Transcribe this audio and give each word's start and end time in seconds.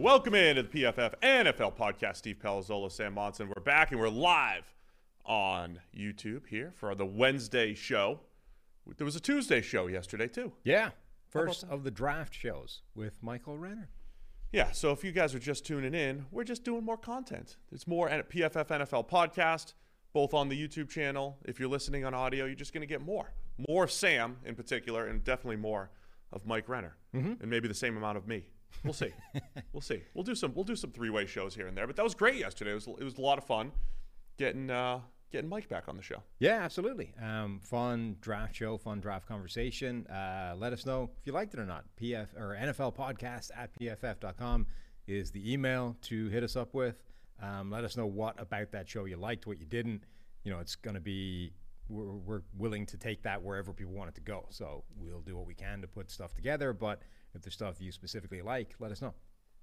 Welcome 0.00 0.34
in 0.34 0.56
to 0.56 0.62
the 0.62 0.68
PFF 0.70 1.12
NFL 1.22 1.76
podcast. 1.76 2.16
Steve 2.16 2.38
Palazzolo, 2.42 2.90
Sam 2.90 3.12
Monson. 3.12 3.52
We're 3.54 3.62
back 3.62 3.90
and 3.90 4.00
we're 4.00 4.08
live 4.08 4.72
on 5.26 5.78
YouTube 5.94 6.46
here 6.46 6.72
for 6.74 6.94
the 6.94 7.04
Wednesday 7.04 7.74
show. 7.74 8.20
There 8.96 9.04
was 9.04 9.14
a 9.14 9.20
Tuesday 9.20 9.60
show 9.60 9.88
yesterday 9.88 10.26
too. 10.26 10.54
Yeah. 10.64 10.92
First 11.28 11.64
of 11.68 11.84
the 11.84 11.90
draft 11.90 12.34
shows 12.34 12.80
with 12.94 13.12
Michael 13.20 13.58
Renner. 13.58 13.90
Yeah, 14.52 14.70
so 14.70 14.90
if 14.90 15.04
you 15.04 15.12
guys 15.12 15.34
are 15.34 15.38
just 15.38 15.66
tuning 15.66 15.92
in, 15.92 16.24
we're 16.30 16.44
just 16.44 16.64
doing 16.64 16.82
more 16.82 16.96
content. 16.96 17.58
It's 17.70 17.86
more 17.86 18.08
at 18.08 18.30
PFF 18.30 18.68
NFL 18.68 19.06
podcast, 19.06 19.74
both 20.14 20.32
on 20.32 20.48
the 20.48 20.56
YouTube 20.56 20.88
channel. 20.88 21.36
If 21.44 21.60
you're 21.60 21.68
listening 21.68 22.06
on 22.06 22.14
audio, 22.14 22.46
you're 22.46 22.54
just 22.54 22.72
going 22.72 22.80
to 22.80 22.86
get 22.86 23.02
more. 23.02 23.34
More 23.68 23.86
Sam 23.86 24.38
in 24.46 24.54
particular, 24.54 25.08
and 25.08 25.22
definitely 25.22 25.56
more 25.56 25.90
of 26.32 26.46
Mike 26.46 26.70
Renner, 26.70 26.96
mm-hmm. 27.14 27.34
and 27.38 27.50
maybe 27.50 27.68
the 27.68 27.74
same 27.74 27.98
amount 27.98 28.16
of 28.16 28.26
me. 28.26 28.46
We'll 28.84 28.92
see. 28.94 29.12
we'll 29.72 29.80
see. 29.82 30.02
We'll 30.14 30.24
do 30.24 30.34
some. 30.34 30.54
We'll 30.54 30.64
do 30.64 30.76
some 30.76 30.90
three 30.90 31.10
way 31.10 31.26
shows 31.26 31.54
here 31.54 31.66
and 31.66 31.76
there. 31.76 31.86
But 31.86 31.96
that 31.96 32.04
was 32.04 32.14
great 32.14 32.36
yesterday. 32.36 32.72
It 32.72 32.74
was. 32.74 32.86
It 32.86 33.04
was 33.04 33.18
a 33.18 33.20
lot 33.20 33.38
of 33.38 33.44
fun 33.44 33.72
getting 34.38 34.70
uh, 34.70 35.00
getting 35.30 35.48
Mike 35.48 35.68
back 35.68 35.88
on 35.88 35.96
the 35.96 36.02
show. 36.02 36.22
Yeah, 36.38 36.62
absolutely. 36.62 37.12
Um, 37.22 37.60
fun 37.62 38.16
draft 38.20 38.56
show, 38.56 38.76
fun 38.78 39.00
draft 39.00 39.26
conversation. 39.26 40.06
Uh, 40.06 40.54
let 40.56 40.72
us 40.72 40.86
know 40.86 41.10
if 41.20 41.26
you 41.26 41.32
liked 41.32 41.54
it 41.54 41.60
or 41.60 41.66
not. 41.66 41.84
PFF 42.00 42.34
NFL 42.36 42.94
podcast 42.94 43.50
at 43.56 43.70
pff.com 43.78 44.66
is 45.06 45.30
the 45.30 45.52
email 45.52 45.96
to 46.02 46.28
hit 46.28 46.42
us 46.42 46.56
up 46.56 46.74
with. 46.74 47.02
Um, 47.42 47.70
let 47.70 47.84
us 47.84 47.96
know 47.96 48.06
what 48.06 48.40
about 48.40 48.70
that 48.72 48.88
show 48.88 49.04
you 49.04 49.16
liked, 49.16 49.46
what 49.46 49.58
you 49.58 49.66
didn't. 49.66 50.04
You 50.44 50.52
know, 50.52 50.58
it's 50.58 50.76
going 50.76 50.94
to 50.94 51.00
be, 51.00 51.52
we're, 51.88 52.12
we're 52.12 52.42
willing 52.56 52.86
to 52.86 52.96
take 52.96 53.22
that 53.22 53.42
wherever 53.42 53.72
people 53.72 53.92
want 53.92 54.08
it 54.08 54.14
to 54.16 54.20
go. 54.20 54.46
So 54.50 54.84
we'll 54.96 55.20
do 55.20 55.36
what 55.36 55.46
we 55.46 55.54
can 55.54 55.80
to 55.80 55.88
put 55.88 56.10
stuff 56.10 56.34
together. 56.34 56.72
But 56.72 57.02
if 57.34 57.42
there's 57.42 57.54
stuff 57.54 57.80
you 57.80 57.92
specifically 57.92 58.42
like, 58.42 58.74
let 58.78 58.90
us 58.90 59.02
know. 59.02 59.14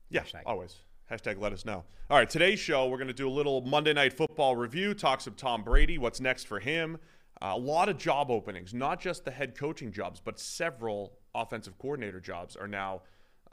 Yeah, 0.09 0.21
Hashtag. 0.23 0.43
always. 0.45 0.75
Hashtag 1.11 1.39
let 1.39 1.53
us 1.53 1.65
know. 1.65 1.83
All 2.09 2.17
right, 2.17 2.29
today's 2.29 2.59
show, 2.59 2.87
we're 2.87 2.97
going 2.97 3.07
to 3.07 3.13
do 3.13 3.29
a 3.29 3.31
little 3.31 3.61
Monday 3.61 3.93
Night 3.93 4.13
Football 4.13 4.55
review, 4.55 4.93
talk 4.93 5.21
some 5.21 5.35
Tom 5.35 5.63
Brady, 5.63 5.97
what's 5.97 6.19
next 6.19 6.47
for 6.47 6.59
him. 6.59 6.97
Uh, 7.41 7.53
a 7.55 7.57
lot 7.57 7.87
of 7.87 7.97
job 7.97 8.31
openings, 8.31 8.73
not 8.73 8.99
just 8.99 9.23
the 9.23 9.31
head 9.31 9.55
coaching 9.55 9.91
jobs, 9.91 10.19
but 10.19 10.39
several 10.39 11.13
offensive 11.35 11.77
coordinator 11.77 12.19
jobs 12.19 12.55
are 12.55 12.67
now 12.67 13.01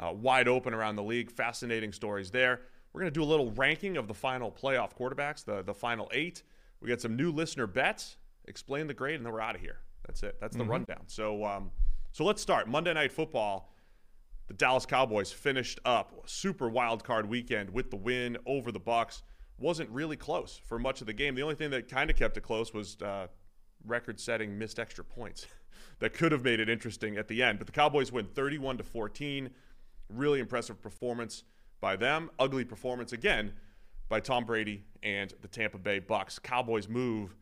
uh, 0.00 0.12
wide 0.12 0.48
open 0.48 0.74
around 0.74 0.96
the 0.96 1.02
league. 1.02 1.30
Fascinating 1.30 1.92
stories 1.92 2.30
there. 2.30 2.62
We're 2.92 3.02
going 3.02 3.12
to 3.12 3.18
do 3.18 3.22
a 3.22 3.26
little 3.26 3.50
ranking 3.52 3.96
of 3.96 4.08
the 4.08 4.14
final 4.14 4.50
playoff 4.50 4.96
quarterbacks, 4.96 5.44
the, 5.44 5.62
the 5.62 5.74
final 5.74 6.10
eight. 6.12 6.42
We 6.80 6.88
got 6.88 7.00
some 7.00 7.16
new 7.16 7.30
listener 7.30 7.66
bets, 7.66 8.16
explain 8.46 8.86
the 8.86 8.94
grade, 8.94 9.16
and 9.16 9.26
then 9.26 9.32
we're 9.32 9.40
out 9.40 9.54
of 9.54 9.60
here. 9.60 9.78
That's 10.06 10.22
it. 10.22 10.36
That's 10.40 10.56
the 10.56 10.64
rundown. 10.64 11.02
So, 11.06 11.44
um, 11.44 11.70
so 12.12 12.24
let's 12.24 12.42
start. 12.42 12.68
Monday 12.68 12.92
Night 12.94 13.12
Football 13.12 13.73
the 14.46 14.54
Dallas 14.54 14.86
Cowboys 14.86 15.32
finished 15.32 15.80
up 15.84 16.22
super 16.26 16.68
wild 16.68 17.04
card 17.04 17.28
weekend 17.28 17.70
with 17.70 17.90
the 17.90 17.96
win 17.96 18.36
over 18.46 18.70
the 18.70 18.78
Bucks. 18.78 19.22
Wasn't 19.58 19.88
really 19.90 20.16
close 20.16 20.60
for 20.66 20.78
much 20.78 21.00
of 21.00 21.06
the 21.06 21.12
game. 21.12 21.34
The 21.34 21.42
only 21.42 21.54
thing 21.54 21.70
that 21.70 21.88
kind 21.88 22.10
of 22.10 22.16
kept 22.16 22.36
it 22.36 22.42
close 22.42 22.74
was 22.74 23.00
uh, 23.00 23.28
record-setting 23.86 24.58
missed 24.58 24.78
extra 24.78 25.04
points 25.04 25.46
that 26.00 26.12
could 26.12 26.32
have 26.32 26.44
made 26.44 26.60
it 26.60 26.68
interesting 26.68 27.16
at 27.16 27.28
the 27.28 27.42
end. 27.42 27.58
But 27.58 27.66
the 27.66 27.72
Cowboys 27.72 28.12
win 28.12 28.26
31 28.26 28.78
to 28.78 28.84
14. 28.84 29.50
Really 30.10 30.40
impressive 30.40 30.82
performance 30.82 31.44
by 31.80 31.96
them. 31.96 32.30
Ugly 32.38 32.64
performance 32.64 33.12
again 33.12 33.52
by 34.08 34.20
Tom 34.20 34.44
Brady 34.44 34.84
and 35.02 35.32
the 35.40 35.48
Tampa 35.48 35.78
Bay 35.78 35.98
Bucks. 35.98 36.38
Cowboys 36.38 36.88
move 36.88 37.34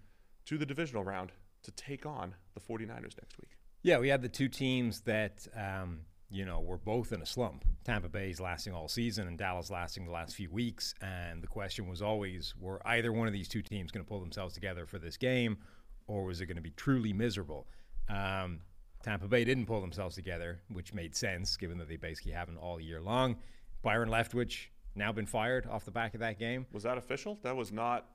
to 0.46 0.58
the 0.58 0.66
divisional 0.66 1.02
round 1.02 1.32
to 1.62 1.70
take 1.72 2.06
on 2.06 2.34
the 2.54 2.60
49ers 2.60 3.16
next 3.20 3.38
week. 3.40 3.56
Yeah, 3.82 3.98
we 3.98 4.08
had 4.08 4.22
the 4.22 4.28
two 4.28 4.48
teams 4.48 5.00
that 5.02 5.46
um, 5.56 6.00
you 6.32 6.44
know 6.44 6.60
were 6.60 6.78
both 6.78 7.12
in 7.12 7.22
a 7.22 7.26
slump. 7.26 7.64
Tampa 7.84 8.08
Bay's 8.08 8.40
lasting 8.40 8.72
all 8.72 8.88
season, 8.88 9.26
and 9.26 9.38
Dallas 9.38 9.70
lasting 9.70 10.04
the 10.04 10.10
last 10.10 10.34
few 10.34 10.50
weeks. 10.50 10.94
And 11.00 11.42
the 11.42 11.46
question 11.46 11.88
was 11.88 12.02
always: 12.02 12.54
Were 12.58 12.80
either 12.86 13.12
one 13.12 13.26
of 13.26 13.32
these 13.32 13.48
two 13.48 13.62
teams 13.62 13.90
going 13.90 14.04
to 14.04 14.08
pull 14.08 14.20
themselves 14.20 14.54
together 14.54 14.86
for 14.86 14.98
this 14.98 15.16
game, 15.16 15.58
or 16.06 16.24
was 16.24 16.40
it 16.40 16.46
going 16.46 16.56
to 16.56 16.62
be 16.62 16.72
truly 16.76 17.12
miserable? 17.12 17.66
Um, 18.08 18.60
Tampa 19.02 19.26
Bay 19.26 19.44
didn't 19.44 19.66
pull 19.66 19.80
themselves 19.80 20.14
together, 20.14 20.60
which 20.72 20.94
made 20.94 21.14
sense 21.16 21.56
given 21.56 21.78
that 21.78 21.88
they 21.88 21.96
basically 21.96 22.32
haven't 22.32 22.56
all 22.56 22.80
year 22.80 23.00
long. 23.00 23.36
Byron 23.82 24.08
Leftwich 24.08 24.68
now 24.94 25.12
been 25.12 25.26
fired 25.26 25.66
off 25.66 25.84
the 25.84 25.90
back 25.90 26.14
of 26.14 26.20
that 26.20 26.38
game. 26.38 26.66
Was 26.72 26.84
that 26.84 26.98
official? 26.98 27.38
That 27.42 27.56
was 27.56 27.72
not. 27.72 28.06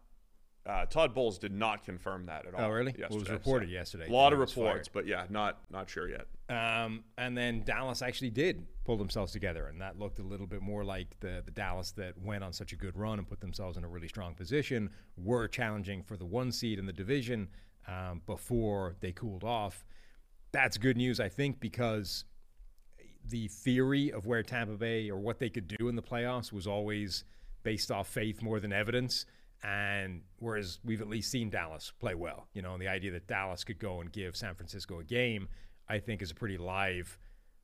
Uh, 0.67 0.85
Todd 0.85 1.13
Bowles 1.13 1.37
did 1.37 1.53
not 1.53 1.85
confirm 1.85 2.25
that 2.25 2.45
at 2.45 2.53
all. 2.53 2.65
Oh, 2.65 2.69
really? 2.69 2.93
Well, 2.99 3.07
it 3.11 3.19
was 3.19 3.29
reported 3.29 3.69
yesterday 3.69 4.07
A 4.09 4.11
lot 4.11 4.33
of 4.33 4.39
reports, 4.39 4.87
fired. 4.87 4.89
but 4.91 5.07
yeah, 5.07 5.25
not 5.29 5.59
not 5.71 5.89
sure 5.89 6.09
yet. 6.09 6.27
Um, 6.49 7.03
and 7.17 7.37
then 7.37 7.63
Dallas 7.63 8.01
actually 8.01 8.31
did 8.31 8.65
pull 8.83 8.97
themselves 8.97 9.31
together, 9.31 9.67
and 9.67 9.79
that 9.81 9.97
looked 9.97 10.19
a 10.19 10.23
little 10.23 10.47
bit 10.47 10.61
more 10.61 10.83
like 10.83 11.17
the 11.21 11.41
the 11.45 11.51
Dallas 11.51 11.91
that 11.93 12.21
went 12.21 12.43
on 12.43 12.51
such 12.51 12.73
a 12.73 12.75
good 12.75 12.97
run 12.97 13.17
and 13.17 13.27
put 13.27 13.39
themselves 13.39 13.77
in 13.77 13.85
a 13.85 13.87
really 13.87 14.09
strong 14.09 14.33
position. 14.33 14.89
Were 15.15 15.47
challenging 15.47 16.03
for 16.03 16.17
the 16.17 16.25
one 16.25 16.51
seed 16.51 16.79
in 16.79 16.85
the 16.85 16.93
division 16.93 17.47
um, 17.87 18.21
before 18.25 18.95
they 18.99 19.13
cooled 19.13 19.45
off. 19.45 19.85
That's 20.51 20.77
good 20.77 20.97
news, 20.97 21.19
I 21.19 21.29
think, 21.29 21.59
because 21.61 22.25
the 23.29 23.47
theory 23.47 24.11
of 24.11 24.25
where 24.25 24.43
Tampa 24.43 24.75
Bay 24.77 25.09
or 25.09 25.17
what 25.17 25.39
they 25.39 25.49
could 25.49 25.67
do 25.67 25.87
in 25.87 25.95
the 25.95 26.01
playoffs 26.01 26.51
was 26.51 26.67
always 26.67 27.23
based 27.63 27.91
off 27.91 28.07
faith 28.07 28.41
more 28.41 28.59
than 28.59 28.71
evidence. 28.71 29.25
And 29.63 30.21
whereas 30.37 30.79
we've 30.85 31.01
at 31.01 31.09
least 31.09 31.31
seen 31.31 31.49
Dallas 31.49 31.91
play 31.99 32.15
well, 32.15 32.47
you 32.53 32.61
know, 32.61 32.73
and 32.73 32.81
the 32.81 32.87
idea 32.87 33.11
that 33.11 33.27
Dallas 33.27 33.63
could 33.63 33.79
go 33.79 34.01
and 34.01 34.11
give 34.11 34.35
San 34.35 34.53
Francisco 34.55 34.99
a 34.99 35.03
game, 35.03 35.47
I 35.89 35.99
think 35.99 36.21
is 36.21 36.31
a 36.31 36.35
pretty 36.35 36.57
live 36.57 37.17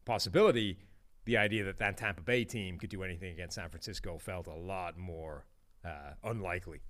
possibility. 0.06 0.80
The 1.26 1.38
idea 1.38 1.64
that 1.66 1.78
that 1.80 1.98
Tampa 1.98 2.22
Bay 2.22 2.44
team 2.44 2.78
could 2.78 2.90
do 2.90 3.04
anything 3.04 3.32
against 3.32 3.56
San 3.56 3.70
Francisco 3.70 4.18
felt 4.18 4.48
a 4.48 4.54
lot 4.56 4.98
more 4.98 5.46
uh, 5.86 6.14
unlikely. 6.24 6.82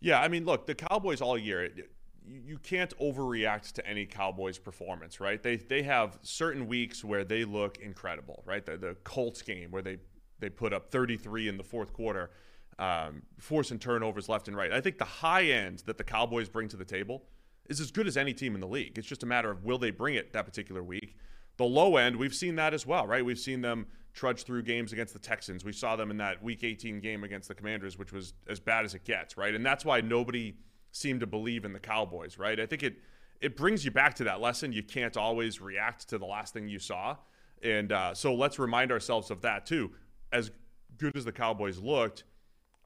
Yeah, 0.00 0.20
I 0.20 0.28
mean, 0.28 0.44
look, 0.44 0.66
the 0.66 0.74
Cowboys 0.74 1.20
all 1.20 1.38
year, 1.38 1.64
it- 1.64 1.90
you 2.24 2.40
you 2.44 2.58
can't 2.58 2.92
overreact 2.98 3.70
to 3.74 3.86
any 3.86 4.04
Cowboys 4.04 4.58
performance, 4.58 5.20
right? 5.20 5.40
They 5.40 5.56
they 5.58 5.84
have 5.84 6.18
certain 6.22 6.66
weeks 6.66 7.04
where 7.04 7.24
they 7.24 7.44
look 7.44 7.78
incredible, 7.78 8.42
right? 8.44 8.66
The, 8.66 8.76
the 8.76 8.96
Colts 9.04 9.42
game 9.42 9.70
where 9.70 9.82
they 9.82 9.98
they 10.40 10.50
put 10.50 10.72
up 10.72 10.90
33 10.90 11.46
in 11.48 11.56
the 11.56 11.62
fourth 11.62 11.92
quarter, 11.92 12.30
um, 12.78 13.22
forcing 13.38 13.78
turnovers 13.78 14.28
left 14.28 14.48
and 14.48 14.56
right. 14.56 14.72
I 14.72 14.80
think 14.80 14.98
the 14.98 15.04
high 15.04 15.44
end 15.44 15.82
that 15.86 15.98
the 15.98 16.04
Cowboys 16.04 16.48
bring 16.48 16.68
to 16.68 16.76
the 16.76 16.84
table 16.84 17.24
is 17.68 17.80
as 17.80 17.90
good 17.90 18.06
as 18.06 18.16
any 18.16 18.34
team 18.34 18.54
in 18.54 18.60
the 18.60 18.66
league. 18.66 18.98
It's 18.98 19.06
just 19.06 19.22
a 19.22 19.26
matter 19.26 19.50
of 19.50 19.64
will 19.64 19.78
they 19.78 19.90
bring 19.90 20.14
it 20.14 20.32
that 20.32 20.44
particular 20.44 20.82
week. 20.82 21.16
The 21.56 21.64
low 21.64 21.96
end, 21.96 22.16
we've 22.16 22.34
seen 22.34 22.56
that 22.56 22.74
as 22.74 22.86
well, 22.86 23.06
right? 23.06 23.24
We've 23.24 23.38
seen 23.38 23.62
them 23.62 23.86
trudge 24.12 24.44
through 24.44 24.62
games 24.62 24.92
against 24.92 25.12
the 25.12 25.18
Texans. 25.18 25.64
We 25.64 25.72
saw 25.72 25.96
them 25.96 26.10
in 26.10 26.18
that 26.18 26.42
Week 26.42 26.64
18 26.64 27.00
game 27.00 27.24
against 27.24 27.48
the 27.48 27.54
Commanders, 27.54 27.98
which 27.98 28.12
was 28.12 28.34
as 28.48 28.60
bad 28.60 28.84
as 28.84 28.94
it 28.94 29.04
gets, 29.04 29.36
right? 29.36 29.54
And 29.54 29.64
that's 29.64 29.84
why 29.84 30.00
nobody 30.00 30.56
seemed 30.92 31.20
to 31.20 31.26
believe 31.26 31.64
in 31.64 31.72
the 31.72 31.78
Cowboys, 31.78 32.38
right? 32.38 32.58
I 32.58 32.66
think 32.66 32.82
it 32.82 32.96
it 33.38 33.54
brings 33.54 33.84
you 33.84 33.90
back 33.90 34.14
to 34.14 34.24
that 34.24 34.40
lesson. 34.40 34.72
You 34.72 34.82
can't 34.82 35.14
always 35.14 35.60
react 35.60 36.08
to 36.08 36.16
the 36.16 36.24
last 36.24 36.54
thing 36.54 36.68
you 36.68 36.78
saw, 36.78 37.16
and 37.62 37.92
uh, 37.92 38.14
so 38.14 38.34
let's 38.34 38.58
remind 38.58 38.90
ourselves 38.90 39.30
of 39.30 39.42
that 39.42 39.66
too. 39.66 39.92
As 40.32 40.50
good 40.96 41.14
as 41.14 41.26
the 41.26 41.32
Cowboys 41.32 41.78
looked, 41.78 42.24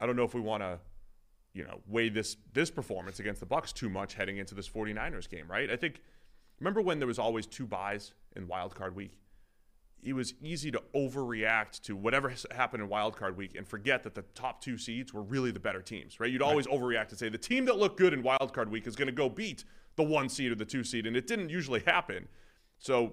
I 0.01 0.07
don't 0.07 0.17
know 0.17 0.25
if 0.25 0.35
we 0.35 0.41
want 0.41 0.63
to 0.63 0.79
you 1.53 1.65
know 1.65 1.81
weigh 1.87 2.09
this 2.09 2.37
this 2.53 2.71
performance 2.71 3.21
against 3.21 3.41
the 3.41 3.47
Bucks 3.47 3.73
too 3.73 3.89
much 3.89 4.15
heading 4.15 4.39
into 4.39 4.55
this 4.55 4.69
49ers 4.69 5.29
game, 5.29 5.47
right? 5.49 5.71
I 5.71 5.77
think 5.77 6.01
remember 6.59 6.81
when 6.81 6.99
there 6.99 7.09
was 7.09 7.19
always 7.19 7.47
two 7.47 7.67
buys 7.67 8.13
in 8.37 8.47
wild 8.47 8.75
card 8.75 8.95
week? 8.95 9.19
It 10.03 10.15
was 10.15 10.33
easy 10.41 10.71
to 10.71 10.83
overreact 10.95 11.83
to 11.83 11.95
whatever 11.95 12.33
happened 12.53 12.83
in 12.83 12.89
wild 12.89 13.17
card 13.17 13.37
week 13.37 13.55
and 13.55 13.69
forget 13.69 14.03
that 14.05 14.15
the 14.15 14.23
top 14.35 14.63
two 14.63 14.79
seeds 14.79 15.13
were 15.13 15.21
really 15.21 15.51
the 15.51 15.61
better 15.61 15.83
teams, 15.83 16.19
right? 16.19 16.31
You'd 16.31 16.41
always 16.41 16.67
overreact 16.67 17.11
and 17.11 17.19
say 17.19 17.29
the 17.29 17.37
team 17.37 17.67
that 17.67 17.77
looked 17.77 17.99
good 17.99 18.15
in 18.15 18.23
wild 18.23 18.55
card 18.55 18.71
week 18.71 18.87
is 18.87 18.97
going 18.97 19.09
to 19.09 19.13
go 19.13 19.29
beat 19.29 19.65
the 19.97 20.03
one 20.03 20.31
seed 20.31 20.53
or 20.53 20.55
the 20.55 20.65
two 20.65 20.85
seed, 20.85 21.07
and 21.07 21.17
it 21.17 21.27
didn't 21.27 21.51
usually 21.51 21.81
happen. 21.81 22.29
So, 22.79 23.13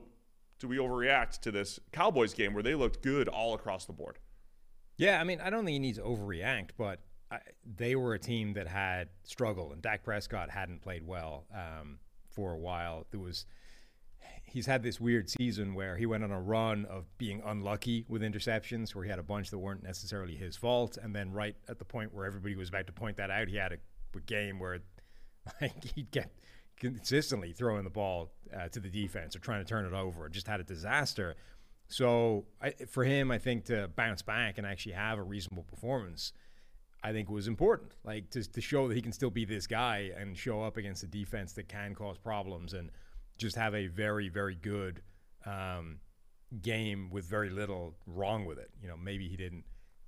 do 0.60 0.68
we 0.68 0.78
overreact 0.78 1.40
to 1.42 1.52
this 1.52 1.80
Cowboys 1.92 2.34
game 2.34 2.54
where 2.54 2.64
they 2.64 2.74
looked 2.74 3.04
good 3.04 3.28
all 3.28 3.54
across 3.54 3.86
the 3.86 3.94
board? 3.94 4.18
Yeah, 4.98 5.20
I 5.22 5.24
mean, 5.24 5.40
I 5.42 5.50
don't 5.50 5.64
think 5.64 5.74
you 5.74 5.80
need 5.80 5.96
to 5.96 6.02
overreact, 6.02 6.72
but 6.78 7.00
I, 7.32 7.40
they 7.76 7.96
were 7.96 8.14
a 8.14 8.20
team 8.20 8.54
that 8.54 8.68
had 8.68 9.10
struggled, 9.24 9.74
and 9.74 9.82
Dak 9.82 10.04
Prescott 10.04 10.50
hadn't 10.50 10.82
played 10.82 11.06
well 11.06 11.46
um, 11.54 12.00
for 12.30 12.52
a 12.54 12.58
while. 12.58 13.06
There 13.12 13.20
was 13.20 13.46
he's 14.44 14.66
had 14.66 14.82
this 14.82 15.00
weird 15.00 15.30
season 15.30 15.76
where 15.76 15.98
he 15.98 16.06
went 16.06 16.24
on 16.24 16.32
a 16.32 16.40
run 16.40 16.86
of 16.86 17.06
being 17.18 17.42
unlucky 17.46 18.06
with 18.08 18.22
interceptions, 18.22 18.96
where 18.96 19.04
he 19.04 19.10
had 19.10 19.20
a 19.20 19.24
bunch 19.24 19.52
that 19.52 19.60
weren't 19.60 19.84
necessarily 19.84 20.36
his 20.36 20.56
fault, 20.56 20.98
and 21.02 21.16
then 21.16 21.32
right 21.32 21.56
at 21.68 21.80
the 21.80 21.86
point 21.86 22.14
where 22.14 22.26
everybody 22.26 22.56
was 22.56 22.70
about 22.70 22.88
to 22.88 22.94
point 22.94 23.18
that 23.18 23.30
out, 23.30 23.48
he 23.50 23.58
had 23.58 23.74
a, 23.74 23.78
a 24.16 24.22
game 24.22 24.58
where 24.58 24.80
like 25.62 25.84
he'd 25.96 26.12
get 26.12 26.32
consistently 26.78 27.52
throwing 27.52 27.84
the 27.84 27.90
ball 27.90 28.32
uh, 28.56 28.68
to 28.70 28.80
the 28.80 28.90
defense 28.90 29.36
or 29.36 29.40
trying 29.40 29.64
to 29.64 29.68
turn 29.68 29.86
it 29.86 29.94
over, 29.94 30.30
just 30.30 30.48
had 30.48 30.60
a 30.60 30.64
disaster. 30.64 31.36
So 31.88 32.46
I, 32.62 32.72
for 32.72 33.04
him, 33.04 33.32
I 33.32 33.38
think 33.38 33.66
to 33.66 33.90
bounce 33.96 34.22
back 34.22 34.58
and 34.58 34.68
actually 34.68 34.94
have 34.94 35.18
a 35.18 35.24
reasonable 35.24 35.64
performance. 35.64 36.34
I 37.04 37.12
think 37.14 37.30
was 37.30 37.48
important, 37.48 37.94
like 38.04 38.32
to, 38.32 38.44
to 38.44 38.60
show 38.60 38.88
that 38.88 38.96
he 38.96 39.02
can 39.02 39.14
still 39.14 39.30
be 39.30 39.46
this 39.46 39.68
guy 39.68 40.12
and 40.18 40.36
show 40.36 40.64
up 40.64 40.78
against 40.78 41.04
a 41.04 41.08
defense 41.08 41.54
that 41.54 41.70
can 41.70 41.94
cause 41.94 42.18
problems 42.18 42.74
and 42.74 42.90
just 43.38 43.56
have 43.56 43.76
a 43.76 43.88
very, 43.88 44.30
very 44.30 44.56
good 44.56 45.02
um, 45.46 46.00
game 46.62 47.10
with 47.12 47.26
very 47.26 47.50
little 47.50 47.96
wrong 48.08 48.46
with 48.46 48.58
it. 48.58 48.72
You 48.82 48.88
know, 48.88 48.98
maybe 48.98 49.30
he 49.30 49.38
didn't 49.38 49.64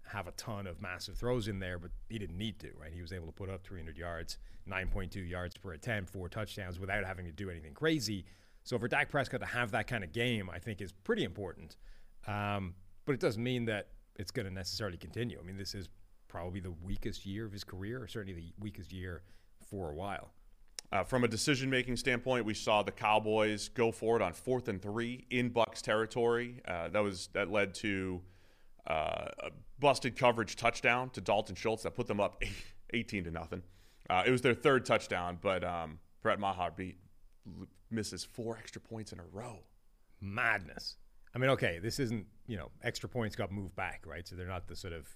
have 0.08 0.28
a 0.28 0.32
ton 0.32 0.66
of 0.66 0.82
massive 0.82 1.16
throws 1.16 1.48
in 1.48 1.60
there, 1.60 1.78
but 1.78 1.92
he 2.10 2.18
didn't 2.18 2.38
need 2.38 2.60
to, 2.60 2.70
right? 2.80 2.92
He 2.92 3.02
was 3.02 3.14
able 3.14 3.28
to 3.28 3.32
put 3.32 3.50
up 3.50 3.64
300 3.64 3.98
yards, 3.98 4.40
9.2 4.68 5.30
yards 5.30 5.56
per 5.58 5.74
attempt, 5.74 6.10
four 6.10 6.28
touchdowns 6.28 6.80
without 6.80 7.06
having 7.06 7.26
to 7.26 7.32
do 7.32 7.50
anything 7.50 7.74
crazy. 7.74 8.26
So 8.70 8.78
for 8.78 8.88
Dak 8.88 9.10
Prescott 9.10 9.40
to 9.40 9.48
have 9.48 9.72
that 9.72 9.88
kind 9.88 10.04
of 10.04 10.14
game, 10.14 10.48
I 10.48 10.60
think 10.60 10.80
is 10.80 10.92
pretty 10.92 11.24
important. 11.24 11.76
Um, 12.28 12.76
but 13.06 13.14
it 13.14 13.20
doesn't 13.20 13.42
mean 13.42 13.66
that 13.66 13.88
it's 14.16 14.30
going 14.30 14.46
to 14.46 14.54
necessarily 14.54 14.96
continue. 14.96 15.40
I 15.40 15.44
mean, 15.44 15.58
this 15.58 15.74
is 15.74 15.90
probably 16.28 16.60
the 16.60 16.76
weakest 16.84 17.26
year 17.26 17.48
of 17.48 17.52
his 17.52 17.64
career, 17.64 18.04
or 18.04 18.08
certainly 18.08 18.40
the 18.40 18.54
weakest 18.60 18.94
year 18.94 19.24
for 19.72 19.90
a 19.90 19.96
while. 19.96 20.34
Uh, 20.92 21.04
from 21.04 21.24
a 21.24 21.28
decision 21.28 21.68
making 21.68 21.96
standpoint, 21.96 22.46
we 22.46 22.54
saw 22.54 22.84
the 22.84 22.92
Cowboys 22.92 23.70
go 23.70 23.92
for 23.92 24.16
it 24.18 24.22
on 24.22 24.34
fourth 24.34 24.68
and 24.68 24.80
three 24.80 25.26
in 25.32 25.50
Bucks 25.50 25.82
territory. 25.82 26.62
Uh, 26.68 26.90
that 26.90 27.02
was 27.02 27.30
that 27.34 27.50
led 27.50 27.74
to 27.74 28.22
uh, 28.88 29.30
a 29.40 29.50
busted 29.80 30.16
coverage 30.16 30.56
touchdown 30.56 31.10
to 31.10 31.22
Dalton 31.22 31.56
Schultz 31.56 31.82
that 31.82 31.96
put 31.96 32.06
them 32.06 32.20
up 32.20 32.44
18 32.94 33.24
to 33.24 33.32
nothing. 33.32 33.64
Uh, 34.12 34.22
it 34.28 34.30
was 34.30 34.44
their 34.44 34.54
third 34.54 34.86
touchdown, 34.86 35.40
but 35.42 35.64
um, 35.64 35.98
Brett 36.22 36.40
Maher 36.40 36.70
beat, 36.70 37.00
misses 37.90 38.24
four 38.24 38.58
extra 38.58 38.82
points 38.82 39.12
in 39.12 39.20
a 39.20 39.26
row. 39.32 39.60
Madness. 40.22 40.98
I 41.34 41.38
mean, 41.38 41.50
okay, 41.52 41.80
this 41.80 42.00
isn't 42.00 42.26
you 42.48 42.58
know 42.58 42.72
extra 42.84 43.08
points 43.10 43.36
got 43.36 43.52
moved 43.52 43.76
back, 43.76 44.04
right? 44.06 44.28
So 44.28 44.36
they're 44.36 44.48
not 44.48 44.68
the 44.68 44.76
sort 44.76 44.94
of 44.94 45.08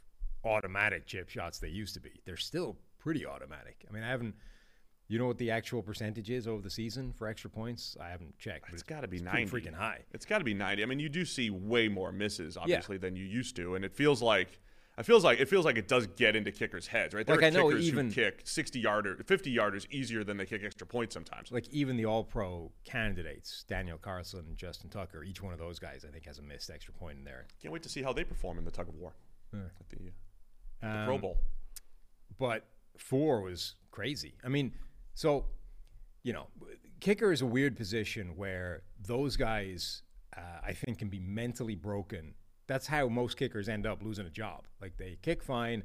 automatic 0.45 1.05
chip 1.05 1.29
shots 1.29 1.59
they 1.59 1.69
used 1.69 1.93
to 1.95 1.99
be. 1.99 2.21
They're 2.25 2.37
still 2.37 2.77
pretty 2.99 3.25
automatic. 3.25 3.85
I 3.89 3.93
mean, 3.93 4.03
I 4.03 4.09
haven't 4.09 4.35
you 5.07 5.19
know 5.19 5.27
what 5.27 5.37
the 5.37 5.51
actual 5.51 5.81
percentage 5.81 6.29
is 6.29 6.47
over 6.47 6.61
the 6.61 6.69
season 6.69 7.13
for 7.13 7.27
extra 7.27 7.49
points? 7.49 7.97
I 8.01 8.09
haven't 8.09 8.37
checked. 8.39 8.73
It's 8.73 8.83
got 8.83 9.01
to 9.01 9.07
be 9.07 9.17
it's 9.17 9.25
ninety. 9.25 9.45
Freaking 9.45 9.73
high. 9.73 9.99
It's 10.11 10.25
got 10.25 10.39
to 10.39 10.43
be 10.43 10.53
ninety. 10.53 10.81
I 10.81 10.85
mean, 10.85 10.99
you 10.99 11.09
do 11.09 11.25
see 11.25 11.49
way 11.49 11.87
more 11.87 12.11
misses, 12.11 12.57
obviously, 12.57 12.95
yeah. 12.95 13.01
than 13.01 13.15
you 13.15 13.25
used 13.25 13.55
to, 13.57 13.75
and 13.75 13.85
it 13.85 13.93
feels 13.93 14.21
like. 14.21 14.59
It 14.95 15.03
feels 15.03 15.23
like 15.23 15.39
it 15.39 15.49
feels 15.49 15.65
like 15.65 15.77
it 15.77 15.87
does 15.87 16.05
get 16.05 16.35
into 16.35 16.51
kickers' 16.51 16.85
heads, 16.85 17.15
right? 17.15 17.25
There 17.25 17.35
like 17.35 17.43
are 17.43 17.47
I 17.47 17.49
know 17.49 17.69
kickers 17.69 17.87
even, 17.87 18.07
who 18.09 18.13
kick 18.13 18.41
sixty 18.43 18.79
yarder, 18.79 19.17
fifty 19.25 19.55
yarders 19.55 19.89
easier 19.89 20.23
than 20.23 20.37
they 20.37 20.45
kick 20.45 20.61
extra 20.63 20.85
points 20.85 21.15
sometimes. 21.15 21.51
Like 21.51 21.67
even 21.69 21.97
the 21.97 22.05
All 22.05 22.23
Pro 22.23 22.71
candidates, 22.83 23.65
Daniel 23.67 23.97
Carlson 23.97 24.45
and 24.47 24.55
Justin 24.55 24.91
Tucker, 24.91 25.23
each 25.23 25.41
one 25.41 25.51
of 25.51 25.57
those 25.57 25.79
guys, 25.79 26.05
I 26.07 26.11
think, 26.11 26.27
has 26.27 26.37
a 26.37 26.43
missed 26.43 26.69
extra 26.69 26.93
point 26.93 27.17
in 27.17 27.23
there. 27.23 27.47
Can't 27.59 27.73
wait 27.73 27.81
to 27.83 27.89
see 27.89 28.03
how 28.03 28.13
they 28.13 28.23
perform 28.23 28.59
in 28.59 28.65
the 28.65 28.71
tug 28.71 28.87
of 28.87 28.95
war 28.95 29.15
yeah. 29.51 29.61
at 29.79 29.89
the, 29.89 30.11
uh, 30.87 30.93
the 30.93 30.99
um, 30.99 31.05
Pro 31.05 31.17
Bowl. 31.17 31.37
But 32.37 32.65
four 32.97 33.41
was 33.41 33.75
crazy. 33.89 34.35
I 34.43 34.49
mean, 34.49 34.73
so 35.15 35.45
you 36.21 36.33
know, 36.33 36.47
kicker 36.99 37.31
is 37.31 37.41
a 37.41 37.47
weird 37.47 37.75
position 37.75 38.35
where 38.35 38.83
those 39.01 39.37
guys, 39.37 40.03
uh, 40.37 40.59
I 40.63 40.73
think, 40.73 40.99
can 40.99 41.09
be 41.09 41.19
mentally 41.19 41.75
broken. 41.75 42.35
That's 42.73 42.87
how 42.87 43.07
most 43.07 43.37
kickers 43.37 43.69
end 43.69 43.85
up 43.85 44.01
losing 44.01 44.25
a 44.25 44.31
job. 44.31 44.63
Like 44.81 44.97
they 44.97 45.19
kick 45.21 45.43
fine, 45.43 45.83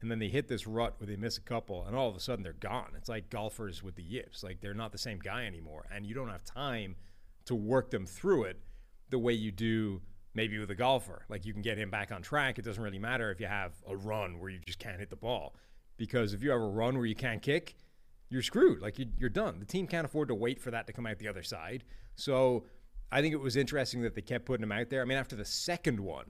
and 0.00 0.10
then 0.10 0.18
they 0.18 0.28
hit 0.28 0.48
this 0.48 0.66
rut 0.66 0.94
where 0.96 1.06
they 1.06 1.16
miss 1.16 1.36
a 1.36 1.42
couple, 1.42 1.84
and 1.84 1.94
all 1.94 2.08
of 2.08 2.16
a 2.16 2.20
sudden 2.20 2.42
they're 2.42 2.54
gone. 2.54 2.92
It's 2.96 3.10
like 3.10 3.28
golfers 3.28 3.82
with 3.82 3.94
the 3.94 4.02
yips. 4.02 4.42
Like 4.42 4.62
they're 4.62 4.72
not 4.72 4.90
the 4.90 4.96
same 4.96 5.18
guy 5.18 5.44
anymore, 5.44 5.84
and 5.94 6.06
you 6.06 6.14
don't 6.14 6.30
have 6.30 6.42
time 6.42 6.96
to 7.44 7.54
work 7.54 7.90
them 7.90 8.06
through 8.06 8.44
it 8.44 8.58
the 9.10 9.18
way 9.18 9.34
you 9.34 9.52
do 9.52 10.00
maybe 10.32 10.58
with 10.58 10.70
a 10.70 10.74
golfer. 10.74 11.26
Like 11.28 11.44
you 11.44 11.52
can 11.52 11.60
get 11.60 11.76
him 11.76 11.90
back 11.90 12.10
on 12.10 12.22
track. 12.22 12.58
It 12.58 12.64
doesn't 12.64 12.82
really 12.82 12.98
matter 12.98 13.30
if 13.30 13.38
you 13.38 13.46
have 13.46 13.74
a 13.86 13.94
run 13.94 14.38
where 14.38 14.48
you 14.48 14.60
just 14.60 14.78
can't 14.78 14.98
hit 14.98 15.10
the 15.10 15.16
ball. 15.16 15.54
Because 15.98 16.32
if 16.32 16.42
you 16.42 16.52
have 16.52 16.62
a 16.62 16.66
run 16.66 16.96
where 16.96 17.04
you 17.04 17.14
can't 17.14 17.42
kick, 17.42 17.76
you're 18.30 18.40
screwed. 18.40 18.80
Like 18.80 18.98
you, 18.98 19.08
you're 19.18 19.28
done. 19.28 19.58
The 19.60 19.66
team 19.66 19.86
can't 19.86 20.06
afford 20.06 20.28
to 20.28 20.34
wait 20.34 20.58
for 20.58 20.70
that 20.70 20.86
to 20.86 20.94
come 20.94 21.06
out 21.06 21.18
the 21.18 21.28
other 21.28 21.42
side. 21.42 21.84
So 22.14 22.64
I 23.12 23.20
think 23.20 23.34
it 23.34 23.40
was 23.40 23.56
interesting 23.56 24.02
that 24.02 24.14
they 24.14 24.22
kept 24.22 24.44
putting 24.44 24.62
him 24.62 24.72
out 24.72 24.88
there. 24.90 25.02
I 25.02 25.04
mean, 25.04 25.18
after 25.18 25.36
the 25.36 25.44
second 25.44 25.98
one, 25.98 26.26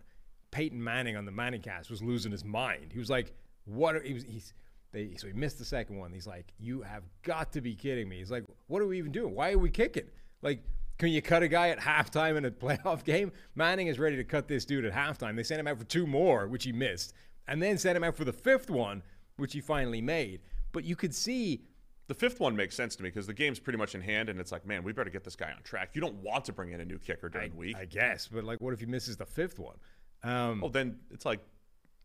Peyton 0.50 0.82
Manning 0.82 1.16
on 1.16 1.24
the 1.24 1.32
Manning 1.32 1.60
cast 1.60 1.90
was 1.90 2.02
losing 2.02 2.32
his 2.32 2.44
mind. 2.44 2.92
He 2.92 2.98
was 2.98 3.10
like, 3.10 3.32
"What?" 3.64 3.96
Are, 3.96 4.02
He 4.02 4.14
was. 4.14 4.24
He's. 4.24 4.54
They, 4.92 5.14
so 5.16 5.28
he 5.28 5.32
missed 5.32 5.58
the 5.58 5.64
second 5.64 5.98
one. 5.98 6.12
He's 6.12 6.26
like, 6.26 6.52
"You 6.58 6.82
have 6.82 7.04
got 7.22 7.52
to 7.52 7.60
be 7.60 7.74
kidding 7.74 8.08
me." 8.08 8.18
He's 8.18 8.30
like, 8.30 8.44
"What 8.66 8.82
are 8.82 8.86
we 8.86 8.98
even 8.98 9.12
doing? 9.12 9.34
Why 9.34 9.52
are 9.52 9.58
we 9.58 9.70
kicking? 9.70 10.08
Like, 10.42 10.64
can 10.98 11.10
you 11.10 11.22
cut 11.22 11.42
a 11.42 11.48
guy 11.48 11.68
at 11.68 11.78
halftime 11.78 12.36
in 12.36 12.44
a 12.44 12.50
playoff 12.50 13.04
game? 13.04 13.30
Manning 13.54 13.86
is 13.86 13.98
ready 13.98 14.16
to 14.16 14.24
cut 14.24 14.48
this 14.48 14.64
dude 14.64 14.84
at 14.84 14.92
halftime. 14.92 15.36
They 15.36 15.42
sent 15.42 15.60
him 15.60 15.68
out 15.68 15.78
for 15.78 15.84
two 15.84 16.06
more, 16.06 16.48
which 16.48 16.64
he 16.64 16.72
missed, 16.72 17.14
and 17.46 17.62
then 17.62 17.78
sent 17.78 17.96
him 17.96 18.04
out 18.04 18.16
for 18.16 18.24
the 18.24 18.32
fifth 18.32 18.68
one, 18.68 19.02
which 19.36 19.52
he 19.52 19.60
finally 19.60 20.00
made. 20.00 20.40
But 20.72 20.84
you 20.84 20.96
could 20.96 21.14
see 21.14 21.62
the 22.10 22.14
fifth 22.14 22.40
one 22.40 22.56
makes 22.56 22.74
sense 22.74 22.96
to 22.96 23.04
me 23.04 23.08
because 23.08 23.28
the 23.28 23.32
game's 23.32 23.60
pretty 23.60 23.78
much 23.78 23.94
in 23.94 24.00
hand, 24.00 24.28
and 24.28 24.40
it's 24.40 24.50
like, 24.50 24.66
man, 24.66 24.82
we 24.82 24.90
better 24.92 25.10
get 25.10 25.22
this 25.22 25.36
guy 25.36 25.52
on 25.52 25.62
track. 25.62 25.90
You 25.92 26.00
don't 26.00 26.16
want 26.16 26.44
to 26.46 26.52
bring 26.52 26.72
in 26.72 26.80
a 26.80 26.84
new 26.84 26.98
kicker 26.98 27.28
during 27.28 27.46
I, 27.46 27.50
the 27.50 27.56
week, 27.56 27.76
I 27.76 27.84
guess. 27.84 28.26
But 28.26 28.42
like, 28.42 28.60
what 28.60 28.74
if 28.74 28.80
he 28.80 28.86
misses 28.86 29.16
the 29.16 29.26
fifth 29.26 29.60
one? 29.60 29.76
Um, 30.24 30.60
well, 30.60 30.70
then 30.70 30.98
it's 31.12 31.24
like, 31.24 31.38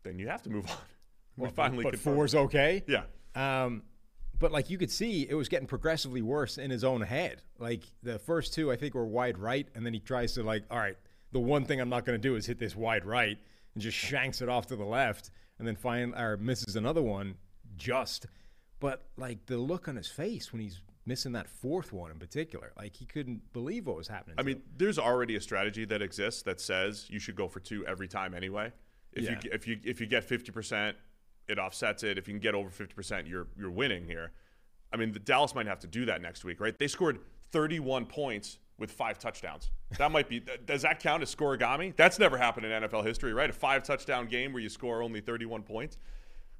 then 0.03 0.19
you 0.19 0.27
have 0.27 0.43
to 0.43 0.51
move 0.51 0.65
on. 0.69 0.77
Well, 1.37 1.49
we 1.49 1.55
finally, 1.55 1.83
but 1.83 1.93
confirmed. 1.93 2.15
four's 2.15 2.35
okay. 2.35 2.83
Yeah. 2.87 3.05
Um, 3.33 3.81
but 4.37 4.51
like 4.51 4.69
you 4.69 4.77
could 4.77 4.91
see, 4.91 5.25
it 5.27 5.33
was 5.33 5.49
getting 5.49 5.67
progressively 5.67 6.21
worse 6.21 6.59
in 6.59 6.69
his 6.69 6.83
own 6.83 7.01
head. 7.01 7.41
Like 7.57 7.81
the 8.03 8.19
first 8.19 8.53
two, 8.53 8.71
I 8.71 8.75
think, 8.75 8.93
were 8.93 9.07
wide 9.07 9.39
right, 9.39 9.67
and 9.73 9.83
then 9.83 9.95
he 9.95 9.99
tries 9.99 10.33
to 10.33 10.43
like, 10.43 10.65
all 10.69 10.77
right, 10.77 10.97
the 11.31 11.39
one 11.39 11.65
thing 11.65 11.81
I'm 11.81 11.89
not 11.89 12.05
going 12.05 12.15
to 12.15 12.21
do 12.21 12.35
is 12.35 12.45
hit 12.45 12.59
this 12.59 12.75
wide 12.75 13.05
right, 13.05 13.39
and 13.73 13.81
just 13.81 13.97
shanks 13.97 14.43
it 14.43 14.49
off 14.49 14.67
to 14.67 14.75
the 14.75 14.85
left, 14.85 15.31
and 15.57 15.67
then 15.67 15.75
find 15.75 16.13
or 16.13 16.37
misses 16.37 16.75
another 16.75 17.01
one 17.01 17.37
just. 17.75 18.27
But 18.85 19.03
like 19.17 19.45
the 19.47 19.57
look 19.57 19.87
on 19.87 19.95
his 19.95 20.07
face 20.07 20.51
when 20.51 20.61
he's 20.61 20.81
missing 21.07 21.31
that 21.33 21.47
fourth 21.47 21.91
one 21.93 22.11
in 22.11 22.19
particular, 22.19 22.71
like 22.77 22.95
he 22.95 23.05
couldn't 23.05 23.51
believe 23.53 23.87
what 23.87 23.95
was 23.95 24.07
happening. 24.07 24.35
I 24.37 24.43
mean, 24.43 24.61
there's 24.77 24.99
already 24.99 25.35
a 25.35 25.41
strategy 25.41 25.85
that 25.85 26.01
exists 26.01 26.41
that 26.43 26.59
says 26.61 27.07
you 27.09 27.19
should 27.19 27.35
go 27.35 27.47
for 27.47 27.59
two 27.59 27.85
every 27.87 28.07
time 28.07 28.33
anyway. 28.33 28.71
If 29.13 29.23
Yeah. 29.23 29.39
you 29.43 29.49
if 29.51 29.67
you 29.67 29.79
if 29.83 29.99
you 30.01 30.07
get 30.07 30.27
50%, 30.27 30.93
it 31.47 31.57
offsets 31.57 32.03
it. 32.03 32.17
If 32.17 32.27
you 32.27 32.33
can 32.33 32.39
get 32.39 32.53
over 32.55 32.69
50%, 32.69 33.27
you're 33.27 33.47
you're 33.57 33.71
winning 33.71 34.05
here. 34.05 34.31
I 34.93 34.97
mean, 34.97 35.11
the 35.11 35.19
Dallas 35.19 35.55
might 35.55 35.67
have 35.67 35.79
to 35.79 35.87
do 35.87 36.05
that 36.05 36.21
next 36.21 36.45
week, 36.45 36.59
right? 36.59 36.77
They 36.77 36.87
scored 36.87 37.19
31 37.51 38.05
points 38.05 38.59
with 38.77 38.91
five 38.91 39.17
touchdowns. 39.17 39.71
That 39.97 40.11
might 40.11 40.27
be. 40.29 40.41
Does 40.65 40.81
that 40.83 40.99
count 40.99 41.23
as 41.23 41.33
scorigami? 41.33 41.95
That's 41.95 42.19
never 42.19 42.37
happened 42.37 42.65
in 42.65 42.83
NFL 42.83 43.05
history, 43.05 43.33
right? 43.33 43.49
A 43.49 43.53
five 43.53 43.83
touchdown 43.83 44.27
game 44.27 44.53
where 44.53 44.61
you 44.61 44.69
score 44.69 45.01
only 45.01 45.21
31 45.21 45.63
points. 45.63 45.97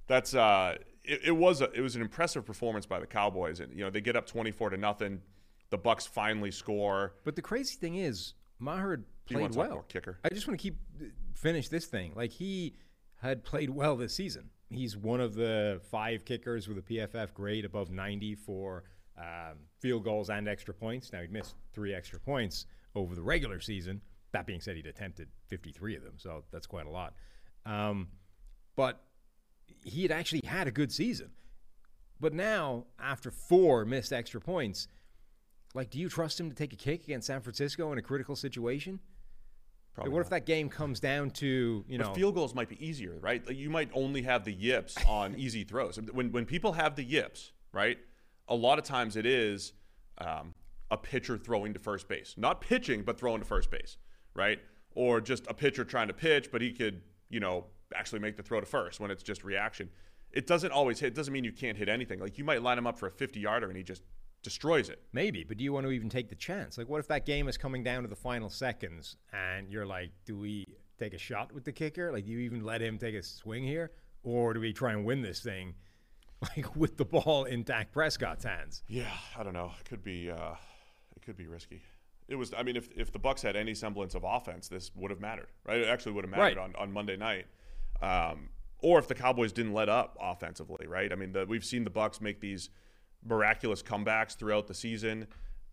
That's 0.08 0.34
uh, 0.34 0.77
it, 1.07 1.21
it 1.25 1.31
was 1.31 1.62
a, 1.62 1.71
it 1.71 1.81
was 1.81 1.95
an 1.95 2.01
impressive 2.01 2.45
performance 2.45 2.85
by 2.85 3.00
the 3.00 3.07
Cowboys, 3.07 3.59
and 3.59 3.74
you 3.74 3.83
know 3.83 3.89
they 3.89 4.01
get 4.01 4.15
up 4.15 4.27
24 4.27 4.71
to 4.71 4.77
nothing. 4.77 5.21
The 5.69 5.77
Bucks 5.77 6.05
finally 6.05 6.51
score. 6.51 7.15
But 7.24 7.35
the 7.35 7.41
crazy 7.41 7.75
thing 7.75 7.95
is, 7.95 8.33
Maher 8.59 9.01
played 9.25 9.55
well. 9.55 9.85
kicker? 9.88 10.19
I 10.24 10.29
just 10.29 10.47
want 10.47 10.59
to 10.59 10.63
keep 10.63 10.77
finish 11.35 11.69
this 11.69 11.85
thing. 11.85 12.13
Like 12.15 12.31
he 12.31 12.75
had 13.21 13.43
played 13.43 13.69
well 13.69 13.95
this 13.95 14.13
season. 14.13 14.50
He's 14.69 14.97
one 14.97 15.21
of 15.21 15.35
the 15.35 15.81
five 15.91 16.25
kickers 16.25 16.67
with 16.67 16.77
a 16.77 16.81
PFF 16.81 17.33
grade 17.33 17.65
above 17.65 17.91
90 17.91 18.35
for 18.35 18.83
um, 19.17 19.57
field 19.79 20.03
goals 20.03 20.29
and 20.29 20.47
extra 20.47 20.74
points. 20.74 21.13
Now 21.13 21.21
he 21.21 21.27
missed 21.27 21.55
three 21.74 21.93
extra 21.93 22.19
points 22.19 22.65
over 22.95 23.15
the 23.15 23.21
regular 23.21 23.59
season. 23.59 24.01
That 24.31 24.45
being 24.45 24.59
said, 24.59 24.75
he'd 24.75 24.88
attempted 24.88 25.29
53 25.47 25.95
of 25.95 26.03
them, 26.03 26.15
so 26.17 26.43
that's 26.51 26.67
quite 26.67 26.88
a 26.88 26.89
lot. 26.89 27.13
Um, 27.65 28.09
but 28.75 29.04
he 29.84 30.01
had 30.01 30.12
actually 30.12 30.41
had 30.45 30.67
a 30.67 30.72
good 30.72 30.91
season. 30.91 31.31
But 32.19 32.34
now, 32.34 32.86
after 33.00 33.31
four 33.31 33.86
missed 33.86 34.13
extra 34.13 34.39
points, 34.39 34.88
like, 35.74 35.89
do 35.89 36.00
you 36.00 36.10
trust 36.10 36.39
him 36.39 36.50
to 36.50 36.55
take 36.55 36.72
a 36.74 36.77
kick 36.77 37.03
against 37.03 37.27
San 37.27 37.41
Francisco 37.41 37.91
in 37.91 37.98
a 37.98 38.01
critical 38.01 38.36
situation? 38.36 39.00
Probably 39.93 40.12
what 40.12 40.22
if 40.22 40.29
that 40.29 40.45
game 40.45 40.67
comes 40.67 41.00
down 41.00 41.29
to 41.31 41.86
you 41.88 41.98
know? 41.98 42.07
But 42.07 42.15
field 42.15 42.36
goals 42.36 42.53
might 42.53 42.67
be 42.67 42.86
easier, 42.86 43.17
right? 43.22 43.45
Like 43.45 43.55
you 43.55 43.69
might 43.69 43.89
only 43.93 44.24
have 44.24 44.43
the 44.43 44.51
yips 44.51 44.95
on 45.07 45.36
easy 45.36 45.63
throws. 45.63 45.98
When 45.98 46.31
when 46.31 46.45
people 46.45 46.74
have 46.74 46.95
the 46.95 47.03
yips, 47.03 47.53
right? 47.72 47.98
A 48.50 48.55
lot 48.55 48.77
of 48.77 48.84
times 48.84 49.15
it 49.15 49.25
is 49.25 49.74
um, 50.17 50.53
a 50.91 50.98
pitcher 50.98 51.38
throwing 51.38 51.74
to 51.74 51.79
first 51.79 52.07
base, 52.10 52.36
not 52.38 52.60
pitching, 52.62 53.03
but 53.03 53.17
throwing 53.17 53.39
to 53.39 53.45
first 53.45 53.72
base, 53.72 53.98
right? 54.34 54.60
Or 54.95 55.22
just 55.22 55.45
a 55.48 55.53
pitcher 55.53 55.86
trying 55.86 56.10
to 56.10 56.13
pitch, 56.13 56.51
but 56.51 56.62
he 56.62 56.72
could, 56.72 57.01
you 57.29 57.39
know, 57.39 57.65
actually 57.94 58.20
make 58.20 58.38
the 58.38 58.44
throw 58.44 58.60
to 58.60 58.65
first 58.65 59.00
when 59.00 59.12
it's 59.12 59.24
just 59.24 59.44
reaction. 59.44 59.89
It 60.32 60.48
doesn't 60.48 60.72
always 60.72 61.00
hit. 61.00 61.08
It 61.08 61.15
doesn't 61.15 61.34
mean 61.34 61.44
you 61.44 61.51
can't 61.54 61.77
hit 61.77 61.88
anything. 61.89 62.20
Like 62.20 62.38
you 62.38 62.44
might 62.44 62.62
line 62.62 62.77
him 62.77 62.88
up 62.88 62.98
for 62.98 63.08
a 63.08 63.12
50 63.12 63.39
yarder 63.39 63.68
and 63.68 63.77
he 63.77 63.84
just 63.84 64.01
destroys 64.44 64.89
it. 64.89 65.01
Maybe, 65.13 65.44
but 65.44 65.58
do 65.58 65.63
you 65.63 65.72
want 65.74 65.86
to 65.86 65.92
even 65.92 66.10
take 66.10 66.30
the 66.30 66.36
chance? 66.36 66.77
Like, 66.77 66.88
what 66.89 67.00
if 67.00 67.08
that 67.08 67.25
game 67.25 67.48
is 67.48 67.58
coming 67.58 67.84
down 67.84 68.04
to 68.04 68.08
the 68.10 68.15
final 68.15 68.50
seconds 68.50 69.18
and 69.34 69.72
you're 69.72 69.86
like, 69.86 70.12
do 70.25 70.38
we 70.38 70.65
take 71.00 71.13
a 71.13 71.18
shot 71.18 71.51
with 71.54 71.63
the 71.63 71.72
kicker? 71.72 72.12
Like, 72.12 72.25
do 72.25 72.32
you 72.32 72.39
even 72.39 72.63
let 72.63 72.82
him 72.82 72.98
take 72.98 73.15
a 73.15 73.24
swing 73.24 73.63
here? 73.63 73.92
Or 74.24 74.54
do 74.54 74.60
we 74.60 74.74
try 74.74 74.92
and 74.92 75.06
win 75.06 75.22
this 75.22 75.39
thing, 75.42 75.75
like, 76.42 76.75
with 76.75 76.98
the 76.98 77.06
ball 77.06 77.46
in 77.46 77.63
Dak 77.63 77.92
Prescott's 77.92 78.44
hands? 78.44 78.84
Yeah, 78.88 79.12
I 79.38 79.44
don't 79.44 79.54
know. 79.54 79.72
It 79.80 79.88
could 79.88 80.04
be 80.04 80.30
uh, 80.32 80.56
it 81.15 81.22
could 81.24 81.38
be 81.38 81.46
risky. 81.48 81.82
It 82.27 82.36
was. 82.36 82.51
I 82.58 82.63
mean, 82.63 82.75
if 82.75 82.89
if 82.96 83.12
the 83.12 83.20
Bucks 83.20 83.44
had 83.44 83.56
any 83.56 83.75
semblance 83.75 84.15
of 84.15 84.24
offense, 84.27 84.68
this 84.68 84.89
would 84.96 85.12
have 85.12 85.22
mattered, 85.22 85.50
right? 85.63 85.77
It 85.80 85.88
actually 85.88 86.13
would 86.13 86.24
have 86.24 86.32
mattered 86.32 86.42
Right. 86.42 86.58
on, 86.58 86.75
on 86.75 86.92
Monday 86.92 87.15
night. 87.18 87.46
Um, 88.01 88.49
or 88.79 88.99
if 88.99 89.07
the 89.07 89.15
Cowboys 89.15 89.51
didn't 89.51 89.73
let 89.73 89.89
up 89.89 90.17
offensively, 90.21 90.85
right? 90.87 91.11
I 91.11 91.15
mean, 91.15 91.31
the, 91.31 91.45
we've 91.45 91.65
seen 91.65 91.83
the 91.83 91.89
Bucks 91.89 92.21
make 92.21 92.39
these 92.39 92.69
miraculous 93.27 93.81
comebacks 93.81 94.37
throughout 94.37 94.67
the 94.67 94.73
season, 94.73 95.27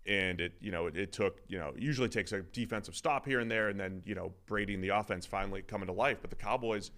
and 0.07 0.41
it 0.41 0.55
you 0.61 0.73
know 0.73 0.87
it, 0.87 0.97
it 0.97 1.13
took 1.13 1.41
you 1.47 1.59
know 1.59 1.73
usually 1.77 2.09
takes 2.09 2.33
a 2.33 2.41
defensive 2.41 2.97
stop 2.97 3.27
here 3.27 3.41
and 3.41 3.51
there, 3.51 3.69
and 3.69 3.79
then 3.79 4.03
you 4.05 4.15
know 4.15 4.33
Brady 4.47 4.75
and 4.75 4.83
the 4.83 4.89
offense 4.89 5.27
finally 5.27 5.63
coming 5.63 5.87
to 5.87 5.93
life. 5.93 6.19
But 6.21 6.31
the 6.31 6.37
Cowboys 6.37 6.91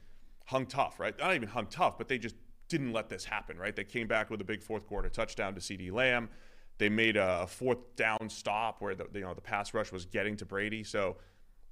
hung 0.46 0.66
tough, 0.66 1.00
right? 1.00 1.18
Not 1.18 1.34
even 1.34 1.48
hung 1.48 1.66
tough, 1.66 1.98
but 1.98 2.08
they 2.08 2.18
just 2.18 2.36
didn't 2.68 2.92
let 2.92 3.08
this 3.08 3.24
happen, 3.24 3.58
right? 3.58 3.74
They 3.74 3.84
came 3.84 4.06
back 4.06 4.30
with 4.30 4.40
a 4.40 4.44
big 4.44 4.62
fourth 4.62 4.86
quarter 4.86 5.08
touchdown 5.08 5.54
to 5.54 5.60
CeeDee 5.60 5.92
Lamb. 5.92 6.28
They 6.78 6.88
made 6.88 7.16
a 7.16 7.46
fourth 7.46 7.94
down 7.96 8.28
stop 8.28 8.80
where 8.80 8.94
the 8.94 9.06
you 9.14 9.20
know 9.20 9.34
the 9.34 9.40
pass 9.40 9.74
rush 9.74 9.92
was 9.92 10.04
getting 10.04 10.36
to 10.36 10.44
Brady. 10.44 10.84
So 10.84 11.16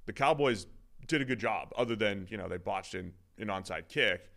the 0.05 0.13
Cowboys 0.13 0.67
did 1.07 1.21
a 1.21 1.25
good 1.25 1.39
job, 1.39 1.71
other 1.77 1.95
than 1.95 2.27
you 2.29 2.37
know 2.37 2.47
they 2.47 2.57
botched 2.57 2.93
an, 2.93 3.13
an 3.37 3.47
onside 3.47 3.87
kick. 3.87 4.29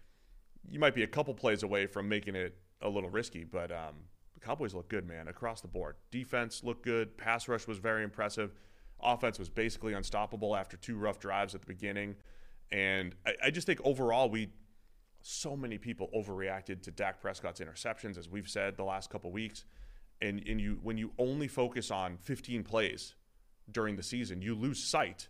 You 0.68 0.78
might 0.78 0.94
be 0.94 1.02
a 1.02 1.06
couple 1.06 1.34
plays 1.34 1.62
away 1.62 1.86
from 1.86 2.08
making 2.08 2.34
it 2.34 2.56
a 2.82 2.88
little 2.88 3.10
risky, 3.10 3.44
but 3.44 3.70
um, 3.70 3.94
the 4.34 4.40
Cowboys 4.40 4.74
look 4.74 4.88
good, 4.88 5.06
man, 5.06 5.28
across 5.28 5.60
the 5.60 5.68
board. 5.68 5.96
Defense 6.10 6.62
looked 6.64 6.82
good. 6.82 7.16
Pass 7.16 7.48
rush 7.48 7.66
was 7.66 7.78
very 7.78 8.02
impressive. 8.02 8.52
Offense 9.00 9.38
was 9.38 9.48
basically 9.48 9.92
unstoppable 9.92 10.56
after 10.56 10.76
two 10.76 10.96
rough 10.96 11.18
drives 11.18 11.54
at 11.54 11.60
the 11.60 11.66
beginning. 11.66 12.16
And 12.72 13.14
I, 13.26 13.34
I 13.44 13.50
just 13.50 13.66
think 13.66 13.80
overall, 13.84 14.28
we 14.28 14.48
so 15.22 15.56
many 15.56 15.76
people 15.76 16.08
overreacted 16.14 16.82
to 16.82 16.90
Dak 16.90 17.20
Prescott's 17.20 17.60
interceptions, 17.60 18.16
as 18.16 18.28
we've 18.28 18.48
said 18.48 18.76
the 18.76 18.84
last 18.84 19.10
couple 19.10 19.32
weeks. 19.32 19.64
And, 20.22 20.42
and 20.46 20.60
you 20.60 20.78
when 20.82 20.96
you 20.96 21.12
only 21.18 21.48
focus 21.48 21.90
on 21.90 22.16
15 22.18 22.62
plays 22.62 23.14
during 23.70 23.96
the 23.96 24.02
season, 24.02 24.40
you 24.40 24.54
lose 24.54 24.82
sight 24.82 25.28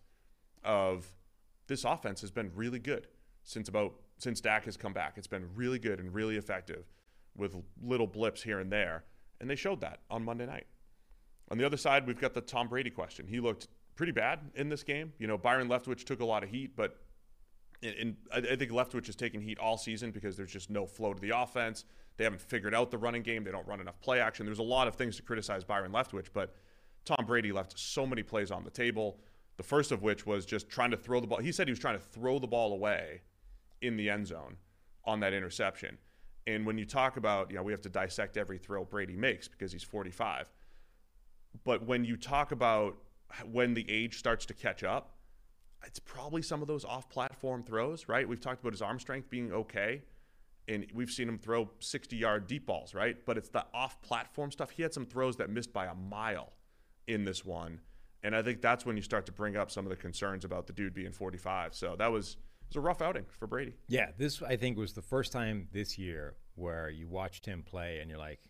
of 0.62 1.12
this 1.66 1.85
offense 1.85 2.20
has 2.20 2.30
been 2.30 2.52
really 2.54 2.78
good 2.78 3.08
since 3.46 3.68
about 3.68 3.94
since 4.18 4.40
Dak 4.40 4.64
has 4.64 4.76
come 4.76 4.92
back. 4.92 5.14
It's 5.16 5.26
been 5.26 5.48
really 5.54 5.78
good 5.78 6.00
and 6.00 6.12
really 6.12 6.36
effective 6.36 6.84
with 7.36 7.54
little 7.82 8.06
blips 8.06 8.42
here 8.42 8.58
and 8.58 8.70
there, 8.70 9.04
and 9.40 9.48
they 9.48 9.56
showed 9.56 9.80
that 9.80 10.00
on 10.10 10.24
Monday 10.24 10.46
night. 10.46 10.66
On 11.50 11.56
the 11.56 11.64
other 11.64 11.76
side, 11.76 12.06
we've 12.06 12.20
got 12.20 12.34
the 12.34 12.40
Tom 12.40 12.68
Brady 12.68 12.90
question. 12.90 13.26
He 13.26 13.40
looked 13.40 13.68
pretty 13.94 14.12
bad 14.12 14.40
in 14.54 14.68
this 14.68 14.82
game. 14.82 15.12
You 15.18 15.28
know, 15.28 15.38
Byron 15.38 15.68
Leftwich 15.68 16.04
took 16.04 16.20
a 16.20 16.24
lot 16.24 16.42
of 16.42 16.50
heat, 16.50 16.74
but 16.76 16.98
I, 17.84 18.14
I 18.32 18.56
think 18.56 18.72
Leftwich 18.72 19.06
has 19.06 19.16
taken 19.16 19.40
heat 19.40 19.58
all 19.58 19.78
season 19.78 20.10
because 20.10 20.36
there's 20.36 20.50
just 20.50 20.70
no 20.70 20.86
flow 20.86 21.14
to 21.14 21.20
the 21.20 21.38
offense. 21.38 21.84
They 22.16 22.24
haven't 22.24 22.40
figured 22.40 22.74
out 22.74 22.90
the 22.90 22.98
running 22.98 23.22
game. 23.22 23.44
They 23.44 23.52
don't 23.52 23.66
run 23.66 23.80
enough 23.80 24.00
play 24.00 24.20
action. 24.20 24.44
There's 24.44 24.58
a 24.58 24.62
lot 24.62 24.88
of 24.88 24.96
things 24.96 25.16
to 25.16 25.22
criticize 25.22 25.62
Byron 25.62 25.92
Leftwich, 25.92 26.28
but 26.32 26.56
Tom 27.04 27.24
Brady 27.26 27.52
left 27.52 27.78
so 27.78 28.06
many 28.06 28.22
plays 28.22 28.50
on 28.50 28.64
the 28.64 28.70
table. 28.70 29.20
The 29.56 29.62
first 29.62 29.92
of 29.92 30.02
which 30.02 30.26
was 30.26 30.46
just 30.46 30.68
trying 30.68 30.90
to 30.90 30.96
throw 30.96 31.20
the 31.20 31.26
ball. 31.26 31.38
He 31.38 31.52
said 31.52 31.68
he 31.68 31.72
was 31.72 31.78
trying 31.78 31.98
to 31.98 32.04
throw 32.04 32.38
the 32.38 32.46
ball 32.46 32.72
away 32.72 33.20
in 33.83 33.97
the 33.97 34.11
end 34.11 34.26
zone 34.26 34.56
on 35.04 35.21
that 35.21 35.33
interception. 35.33 35.99
And 36.47 36.64
when 36.64 36.78
you 36.78 36.85
talk 36.85 37.16
about, 37.16 37.50
you 37.50 37.56
know, 37.56 37.62
we 37.62 37.73
have 37.73 37.83
to 37.83 37.88
dissect 37.88 38.37
every 38.37 38.59
throw 38.59 38.85
Brady 38.85 39.16
makes 39.16 39.49
because 39.49 39.73
he's 39.73 39.83
45. 39.83 40.47
But 41.64 41.87
when 41.87 42.04
you 42.04 42.16
talk 42.16 42.52
about 42.52 42.97
when 43.50 43.75
the 43.75 43.85
age 43.90 44.18
starts 44.18 44.47
to 44.47 44.54
catch 44.54 44.85
up, 44.85 45.16
it's 45.85 45.99
probably 45.99 46.42
some 46.42 46.62
of 46.62 46.68
those 46.68 46.85
off-platform 46.85 47.62
throws, 47.64 48.09
right? 48.09 48.28
We've 48.28 48.40
talked 48.40 48.61
about 48.61 48.73
his 48.73 48.83
arm 48.83 48.99
strength 48.99 49.28
being 49.28 49.52
okay, 49.52 50.02
and 50.68 50.87
we've 50.95 51.11
seen 51.11 51.28
him 51.28 51.38
throw 51.38 51.71
60-yard 51.80 52.47
deep 52.47 52.66
balls, 52.66 52.95
right? 52.95 53.16
But 53.25 53.37
it's 53.37 53.49
the 53.49 53.64
off-platform 53.75 54.52
stuff. 54.52 54.71
He 54.71 54.83
had 54.83 54.95
some 54.95 55.04
throws 55.04 55.37
that 55.37 55.50
missed 55.50 55.73
by 55.73 55.87
a 55.87 55.95
mile 55.95 56.52
in 57.06 57.25
this 57.25 57.45
one, 57.45 57.80
and 58.23 58.35
I 58.35 58.42
think 58.42 58.62
that's 58.62 58.87
when 58.87 58.97
you 58.97 59.02
start 59.02 59.26
to 59.26 59.33
bring 59.33 59.56
up 59.56 59.71
some 59.71 59.85
of 59.85 59.90
the 59.90 59.97
concerns 59.97 60.45
about 60.45 60.66
the 60.66 60.73
dude 60.73 60.95
being 60.95 61.12
45. 61.12 61.75
So 61.75 61.95
that 61.99 62.11
was 62.11 62.37
was 62.68 62.76
a 62.76 62.80
rough 62.80 63.02
outing 63.02 63.26
for 63.38 63.46
Brady. 63.46 63.75
Yeah, 63.88 64.11
this 64.18 64.42
I 64.42 64.56
think 64.56 64.78
was 64.78 64.92
the 64.92 65.02
first 65.02 65.32
time 65.32 65.68
this 65.73 65.99
year 65.99 66.35
where 66.54 66.88
you 66.88 67.08
watched 67.08 67.46
him 67.46 67.62
play 67.62 67.99
and 68.00 68.11
you're 68.11 68.18
like, 68.18 68.40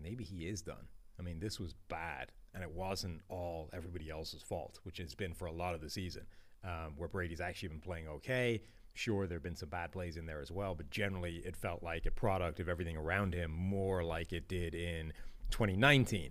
maybe 0.00 0.24
he 0.24 0.48
is 0.48 0.62
done. 0.62 0.88
I 1.18 1.22
mean, 1.22 1.38
this 1.38 1.60
was 1.60 1.74
bad, 1.88 2.32
and 2.54 2.62
it 2.62 2.70
wasn't 2.70 3.20
all 3.28 3.70
everybody 3.72 4.10
else's 4.10 4.42
fault, 4.42 4.80
which 4.82 4.98
it's 4.98 5.14
been 5.14 5.34
for 5.34 5.46
a 5.46 5.52
lot 5.52 5.74
of 5.74 5.80
the 5.80 5.90
season, 5.90 6.26
um, 6.64 6.94
where 6.96 7.08
Brady's 7.08 7.40
actually 7.40 7.68
been 7.68 7.80
playing 7.80 8.08
okay. 8.08 8.62
Sure, 8.94 9.26
there 9.26 9.36
have 9.36 9.42
been 9.42 9.56
some 9.56 9.68
bad 9.68 9.92
plays 9.92 10.16
in 10.16 10.26
there 10.26 10.40
as 10.40 10.50
well, 10.50 10.74
but 10.74 10.90
generally 10.90 11.36
it 11.44 11.56
felt 11.56 11.82
like 11.82 12.06
a 12.06 12.10
product 12.10 12.60
of 12.60 12.68
everything 12.68 12.96
around 12.96 13.34
him, 13.34 13.50
more 13.50 14.02
like 14.04 14.32
it 14.32 14.48
did 14.48 14.74
in 14.74 15.12
2019. 15.50 16.30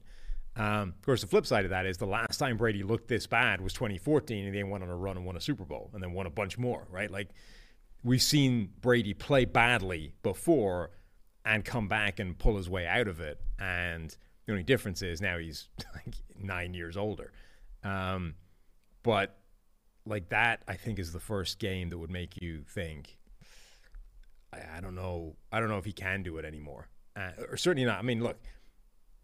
Um, 0.55 0.89
of 0.89 1.01
course, 1.05 1.21
the 1.21 1.27
flip 1.27 1.45
side 1.45 1.63
of 1.63 1.71
that 1.71 1.85
is 1.85 1.97
the 1.97 2.05
last 2.05 2.37
time 2.37 2.57
Brady 2.57 2.83
looked 2.83 3.07
this 3.07 3.25
bad 3.25 3.61
was 3.61 3.73
2014, 3.73 4.45
and 4.45 4.55
then 4.55 4.69
went 4.69 4.83
on 4.83 4.89
a 4.89 4.95
run 4.95 5.17
and 5.17 5.25
won 5.25 5.37
a 5.37 5.41
Super 5.41 5.63
Bowl, 5.63 5.89
and 5.93 6.03
then 6.03 6.13
won 6.13 6.25
a 6.25 6.29
bunch 6.29 6.57
more, 6.57 6.87
right? 6.89 7.09
Like 7.09 7.29
we've 8.03 8.21
seen 8.21 8.69
Brady 8.81 9.13
play 9.13 9.45
badly 9.45 10.13
before 10.23 10.91
and 11.45 11.65
come 11.65 11.87
back 11.87 12.19
and 12.19 12.37
pull 12.37 12.57
his 12.57 12.69
way 12.69 12.85
out 12.85 13.07
of 13.07 13.19
it. 13.19 13.39
And 13.59 14.15
the 14.45 14.53
only 14.53 14.63
difference 14.63 15.01
is 15.01 15.21
now 15.21 15.37
he's 15.37 15.69
like 15.93 16.15
nine 16.39 16.73
years 16.73 16.97
older. 16.97 17.31
Um, 17.83 18.35
but 19.03 19.37
like 20.05 20.29
that, 20.29 20.63
I 20.67 20.75
think 20.75 20.99
is 20.99 21.13
the 21.13 21.19
first 21.19 21.59
game 21.59 21.89
that 21.89 21.97
would 21.97 22.11
make 22.11 22.41
you 22.41 22.63
think. 22.67 23.17
I, 24.53 24.77
I 24.77 24.81
don't 24.81 24.95
know. 24.95 25.35
I 25.51 25.59
don't 25.59 25.69
know 25.69 25.77
if 25.77 25.85
he 25.85 25.93
can 25.93 26.23
do 26.23 26.37
it 26.37 26.45
anymore, 26.45 26.89
uh, 27.15 27.31
or 27.49 27.57
certainly 27.57 27.85
not. 27.85 27.99
I 27.99 28.01
mean, 28.01 28.21
look, 28.21 28.39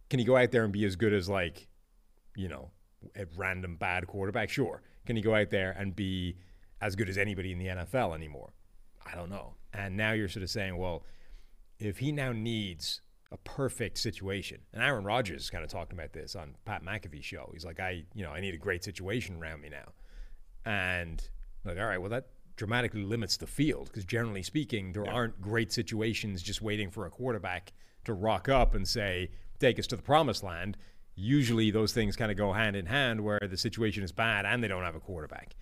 can 0.10 0.20
he 0.20 0.26
go 0.26 0.38
out 0.38 0.52
there 0.52 0.64
and 0.64 0.74
be 0.74 0.86
as 0.86 0.96
good 0.96 1.14
as 1.14 1.28
like, 1.28 1.68
you 2.36 2.48
know, 2.48 2.72
a 3.16 3.26
random 3.36 3.76
bad 3.76 4.08
quarterback? 4.08 4.50
Sure. 4.50 4.82
Can 5.06 5.16
he 5.16 5.22
go 5.22 5.36
out 5.36 5.50
there 5.50 5.72
and 5.72 5.96
be 5.96 6.38
as 6.82 6.96
good 6.96 7.10
as 7.10 7.18
anybody 7.18 7.52
in 7.52 7.60
the 7.60 7.68
NFL 7.68 8.14
anymore? 8.14 8.54
I 9.06 9.16
don't 9.16 9.30
know. 9.30 9.54
And 9.74 9.96
now 9.96 10.12
you're 10.12 10.30
sort 10.30 10.44
of 10.44 10.50
saying, 10.50 10.78
well, 10.78 11.04
if 11.80 12.00
he 12.00 12.12
now 12.12 12.32
needs 12.32 13.02
a 13.32 13.38
perfect 13.38 13.98
situation, 13.98 14.60
and 14.74 14.82
Aaron 14.84 15.04
Rodgers 15.04 15.44
is 15.44 15.50
kind 15.50 15.64
of 15.64 15.70
talking 15.70 15.98
about 15.98 16.14
this 16.14 16.36
on 16.36 16.56
Pat 16.66 16.84
McAfee's 16.84 17.26
show. 17.26 17.50
He's 17.54 17.66
like, 17.66 17.80
I, 17.80 18.04
you 18.14 18.24
know, 18.24 18.32
I 18.32 18.40
need 18.40 18.54
a 18.54 18.58
great 18.58 18.84
situation 18.84 19.38
around 19.38 19.62
me 19.62 19.70
now. 19.70 19.92
And 20.66 21.22
like, 21.66 21.78
all 21.78 21.86
right, 21.86 22.00
well, 22.00 22.10
that 22.10 22.28
dramatically 22.56 23.04
limits 23.04 23.38
the 23.38 23.48
field 23.48 23.88
because 23.88 24.06
generally 24.06 24.44
speaking, 24.44 24.92
there 24.94 25.08
aren't 25.08 25.40
great 25.42 25.72
situations 25.72 26.42
just 26.42 26.62
waiting 26.62 26.90
for 26.90 27.06
a 27.06 27.10
quarterback 27.10 27.74
to 28.06 28.14
rock 28.14 28.50
up 28.50 28.74
and 28.74 28.88
say, 28.88 29.30
take 29.60 29.80
us 29.80 29.88
to 29.88 29.96
the 29.96 30.02
promised 30.02 30.44
land. 30.44 30.78
Usually 31.16 31.72
those 31.72 31.94
things 31.94 32.16
kind 32.16 32.32
of 32.32 32.38
go 32.38 32.54
hand 32.54 32.76
in 32.76 32.86
hand 32.86 33.22
where 33.22 33.40
the 33.50 33.58
situation 33.58 34.04
is 34.04 34.12
bad 34.12 34.46
and 34.46 34.64
they 34.64 34.68
don't 34.68 34.84
have 34.84 34.96
a 34.96 35.00
quarterback. 35.00 35.56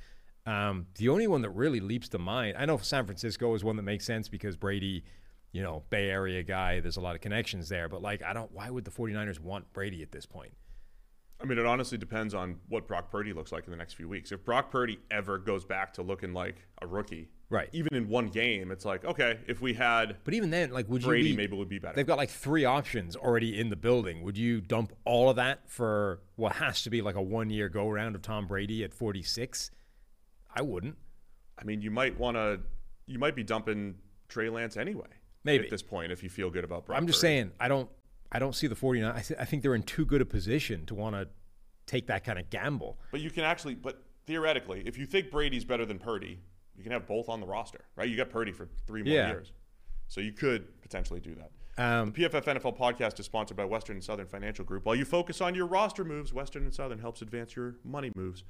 Um, 0.45 0.87
the 0.97 1.09
only 1.09 1.27
one 1.27 1.41
that 1.41 1.49
really 1.51 1.79
leaps 1.79 2.09
to 2.09 2.19
mind, 2.19 2.55
I 2.57 2.65
know 2.65 2.77
San 2.77 3.05
Francisco 3.05 3.53
is 3.55 3.63
one 3.63 3.77
that 3.77 3.83
makes 3.83 4.05
sense 4.05 4.27
because 4.27 4.55
Brady, 4.57 5.03
you 5.53 5.63
know, 5.63 5.83
Bay 5.89 6.09
Area 6.09 6.43
guy, 6.43 6.81
there's 6.81 6.97
a 6.97 7.01
lot 7.01 7.15
of 7.15 7.21
connections 7.21 7.69
there. 7.69 7.89
But 7.89 8.01
like, 8.01 8.21
I 8.21 8.33
don't, 8.33 8.51
why 8.51 8.69
would 8.69 8.85
the 8.85 8.91
49ers 8.91 9.39
want 9.39 9.71
Brady 9.73 10.03
at 10.03 10.11
this 10.11 10.25
point? 10.25 10.53
I 11.41 11.45
mean, 11.45 11.57
it 11.57 11.65
honestly 11.65 11.97
depends 11.97 12.33
on 12.33 12.59
what 12.69 12.87
Brock 12.87 13.11
Purdy 13.11 13.33
looks 13.33 13.51
like 13.51 13.65
in 13.65 13.71
the 13.71 13.77
next 13.77 13.93
few 13.93 14.07
weeks. 14.07 14.31
If 14.31 14.45
Brock 14.45 14.71
Purdy 14.71 14.99
ever 15.11 15.37
goes 15.37 15.65
back 15.65 15.93
to 15.93 16.01
looking 16.01 16.33
like 16.33 16.67
a 16.81 16.87
rookie, 16.87 17.29
Right. 17.49 17.69
Even 17.73 17.93
in 17.93 18.09
one 18.09 18.29
game, 18.29 18.71
it's 18.71 18.85
like 18.85 19.05
okay, 19.05 19.39
if 19.47 19.61
we 19.61 19.73
had 19.73 20.17
But 20.23 20.33
even 20.33 20.49
then, 20.49 20.71
like, 20.71 20.89
would 20.89 21.03
you 21.03 21.07
Brady, 21.07 21.31
be- 21.31 21.37
maybe 21.37 21.55
it 21.55 21.59
would 21.59 21.69
be 21.69 21.79
better. 21.79 21.95
They've 21.95 22.07
got 22.07 22.17
like 22.17 22.31
three 22.31 22.65
options 22.65 23.15
already 23.15 23.59
in 23.59 23.69
the 23.69 23.75
building. 23.75 24.23
Would 24.23 24.37
you 24.37 24.61
dump 24.61 24.93
all 25.05 25.29
of 25.29 25.35
that 25.35 25.69
for 25.69 26.21
what 26.35 26.53
has 26.53 26.81
to 26.83 26.89
be 26.89 27.01
like 27.01 27.15
a 27.15 27.21
one 27.21 27.49
year 27.49 27.69
go 27.69 27.89
round 27.89 28.15
of 28.15 28.21
Tom 28.23 28.47
Brady 28.47 28.83
at 28.83 28.93
46? 28.93 29.69
I 30.55 30.61
wouldn't. 30.61 30.97
I 31.59 31.63
mean, 31.65 31.81
you 31.81 31.91
might 31.91 32.17
want 32.19 32.35
to, 32.35 32.59
you 33.05 33.19
might 33.19 33.35
be 33.35 33.43
dumping 33.43 33.95
Trey 34.27 34.49
Lance 34.49 34.77
anyway. 34.77 35.07
Maybe. 35.43 35.65
at 35.65 35.69
this 35.69 35.83
point, 35.83 36.11
if 36.11 36.23
you 36.23 36.29
feel 36.29 36.49
good 36.49 36.63
about 36.63 36.87
Brock. 36.87 36.97
I'm 36.97 37.05
just 37.05 37.21
saying, 37.21 37.51
I 37.59 37.67
don't, 37.67 37.87
I 38.31 38.39
don't 38.39 38.55
see 38.55 38.65
the 38.65 38.75
49. 38.75 39.11
I, 39.15 39.21
th- 39.21 39.39
I 39.39 39.45
think 39.45 39.61
they're 39.61 39.75
in 39.75 39.83
too 39.83 40.05
good 40.05 40.21
a 40.21 40.25
position 40.25 40.87
to 40.87 40.95
want 40.95 41.15
to 41.15 41.27
take 41.85 42.07
that 42.07 42.23
kind 42.23 42.39
of 42.39 42.49
gamble. 42.49 42.97
But 43.11 43.21
you 43.21 43.29
can 43.29 43.43
actually, 43.43 43.75
but 43.75 44.01
theoretically, 44.25 44.81
if 44.87 44.97
you 44.97 45.05
think 45.05 45.29
Brady's 45.29 45.63
better 45.63 45.85
than 45.85 45.99
Purdy, 45.99 46.39
you 46.77 46.83
can 46.83 46.91
have 46.91 47.07
both 47.07 47.29
on 47.29 47.39
the 47.39 47.47
roster, 47.47 47.81
right? 47.95 48.07
You 48.09 48.17
got 48.17 48.29
Purdy 48.29 48.51
for 48.51 48.67
three 48.87 49.03
more 49.03 49.13
Yeah. 49.13 49.29
years, 49.29 49.51
so 50.07 50.21
you 50.21 50.31
could 50.31 50.81
potentially 50.81 51.19
do 51.19 51.35
that. 51.35 51.51
Um, 51.77 52.11
the 52.11 52.23
PFF 52.23 52.45
NFL 52.47 52.71
podcast 52.77 53.19
is 53.19 53.25
sponsored 53.25 53.57
by 53.57 53.65
Western 53.65 53.97
and 53.97 54.03
Southern 54.03 54.27
Financial 54.27 54.63
Group. 54.63 54.85
While 54.85 54.95
you 54.95 55.03
focus 55.05 55.41
on 55.41 55.55
your 55.55 55.65
roster 55.67 56.05
moves, 56.05 56.33
Western 56.33 56.63
and 56.63 56.73
Southern 56.73 56.99
helps 56.99 57.21
advance 57.21 57.55
your 57.55 57.75
money 57.83 58.11
moves. 58.15 58.43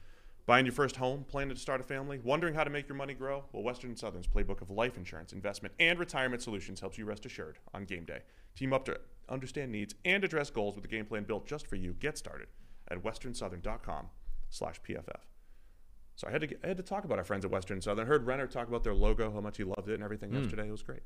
Buying 0.46 0.68
your 0.68 0.74
first 0.74 0.98
home, 0.98 1.24
planning 1.24 1.56
to 1.56 1.60
start 1.60 1.82
a 1.82 1.84
family, 1.84 2.20
wondering 2.20 2.54
how 2.54 2.64
to 2.64 2.70
make 2.70 2.88
your 2.88 2.96
money 2.96 3.16
grow? 3.16 3.46
Well, 3.52 3.64
Western 3.64 3.90
and 3.90 3.98
Southern's 3.98 4.28
playbook 4.28 4.62
of 4.62 4.70
life 4.70 4.96
insurance, 4.96 5.34
investment, 5.34 5.74
and 5.80 5.98
retirement 5.98 6.44
solutions 6.44 6.80
helps 6.80 7.00
you 7.00 7.06
rest 7.06 7.26
assured 7.26 7.58
on 7.74 7.86
game 7.86 8.06
day. 8.06 8.20
Team 8.56 8.72
up 8.72 8.86
to 8.86 9.00
understand 9.28 9.72
needs 9.72 9.96
and 10.06 10.24
address 10.24 10.52
goals 10.52 10.76
with 10.76 10.86
a 10.86 10.88
game 10.88 11.08
plan 11.08 11.24
built 11.24 11.48
just 11.48 11.66
for 11.66 11.78
you. 11.78 11.94
Get 11.94 12.16
started 12.20 12.48
at 12.90 13.02
westernsouthern.com 13.02 14.10
slash 14.52 14.80
PFF. 14.84 15.22
So 16.16 16.28
I 16.28 16.32
had 16.32 16.42
to 16.42 16.48
get, 16.48 16.60
I 16.64 16.68
had 16.68 16.78
to 16.78 16.84
talk 16.84 17.04
about 17.04 17.18
our 17.18 17.24
friends 17.26 17.44
at 17.44 17.52
Western 17.52 17.76
and 17.76 17.84
Southern. 17.84 18.06
I 18.06 18.08
heard 18.08 18.26
Renner 18.26 18.48
talk 18.48 18.68
about 18.68 18.84
their 18.84 18.94
logo, 18.94 19.32
how 19.32 19.42
much 19.42 19.58
he 19.58 19.64
loved 19.64 19.90
it 19.90 19.96
and 19.96 20.04
everything 20.04 20.34
yesterday. 20.34 20.68
It 20.68 20.72
was 20.72 20.82
great. 20.82 21.02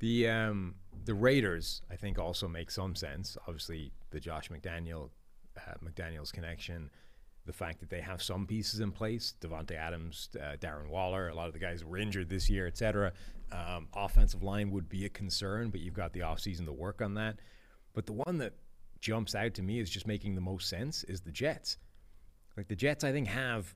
The 0.00 0.28
um, 0.28 0.74
the 1.04 1.14
Raiders, 1.14 1.82
I 1.90 1.96
think, 1.96 2.18
also 2.18 2.48
make 2.48 2.70
some 2.70 2.94
sense. 2.94 3.36
Obviously, 3.46 3.92
the 4.10 4.20
Josh 4.20 4.50
McDaniel 4.50 5.10
uh, 5.56 5.74
McDaniel's 5.82 6.32
connection, 6.32 6.90
the 7.46 7.52
fact 7.52 7.80
that 7.80 7.90
they 7.90 8.00
have 8.00 8.22
some 8.22 8.46
pieces 8.46 8.80
in 8.80 8.92
place, 8.92 9.34
Davante 9.40 9.72
Adams, 9.72 10.28
uh, 10.36 10.56
Darren 10.56 10.88
Waller, 10.88 11.28
a 11.28 11.34
lot 11.34 11.46
of 11.46 11.52
the 11.52 11.58
guys 11.58 11.84
were 11.84 11.96
injured 11.96 12.28
this 12.28 12.50
year, 12.50 12.66
etc. 12.66 13.12
Um, 13.50 13.88
offensive 13.94 14.42
line 14.42 14.70
would 14.70 14.88
be 14.88 15.04
a 15.04 15.08
concern, 15.08 15.70
but 15.70 15.80
you've 15.80 15.94
got 15.94 16.12
the 16.12 16.20
offseason 16.20 16.66
to 16.66 16.72
work 16.72 17.02
on 17.02 17.14
that. 17.14 17.38
But 17.92 18.06
the 18.06 18.12
one 18.12 18.38
that 18.38 18.54
jumps 19.00 19.34
out 19.34 19.54
to 19.54 19.62
me 19.62 19.78
is 19.80 19.90
just 19.90 20.06
making 20.06 20.34
the 20.34 20.40
most 20.40 20.68
sense 20.68 21.04
is 21.04 21.20
the 21.20 21.32
Jets. 21.32 21.76
Like 22.56 22.68
the 22.68 22.76
Jets, 22.76 23.04
I 23.04 23.12
think 23.12 23.28
have 23.28 23.74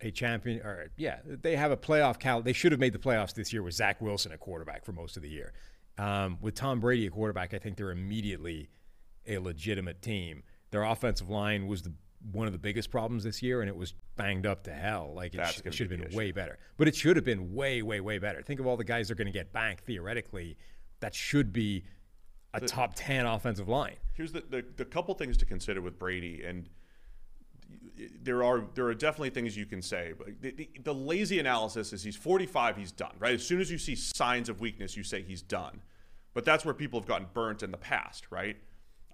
a 0.00 0.10
champion, 0.10 0.60
or 0.60 0.90
yeah, 0.96 1.18
they 1.24 1.56
have 1.56 1.70
a 1.70 1.76
playoff 1.76 2.18
cal. 2.18 2.42
They 2.42 2.52
should 2.52 2.72
have 2.72 2.80
made 2.80 2.92
the 2.92 2.98
playoffs 2.98 3.34
this 3.34 3.52
year 3.52 3.62
with 3.62 3.74
Zach 3.74 4.00
Wilson 4.00 4.32
at 4.32 4.40
quarterback 4.40 4.84
for 4.84 4.92
most 4.92 5.16
of 5.16 5.22
the 5.22 5.28
year. 5.28 5.52
Um, 5.98 6.38
with 6.40 6.54
Tom 6.54 6.80
Brady 6.80 7.06
at 7.06 7.12
quarterback, 7.12 7.54
I 7.54 7.58
think 7.58 7.76
they're 7.76 7.90
immediately 7.90 8.68
a 9.26 9.38
legitimate 9.38 10.02
team. 10.02 10.42
Their 10.70 10.82
offensive 10.82 11.30
line 11.30 11.66
was 11.66 11.82
the 11.82 11.92
one 12.32 12.46
of 12.46 12.52
the 12.52 12.58
biggest 12.58 12.90
problems 12.90 13.24
this 13.24 13.42
year, 13.42 13.60
and 13.60 13.68
it 13.68 13.76
was 13.76 13.94
banged 14.16 14.46
up 14.46 14.64
to 14.64 14.72
hell. 14.72 15.12
Like 15.14 15.34
it, 15.34 15.46
sh- 15.46 15.60
it 15.64 15.74
should 15.74 15.90
have 15.90 15.98
the 15.98 16.06
been 16.06 16.16
way 16.16 16.32
better, 16.32 16.58
but 16.76 16.88
it 16.88 16.94
should 16.96 17.16
have 17.16 17.24
been 17.24 17.54
way, 17.54 17.82
way, 17.82 18.00
way 18.00 18.18
better. 18.18 18.42
Think 18.42 18.60
of 18.60 18.66
all 18.66 18.76
the 18.76 18.84
guys 18.84 19.08
they're 19.08 19.16
going 19.16 19.26
to 19.26 19.32
get 19.32 19.52
back 19.52 19.82
theoretically. 19.84 20.56
That 21.00 21.14
should 21.14 21.52
be 21.52 21.84
a 22.52 22.60
top 22.60 22.92
ten 22.96 23.26
offensive 23.26 23.68
line. 23.68 23.96
Here's 24.14 24.32
the, 24.32 24.42
the 24.48 24.64
the 24.76 24.84
couple 24.84 25.14
things 25.14 25.36
to 25.38 25.44
consider 25.44 25.80
with 25.80 25.98
Brady, 25.98 26.42
and 26.44 26.68
there 28.22 28.42
are 28.42 28.64
there 28.74 28.86
are 28.86 28.94
definitely 28.94 29.30
things 29.30 29.56
you 29.56 29.66
can 29.66 29.82
say. 29.82 30.12
But 30.16 30.40
the, 30.40 30.50
the, 30.50 30.70
the 30.84 30.94
lazy 30.94 31.38
analysis 31.38 31.92
is 31.92 32.02
he's 32.02 32.16
45, 32.16 32.76
he's 32.76 32.92
done. 32.92 33.12
Right, 33.18 33.34
as 33.34 33.46
soon 33.46 33.60
as 33.60 33.70
you 33.70 33.78
see 33.78 33.94
signs 33.94 34.48
of 34.48 34.60
weakness, 34.60 34.96
you 34.96 35.02
say 35.02 35.22
he's 35.22 35.42
done. 35.42 35.80
But 36.34 36.44
that's 36.44 36.64
where 36.64 36.74
people 36.74 37.00
have 37.00 37.08
gotten 37.08 37.28
burnt 37.32 37.62
in 37.62 37.70
the 37.70 37.78
past, 37.78 38.26
right? 38.30 38.56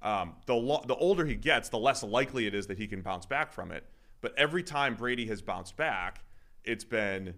Um, 0.03 0.35
the 0.47 0.55
lo- 0.55 0.83
the 0.87 0.97
older 0.97 1.25
he 1.25 1.37
gets, 1.37 1.69
the 1.69 1.79
less 1.79 2.03
likely 2.03 2.47
it 2.47 2.55
is 2.55 2.67
that 2.67 2.79
he 2.79 2.87
can 2.87 3.03
bounce 3.03 3.27
back 3.27 3.53
from 3.53 3.71
it. 3.71 3.85
But 4.21 4.35
every 4.37 4.63
time 4.63 4.95
Brady 4.95 5.27
has 5.27 5.41
bounced 5.41 5.77
back, 5.77 6.25
it's 6.65 6.85
been 6.85 7.35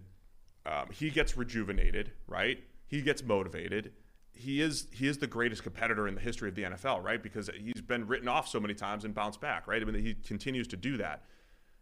um, 0.65 0.87
he 0.91 1.09
gets 1.09 1.37
rejuvenated, 1.37 2.11
right? 2.27 2.63
He 2.87 3.01
gets 3.01 3.23
motivated. 3.23 3.91
He 4.35 4.61
is 4.61 4.87
he 4.91 5.07
is 5.07 5.17
the 5.17 5.27
greatest 5.27 5.63
competitor 5.63 6.07
in 6.07 6.15
the 6.15 6.21
history 6.21 6.49
of 6.49 6.55
the 6.55 6.63
NFL, 6.63 7.03
right? 7.03 7.21
Because 7.21 7.49
he's 7.57 7.81
been 7.81 8.05
written 8.05 8.27
off 8.27 8.47
so 8.47 8.59
many 8.59 8.73
times 8.73 9.05
and 9.05 9.13
bounced 9.13 9.39
back, 9.39 9.67
right? 9.67 9.81
I 9.81 9.85
mean, 9.85 10.03
he 10.03 10.13
continues 10.13 10.67
to 10.69 10.77
do 10.77 10.97
that. 10.97 11.23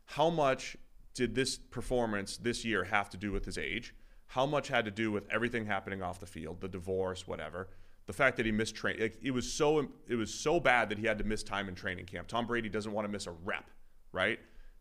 How 0.06 0.30
much 0.30 0.78
did 1.14 1.36
this 1.36 1.58
performance 1.58 2.38
this 2.38 2.64
year 2.64 2.84
have 2.86 3.10
to 3.12 3.18
do 3.18 3.32
with 3.32 3.46
his 3.46 3.58
age? 3.58 3.96
How 4.28 4.46
much 4.46 4.68
had 4.68 4.86
to 4.86 4.92
do 4.92 5.12
with 5.12 5.28
everything 5.32 5.66
happening 5.66 6.02
off 6.02 6.20
the 6.20 6.26
field, 6.26 6.62
the 6.62 6.68
divorce, 6.68 7.28
whatever? 7.28 7.70
The 8.06 8.14
fact 8.14 8.38
that 8.38 8.46
he 8.46 8.52
missed 8.52 8.76
train, 8.76 9.00
like, 9.00 9.18
it 9.22 9.32
was 9.32 9.52
so 9.52 9.88
it 10.08 10.16
was 10.16 10.34
so 10.34 10.60
bad 10.60 10.90
that 10.90 10.98
he 10.98 11.06
had 11.06 11.18
to 11.20 11.24
miss 11.24 11.42
time 11.42 11.70
in 11.70 11.76
training 11.76 12.06
camp. 12.06 12.28
Tom 12.28 12.46
Brady 12.46 12.70
doesn't 12.70 12.92
want 12.92 13.06
to 13.06 13.12
miss 13.12 13.28
a 13.28 13.32
rep, 13.32 13.70
right? 14.12 14.40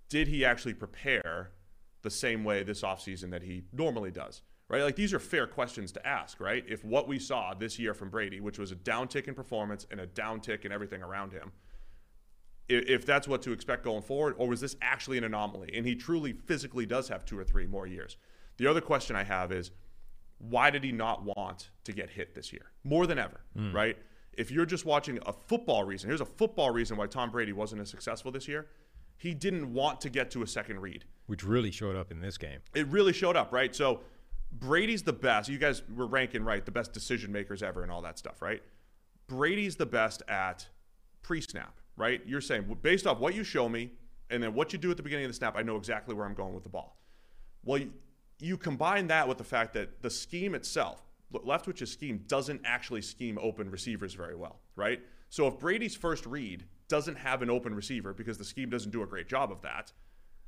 Did 0.08 0.28
he 0.28 0.44
actually 0.44 0.74
prepare 0.74 1.52
the 2.02 2.10
same 2.10 2.44
way 2.44 2.62
this 2.64 2.82
offseason 2.82 3.30
that 3.30 3.42
he 3.42 3.64
normally 3.72 4.10
does? 4.10 4.42
Right? 4.72 4.82
Like 4.82 4.96
these 4.96 5.12
are 5.12 5.18
fair 5.18 5.46
questions 5.46 5.92
to 5.92 6.06
ask, 6.06 6.40
right? 6.40 6.64
If 6.66 6.82
what 6.82 7.06
we 7.06 7.18
saw 7.18 7.52
this 7.52 7.78
year 7.78 7.92
from 7.92 8.08
Brady, 8.08 8.40
which 8.40 8.58
was 8.58 8.72
a 8.72 8.74
downtick 8.74 9.28
in 9.28 9.34
performance 9.34 9.86
and 9.90 10.00
a 10.00 10.06
downtick 10.06 10.64
in 10.64 10.72
everything 10.72 11.02
around 11.02 11.32
him, 11.32 11.52
if 12.70 13.04
that's 13.04 13.28
what 13.28 13.42
to 13.42 13.52
expect 13.52 13.84
going 13.84 14.00
forward, 14.00 14.34
or 14.38 14.48
was 14.48 14.62
this 14.62 14.76
actually 14.80 15.18
an 15.18 15.24
anomaly? 15.24 15.70
And 15.74 15.84
he 15.84 15.94
truly 15.94 16.32
physically 16.32 16.86
does 16.86 17.06
have 17.08 17.26
two 17.26 17.38
or 17.38 17.44
three 17.44 17.66
more 17.66 17.86
years. 17.86 18.16
The 18.56 18.66
other 18.66 18.80
question 18.80 19.14
I 19.14 19.24
have 19.24 19.52
is 19.52 19.72
why 20.38 20.70
did 20.70 20.82
he 20.82 20.90
not 20.90 21.22
want 21.22 21.68
to 21.84 21.92
get 21.92 22.08
hit 22.08 22.34
this 22.34 22.50
year 22.50 22.72
more 22.82 23.06
than 23.06 23.18
ever, 23.18 23.40
hmm. 23.54 23.72
right? 23.72 23.98
If 24.32 24.50
you're 24.50 24.64
just 24.64 24.86
watching 24.86 25.18
a 25.26 25.34
football 25.34 25.84
reason, 25.84 26.08
here's 26.08 26.22
a 26.22 26.26
football 26.26 26.70
reason 26.70 26.96
why 26.96 27.08
Tom 27.08 27.30
Brady 27.30 27.52
wasn't 27.52 27.82
as 27.82 27.90
successful 27.90 28.32
this 28.32 28.48
year. 28.48 28.68
He 29.18 29.34
didn't 29.34 29.72
want 29.72 30.00
to 30.00 30.08
get 30.08 30.30
to 30.30 30.42
a 30.42 30.46
second 30.46 30.80
read. 30.80 31.04
which 31.26 31.44
really 31.44 31.70
showed 31.70 31.96
up 31.96 32.10
in 32.10 32.20
this 32.20 32.38
game. 32.38 32.60
It 32.74 32.86
really 32.88 33.12
showed 33.12 33.36
up, 33.36 33.52
right? 33.52 33.74
So 33.74 34.00
Brady's 34.52 35.02
the 35.02 35.12
best. 35.12 35.48
You 35.48 35.58
guys 35.58 35.82
were 35.94 36.06
ranking 36.06 36.44
right, 36.44 36.64
the 36.64 36.70
best 36.70 36.92
decision 36.92 37.32
makers 37.32 37.62
ever 37.62 37.82
and 37.82 37.90
all 37.90 38.02
that 38.02 38.18
stuff, 38.18 38.42
right? 38.42 38.62
Brady's 39.26 39.76
the 39.76 39.86
best 39.86 40.22
at 40.28 40.68
pre-snap, 41.22 41.78
right? 41.96 42.20
You're 42.26 42.40
saying 42.40 42.76
based 42.82 43.06
off 43.06 43.18
what 43.18 43.34
you 43.34 43.44
show 43.44 43.68
me 43.68 43.92
and 44.30 44.42
then 44.42 44.54
what 44.54 44.72
you 44.72 44.78
do 44.78 44.90
at 44.90 44.96
the 44.96 45.02
beginning 45.02 45.24
of 45.24 45.30
the 45.30 45.36
snap, 45.36 45.56
I 45.56 45.62
know 45.62 45.76
exactly 45.76 46.14
where 46.14 46.26
I'm 46.26 46.34
going 46.34 46.54
with 46.54 46.64
the 46.64 46.68
ball. 46.68 46.98
Well, 47.64 47.80
you, 48.40 48.56
combine 48.56 49.06
that 49.06 49.28
with 49.28 49.38
the 49.38 49.44
fact 49.44 49.72
that 49.74 50.02
the 50.02 50.10
scheme 50.10 50.54
itself, 50.54 51.02
Leftwich's 51.32 51.90
scheme 51.90 52.24
doesn't 52.26 52.60
actually 52.64 53.02
scheme 53.02 53.38
open 53.40 53.70
receivers 53.70 54.14
very 54.14 54.34
well, 54.34 54.60
right? 54.76 55.00
So 55.30 55.46
if 55.46 55.58
Brady's 55.58 55.94
first 55.94 56.26
read 56.26 56.64
doesn't 56.88 57.16
have 57.16 57.40
an 57.40 57.48
open 57.48 57.74
receiver 57.74 58.12
because 58.12 58.36
the 58.36 58.44
scheme 58.44 58.68
doesn't 58.68 58.90
do 58.90 59.02
a 59.02 59.06
great 59.06 59.28
job 59.28 59.50
of 59.50 59.62
that, 59.62 59.92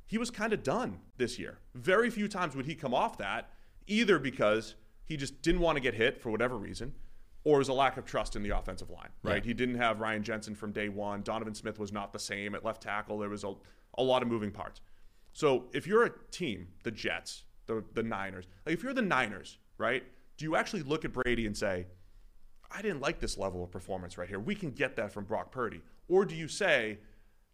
he 0.05 0.17
was 0.17 0.29
kind 0.29 0.53
of 0.53 0.61
done 0.61 0.99
this 1.17 1.39
year. 1.39 1.57
Very 1.73 2.09
few 2.09 2.27
times 2.27 2.55
would 2.55 2.65
he 2.65 2.75
come 2.75 2.93
off 2.93 3.17
that, 3.17 3.49
either 3.87 4.19
because 4.19 4.75
he 5.05 5.17
just 5.17 5.41
didn't 5.41 5.61
want 5.61 5.75
to 5.75 5.81
get 5.81 5.93
hit 5.93 6.21
for 6.21 6.31
whatever 6.31 6.57
reason, 6.57 6.93
or 7.43 7.57
it 7.57 7.59
was 7.59 7.69
a 7.69 7.73
lack 7.73 7.97
of 7.97 8.05
trust 8.05 8.35
in 8.35 8.43
the 8.43 8.49
offensive 8.49 8.89
line, 8.89 9.09
right? 9.21 9.45
He 9.45 9.53
didn't 9.53 9.75
have 9.75 9.99
Ryan 9.99 10.23
Jensen 10.23 10.55
from 10.55 10.71
day 10.71 10.89
one. 10.89 11.21
Donovan 11.21 11.53
Smith 11.53 11.77
was 11.77 11.91
not 11.91 12.11
the 12.11 12.19
same 12.19 12.55
at 12.55 12.65
left 12.65 12.81
tackle. 12.81 13.19
There 13.19 13.29
was 13.29 13.43
a, 13.43 13.53
a 13.97 14.03
lot 14.03 14.23
of 14.23 14.27
moving 14.27 14.51
parts. 14.51 14.81
So 15.33 15.65
if 15.73 15.85
you're 15.85 16.05
a 16.05 16.11
team, 16.31 16.69
the 16.83 16.91
Jets, 16.91 17.43
the, 17.67 17.83
the 17.93 18.01
Niners, 18.01 18.47
like 18.65 18.73
if 18.73 18.83
you're 18.83 18.93
the 18.93 19.01
Niners, 19.01 19.59
right, 19.77 20.03
do 20.37 20.45
you 20.45 20.55
actually 20.55 20.81
look 20.83 21.05
at 21.05 21.13
Brady 21.13 21.45
and 21.45 21.55
say, 21.55 21.85
I 22.71 22.81
didn't 22.81 23.01
like 23.01 23.19
this 23.19 23.37
level 23.37 23.63
of 23.63 23.71
performance 23.71 24.17
right 24.17 24.27
here. 24.27 24.39
We 24.39 24.55
can 24.55 24.71
get 24.71 24.95
that 24.95 25.11
from 25.11 25.25
Brock 25.25 25.51
Purdy. 25.51 25.81
Or 26.07 26.25
do 26.25 26.35
you 26.35 26.47
say, 26.47 26.99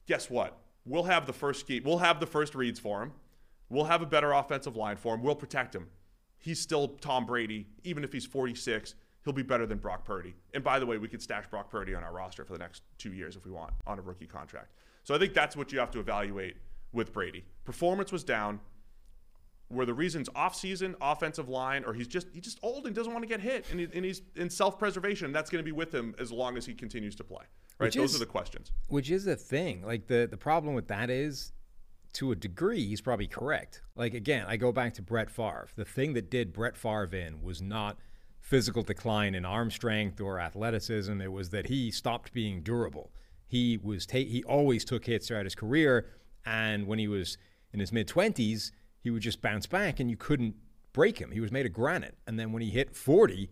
guess 0.07 0.29
what? 0.29 0.57
We'll 0.85 1.03
have 1.03 1.27
the 1.27 1.33
first 1.33 1.59
ski, 1.61 1.79
we'll 1.79 1.99
have 1.99 2.19
the 2.19 2.25
first 2.25 2.55
reads 2.55 2.79
for 2.79 3.03
him. 3.03 3.11
We'll 3.69 3.85
have 3.85 4.01
a 4.01 4.05
better 4.05 4.31
offensive 4.31 4.75
line 4.75 4.97
for 4.97 5.15
him. 5.15 5.21
We'll 5.21 5.35
protect 5.35 5.75
him. 5.75 5.87
He's 6.41 6.59
still 6.59 6.89
Tom 6.89 7.25
Brady, 7.25 7.67
even 7.83 8.03
if 8.03 8.11
he's 8.11 8.25
46. 8.25 8.95
He'll 9.23 9.33
be 9.33 9.43
better 9.43 9.67
than 9.67 9.77
Brock 9.77 10.03
Purdy. 10.03 10.33
And 10.55 10.63
by 10.63 10.79
the 10.79 10.85
way, 10.87 10.97
we 10.97 11.07
could 11.07 11.21
stash 11.21 11.45
Brock 11.47 11.69
Purdy 11.69 11.93
on 11.93 12.03
our 12.03 12.11
roster 12.11 12.43
for 12.43 12.53
the 12.53 12.59
next 12.59 12.81
two 12.97 13.13
years 13.13 13.35
if 13.35 13.45
we 13.45 13.51
want 13.51 13.71
on 13.85 13.99
a 13.99 14.01
rookie 14.01 14.25
contract. 14.25 14.73
So 15.03 15.13
I 15.13 15.19
think 15.19 15.35
that's 15.35 15.55
what 15.55 15.71
you 15.71 15.77
have 15.79 15.91
to 15.91 15.99
evaluate 15.99 16.57
with 16.91 17.13
Brady. 17.13 17.45
Performance 17.63 18.11
was 18.11 18.23
down. 18.23 18.59
Were 19.69 19.85
the 19.85 19.93
reasons 19.93 20.27
off 20.35 20.53
season, 20.55 20.95
offensive 20.99 21.47
line, 21.47 21.85
or 21.85 21.93
he's 21.93 22.07
just 22.07 22.27
he's 22.33 22.43
just 22.43 22.59
old 22.61 22.87
and 22.87 22.95
doesn't 22.95 23.13
want 23.13 23.23
to 23.23 23.27
get 23.29 23.39
hit, 23.39 23.65
and, 23.71 23.79
he, 23.79 23.87
and 23.93 24.03
he's 24.03 24.21
in 24.35 24.49
self 24.49 24.77
preservation. 24.77 25.31
That's 25.31 25.49
going 25.49 25.63
to 25.63 25.65
be 25.65 25.71
with 25.71 25.95
him 25.95 26.13
as 26.19 26.29
long 26.29 26.57
as 26.57 26.65
he 26.65 26.73
continues 26.73 27.15
to 27.15 27.23
play. 27.23 27.45
Right? 27.79 27.87
Which 27.87 27.95
Those 27.95 28.09
is- 28.09 28.15
are 28.17 28.19
the 28.19 28.25
questions. 28.25 28.71
Which 28.89 29.09
is 29.09 29.23
the 29.23 29.37
thing. 29.37 29.83
Like 29.85 30.07
the 30.07 30.27
the 30.29 30.35
problem 30.35 30.73
with 30.73 30.89
that 30.89 31.09
is, 31.09 31.53
to 32.13 32.31
a 32.31 32.35
degree, 32.35 32.85
he's 32.87 33.01
probably 33.01 33.27
correct. 33.27 33.81
Like 33.95 34.13
again, 34.13 34.45
I 34.47 34.57
go 34.57 34.71
back 34.71 34.93
to 34.95 35.01
Brett 35.01 35.29
Favre. 35.29 35.69
The 35.75 35.85
thing 35.85 36.13
that 36.13 36.29
did 36.29 36.53
Brett 36.53 36.77
Favre 36.77 37.09
in 37.15 37.41
was 37.41 37.61
not 37.61 37.97
physical 38.39 38.83
decline 38.83 39.35
in 39.35 39.45
arm 39.45 39.71
strength 39.71 40.19
or 40.19 40.39
athleticism. 40.39 41.21
It 41.21 41.31
was 41.31 41.49
that 41.51 41.67
he 41.67 41.91
stopped 41.91 42.33
being 42.33 42.63
durable. 42.63 43.11
He 43.47 43.77
was 43.77 44.05
ta- 44.05 44.17
he 44.17 44.43
always 44.43 44.83
took 44.83 45.05
hits 45.05 45.27
throughout 45.27 45.45
his 45.45 45.55
career, 45.55 46.07
and 46.45 46.87
when 46.87 46.99
he 46.99 47.07
was 47.07 47.37
in 47.73 47.79
his 47.79 47.91
mid 47.91 48.07
twenties, 48.07 48.71
he 48.99 49.09
would 49.09 49.21
just 49.21 49.41
bounce 49.41 49.65
back, 49.65 49.99
and 49.99 50.09
you 50.09 50.17
couldn't 50.17 50.55
break 50.93 51.19
him. 51.19 51.31
He 51.31 51.39
was 51.39 51.51
made 51.51 51.65
of 51.65 51.73
granite. 51.73 52.17
And 52.27 52.37
then 52.37 52.51
when 52.51 52.61
he 52.61 52.69
hit 52.69 52.95
forty, 52.95 53.49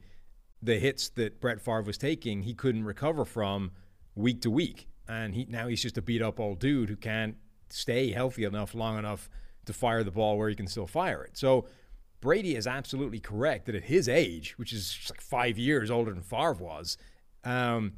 the 0.62 0.80
hits 0.80 1.10
that 1.12 1.40
Brett 1.40 1.62
Favre 1.62 1.84
was 1.84 1.98
taking, 1.98 2.44
he 2.44 2.54
couldn't 2.54 2.84
recover 2.84 3.26
from 3.26 3.72
week 4.16 4.42
to 4.42 4.52
week. 4.52 4.88
And 5.08 5.34
he 5.34 5.46
now 5.46 5.68
he's 5.68 5.82
just 5.82 5.98
a 5.98 6.02
beat 6.02 6.22
up 6.22 6.40
old 6.40 6.60
dude 6.60 6.90
who 6.90 6.96
can't 6.96 7.36
stay 7.72 8.12
healthy 8.12 8.44
enough 8.44 8.74
long 8.74 8.98
enough 8.98 9.30
to 9.66 9.74
fire 9.74 10.04
the 10.04 10.12
ball 10.12 10.38
where 10.38 10.50
he 10.50 10.56
can 10.56 10.68
still 10.68 10.88
fire 10.88 11.24
it. 11.24 11.38
So 11.38 11.68
Brady 12.22 12.56
is 12.56 12.68
absolutely 12.68 13.20
correct 13.20 13.66
that 13.68 13.76
at 13.76 13.84
his 13.84 14.10
age, 14.10 14.58
which 14.58 14.74
is 14.74 14.92
just 14.92 15.12
like 15.12 15.22
five 15.22 15.58
years 15.58 15.90
older 15.90 16.12
than 16.12 16.22
Favre 16.24 16.54
was, 16.54 16.98
um, 17.44 17.94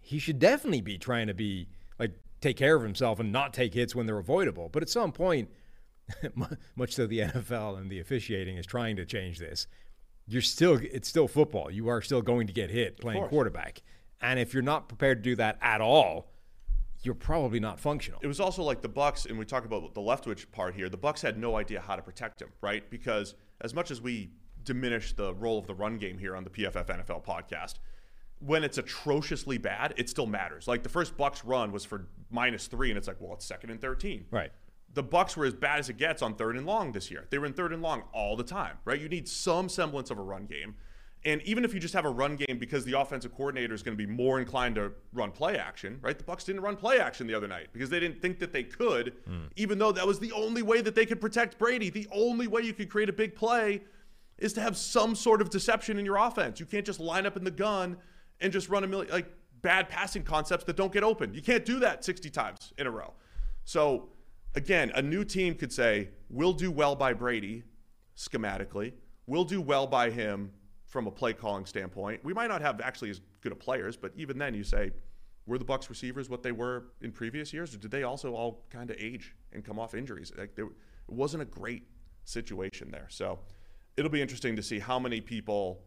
he 0.00 0.18
should 0.18 0.38
definitely 0.38 0.80
be 0.80 0.98
trying 0.98 1.26
to 1.26 1.34
be 1.34 1.68
like 1.98 2.12
take 2.40 2.56
care 2.56 2.76
of 2.76 2.82
himself 2.82 3.18
and 3.20 3.32
not 3.32 3.52
take 3.52 3.74
hits 3.74 3.94
when 3.94 4.06
they're 4.06 4.18
avoidable. 4.18 4.68
But 4.72 4.82
at 4.82 4.88
some 4.88 5.12
point, 5.12 5.50
much 6.76 6.94
to 6.94 7.06
the 7.06 7.18
NFL 7.20 7.78
and 7.78 7.90
the 7.90 8.00
officiating 8.00 8.56
is 8.56 8.66
trying 8.66 8.96
to 8.96 9.04
change 9.04 9.38
this, 9.38 9.66
you're 10.26 10.42
still 10.42 10.78
it's 10.80 11.08
still 11.08 11.28
football. 11.28 11.70
You 11.70 11.88
are 11.88 12.00
still 12.00 12.22
going 12.22 12.46
to 12.46 12.52
get 12.52 12.70
hit 12.70 12.98
playing 13.00 13.26
quarterback. 13.28 13.82
And 14.20 14.40
if 14.40 14.54
you're 14.54 14.62
not 14.62 14.88
prepared 14.88 15.22
to 15.22 15.30
do 15.30 15.36
that 15.36 15.58
at 15.60 15.80
all, 15.80 16.30
you're 17.06 17.14
probably 17.14 17.60
not 17.60 17.78
functional. 17.78 18.18
It 18.20 18.26
was 18.26 18.40
also 18.40 18.64
like 18.64 18.82
the 18.82 18.88
Bucks, 18.88 19.26
and 19.26 19.38
we 19.38 19.44
talk 19.44 19.64
about 19.64 19.94
the 19.94 20.00
Leftwich 20.00 20.50
part 20.50 20.74
here. 20.74 20.88
The 20.88 20.96
Bucks 20.96 21.22
had 21.22 21.38
no 21.38 21.56
idea 21.56 21.80
how 21.80 21.94
to 21.94 22.02
protect 22.02 22.42
him, 22.42 22.48
right? 22.60 22.88
Because 22.90 23.36
as 23.60 23.72
much 23.72 23.92
as 23.92 24.00
we 24.02 24.32
diminish 24.64 25.12
the 25.12 25.32
role 25.34 25.56
of 25.56 25.68
the 25.68 25.74
run 25.74 25.98
game 25.98 26.18
here 26.18 26.34
on 26.34 26.42
the 26.42 26.50
PFF 26.50 26.86
NFL 26.86 27.24
podcast, 27.24 27.74
when 28.40 28.64
it's 28.64 28.76
atrociously 28.76 29.56
bad, 29.56 29.94
it 29.96 30.10
still 30.10 30.26
matters. 30.26 30.66
Like 30.66 30.82
the 30.82 30.88
first 30.88 31.16
Bucks 31.16 31.44
run 31.44 31.70
was 31.70 31.84
for 31.84 32.08
minus 32.28 32.66
three, 32.66 32.90
and 32.90 32.98
it's 32.98 33.06
like, 33.06 33.20
well, 33.20 33.34
it's 33.34 33.46
second 33.46 33.70
and 33.70 33.80
thirteen. 33.80 34.26
Right. 34.32 34.50
The 34.92 35.04
Bucks 35.04 35.36
were 35.36 35.44
as 35.44 35.54
bad 35.54 35.78
as 35.78 35.88
it 35.88 35.98
gets 35.98 36.22
on 36.22 36.34
third 36.34 36.56
and 36.56 36.66
long 36.66 36.90
this 36.90 37.08
year. 37.08 37.28
They 37.30 37.38
were 37.38 37.46
in 37.46 37.52
third 37.52 37.72
and 37.72 37.82
long 37.82 38.02
all 38.12 38.36
the 38.36 38.44
time, 38.44 38.78
right? 38.84 39.00
You 39.00 39.08
need 39.08 39.28
some 39.28 39.68
semblance 39.68 40.10
of 40.10 40.18
a 40.18 40.22
run 40.22 40.46
game. 40.46 40.74
And 41.26 41.42
even 41.42 41.64
if 41.64 41.74
you 41.74 41.80
just 41.80 41.92
have 41.92 42.04
a 42.04 42.10
run 42.10 42.36
game 42.36 42.56
because 42.56 42.84
the 42.84 42.96
offensive 42.98 43.34
coordinator 43.34 43.74
is 43.74 43.82
going 43.82 43.98
to 43.98 44.06
be 44.06 44.10
more 44.10 44.38
inclined 44.38 44.76
to 44.76 44.92
run 45.12 45.32
play 45.32 45.58
action, 45.58 45.98
right? 46.00 46.16
The 46.16 46.22
Bucks 46.22 46.44
didn't 46.44 46.62
run 46.62 46.76
play 46.76 47.00
action 47.00 47.26
the 47.26 47.34
other 47.34 47.48
night 47.48 47.66
because 47.72 47.90
they 47.90 47.98
didn't 47.98 48.22
think 48.22 48.38
that 48.38 48.52
they 48.52 48.62
could, 48.62 49.12
hmm. 49.26 49.46
even 49.56 49.76
though 49.76 49.90
that 49.90 50.06
was 50.06 50.20
the 50.20 50.30
only 50.30 50.62
way 50.62 50.80
that 50.80 50.94
they 50.94 51.04
could 51.04 51.20
protect 51.20 51.58
Brady. 51.58 51.90
The 51.90 52.06
only 52.12 52.46
way 52.46 52.62
you 52.62 52.72
could 52.72 52.88
create 52.88 53.08
a 53.08 53.12
big 53.12 53.34
play 53.34 53.82
is 54.38 54.52
to 54.52 54.60
have 54.60 54.76
some 54.76 55.16
sort 55.16 55.42
of 55.42 55.50
deception 55.50 55.98
in 55.98 56.04
your 56.04 56.16
offense. 56.16 56.60
You 56.60 56.66
can't 56.66 56.86
just 56.86 57.00
line 57.00 57.26
up 57.26 57.36
in 57.36 57.42
the 57.42 57.50
gun 57.50 57.96
and 58.40 58.52
just 58.52 58.68
run 58.68 58.84
a 58.84 58.86
million 58.86 59.12
like 59.12 59.26
bad 59.62 59.88
passing 59.88 60.22
concepts 60.22 60.62
that 60.66 60.76
don't 60.76 60.92
get 60.92 61.02
open. 61.02 61.34
You 61.34 61.42
can't 61.42 61.64
do 61.64 61.80
that 61.80 62.04
60 62.04 62.30
times 62.30 62.72
in 62.78 62.86
a 62.86 62.90
row. 62.90 63.14
So 63.64 64.10
again, 64.54 64.92
a 64.94 65.02
new 65.02 65.24
team 65.24 65.56
could 65.56 65.72
say, 65.72 66.10
"We'll 66.30 66.52
do 66.52 66.70
well 66.70 66.94
by 66.94 67.14
Brady 67.14 67.64
schematically. 68.16 68.92
We'll 69.26 69.44
do 69.44 69.60
well 69.60 69.88
by 69.88 70.10
him 70.10 70.52
from 70.86 71.06
a 71.06 71.10
play 71.10 71.32
calling 71.32 71.66
standpoint. 71.66 72.24
We 72.24 72.32
might 72.32 72.48
not 72.48 72.62
have 72.62 72.80
actually 72.80 73.10
as 73.10 73.20
good 73.40 73.52
of 73.52 73.58
players, 73.58 73.96
but 73.96 74.12
even 74.16 74.38
then, 74.38 74.54
you 74.54 74.64
say, 74.64 74.92
were 75.46 75.58
the 75.58 75.64
Bucks 75.64 75.90
receivers 75.90 76.28
what 76.28 76.42
they 76.42 76.52
were 76.52 76.86
in 77.00 77.12
previous 77.12 77.52
years, 77.52 77.74
or 77.74 77.78
did 77.78 77.90
they 77.90 78.02
also 78.02 78.34
all 78.34 78.64
kind 78.70 78.90
of 78.90 78.96
age 78.98 79.34
and 79.52 79.64
come 79.64 79.78
off 79.78 79.94
injuries? 79.94 80.32
Like 80.36 80.54
there, 80.54 80.66
it 80.66 80.72
wasn't 81.08 81.42
a 81.42 81.46
great 81.46 81.84
situation 82.24 82.90
there. 82.90 83.06
So 83.10 83.38
it'll 83.96 84.10
be 84.10 84.22
interesting 84.22 84.56
to 84.56 84.62
see 84.62 84.78
how 84.78 84.98
many 84.98 85.20
people 85.20 85.82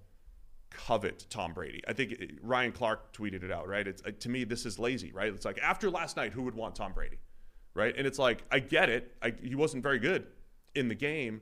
covet 0.70 1.26
Tom 1.30 1.54
Brady. 1.54 1.82
I 1.88 1.94
think 1.94 2.12
it- 2.14 2.32
Ryan 2.44 2.72
Clark 2.72 3.14
tweeted 3.14 3.44
it 3.44 3.52
out, 3.52 3.68
right? 3.68 3.88
It's 3.88 4.02
uh, 4.06 4.12
to 4.20 4.30
me 4.30 4.44
this 4.44 4.66
is 4.66 4.80
lazy, 4.80 5.12
right? 5.12 5.34
It's 5.34 5.46
like 5.46 5.60
after 5.60 5.90
last 5.90 6.16
night, 6.16 6.32
who 6.34 6.44
would 6.44 6.56
want 6.56 6.76
Tom 6.76 6.94
Brady, 6.94 7.20
right? 7.74 7.94
And 7.98 8.06
it's 8.06 8.20
like 8.20 8.44
I 8.52 8.60
get 8.60 8.90
it. 8.90 9.16
I, 9.22 9.34
he 9.42 9.56
wasn't 9.56 9.84
very 9.84 10.00
good 10.00 10.28
in 10.76 10.88
the 10.88 10.96
game, 10.96 11.42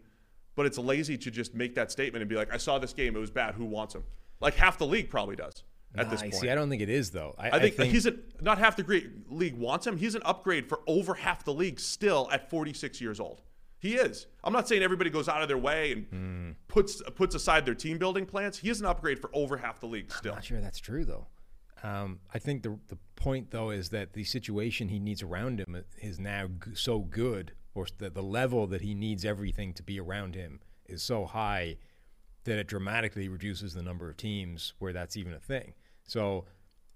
but 0.58 0.66
it's 0.66 0.78
lazy 0.78 1.18
to 1.20 1.32
just 1.32 1.56
make 1.56 1.76
that 1.76 1.90
statement 1.92 2.22
and 2.22 2.28
be 2.30 2.36
like, 2.36 2.54
I 2.54 2.58
saw 2.58 2.78
this 2.78 2.92
game, 2.92 3.16
it 3.16 3.20
was 3.20 3.32
bad. 3.32 3.56
Who 3.56 3.64
wants 3.64 3.96
him? 3.96 4.04
Like 4.42 4.56
half 4.56 4.78
the 4.78 4.86
league 4.86 5.10
probably 5.10 5.38
does 5.38 5.64
at 5.96 6.10
this 6.10 6.22
point. 6.22 6.36
See, 6.36 6.50
I 6.50 6.56
don't 6.56 6.70
think 6.70 6.82
it 6.82 6.90
is 6.90 7.12
though. 7.12 7.34
I, 7.40 7.50
I 7.52 7.70
think, 7.70 7.90
he's 7.92 8.06
a, 8.06 8.16
not 8.42 8.58
half 8.58 8.76
the 8.76 9.10
league 9.30 9.56
wants 9.58 9.88
him. 9.88 9.96
He's 9.96 10.14
an 10.16 10.22
upgrade 10.26 10.68
for 10.68 10.82
over 10.86 11.14
half 11.14 11.46
the 11.46 11.54
league 11.54 11.80
still 11.80 12.28
at 12.32 12.50
46 12.50 13.00
years 13.00 13.20
old. 13.22 13.42
He 13.80 13.94
is. 13.96 14.28
I'm 14.44 14.52
not 14.54 14.68
saying 14.68 14.82
everybody 14.84 15.10
goes 15.12 15.30
out 15.30 15.42
of 15.44 15.48
their 15.48 15.58
way 15.58 15.92
and 15.94 16.06
Hmm. 16.08 16.52
puts 16.68 17.02
puts 17.16 17.36
aside 17.36 17.66
their 17.66 17.76
team 17.76 17.98
building 18.00 18.26
plans. 18.26 18.58
He 18.58 18.70
is 18.70 18.80
an 18.82 18.88
upgrade 18.88 19.20
for 19.20 19.30
over 19.34 19.56
half 19.58 19.80
the 19.80 19.86
league 19.88 20.12
still. 20.12 20.32
I'm 20.34 20.38
not 20.38 20.46
sure 20.46 20.60
that's 20.60 20.80
true 20.80 21.06
though. 21.06 21.28
Um, 21.84 22.20
I 22.34 22.40
think 22.40 22.64
the 22.64 22.78
the 22.88 22.98
point 23.16 23.52
though 23.52 23.70
is 23.70 23.90
that 23.90 24.14
the 24.14 24.24
situation 24.24 24.90
he 24.90 24.98
needs 25.00 25.22
around 25.22 25.60
him 25.60 25.84
is 26.02 26.20
now 26.20 26.48
g- 26.48 26.72
so 26.74 27.00
good, 27.02 27.52
or 27.78 27.88
the 27.98 28.10
the 28.10 28.24
level 28.24 28.68
that 28.68 28.82
he 28.82 28.94
needs 28.94 29.24
everything 29.24 29.74
to 29.74 29.84
be 29.84 30.00
around 30.00 30.36
him 30.36 30.60
is 30.86 31.04
so 31.04 31.26
high 31.26 31.78
that 32.46 32.58
it 32.58 32.68
dramatically 32.68 33.28
reduces 33.28 33.74
the 33.74 33.84
number 33.84 34.10
of 34.10 34.18
teams 34.18 34.74
where 34.80 34.94
that's 34.94 35.18
even 35.18 35.34
a 35.34 35.40
thing. 35.40 35.74
So 36.06 36.46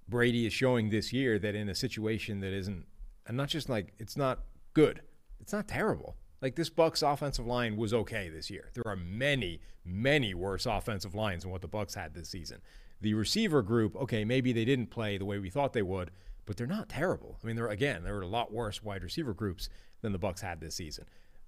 Brady 0.07 0.45
is 0.45 0.53
showing 0.53 0.89
this 0.89 1.11
year 1.11 1.37
that 1.39 1.55
in 1.55 1.69
a 1.69 1.75
situation 1.75 2.39
that 2.39 2.53
isn't, 2.53 2.85
and 3.27 3.37
not 3.37 3.49
just 3.49 3.69
like 3.69 3.93
it's 3.99 4.15
not 4.15 4.39
good, 4.73 5.01
it's 5.39 5.53
not 5.53 5.67
terrible. 5.67 6.15
Like 6.41 6.55
this 6.55 6.69
Bucks 6.69 7.01
offensive 7.01 7.45
line 7.45 7.77
was 7.77 7.93
okay 7.93 8.29
this 8.29 8.49
year. 8.49 8.71
There 8.73 8.87
are 8.87 8.95
many, 8.95 9.61
many 9.85 10.33
worse 10.33 10.65
offensive 10.65 11.13
lines 11.13 11.43
than 11.43 11.51
what 11.51 11.61
the 11.61 11.67
Bucks 11.67 11.93
had 11.93 12.13
this 12.13 12.29
season. 12.29 12.61
The 13.01 13.13
receiver 13.13 13.61
group, 13.61 13.95
okay, 13.95 14.23
maybe 14.25 14.53
they 14.53 14.65
didn't 14.65 14.87
play 14.87 15.17
the 15.17 15.25
way 15.25 15.39
we 15.39 15.49
thought 15.49 15.73
they 15.73 15.81
would, 15.81 16.11
but 16.51 16.57
they're 16.57 16.67
not 16.67 16.89
terrible. 16.89 17.39
I 17.41 17.47
mean, 17.47 17.55
they're 17.55 17.69
again, 17.69 18.03
there 18.03 18.13
were 18.13 18.23
a 18.23 18.27
lot 18.27 18.51
worse 18.51 18.83
wide 18.83 19.05
receiver 19.05 19.33
groups 19.33 19.69
than 20.01 20.11
the 20.11 20.17
Bucks 20.17 20.41
had 20.41 20.59
this 20.59 20.75
season. 20.75 21.05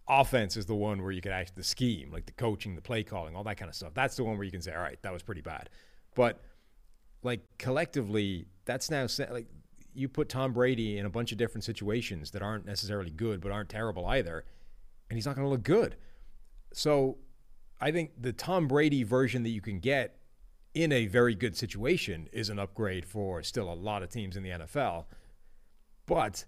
Offense 0.08 0.56
is 0.56 0.66
the 0.66 0.76
one 0.76 1.02
where 1.02 1.12
you 1.12 1.20
could 1.20 1.34
actually 1.34 1.56
the 1.58 1.64
scheme, 1.66 2.10
like 2.10 2.26
the 2.26 2.32
coaching, 2.32 2.74
the 2.74 2.82
play 2.82 3.04
calling, 3.04 3.36
all 3.36 3.44
that 3.44 3.58
kind 3.58 3.68
of 3.68 3.76
stuff. 3.76 3.94
That's 3.94 4.16
the 4.16 4.24
one 4.24 4.38
where 4.38 4.46
you 4.46 4.52
can 4.52 4.62
say, 4.62 4.74
all 4.74 4.82
right, 4.82 4.98
that 5.02 5.12
was 5.12 5.22
pretty 5.22 5.42
bad. 5.42 5.70
But 6.16 6.42
like 7.22 7.42
collectively, 7.58 8.46
that's 8.64 8.90
now 8.90 9.08
like 9.30 9.48
you 9.94 10.08
put 10.08 10.30
Tom 10.30 10.54
Brady 10.54 10.98
in 10.98 11.06
a 11.06 11.10
bunch 11.10 11.34
of 11.34 11.38
different 11.38 11.66
situations 11.66 12.32
that 12.32 12.42
aren't 12.42 12.66
necessarily 12.66 13.12
good, 13.12 13.42
but 13.42 13.52
aren't 13.52 13.68
terrible 13.68 14.06
either, 14.06 14.46
and 15.10 15.18
he's 15.18 15.26
not 15.26 15.36
going 15.36 15.46
to 15.46 15.52
look 15.52 15.64
good. 15.64 15.98
So 16.72 17.18
I 17.82 17.92
think 17.92 18.12
the 18.18 18.32
Tom 18.32 18.70
Brady 18.70 19.04
version 19.04 19.44
that 19.44 19.50
you 19.50 19.60
can 19.60 19.80
get 19.80 20.16
in 20.74 20.92
a 20.92 21.08
very 21.08 21.36
good 21.36 21.56
situation 21.56 22.28
is 22.32 22.50
an 22.50 22.60
upgrade 22.60 23.06
for 23.06 23.44
still 23.44 23.72
a 23.72 23.76
lot 23.76 24.04
of 24.04 24.10
teams 24.10 24.36
in 24.36 24.44
the 24.44 24.50
NFL. 24.50 25.06
But 26.06 26.46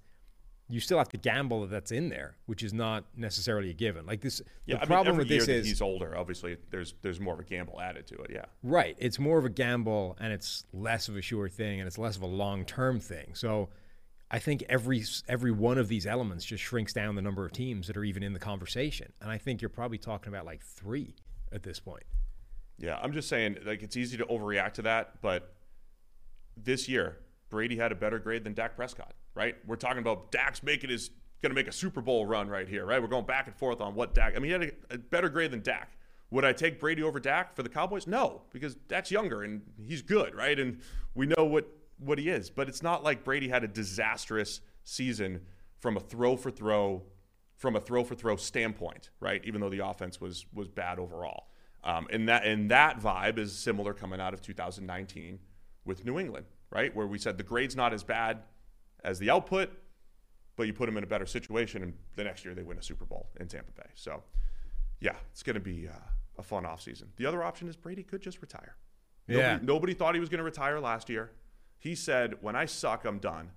you 0.68 0.80
still 0.80 0.98
have 0.98 1.10
to 1.10 1.18
gamble 1.18 1.62
that 1.62 1.70
that's 1.70 1.92
in 1.92 2.10
there, 2.10 2.38
which 2.48 2.64
is 2.64 2.74
not 2.74 3.06
necessarily 3.16 3.70
a 3.70 3.74
given. 3.74 4.06
Like 4.06 4.22
this, 4.22 4.42
Yeah, 4.66 4.76
the 4.76 4.80
I 4.80 4.84
mean, 4.84 4.88
problem 4.88 5.08
every 5.14 5.20
with 5.20 5.30
this 5.30 5.48
is 5.48 5.68
he's 5.68 5.82
older. 5.82 6.18
Obviously, 6.18 6.58
there's 6.72 6.96
there's 7.04 7.20
more 7.20 7.36
of 7.36 7.40
a 7.40 7.44
gamble 7.44 7.80
added 7.80 8.08
to 8.08 8.16
it. 8.16 8.32
Yeah. 8.34 8.46
Right. 8.64 8.96
It's 9.00 9.20
more 9.20 9.38
of 9.38 9.46
a 9.46 9.50
gamble 9.50 10.18
and 10.20 10.34
it's 10.34 10.66
less 10.74 11.08
of 11.08 11.18
a 11.18 11.22
sure 11.22 11.48
thing 11.48 11.80
and 11.80 11.88
it's 11.88 12.00
less 12.00 12.16
of 12.16 12.24
a 12.24 12.28
long 12.28 12.66
term 12.66 13.00
thing. 13.00 13.36
So 13.36 13.70
I 14.32 14.40
think 14.40 14.64
every 14.68 15.04
every 15.28 15.52
one 15.52 15.78
of 15.78 15.88
these 15.88 16.08
elements 16.08 16.44
just 16.44 16.64
shrinks 16.64 16.94
down 16.94 17.14
the 17.16 17.22
number 17.22 17.46
of 17.46 17.52
teams 17.52 17.86
that 17.88 17.96
are 17.96 18.04
even 18.04 18.24
in 18.24 18.34
the 18.34 18.40
conversation. 18.40 19.14
And 19.22 19.30
I 19.30 19.38
think 19.38 19.62
you're 19.62 19.70
probably 19.70 20.00
talking 20.00 20.30
about 20.30 20.46
like 20.48 20.64
three 20.64 21.16
at 21.52 21.62
this 21.62 21.80
point. 21.80 22.04
Yeah, 22.78 23.00
I'm 23.02 23.14
just 23.14 23.30
saying, 23.30 23.58
like, 23.66 23.84
it's 23.84 23.96
easy 23.96 24.18
to 24.18 24.26
overreact 24.26 24.74
to 24.74 24.82
that, 24.84 25.22
but 25.22 25.54
this 26.58 26.90
year, 26.90 27.18
Brady 27.50 27.78
had 27.78 27.92
a 27.92 27.96
better 27.96 28.20
grade 28.20 28.44
than 28.44 28.54
Dak 28.54 28.76
Prescott, 28.76 29.14
right? 29.34 29.56
We're 29.66 29.76
talking 29.76 30.00
about 30.00 30.32
Dak's 30.32 30.62
making 30.62 30.90
his 30.90 31.10
going 31.42 31.52
to 31.52 31.56
make 31.56 31.68
a 31.68 31.72
Super 31.72 32.02
Bowl 32.02 32.26
run 32.26 32.50
right 32.50 32.68
here, 32.68 32.86
right? 32.86 33.02
We're 33.02 33.08
going 33.08 33.26
back 33.26 33.48
and 33.48 33.56
forth 33.56 33.80
on 33.80 33.94
what 33.94 34.16
Dak. 34.16 34.36
I 34.36 34.40
mean, 34.40 34.46
he 34.46 34.52
had 34.52 34.64
a, 34.90 34.96
a 34.96 34.98
better 34.98 35.30
grade 35.30 35.52
than 35.52 35.62
Dak. 35.62 35.98
Would 36.32 36.44
I 36.44 36.54
take 36.54 36.80
Brady 36.80 37.04
over 37.04 37.20
Dak 37.20 37.56
for 37.56 37.62
the 37.62 37.70
Cowboys? 37.70 38.08
No, 38.08 38.42
because 38.52 38.76
Dak's 38.76 39.12
younger 39.12 39.44
and 39.44 39.62
he's 39.78 40.02
good, 40.02 40.34
right? 40.34 40.60
And 40.60 40.82
we 41.14 41.28
know 41.28 41.46
what 41.46 41.68
what 41.98 42.18
he 42.18 42.30
is. 42.30 42.50
But 42.50 42.68
it's 42.68 42.82
not 42.82 43.04
like 43.04 43.24
Brady 43.24 43.48
had 43.48 43.64
a 43.64 43.68
disastrous 43.68 44.60
season 44.84 45.42
from 45.80 45.98
a 45.98 46.00
throw 46.00 46.36
for 46.36 46.52
throw, 46.52 47.04
from 47.56 47.76
a 47.76 47.80
throw 47.80 48.04
for 48.04 48.16
throw 48.16 48.36
standpoint, 48.36 49.12
right? 49.20 49.42
Even 49.46 49.62
though 49.62 49.70
the 49.70 49.86
offense 49.86 50.20
was 50.20 50.46
was 50.52 50.68
bad 50.68 51.00
overall. 51.00 51.48
Um, 51.86 52.08
and 52.12 52.28
that 52.28 52.44
and 52.46 52.72
that 52.72 53.00
vibe 53.00 53.38
is 53.38 53.54
similar 53.54 53.94
coming 53.94 54.20
out 54.20 54.34
of 54.34 54.42
2019 54.42 55.40
with 55.86 56.04
New 56.04 56.20
England, 56.20 56.48
right? 56.72 56.94
Where 56.96 57.06
we 57.06 57.20
said 57.20 57.38
the 57.38 57.44
grade's 57.44 57.76
not 57.76 57.94
as 57.94 58.04
bad 58.04 58.40
as 59.04 59.20
the 59.20 59.30
output, 59.30 59.72
but 60.56 60.66
you 60.66 60.74
put 60.74 60.88
them 60.88 60.98
in 60.98 61.04
a 61.04 61.08
better 61.08 61.28
situation, 61.28 61.84
and 61.84 61.94
the 62.16 62.24
next 62.24 62.44
year 62.44 62.56
they 62.56 62.64
win 62.64 62.80
a 62.80 62.82
Super 62.82 63.06
Bowl 63.06 63.30
in 63.40 63.48
Tampa 63.48 63.72
Bay. 63.74 63.90
So, 63.94 64.24
yeah, 65.00 65.16
it's 65.32 65.44
going 65.44 65.54
to 65.54 65.60
be 65.60 65.88
uh, 65.88 65.92
a 66.40 66.44
fun 66.44 66.64
offseason. 66.64 67.06
The 67.18 67.28
other 67.28 67.44
option 67.44 67.68
is 67.68 67.76
Brady 67.76 68.02
could 68.02 68.22
just 68.22 68.42
retire. 68.42 68.76
Yeah. 69.28 69.36
Nobody, 69.36 69.66
nobody 69.66 69.94
thought 69.94 70.16
he 70.16 70.20
was 70.20 70.30
going 70.30 70.40
to 70.40 70.44
retire 70.44 70.80
last 70.80 71.08
year. 71.08 71.32
He 71.78 71.94
said, 71.94 72.36
"When 72.42 72.56
I 72.56 72.66
suck, 72.66 73.06
I'm 73.06 73.20
done." 73.20 73.52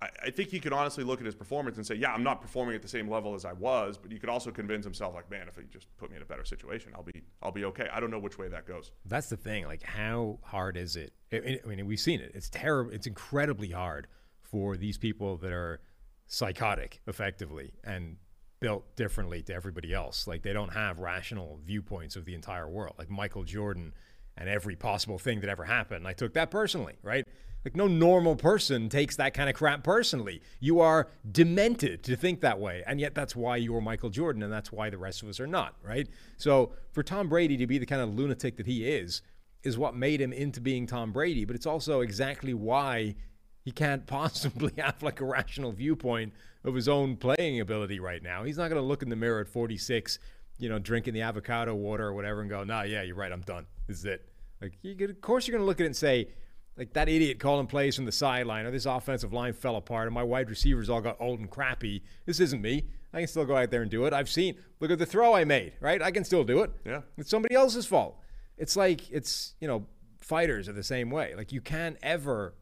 I, 0.00 0.30
think 0.30 0.50
he 0.50 0.60
could 0.60 0.72
honestly 0.72 1.02
look 1.02 1.18
at 1.18 1.26
his 1.26 1.34
performance 1.34 1.76
and 1.76 1.84
say, 1.84 1.96
"Yeah, 1.96 2.12
I'm 2.12 2.22
not 2.22 2.40
performing 2.40 2.76
at 2.76 2.82
the 2.82 2.88
same 2.88 3.10
level 3.10 3.34
as 3.34 3.44
I 3.44 3.52
was," 3.52 3.98
but 3.98 4.12
you 4.12 4.20
could 4.20 4.28
also 4.28 4.52
convince 4.52 4.84
himself, 4.84 5.14
like, 5.14 5.28
"Man, 5.28 5.48
if 5.48 5.56
he 5.56 5.62
just 5.72 5.88
put 5.96 6.10
me 6.10 6.16
in 6.16 6.22
a 6.22 6.26
better 6.26 6.44
situation, 6.44 6.92
I'll 6.94 7.02
be, 7.02 7.22
I'll 7.42 7.50
be 7.50 7.64
okay." 7.64 7.88
I 7.92 7.98
don't 7.98 8.10
know 8.10 8.18
which 8.18 8.38
way 8.38 8.48
that 8.48 8.64
goes. 8.64 8.92
That's 9.04 9.28
the 9.28 9.36
thing. 9.36 9.66
Like, 9.66 9.82
how 9.82 10.38
hard 10.42 10.76
is 10.76 10.94
it? 10.94 11.12
I 11.32 11.58
mean, 11.66 11.86
we've 11.86 11.98
seen 11.98 12.20
it. 12.20 12.32
It's 12.34 12.48
terrible. 12.48 12.92
It's 12.92 13.08
incredibly 13.08 13.70
hard 13.70 14.06
for 14.42 14.76
these 14.76 14.98
people 14.98 15.36
that 15.38 15.52
are 15.52 15.80
psychotic, 16.26 17.00
effectively, 17.08 17.72
and 17.82 18.18
built 18.60 18.94
differently 18.94 19.42
to 19.42 19.54
everybody 19.54 19.92
else. 19.92 20.28
Like, 20.28 20.42
they 20.42 20.52
don't 20.52 20.74
have 20.74 21.00
rational 21.00 21.60
viewpoints 21.64 22.14
of 22.14 22.24
the 22.24 22.34
entire 22.34 22.68
world. 22.68 22.94
Like 22.98 23.10
Michael 23.10 23.44
Jordan 23.44 23.94
and 24.38 24.48
every 24.48 24.76
possible 24.76 25.18
thing 25.18 25.40
that 25.40 25.50
ever 25.50 25.64
happened. 25.64 26.06
I 26.06 26.12
took 26.12 26.32
that 26.34 26.50
personally, 26.50 26.94
right? 27.02 27.26
Like, 27.64 27.74
no 27.74 27.88
normal 27.88 28.36
person 28.36 28.88
takes 28.88 29.16
that 29.16 29.34
kind 29.34 29.50
of 29.50 29.56
crap 29.56 29.82
personally. 29.82 30.40
You 30.60 30.80
are 30.80 31.08
demented 31.30 32.04
to 32.04 32.16
think 32.16 32.40
that 32.40 32.60
way. 32.60 32.84
And 32.86 33.00
yet, 33.00 33.14
that's 33.14 33.34
why 33.34 33.56
you're 33.56 33.80
Michael 33.80 34.10
Jordan, 34.10 34.42
and 34.44 34.52
that's 34.52 34.70
why 34.70 34.90
the 34.90 34.98
rest 34.98 35.22
of 35.22 35.28
us 35.28 35.40
are 35.40 35.46
not, 35.46 35.74
right? 35.82 36.08
So, 36.36 36.72
for 36.92 37.02
Tom 37.02 37.28
Brady 37.28 37.56
to 37.56 37.66
be 37.66 37.78
the 37.78 37.86
kind 37.86 38.00
of 38.00 38.14
lunatic 38.14 38.56
that 38.58 38.66
he 38.66 38.88
is, 38.88 39.22
is 39.64 39.76
what 39.76 39.96
made 39.96 40.20
him 40.20 40.32
into 40.32 40.60
being 40.60 40.86
Tom 40.86 41.12
Brady. 41.12 41.44
But 41.44 41.56
it's 41.56 41.66
also 41.66 42.00
exactly 42.00 42.54
why 42.54 43.16
he 43.64 43.72
can't 43.72 44.06
possibly 44.08 44.72
have 44.78 45.02
like 45.02 45.20
a 45.20 45.24
rational 45.24 45.72
viewpoint 45.72 46.32
of 46.64 46.74
his 46.74 46.88
own 46.88 47.16
playing 47.16 47.60
ability 47.60 47.98
right 48.00 48.22
now. 48.22 48.44
He's 48.44 48.56
not 48.56 48.68
going 48.68 48.80
to 48.80 48.86
look 48.86 49.02
in 49.02 49.08
the 49.08 49.16
mirror 49.16 49.40
at 49.40 49.48
46, 49.48 50.18
you 50.58 50.68
know, 50.68 50.78
drinking 50.78 51.14
the 51.14 51.22
avocado 51.22 51.74
water 51.74 52.06
or 52.06 52.12
whatever 52.12 52.40
and 52.40 52.50
go, 52.50 52.64
nah, 52.64 52.82
yeah, 52.82 53.02
you're 53.02 53.16
right, 53.16 53.32
I'm 53.32 53.42
done. 53.42 53.66
This 53.86 53.98
is 53.98 54.04
it. 54.04 54.28
Like, 54.60 54.76
you 54.82 54.94
could, 54.94 55.10
of 55.10 55.20
course, 55.20 55.46
you're 55.46 55.56
going 55.56 55.62
to 55.62 55.66
look 55.66 55.80
at 55.80 55.84
it 55.84 55.86
and 55.86 55.96
say, 55.96 56.28
Like 56.76 56.92
that 56.94 57.08
idiot 57.08 57.38
calling 57.38 57.66
plays 57.66 57.96
from 57.96 58.04
the 58.04 58.12
sideline, 58.12 58.66
or 58.66 58.70
this 58.70 58.86
offensive 58.86 59.32
line 59.32 59.52
fell 59.52 59.76
apart, 59.76 60.06
and 60.06 60.14
my 60.14 60.22
wide 60.22 60.50
receivers 60.50 60.90
all 60.90 61.00
got 61.00 61.16
old 61.20 61.38
and 61.38 61.50
crappy. 61.50 62.02
This 62.26 62.40
isn't 62.40 62.60
me. 62.60 62.84
I 63.12 63.18
can 63.18 63.28
still 63.28 63.44
go 63.44 63.56
out 63.56 63.70
there 63.70 63.82
and 63.82 63.90
do 63.90 64.04
it. 64.04 64.12
I've 64.12 64.28
seen. 64.28 64.56
Look 64.80 64.90
at 64.90 64.98
the 64.98 65.06
throw 65.06 65.34
I 65.34 65.44
made. 65.44 65.72
Right? 65.80 66.02
I 66.02 66.10
can 66.10 66.24
still 66.24 66.44
do 66.44 66.60
it. 66.62 66.70
Yeah. 66.84 67.02
It's 67.16 67.30
somebody 67.30 67.54
else's 67.54 67.86
fault. 67.86 68.20
It's 68.56 68.76
like 68.76 69.10
it's 69.10 69.54
you 69.60 69.68
know 69.68 69.86
fighters 70.20 70.68
are 70.68 70.72
the 70.72 70.82
same 70.82 71.10
way. 71.10 71.34
Like 71.36 71.52
you 71.52 71.60
can't 71.60 71.96
ever. 72.02 72.54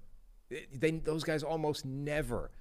They 0.72 0.92
those 0.92 1.24
guys 1.24 1.42
almost 1.42 1.84
never 1.84 2.52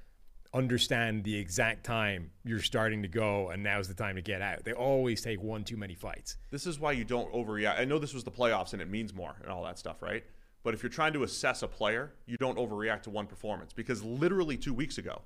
understand 0.55 1.25
the 1.25 1.37
exact 1.37 1.83
time 1.83 2.31
you're 2.45 2.61
starting 2.61 3.01
to 3.01 3.09
go 3.09 3.49
and 3.49 3.61
now's 3.61 3.89
the 3.89 3.93
time 3.93 4.15
to 4.15 4.21
get 4.21 4.41
out. 4.41 4.63
They 4.63 4.71
always 4.71 5.21
take 5.21 5.43
one 5.43 5.65
too 5.65 5.75
many 5.75 5.95
fights. 5.95 6.37
This 6.49 6.65
is 6.65 6.79
why 6.79 6.93
you 6.93 7.03
don't 7.03 7.31
overreact. 7.33 7.77
I 7.77 7.83
know 7.83 7.99
this 7.99 8.13
was 8.13 8.23
the 8.23 8.31
playoffs 8.31 8.71
and 8.71 8.81
it 8.81 8.89
means 8.89 9.13
more 9.13 9.35
and 9.41 9.51
all 9.51 9.65
that 9.65 9.77
stuff, 9.77 10.01
right? 10.01 10.23
But 10.63 10.73
if 10.73 10.81
you're 10.81 10.89
trying 10.89 11.11
to 11.13 11.23
assess 11.23 11.61
a 11.61 11.67
player, 11.67 12.13
you 12.25 12.37
don't 12.37 12.57
overreact 12.57 13.03
to 13.03 13.09
one 13.09 13.27
performance 13.27 13.73
because 13.73 14.01
literally 14.01 14.55
two 14.55 14.73
weeks 14.73 14.97
ago, 14.97 15.21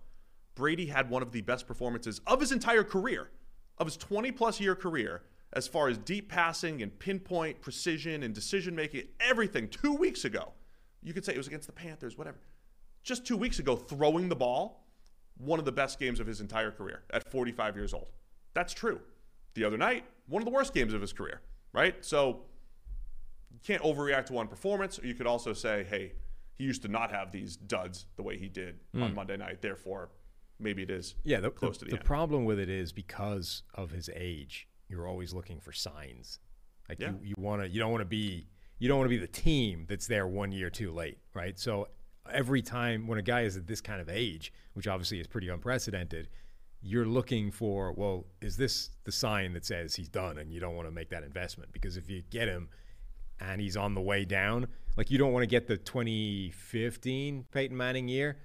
Brady 0.55 0.87
had 0.87 1.09
one 1.09 1.21
of 1.21 1.31
the 1.31 1.41
best 1.41 1.67
performances 1.67 2.19
of 2.25 2.39
his 2.39 2.51
entire 2.51 2.83
career, 2.83 3.29
of 3.77 3.85
his 3.85 3.97
20 3.97 4.31
plus 4.31 4.59
year 4.59 4.75
career, 4.75 5.21
as 5.53 5.67
far 5.67 5.89
as 5.89 5.97
deep 5.99 6.29
passing 6.29 6.81
and 6.81 6.97
pinpoint 6.97 7.61
precision 7.61 8.23
and 8.23 8.33
decision 8.33 8.75
making, 8.75 9.03
everything 9.19 9.67
two 9.69 9.93
weeks 9.93 10.25
ago. 10.25 10.53
You 11.03 11.13
could 11.13 11.23
say 11.23 11.33
it 11.33 11.37
was 11.37 11.47
against 11.47 11.67
the 11.67 11.73
Panthers, 11.73 12.17
whatever. 12.17 12.39
Just 13.03 13.25
two 13.25 13.37
weeks 13.37 13.59
ago, 13.59 13.75
throwing 13.75 14.27
the 14.27 14.35
ball, 14.35 14.88
one 15.39 15.58
of 15.58 15.65
the 15.65 15.71
best 15.71 15.99
games 15.99 16.19
of 16.19 16.28
his 16.28 16.41
entire 16.41 16.69
career 16.69 17.04
at 17.12 17.30
45 17.32 17.75
years 17.75 17.93
old. 17.93 18.08
That's 18.54 18.73
true. 18.73 18.99
The 19.56 19.63
other 19.63 19.78
night, 19.78 20.04
one 20.28 20.41
of 20.41 20.45
the 20.45 20.52
worst 20.52 20.73
games 20.73 20.93
of 20.93 21.02
his 21.02 21.13
career, 21.13 21.41
right? 21.73 21.95
So 22.02 22.41
you 23.52 23.60
can't 23.65 23.82
overreact 23.82 24.28
to 24.28 24.34
one 24.34 24.47
performance. 24.47 24.99
Or 24.99 25.08
you 25.08 25.13
could 25.15 25.28
also 25.28 25.54
say, 25.54 25.86
hey, 25.89 26.13
he 26.58 26.65
used 26.65 26.82
to 26.84 26.88
not 26.88 27.12
have 27.12 27.32
these 27.32 27.56
duds 27.56 28.06
the 28.17 28.23
way 28.23 28.38
he 28.38 28.49
did 28.49 28.80
on 28.93 29.10
hmm. 29.10 29.15
Monday 29.15 29.38
night. 29.38 29.62
Therefore, 29.62 30.10
maybe 30.60 30.84
it 30.84 30.91
is 30.91 31.15
Yeah, 31.23 31.39
the, 31.39 31.49
close 31.49 31.78
the, 31.78 31.86
to 31.86 31.86
the, 31.86 31.91
the 31.91 31.97
end. 31.99 32.06
problem 32.06 32.45
with 32.45 32.60
it 32.60 32.69
is 32.69 32.91
because 32.91 33.63
of 33.73 33.91
his 33.91 34.10
age, 34.13 34.67
you're 34.89 35.08
always 35.08 35.34
looking 35.34 35.60
for 35.60 35.71
signs. 35.71 36.39
Like 36.89 36.99
Yeah. 36.99 37.12
you, 37.12 37.30
you 37.30 37.36
want 37.38 37.62
to, 37.62 37.69
you 37.69 37.80
don't 37.80 37.91
want 37.91 38.02
to 38.02 38.06
be, 38.06 38.47
you 38.78 38.88
don't 38.89 38.97
want 38.97 39.10
to 39.10 39.15
be 39.15 39.17
the 39.17 39.28
team 39.28 39.86
that's 39.88 40.08
there 40.08 40.28
one 40.28 40.52
year 40.52 40.69
too 40.69 40.91
late, 40.91 41.17
right? 41.34 41.58
So 41.58 41.88
every 42.32 42.62
time 42.62 43.08
when 43.08 43.17
a 43.17 43.21
guy 43.21 43.41
is 43.41 43.58
at 43.58 43.67
this 43.67 43.82
kind 43.82 44.01
of 44.01 44.10
age, 44.10 44.53
which 44.73 44.88
obviously 44.88 45.19
is 45.19 45.27
pretty 45.27 45.49
unprecedented, 45.49 46.27
you're 46.82 47.05
looking 47.05 47.51
for, 47.51 47.91
well, 47.91 48.25
is 48.41 48.55
this 48.58 48.91
the 49.03 49.12
sign 49.12 49.53
that 49.53 49.65
says 49.65 49.95
he's 49.95 50.10
done, 50.10 50.38
and 50.38 50.51
you 50.51 50.60
don't 50.60 50.75
want 50.75 50.88
to 50.88 50.93
make 50.93 51.10
that 51.10 51.23
investment 51.23 51.71
because 51.73 51.97
if 51.97 52.10
you 52.10 52.23
get 52.29 52.47
him 52.47 52.69
and 53.39 53.60
he's 53.60 53.75
on 53.75 53.93
the 53.95 54.01
way 54.01 54.25
down, 54.25 54.67
like 54.95 55.12
you 55.12 55.17
don't 55.17 55.34
want 55.34 55.43
to 55.43 55.47
get 55.47 55.67
the 55.67 55.77
2015 55.77 57.45
Peyton 57.51 57.75
Manning 57.75 58.08
year 58.08 58.38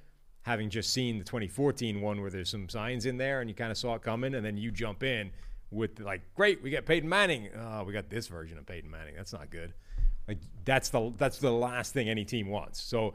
having 0.43 0.69
just 0.69 0.93
seen 0.93 1.19
the 1.19 1.25
2014 1.25 2.01
one 2.03 2.21
where 2.21 2.31
there's 2.31 2.51
some 2.51 2.69
signs 2.69 3.07
in 3.07 3.17
there 3.17 3.41
and 3.41 3.49
you 3.49 3.55
kind 3.55 3.71
of 3.71 3.79
saw 3.79 3.95
it 3.95 4.03
coming, 4.03 4.35
and 4.35 4.45
then 4.45 4.57
you 4.57 4.71
jump 4.71 5.03
in 5.03 5.31
with 5.71 6.01
like, 6.01 6.23
great, 6.35 6.63
we 6.63 6.71
got 6.71 6.87
Peyton 6.87 7.09
Manning. 7.09 7.49
Oh, 7.59 7.85
we 7.85 7.93
got 7.93 8.09
this 8.11 8.27
version 8.27 8.59
of 8.59 8.67
Peyton 8.67 8.91
Manning. 8.91 9.15
That's 9.17 9.33
not 9.33 9.51
good. 9.51 9.75
Like 10.29 10.39
that's 10.65 10.89
the 10.89 11.13
that's 11.19 11.39
the 11.39 11.51
last 11.51 11.93
thing 11.93 12.09
any 12.09 12.25
team 12.25 12.49
wants. 12.49 12.81
So, 12.81 13.15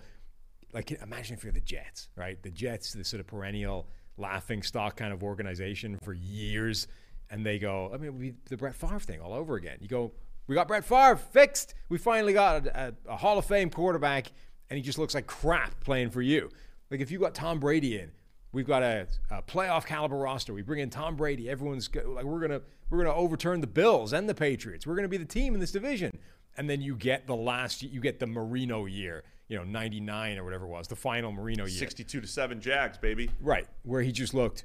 like, 0.74 0.92
imagine 0.92 1.36
if 1.36 1.44
you're 1.44 1.54
the 1.54 1.60
Jets, 1.60 2.10
right? 2.16 2.42
The 2.42 2.52
Jets, 2.52 2.94
the 2.94 3.04
sort 3.04 3.20
of 3.20 3.28
perennial 3.28 3.88
laughing 4.18 4.62
stock 4.64 4.96
kind 4.96 5.14
of 5.14 5.24
organization 5.24 5.98
for 6.04 6.14
years, 6.14 6.88
and 7.30 7.46
they 7.46 7.60
go, 7.60 7.92
I 7.94 7.98
mean, 7.98 8.18
we, 8.18 8.34
the 8.50 8.58
Brett 8.58 8.76
Favre 8.76 9.00
thing 9.00 9.22
all 9.22 9.34
over 9.34 9.56
again. 9.56 9.78
You 9.82 9.88
go, 9.88 10.12
we 10.48 10.56
got 10.56 10.68
Brett 10.68 10.84
Favre 10.84 11.16
fixed. 11.16 11.76
We 11.90 11.98
finally 11.98 12.34
got 12.34 12.66
a, 12.66 12.94
a, 13.08 13.14
a 13.14 13.18
Hall 13.18 13.38
of 13.38 13.46
Fame 13.46 13.70
quarterback, 13.70 14.32
and 14.70 14.78
he 14.78 14.84
just 14.84 14.98
looks 14.98 15.14
like 15.16 15.28
crap 15.28 15.80
playing 15.84 16.10
for 16.10 16.22
you. 16.22 16.50
Like 16.92 17.02
if 17.02 17.12
you 17.12 17.20
got 17.20 17.36
Tom 17.36 17.60
Brady 17.60 18.00
in, 18.00 18.12
we've 18.52 18.68
got 18.68 18.84
a, 18.84 19.08
a 19.30 19.42
playoff 19.42 19.86
caliber 19.86 20.18
roster. 20.18 20.54
We 20.54 20.64
bring 20.64 20.80
in 20.80 20.90
Tom 20.90 21.16
Brady. 21.16 21.50
Everyone's 21.50 21.88
go, 21.88 22.02
like, 22.16 22.26
we're 22.26 22.40
gonna 22.40 22.62
we're 22.90 23.04
gonna 23.04 23.16
overturn 23.16 23.62
the 23.62 23.68
Bills 23.68 24.12
and 24.12 24.28
the 24.28 24.34
Patriots. 24.36 24.88
We're 24.88 24.96
gonna 24.96 25.08
be 25.08 25.18
the 25.18 25.26
team 25.26 25.54
in 25.54 25.60
this 25.60 25.72
division. 25.72 26.18
And 26.58 26.70
then 26.70 26.82
you 26.82 26.96
get 26.96 27.26
the 27.28 27.36
last, 27.36 27.84
you 27.84 28.02
get 28.02 28.20
the 28.20 28.28
Marino 28.28 28.86
year, 28.86 29.24
you 29.50 29.58
know, 29.58 29.64
'99 29.64 30.38
or 30.38 30.46
whatever 30.46 30.66
it 30.66 30.70
was, 30.70 30.88
the 30.88 30.96
final 30.96 31.32
Marino 31.32 31.66
year. 31.66 31.78
62 31.78 32.22
to 32.22 32.28
7 32.28 32.62
Jags, 32.62 32.98
baby. 32.98 33.30
Right, 33.42 33.68
where 33.84 34.02
he 34.02 34.12
just 34.14 34.34
looked 34.34 34.64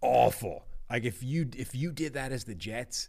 awful. 0.00 0.64
Like 0.88 1.04
if 1.04 1.22
you 1.22 1.48
if 1.56 1.74
you 1.74 1.90
did 1.90 2.14
that 2.14 2.30
as 2.30 2.44
the 2.44 2.54
Jets, 2.54 3.08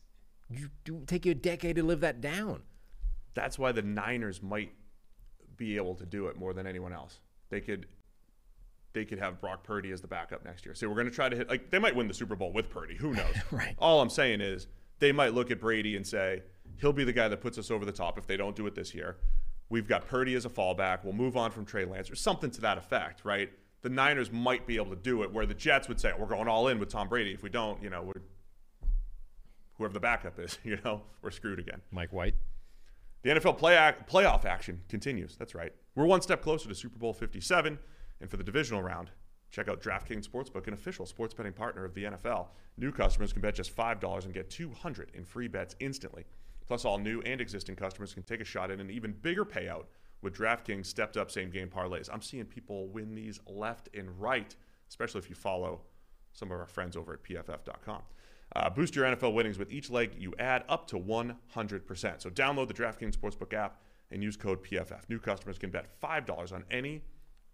you 0.49 0.69
do 0.83 1.03
take 1.05 1.25
you 1.25 1.33
a 1.33 1.35
decade 1.35 1.75
to 1.75 1.83
live 1.83 1.99
that 1.99 2.21
down. 2.21 2.63
That's 3.35 3.59
why 3.59 3.71
the 3.71 3.83
Niners 3.83 4.41
might 4.41 4.71
be 5.57 5.75
able 5.75 5.95
to 5.95 6.05
do 6.05 6.27
it 6.27 6.37
more 6.37 6.53
than 6.53 6.65
anyone 6.65 6.93
else. 6.93 7.19
They 7.49 7.61
could 7.61 7.87
they 8.93 9.05
could 9.05 9.19
have 9.19 9.39
Brock 9.39 9.63
Purdy 9.63 9.91
as 9.91 10.01
the 10.01 10.07
backup 10.07 10.43
next 10.43 10.65
year. 10.65 10.73
So 10.73 10.87
we're 10.89 10.95
going 10.95 11.09
to 11.09 11.13
try 11.13 11.29
to 11.29 11.35
hit 11.35 11.49
like 11.49 11.69
they 11.69 11.79
might 11.79 11.95
win 11.95 12.07
the 12.07 12.13
Super 12.13 12.35
Bowl 12.35 12.51
with 12.51 12.69
Purdy. 12.69 12.95
Who 12.95 13.13
knows? 13.13 13.35
Right. 13.51 13.75
All 13.77 14.01
I'm 14.01 14.09
saying 14.09 14.41
is 14.41 14.67
they 14.99 15.11
might 15.11 15.33
look 15.33 15.51
at 15.51 15.59
Brady 15.59 15.95
and 15.95 16.05
say 16.05 16.41
he'll 16.79 16.93
be 16.93 17.03
the 17.03 17.13
guy 17.13 17.27
that 17.27 17.41
puts 17.41 17.57
us 17.57 17.69
over 17.69 17.85
the 17.85 17.91
top 17.91 18.17
if 18.17 18.25
they 18.25 18.37
don't 18.37 18.55
do 18.55 18.65
it 18.65 18.75
this 18.75 18.95
year. 18.95 19.17
We've 19.69 19.87
got 19.87 20.07
Purdy 20.07 20.35
as 20.35 20.45
a 20.45 20.49
fallback. 20.49 21.03
We'll 21.03 21.13
move 21.13 21.35
on 21.35 21.51
from 21.51 21.65
Trey 21.65 21.85
Lance 21.85 22.09
or 22.09 22.15
something 22.15 22.49
to 22.51 22.61
that 22.61 22.77
effect, 22.77 23.25
right? 23.25 23.49
The 23.81 23.89
Niners 23.89 24.31
might 24.31 24.65
be 24.65 24.77
able 24.77 24.89
to 24.91 24.95
do 24.95 25.23
it 25.23 25.31
where 25.31 25.45
the 25.45 25.53
Jets 25.53 25.87
would 25.87 25.99
say 25.99 26.11
we're 26.17 26.27
going 26.27 26.47
all 26.47 26.67
in 26.69 26.79
with 26.79 26.89
Tom 26.89 27.09
Brady. 27.09 27.33
If 27.33 27.43
we 27.43 27.49
don't, 27.49 27.81
you 27.83 27.89
know, 27.89 28.01
we're 28.03 28.21
whoever 29.77 29.93
the 29.93 29.99
backup 29.99 30.39
is, 30.39 30.57
you 30.63 30.77
know, 30.83 31.01
we're 31.21 31.31
screwed 31.31 31.59
again. 31.59 31.81
Mike 31.91 32.13
White. 32.13 32.35
The 33.23 33.31
NFL 33.31 33.57
play 33.57 33.75
ac- 33.75 34.05
playoff 34.09 34.45
action 34.45 34.81
continues. 34.89 35.35
That's 35.35 35.53
right. 35.53 35.73
We're 35.95 36.05
one 36.05 36.21
step 36.21 36.41
closer 36.41 36.69
to 36.69 36.75
Super 36.75 36.97
Bowl 36.97 37.13
57. 37.13 37.77
And 38.21 38.29
for 38.29 38.37
the 38.37 38.43
divisional 38.43 38.81
round, 38.81 39.11
check 39.51 39.67
out 39.67 39.81
DraftKings 39.81 40.27
Sportsbook, 40.27 40.67
an 40.67 40.73
official 40.73 41.05
sports 41.05 41.33
betting 41.33 41.53
partner 41.53 41.83
of 41.83 41.93
the 41.93 42.05
NFL. 42.05 42.47
New 42.77 42.91
customers 42.91 43.33
can 43.33 43.41
bet 43.41 43.55
just 43.55 43.75
$5 43.75 44.25
and 44.25 44.33
get 44.33 44.49
200 44.49 45.11
in 45.13 45.23
free 45.23 45.47
bets 45.47 45.75
instantly. 45.79 46.25
Plus, 46.67 46.85
all 46.85 46.97
new 46.97 47.21
and 47.21 47.39
existing 47.39 47.75
customers 47.75 48.13
can 48.13 48.23
take 48.23 48.41
a 48.41 48.45
shot 48.45 48.71
at 48.71 48.79
an 48.79 48.91
even 48.91 49.13
bigger 49.13 49.45
payout 49.45 49.85
with 50.21 50.35
DraftKings 50.35 50.85
stepped 50.85 51.17
up 51.17 51.31
same 51.31 51.49
game 51.49 51.69
parlays. 51.69 52.09
I'm 52.11 52.21
seeing 52.21 52.45
people 52.45 52.87
win 52.87 53.15
these 53.15 53.39
left 53.47 53.89
and 53.95 54.09
right, 54.19 54.55
especially 54.89 55.19
if 55.19 55.29
you 55.29 55.35
follow 55.35 55.81
some 56.33 56.51
of 56.51 56.59
our 56.59 56.67
friends 56.67 56.97
over 56.97 57.13
at 57.13 57.23
pff.com. 57.23 58.01
Uh, 58.55 58.69
boost 58.69 58.95
your 58.95 59.05
NFL 59.05 59.33
winnings 59.33 59.59
with 59.59 59.71
each 59.71 59.89
leg 59.89 60.11
you 60.17 60.33
add 60.39 60.63
up 60.69 60.87
to 60.87 60.97
100%. 60.97 62.21
So 62.21 62.29
download 62.29 62.67
the 62.67 62.73
DraftKings 62.73 63.15
Sportsbook 63.15 63.53
app 63.53 63.81
and 64.11 64.23
use 64.23 64.37
code 64.37 64.63
PFF. 64.63 65.09
New 65.09 65.19
customers 65.19 65.57
can 65.57 65.69
bet 65.69 65.99
$5 66.01 66.53
on 66.53 66.63
any 66.71 67.03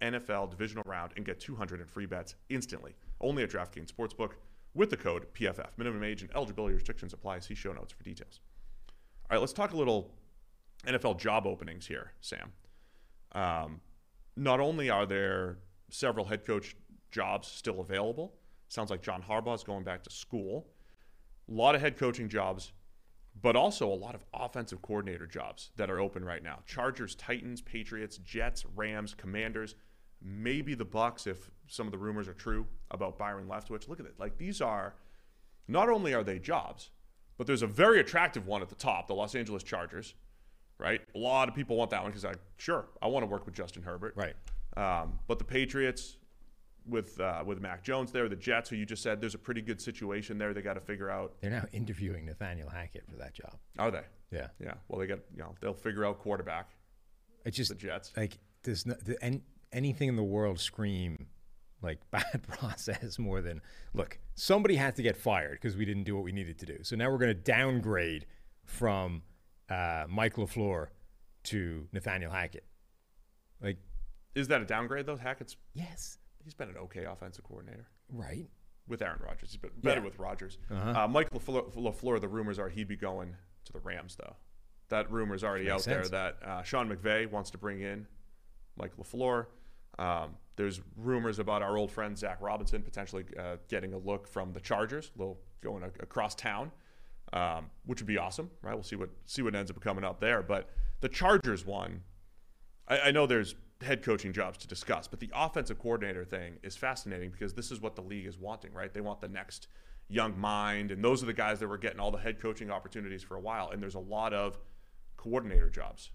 NFL 0.02 0.52
divisional 0.52 0.84
round 0.86 1.14
and 1.16 1.26
get 1.26 1.40
200 1.40 1.80
in 1.80 1.88
free 1.88 2.06
bets 2.06 2.36
instantly. 2.50 2.94
Only 3.22 3.44
at 3.44 3.50
DraftKings 3.50 3.92
Sportsbook 3.92 4.34
with 4.76 4.90
the 4.90 4.98
code 4.98 5.26
PFF. 5.34 5.70
Minimum 5.78 6.04
age 6.04 6.22
and 6.22 6.32
eligibility 6.36 6.76
restrictions 6.76 7.14
apply. 7.14 7.40
See 7.40 7.56
show 7.56 7.74
notes 7.74 7.94
for 7.94 8.04
details. 8.04 8.40
All 9.34 9.38
right, 9.38 9.42
let's 9.42 9.54
talk 9.54 9.74
a 9.74 9.76
little 9.76 10.12
NFL 10.86 11.18
job 11.18 11.48
openings 11.48 11.88
here, 11.88 12.12
Sam. 12.22 12.52
Um, 13.32 13.82
not 14.38 14.60
only 14.60 14.92
are 14.92 15.08
there 15.08 15.58
several 15.90 16.24
head 16.24 16.46
coach 16.46 16.76
jobs 17.10 17.48
still 17.48 17.80
available, 17.80 18.36
sounds 18.68 18.92
like 18.92 19.02
John 19.02 19.24
Harbaugh 19.28 19.56
is 19.56 19.64
going 19.64 19.84
back 19.84 20.04
to 20.04 20.12
school. 20.12 20.68
A 21.50 21.52
lot 21.52 21.74
of 21.74 21.82
head 21.82 21.98
coaching 21.98 22.30
jobs, 22.30 22.74
but 23.42 23.56
also 23.56 23.92
a 23.92 23.96
lot 23.96 24.14
of 24.14 24.24
offensive 24.36 24.84
coordinator 24.84 25.26
jobs 25.26 25.72
that 25.78 25.90
are 25.90 26.00
open 26.00 26.24
right 26.24 26.44
now. 26.44 26.60
Chargers, 26.68 27.16
Titans, 27.16 27.60
Patriots, 27.60 28.18
Jets, 28.18 28.68
Rams, 28.76 29.16
Commanders, 29.16 29.74
maybe 30.22 30.76
the 30.76 30.86
Bucks 30.86 31.26
if 31.26 31.50
some 31.66 31.88
of 31.88 31.92
the 31.92 31.98
rumors 31.98 32.28
are 32.28 32.36
true 32.36 32.68
about 32.92 33.18
Byron 33.18 33.48
Leftwich. 33.48 33.90
Look 33.90 34.00
at 34.00 34.06
it. 34.06 34.14
Like 34.20 34.38
these 34.38 34.62
are 34.62 34.94
not 35.68 35.90
only 35.90 36.14
are 36.14 36.24
they 36.24 36.38
jobs, 36.38 36.92
but 37.38 37.48
there's 37.48 37.62
a 37.62 37.68
very 37.68 38.00
attractive 38.00 38.48
one 38.48 38.62
at 38.62 38.70
the 38.70 38.76
top, 38.76 39.08
the 39.08 39.14
Los 39.16 39.36
Angeles 39.36 39.64
Chargers, 39.64 40.14
right? 40.78 41.02
A 41.16 41.18
lot 41.18 41.50
of 41.50 41.56
people 41.56 41.76
want 41.76 41.92
that 41.92 42.02
one 42.02 42.12
because 42.12 42.26
I 42.26 42.34
sure 42.58 42.86
I 43.02 43.08
want 43.08 43.24
to 43.24 43.28
work 43.28 43.46
with 43.46 43.56
Justin 43.56 43.84
Herbert, 43.84 44.14
Right. 44.16 44.36
Um, 44.76 45.20
but 45.28 45.38
the 45.38 45.46
Patriots 45.46 46.18
with 46.88 47.20
uh, 47.20 47.44
with 47.46 47.62
Mac 47.62 47.84
Jones 47.84 48.12
there, 48.12 48.28
the 48.28 48.36
Jets, 48.36 48.70
who 48.70 48.76
you 48.76 48.86
just 48.86 49.04
said 49.04 49.22
there's 49.22 49.36
a 49.36 49.40
pretty 49.40 49.62
good 49.62 49.80
situation 49.80 50.38
there. 50.38 50.54
They 50.54 50.62
got 50.62 50.74
to 50.74 50.82
figure 50.82 51.10
out. 51.10 51.36
They're 51.42 51.52
now 51.52 51.66
interviewing 51.72 52.26
Nathaniel 52.26 52.70
Hackett 52.70 53.04
for 53.10 53.18
that 53.18 53.34
job. 53.34 53.56
Are 53.78 53.92
they? 53.92 54.02
Yeah. 54.32 54.48
Yeah. 54.60 54.74
Well, 54.88 55.00
they 55.00 55.06
got 55.08 55.20
you 55.32 55.40
know 55.44 55.54
they'll 55.62 55.74
figure 55.76 56.06
out 56.06 56.20
quarterback. 56.20 56.72
It 57.46 57.52
just 57.52 57.70
The 57.70 57.76
Jets. 57.76 58.12
like 58.18 58.40
does 58.64 58.84
the, 58.84 59.16
an, 59.22 59.44
anything 59.72 60.10
in 60.10 60.16
the 60.16 60.24
world 60.24 60.60
scream 60.60 61.28
like 61.84 62.00
bad 62.12 62.42
process 62.48 63.20
more 63.20 63.42
than 63.42 63.62
look 63.94 64.18
somebody 64.36 64.76
had 64.76 64.96
to 64.96 65.04
get 65.04 65.18
fired 65.18 65.60
because 65.62 65.76
we 65.76 65.86
didn't 65.86 66.04
do 66.04 66.16
what 66.16 66.24
we 66.24 66.32
needed 66.32 66.58
to 66.60 66.66
do. 66.66 66.78
So 66.82 66.96
now 66.96 67.12
we're 67.12 67.18
going 67.18 67.36
to 67.36 67.42
downgrade 67.42 68.26
from 68.66 69.24
uh, 69.70 70.06
Mike 70.10 70.36
LaFleur 70.36 70.88
to 71.46 71.88
Nathaniel 71.92 72.32
Hackett. 72.32 72.66
Like 73.62 73.78
Is 74.36 74.48
that 74.48 74.62
a 74.62 74.66
downgrade 74.66 75.06
though? 75.06 75.18
Hackett's 75.18 75.58
yes, 75.74 76.18
he's 76.44 76.54
been 76.54 76.70
an 76.70 76.78
okay 76.78 77.06
offensive 77.06 77.44
coordinator 77.44 77.88
right. 78.10 78.48
with 78.88 79.02
Aaron 79.02 79.20
Rodgers. 79.24 79.52
He's 79.52 79.58
been 79.58 79.72
better 79.78 80.00
Yeah. 80.00 80.06
with 80.06 80.20
Rodgers. 80.20 80.58
Uh-huh. 80.72 81.04
Uh, 81.04 81.08
Mike 81.08 81.30
LaFleur, 81.32 81.74
LaFleur, 81.76 82.20
the 82.22 82.28
rumors 82.28 82.60
are 82.60 82.70
he'd 82.70 82.88
be 82.88 82.96
going 82.98 83.36
to 83.66 83.74
the 83.74 83.80
Rams 83.80 84.16
though. 84.16 84.36
That 84.90 85.12
rumor's 85.12 85.44
already 85.44 85.66
Makes 85.66 85.88
out 85.88 85.94
there 85.94 86.08
that 86.10 86.38
uh, 86.44 86.64
Sean 86.64 86.90
McVay 86.90 87.30
wants 87.30 87.52
to 87.52 87.58
bring 87.58 87.82
in 87.82 88.06
Mike 88.78 88.96
LaFleur. 88.98 89.48
Um, 90.00 90.36
there's 90.56 90.82
rumors 90.98 91.40
about 91.40 91.62
our 91.62 91.78
old 91.78 91.92
friend 91.92 92.18
Zac 92.18 92.38
Robinson 92.42 92.82
potentially 92.82 93.26
uh, 93.40 93.58
getting 93.70 93.94
a 93.94 93.98
look 93.98 94.28
from 94.28 94.54
the 94.54 94.60
Chargers, 94.60 95.12
a 95.16 95.20
little 95.20 95.40
going 95.62 95.84
across 95.84 96.36
town, 96.36 96.72
um, 97.32 97.70
which 97.86 98.00
would 98.00 98.08
be 98.08 98.18
awesome, 98.18 98.50
right? 98.62 98.74
We'll 98.74 98.84
see 98.84 98.96
what 98.96 99.10
see 99.26 99.42
what 99.42 99.56
ends 99.56 99.72
up 99.72 99.80
coming 99.82 100.04
up 100.04 100.20
there. 100.20 100.44
But 100.44 100.70
the 101.02 101.10
Chargers 101.10 101.66
one, 101.66 102.02
I, 102.88 103.00
I 103.00 103.12
know 103.12 103.26
there's 103.26 103.56
head 103.82 104.04
coaching 104.04 104.32
jobs 104.32 104.58
to 104.60 104.68
discuss, 104.68 105.08
but 105.08 105.20
the 105.20 105.30
offensive 105.34 105.80
coordinator 105.80 106.24
thing 106.24 106.58
is 106.64 106.78
fascinating 106.78 107.32
because 107.32 107.54
this 107.54 107.72
is 107.72 107.82
what 107.82 107.96
the 107.96 108.02
league 108.02 108.26
is 108.26 108.38
wanting, 108.38 108.74
right? 108.74 108.94
They 108.94 109.02
want 109.02 109.22
the 109.22 109.28
next 109.28 109.68
young 110.08 110.40
mind, 110.40 110.92
and 110.92 111.04
those 111.04 111.24
are 111.24 111.26
the 111.26 111.34
guys 111.34 111.60
that 111.60 111.68
were 111.68 111.78
getting 111.78 112.00
all 112.00 112.12
the 112.12 112.18
head 112.20 112.40
coaching 112.40 112.70
opportunities 112.70 113.24
for 113.24 113.36
a 113.36 113.42
while. 113.42 113.72
And 113.72 113.82
there's 113.82 113.96
a 113.96 114.00
lot 114.00 114.34
of 114.34 114.58
coordinator 115.18 115.70
jobs 115.70 116.12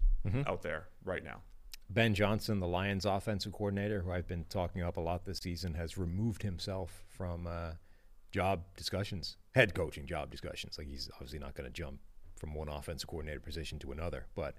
out 0.47 0.61
there 0.61 0.87
right 1.03 1.23
now. 1.23 1.41
Ben 1.89 2.13
Johnson, 2.13 2.59
the 2.59 2.67
Lions 2.67 3.05
offensive 3.05 3.51
coordinator, 3.51 4.01
who 4.01 4.11
I've 4.11 4.27
been 4.27 4.45
talking 4.49 4.83
up 4.83 4.97
a 4.97 5.01
lot 5.01 5.25
this 5.25 5.39
season, 5.39 5.73
has 5.73 5.97
removed 5.97 6.43
himself 6.43 7.03
from 7.07 7.47
uh, 7.47 7.71
job 8.31 8.61
discussions, 8.77 9.37
head 9.55 9.73
coaching 9.73 10.05
job 10.05 10.29
discussions. 10.29 10.77
Like 10.77 10.87
he's 10.87 11.09
obviously 11.15 11.39
not 11.39 11.55
going 11.55 11.65
to 11.65 11.73
jump 11.73 11.99
from 12.35 12.53
one 12.53 12.69
offensive 12.69 13.09
coordinator 13.09 13.39
position 13.39 13.79
to 13.79 13.91
another, 13.91 14.27
but 14.35 14.55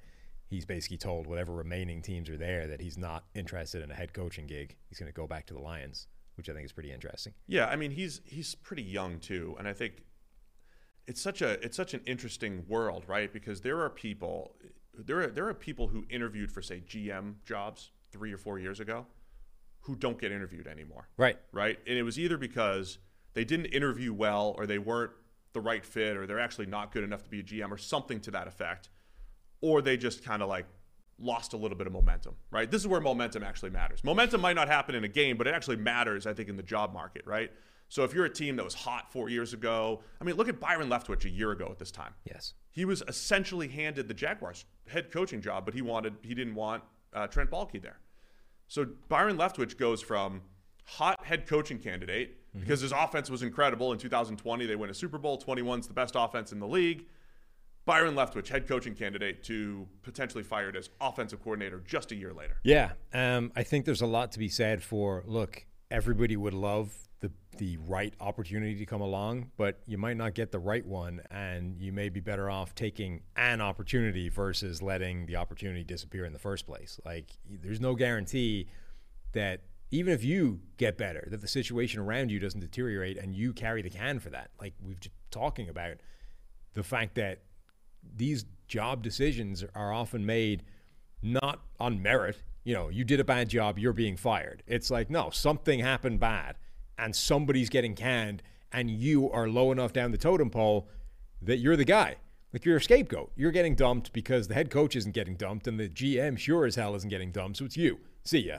he's 0.49 0.67
basically 0.67 0.99
told 0.99 1.29
whatever 1.29 1.53
remaining 1.53 2.03
teams 2.03 2.29
are 2.29 2.37
there 2.37 2.67
that 2.67 2.81
he's 2.81 2.99
not 2.99 3.25
interested 3.35 3.83
in 3.83 3.91
a 3.93 3.95
head 3.95 4.13
coaching 4.13 4.47
gig. 4.47 4.77
He's 4.89 4.99
going 4.99 5.11
to 5.11 5.15
go 5.15 5.29
back 5.29 5.47
to 5.47 5.55
the 5.55 5.61
Lions, 5.61 6.09
which 6.37 6.49
I 6.49 6.53
think 6.53 6.65
is 6.65 6.73
pretty 6.73 6.93
interesting. 6.93 7.33
Yeah, 7.47 7.67
I 7.67 7.77
mean 7.77 7.93
he's 7.93 8.21
he's 8.27 8.57
pretty 8.57 8.83
young 8.83 9.21
too, 9.21 9.55
and 9.57 9.69
I 9.69 9.73
think 9.73 10.03
it's 11.07 11.23
such 11.23 11.43
a 11.43 11.65
it's 11.65 11.77
such 11.77 11.95
an 11.95 12.01
interesting 12.07 12.65
world, 12.69 13.05
right? 13.07 13.33
Because 13.33 13.61
there 13.61 13.81
are 13.81 13.91
people 13.91 14.57
there 14.95 15.21
are 15.21 15.27
there 15.29 15.49
are 15.49 15.55
people 15.55 15.89
who 15.89 16.05
interviewed 16.11 16.51
for 16.51 16.63
say 16.63 16.83
GM 16.87 17.35
jobs 17.45 17.91
three 18.11 18.33
or 18.33 18.37
four 18.37 18.59
years 18.59 18.81
ago 18.81 19.07
who 19.83 19.97
don't 19.97 20.19
get 20.19 20.33
interviewed 20.33 20.67
anymore. 20.67 21.09
Right. 21.17 21.39
Right? 21.53 21.79
And 21.87 21.97
it 21.97 22.03
was 22.03 22.19
either 22.19 22.37
because 22.37 22.99
they 23.35 23.45
didn't 23.45 23.67
interview 23.67 24.13
well 24.13 24.55
or 24.59 24.67
they 24.67 24.79
weren't 24.79 25.13
the 25.53 25.61
right 25.61 25.85
fit 25.85 26.17
or 26.17 26.27
they're 26.27 26.41
actually 26.41 26.67
not 26.67 26.93
good 26.93 27.05
enough 27.05 27.23
to 27.25 27.31
be 27.31 27.41
a 27.41 27.43
GM 27.43 27.71
or 27.71 27.79
something 27.79 28.21
to 28.21 28.31
that 28.33 28.47
effect. 28.47 28.91
Or 29.63 29.83
they 29.83 29.97
just 29.97 30.25
kind 30.25 30.43
of 30.43 30.49
like 30.49 30.67
lost 31.19 31.53
a 31.53 31.57
little 31.57 31.77
bit 31.77 31.87
of 31.87 31.93
momentum, 31.93 32.35
right? 32.51 32.71
This 32.71 32.81
is 32.81 32.89
where 32.89 33.01
momentum 33.01 33.43
actually 33.43 33.71
matters. 33.71 34.03
Momentum 34.03 34.41
might 34.41 34.57
not 34.57 34.69
happen 34.69 34.95
in 34.95 35.05
a 35.05 35.09
game, 35.09 35.37
but 35.37 35.47
it 35.47 35.55
actually 35.55 35.77
matters, 35.77 36.27
I 36.27 36.33
think, 36.33 36.49
in 36.49 36.57
the 36.57 36.63
job 36.63 36.93
market, 36.95 37.23
right? 37.27 37.51
So 37.91 38.05
if 38.05 38.15
you're 38.15 38.25
a 38.25 38.31
team 38.31 38.55
that 38.57 38.65
was 38.65 38.73
hot 38.73 39.13
four 39.13 39.29
years 39.29 39.53
ago, 39.53 40.01
I 40.21 40.25
mean, 40.25 40.37
look 40.37 40.49
at 40.49 40.61
Byron 40.61 40.89
Leftwich 40.89 41.25
a 41.25 41.29
year 41.29 41.51
ago 41.51 41.69
at 41.71 41.79
this 41.79 41.91
time. 41.91 42.15
Yes. 42.25 42.55
He 42.71 42.85
was 42.85 43.03
essentially 43.09 43.67
handed 43.67 44.07
the 44.07 44.15
Jaguars 44.15 44.65
head 44.87 45.11
coaching 45.11 45.43
job, 45.43 45.65
but 45.65 45.75
he 45.75 45.83
wanted 45.83 46.15
he 46.23 46.33
didn't 46.33 46.55
want 46.55 46.85
uh, 47.13 47.27
Trent 47.27 47.51
Baalke 47.51 47.83
there. 47.83 47.99
So 48.69 48.87
Byron 49.09 49.37
Leftwich 49.37 49.77
goes 49.77 50.01
from 50.01 50.43
hot 50.85 51.25
head 51.25 51.49
coaching 51.49 51.81
candidate 51.81 52.37
because 52.59 52.81
his 52.81 52.93
offense 52.93 53.29
was 53.29 53.43
incredible 53.43 53.93
in 53.93 53.99
2020. 53.99 54.67
They 54.67 54.77
win 54.77 54.89
a 54.89 54.95
Super 54.95 55.19
Bowl. 55.19 55.39
21's 55.39 55.89
the 55.89 55.93
best 55.93 56.15
offense 56.17 56.53
in 56.53 56.61
the 56.61 56.69
league. 56.69 57.07
Byron 57.87 58.15
Leftwich, 58.15 58.49
head 58.49 58.69
coaching 58.69 58.95
candidate, 58.95 59.43
to 59.45 59.89
potentially 60.03 60.45
fired 60.45 60.77
as 60.77 60.91
offensive 61.01 61.43
coordinator 61.43 61.83
just 61.85 62.13
a 62.13 62.15
year 62.15 62.33
later. 62.33 62.57
Yeah, 62.63 62.93
um, 63.13 63.51
I 63.57 63.65
think 63.65 63.85
there's 63.85 64.03
a 64.03 64.07
lot 64.07 64.31
to 64.33 64.39
be 64.39 64.49
said 64.49 64.83
for 64.83 65.25
look. 65.27 65.67
Everybody 65.91 66.37
would 66.37 66.55
love 66.55 67.09
the 67.21 67.31
the 67.59 67.77
right 67.79 68.15
opportunity 68.21 68.75
to 68.77 68.87
come 68.87 69.03
along, 69.03 69.51
but 69.57 69.81
you 69.87 69.99
might 69.99 70.17
not 70.17 70.35
get 70.35 70.51
the 70.51 70.59
right 70.59 70.87
one, 70.87 71.21
and 71.31 71.79
you 71.79 71.93
may 71.93 72.09
be 72.09 72.21
better 72.21 72.51
off 72.51 72.75
taking 72.75 73.21
an 73.37 73.61
opportunity 73.61 74.29
versus 74.29 74.81
letting 74.81 75.27
the 75.27 75.37
opportunity 75.37 75.85
disappear 75.85 76.25
in 76.25 76.33
the 76.33 76.39
first 76.39 76.67
place. 76.67 76.99
Like, 77.05 77.27
there's 77.49 77.81
no 77.81 77.95
guarantee 77.95 78.69
that 79.33 79.61
even 79.91 80.13
if 80.15 80.25
you 80.25 80.61
get 80.77 80.97
better, 80.97 81.27
that 81.31 81.41
the 81.41 81.49
situation 81.49 82.01
around 82.01 82.31
you 82.31 82.39
doesn't 82.39 82.61
deteriorate, 82.61 83.19
and 83.19 83.35
you 83.35 83.53
carry 83.53 83.83
the 83.83 83.91
can 83.91 84.19
for 84.21 84.31
that. 84.31 84.51
Like 84.61 84.75
we've 84.83 85.01
just 85.01 85.15
talking 85.31 85.69
about 85.69 85.97
the 86.75 86.83
fact 86.83 87.17
that 87.17 87.43
these 88.17 88.45
job 88.69 89.03
decisions 89.03 89.65
are 89.75 89.93
often 89.93 90.25
made 90.25 90.63
not 91.23 91.61
on 91.79 92.01
merit. 92.01 92.43
You 92.65 92.75
know, 92.75 92.89
you 92.89 93.05
did 93.05 93.21
a 93.21 93.25
bad 93.25 93.49
job, 93.49 93.79
you're 93.79 93.93
being 93.93 94.17
fired. 94.17 94.63
It's 94.67 94.91
like, 94.91 95.11
no, 95.11 95.31
something 95.31 95.81
happened 95.81 96.21
bad 96.21 96.57
and 97.01 97.15
somebody's 97.15 97.69
getting 97.69 97.95
canned 97.95 98.43
and 98.73 98.91
you 98.91 99.31
are 99.31 99.49
low 99.49 99.73
enough 99.73 99.93
down 99.93 100.13
the 100.13 100.19
totem 100.19 100.51
pole 100.51 100.89
that 101.43 101.59
you're 101.59 101.77
the 101.77 101.85
guy. 101.85 102.17
Like 102.53 102.65
you're 102.65 102.77
a 102.77 102.83
scapegoat. 102.83 103.33
You're 103.37 103.53
getting 103.53 103.75
dumped 103.75 104.13
because 104.13 104.49
the 104.49 104.55
head 104.55 104.71
coach 104.71 104.97
isn't 104.97 105.13
getting 105.13 105.37
dumped 105.37 105.67
and 105.67 105.79
the 105.79 105.89
GM 105.89 106.39
sure 106.39 106.67
as 106.67 106.75
hell 106.75 106.95
isn't 106.95 107.09
getting 107.09 107.31
dumped. 107.31 107.59
So 107.59 107.65
it's 107.65 107.77
you. 107.77 108.01
See 108.25 108.41
ya. 108.41 108.59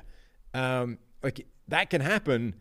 Um, 0.53 0.97
like 1.21 1.45
that 1.67 1.89
can 1.89 2.01
happen 2.01 2.55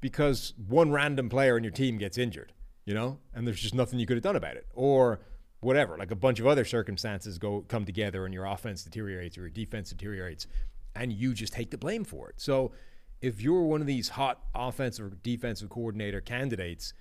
because 0.00 0.54
one 0.68 0.90
random 0.92 1.28
player 1.28 1.56
in 1.56 1.64
your 1.64 1.72
team 1.72 1.98
gets 1.98 2.16
injured, 2.16 2.52
you 2.84 2.94
know, 2.94 3.18
and 3.34 3.46
there's 3.46 3.60
just 3.60 3.74
nothing 3.74 3.98
you 3.98 4.06
could 4.06 4.16
have 4.16 4.22
done 4.22 4.36
about 4.36 4.56
it. 4.56 4.66
Or 4.72 5.20
whatever, 5.60 5.96
like 5.98 6.12
a 6.12 6.16
bunch 6.16 6.38
of 6.38 6.46
other 6.46 6.64
circumstances 6.64 7.38
go 7.38 7.64
come 7.68 7.84
together 7.84 8.24
and 8.24 8.32
your 8.32 8.44
offense 8.44 8.84
deteriorates 8.84 9.36
or 9.36 9.42
your 9.42 9.50
defense 9.50 9.90
deteriorates 9.90 10.46
and 10.94 11.12
you 11.12 11.34
just 11.34 11.52
take 11.52 11.70
the 11.70 11.78
blame 11.78 12.04
for 12.04 12.28
it. 12.30 12.40
So 12.40 12.72
if 13.20 13.40
you're 13.40 13.62
one 13.62 13.80
of 13.80 13.86
these 13.86 14.10
hot 14.10 14.42
offensive 14.54 15.06
or 15.06 15.16
defensive 15.22 15.68
coordinator 15.68 16.20
candidates, 16.20 16.92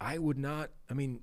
I 0.00 0.18
would 0.18 0.38
not, 0.38 0.70
I 0.90 0.94
mean, 0.94 1.20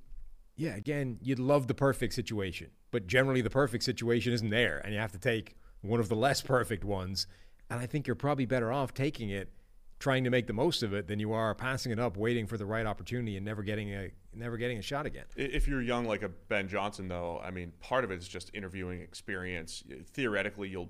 yeah, 0.56 0.76
again, 0.76 1.20
you'd 1.22 1.40
love 1.40 1.68
the 1.68 1.74
perfect 1.74 2.14
situation, 2.14 2.72
but 2.92 3.08
generally 3.08 3.42
the 3.42 3.50
perfect 3.50 3.84
situation 3.84 4.34
isn't 4.34 4.50
there 4.50 4.80
and 4.84 4.94
you 4.94 5.00
have 5.00 5.12
to 5.12 5.20
take 5.20 5.56
one 5.82 6.00
of 6.00 6.10
the 6.10 6.16
less 6.16 6.42
perfect 6.42 6.84
ones. 6.84 7.28
And 7.70 7.80
I 7.80 7.86
think 7.86 8.08
you're 8.08 8.16
probably 8.16 8.46
better 8.46 8.72
off 8.72 8.94
taking 8.94 9.30
it 9.30 9.52
trying 10.00 10.24
to 10.24 10.30
make 10.30 10.48
the 10.48 10.54
most 10.54 10.82
of 10.82 10.94
it 10.94 11.08
than 11.08 11.20
you 11.20 11.34
are 11.34 11.54
passing 11.54 11.92
it 11.92 12.00
up 12.00 12.16
waiting 12.16 12.48
for 12.48 12.58
the 12.58 12.66
right 12.66 12.86
opportunity 12.86 13.36
and 13.36 13.46
never 13.46 13.62
getting 13.62 13.94
a 13.94 14.10
never 14.34 14.58
getting 14.58 14.78
a 14.78 14.82
shot 14.82 15.06
again. 15.06 15.26
If 15.36 15.68
you're 15.68 15.82
young 15.82 16.06
like 16.06 16.24
a 16.24 16.30
Ben 16.30 16.68
Johnson, 16.68 17.08
though, 17.08 17.42
I 17.44 17.52
mean, 17.52 17.74
part 17.82 18.04
of 18.04 18.12
it 18.12 18.18
is 18.18 18.28
just 18.28 18.50
interviewing 18.54 19.02
experience. 19.02 19.84
Theoretically, 20.14 20.70
you'll 20.70 20.90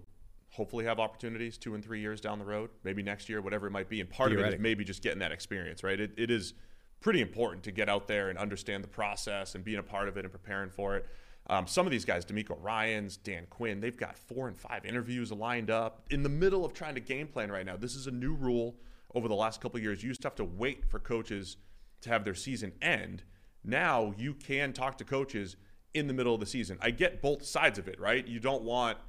hopefully 0.49 0.85
have 0.85 0.99
opportunities 0.99 1.57
two 1.57 1.75
and 1.75 1.83
three 1.83 1.99
years 1.99 2.19
down 2.19 2.39
the 2.39 2.45
road, 2.45 2.69
maybe 2.83 3.03
next 3.03 3.29
year, 3.29 3.41
whatever 3.41 3.67
it 3.67 3.71
might 3.71 3.89
be. 3.89 4.01
And 4.01 4.09
part 4.09 4.31
of 4.31 4.39
it 4.39 4.53
is 4.53 4.59
maybe 4.59 4.83
just 4.83 5.03
getting 5.03 5.19
that 5.19 5.31
experience, 5.31 5.83
right? 5.83 5.99
It, 5.99 6.11
it 6.17 6.31
is 6.31 6.53
pretty 6.99 7.21
important 7.21 7.63
to 7.63 7.71
get 7.71 7.87
out 7.87 8.07
there 8.07 8.29
and 8.29 8.37
understand 8.37 8.83
the 8.83 8.87
process 8.87 9.55
and 9.55 9.63
being 9.63 9.79
a 9.79 9.83
part 9.83 10.07
of 10.07 10.17
it 10.17 10.25
and 10.25 10.31
preparing 10.31 10.69
for 10.69 10.97
it. 10.97 11.05
Um, 11.49 11.65
some 11.65 11.87
of 11.87 11.91
these 11.91 12.05
guys, 12.05 12.25
DeMeco 12.25 12.57
Ryans, 12.61 13.17
Dan 13.17 13.47
Quinn, 13.49 13.79
they've 13.79 13.97
got 13.97 14.17
four 14.17 14.47
and 14.47 14.55
five 14.57 14.85
interviews 14.85 15.31
lined 15.31 15.71
up 15.71 16.05
in 16.11 16.21
the 16.21 16.29
middle 16.29 16.63
of 16.63 16.73
trying 16.73 16.95
to 16.95 17.01
game 17.01 17.27
plan 17.27 17.51
right 17.51 17.65
now. 17.65 17.75
This 17.75 17.95
is 17.95 18.05
a 18.05 18.11
new 18.11 18.33
rule 18.33 18.75
over 19.15 19.27
the 19.27 19.35
last 19.35 19.59
couple 19.59 19.77
of 19.77 19.83
years. 19.83 20.03
You 20.03 20.09
used 20.09 20.21
to 20.21 20.27
have 20.27 20.35
to 20.35 20.45
wait 20.45 20.85
for 20.85 20.99
coaches 20.99 21.57
to 22.01 22.09
have 22.09 22.23
their 22.23 22.35
season 22.35 22.73
end. 22.81 23.23
Now 23.63 24.13
you 24.15 24.35
can 24.35 24.73
talk 24.73 24.97
to 24.99 25.03
coaches 25.03 25.55
in 25.93 26.05
the 26.05 26.13
middle 26.13 26.35
of 26.35 26.39
the 26.39 26.45
season. 26.45 26.77
I 26.81 26.91
get 26.91 27.21
both 27.21 27.43
sides 27.43 27.79
of 27.79 27.87
it, 27.87 27.99
right? 27.99 28.27
You 28.27 28.39
don't 28.39 28.61
want 28.61 28.99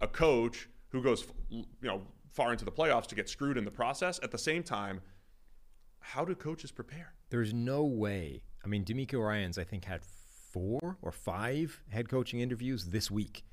a 0.00 0.08
coach 0.08 0.69
who 0.90 1.02
goes, 1.02 1.24
you 1.48 1.64
know, 1.82 2.02
far 2.32 2.52
into 2.52 2.64
the 2.64 2.72
playoffs 2.72 3.06
to 3.06 3.14
get 3.14 3.28
screwed 3.28 3.56
in 3.56 3.64
the 3.64 3.70
process. 3.70 4.20
At 4.22 4.30
the 4.30 4.38
same 4.38 4.62
time, 4.62 5.00
how 6.00 6.24
do 6.24 6.34
coaches 6.34 6.70
prepare? 6.70 7.14
There's 7.30 7.54
no 7.54 7.84
way. 7.84 8.42
I 8.64 8.68
mean, 8.68 8.84
DeMeco 8.84 9.24
Ryans, 9.24 9.58
I 9.58 9.64
think, 9.64 9.84
had 9.84 10.02
four 10.52 10.98
or 11.02 11.12
five 11.12 11.82
head 11.88 12.08
coaching 12.08 12.40
interviews 12.40 12.86
this 12.86 13.10
week. 13.10 13.44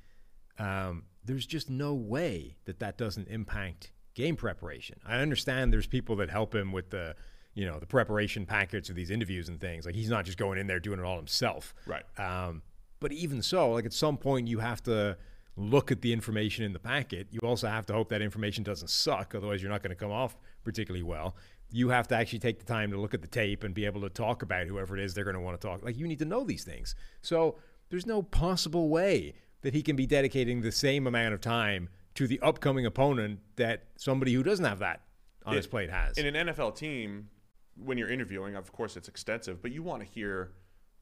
Um, 0.58 1.04
there's 1.24 1.46
just 1.46 1.70
no 1.70 1.94
way 1.94 2.56
that 2.64 2.80
that 2.80 2.98
doesn't 2.98 3.28
impact 3.28 3.92
game 4.14 4.34
preparation. 4.34 4.98
I 5.06 5.18
understand 5.18 5.72
there's 5.72 5.86
people 5.86 6.16
that 6.16 6.30
help 6.30 6.54
him 6.54 6.72
with 6.72 6.90
the, 6.90 7.14
you 7.54 7.64
know, 7.64 7.78
the 7.78 7.86
preparation 7.86 8.46
packets 8.46 8.88
of 8.88 8.96
these 8.96 9.10
interviews 9.10 9.48
and 9.48 9.60
things. 9.60 9.86
Like 9.86 9.94
he's 9.94 10.10
not 10.10 10.24
just 10.24 10.38
going 10.38 10.58
in 10.58 10.66
there 10.66 10.80
doing 10.80 10.98
it 10.98 11.04
all 11.04 11.16
himself. 11.16 11.74
Right. 11.86 12.04
Um, 12.18 12.62
but 12.98 13.12
even 13.12 13.42
so, 13.42 13.70
like 13.70 13.84
at 13.84 13.92
some 13.92 14.16
point, 14.16 14.48
you 14.48 14.58
have 14.58 14.82
to 14.84 15.16
look 15.58 15.90
at 15.90 16.00
the 16.02 16.12
information 16.12 16.64
in 16.64 16.72
the 16.72 16.78
packet. 16.78 17.26
You 17.30 17.40
also 17.42 17.66
have 17.66 17.84
to 17.86 17.92
hope 17.92 18.08
that 18.10 18.22
information 18.22 18.62
doesn't 18.62 18.88
suck, 18.88 19.34
otherwise, 19.34 19.60
you're 19.60 19.70
not 19.70 19.82
going 19.82 19.90
to 19.90 19.96
come 19.96 20.12
off 20.12 20.36
particularly 20.64 21.02
well. 21.02 21.34
You 21.70 21.88
have 21.90 22.08
to 22.08 22.14
actually 22.14 22.38
take 22.38 22.60
the 22.60 22.64
time 22.64 22.90
to 22.92 23.00
look 23.00 23.12
at 23.12 23.20
the 23.20 23.28
tape 23.28 23.64
and 23.64 23.74
be 23.74 23.84
able 23.84 24.00
to 24.02 24.08
talk 24.08 24.42
about 24.42 24.66
whoever 24.68 24.96
it 24.96 25.04
is 25.04 25.14
they're 25.14 25.24
going 25.24 25.34
to 25.34 25.40
want 25.40 25.60
to 25.60 25.66
talk. 25.66 25.84
Like 25.84 25.98
you 25.98 26.06
need 26.06 26.20
to 26.20 26.24
know 26.24 26.44
these 26.44 26.64
things. 26.64 26.94
So 27.20 27.56
there's 27.90 28.06
no 28.06 28.22
possible 28.22 28.88
way 28.88 29.34
that 29.62 29.74
he 29.74 29.82
can 29.82 29.96
be 29.96 30.06
dedicating 30.06 30.60
the 30.60 30.72
same 30.72 31.06
amount 31.06 31.34
of 31.34 31.40
time 31.40 31.88
to 32.14 32.26
the 32.26 32.40
upcoming 32.40 32.86
opponent 32.86 33.40
that 33.56 33.84
somebody 33.96 34.32
who 34.32 34.42
doesn't 34.42 34.64
have 34.64 34.78
that 34.78 35.02
on 35.44 35.56
his 35.56 35.66
plate 35.66 35.90
has. 35.90 36.16
In 36.16 36.34
an 36.34 36.48
NFL 36.48 36.76
team, 36.76 37.28
when 37.76 37.98
you're 37.98 38.10
interviewing, 38.10 38.54
of 38.54 38.72
course 38.72 38.96
it's 38.96 39.08
extensive, 39.08 39.60
but 39.60 39.72
you 39.72 39.82
want 39.82 40.02
to 40.02 40.08
hear 40.08 40.52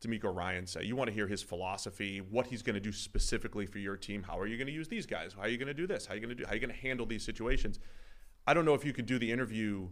DeMeco 0.01 0.35
Ryan 0.35 0.67
say. 0.67 0.85
You 0.85 0.97
want 0.97 1.09
to 1.09 1.15
hear 1.15 1.27
his 1.27 1.43
philosophy, 1.43 2.21
what 2.21 2.47
he's 2.47 2.63
going 2.63 2.75
to 2.75 2.81
do 2.81 2.93
specifically 2.93 3.67
for 3.67 3.79
your 3.79 3.97
team. 3.97 4.23
How 4.23 4.39
are 4.39 4.47
you 4.47 4.57
going 4.57 4.67
to 4.67 4.73
use 4.73 4.89
these 4.89 5.07
guys? 5.07 5.33
How 5.35 5.43
are 5.43 5.49
you 5.49 5.59
going 5.59 5.69
to 5.69 5.75
do 5.75 5.87
this? 5.87 6.07
How 6.07 6.13
are 6.13 6.17
you 6.17 6.23
going 6.23 6.37
to 6.37 6.43
do? 6.43 6.45
How 6.45 6.53
are 6.53 6.55
you 6.55 6.61
going 6.61 6.75
to 6.75 6.81
handle 6.81 7.07
these 7.07 7.25
situations? 7.25 7.79
I 8.47 8.55
don't 8.55 8.65
know 8.65 8.75
if 8.75 8.85
you 8.85 8.93
could 8.93 9.07
do 9.07 9.19
the 9.19 9.33
interview 9.33 9.89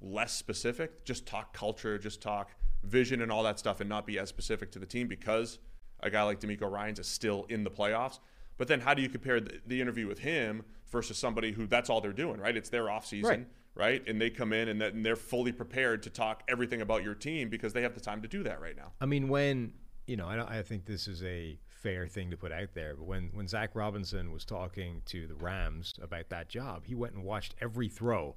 less 0.00 0.32
specific, 0.32 1.04
just 1.04 1.26
talk 1.26 1.52
culture, 1.52 1.98
just 1.98 2.20
talk 2.20 2.50
vision 2.82 3.22
and 3.22 3.32
all 3.32 3.42
that 3.44 3.58
stuff, 3.58 3.80
and 3.80 3.88
not 3.88 4.06
be 4.06 4.18
as 4.18 4.28
specific 4.28 4.70
to 4.72 4.78
the 4.78 4.86
team 4.86 5.08
because 5.08 5.58
a 6.00 6.10
guy 6.10 6.22
like 6.22 6.40
DeMeco 6.40 6.70
Ryan's 6.70 6.98
is 6.98 7.06
still 7.06 7.46
in 7.48 7.64
the 7.64 7.70
playoffs. 7.70 8.18
But 8.56 8.68
then 8.68 8.80
how 8.80 8.94
do 8.94 9.02
you 9.02 9.08
compare 9.08 9.40
the, 9.40 9.60
the 9.66 9.80
interview 9.80 10.06
with 10.06 10.20
him 10.20 10.64
versus 10.90 11.16
somebody 11.18 11.52
who 11.52 11.66
that's 11.66 11.88
all 11.90 12.00
they're 12.00 12.12
doing, 12.12 12.40
right? 12.40 12.56
It's 12.56 12.68
their 12.68 12.90
off 12.90 13.06
season, 13.06 13.30
Right. 13.30 13.46
Right? 13.76 14.06
And 14.06 14.20
they 14.20 14.30
come 14.30 14.52
in 14.52 14.68
and, 14.68 14.80
that, 14.80 14.94
and 14.94 15.04
they're 15.04 15.16
fully 15.16 15.50
prepared 15.50 16.04
to 16.04 16.10
talk 16.10 16.44
everything 16.46 16.80
about 16.80 17.02
your 17.02 17.14
team 17.14 17.48
because 17.48 17.72
they 17.72 17.82
have 17.82 17.94
the 17.94 18.00
time 18.00 18.22
to 18.22 18.28
do 18.28 18.44
that 18.44 18.60
right 18.60 18.76
now. 18.76 18.92
I 19.00 19.06
mean, 19.06 19.28
when 19.28 19.72
you 20.06 20.16
know, 20.16 20.26
I, 20.26 20.58
I 20.58 20.62
think 20.62 20.84
this 20.84 21.08
is 21.08 21.22
a 21.22 21.58
fair 21.66 22.06
thing 22.06 22.30
to 22.30 22.36
put 22.36 22.52
out 22.52 22.74
there. 22.74 22.94
But 22.94 23.06
when 23.06 23.30
when 23.32 23.48
Zac 23.48 23.74
Robinson 23.74 24.32
was 24.32 24.44
talking 24.44 25.02
to 25.06 25.26
the 25.26 25.34
Rams 25.34 25.94
about 26.00 26.28
that 26.30 26.48
job, 26.48 26.84
he 26.86 26.94
went 26.94 27.14
and 27.14 27.24
watched 27.24 27.54
every 27.60 27.88
throw 27.88 28.36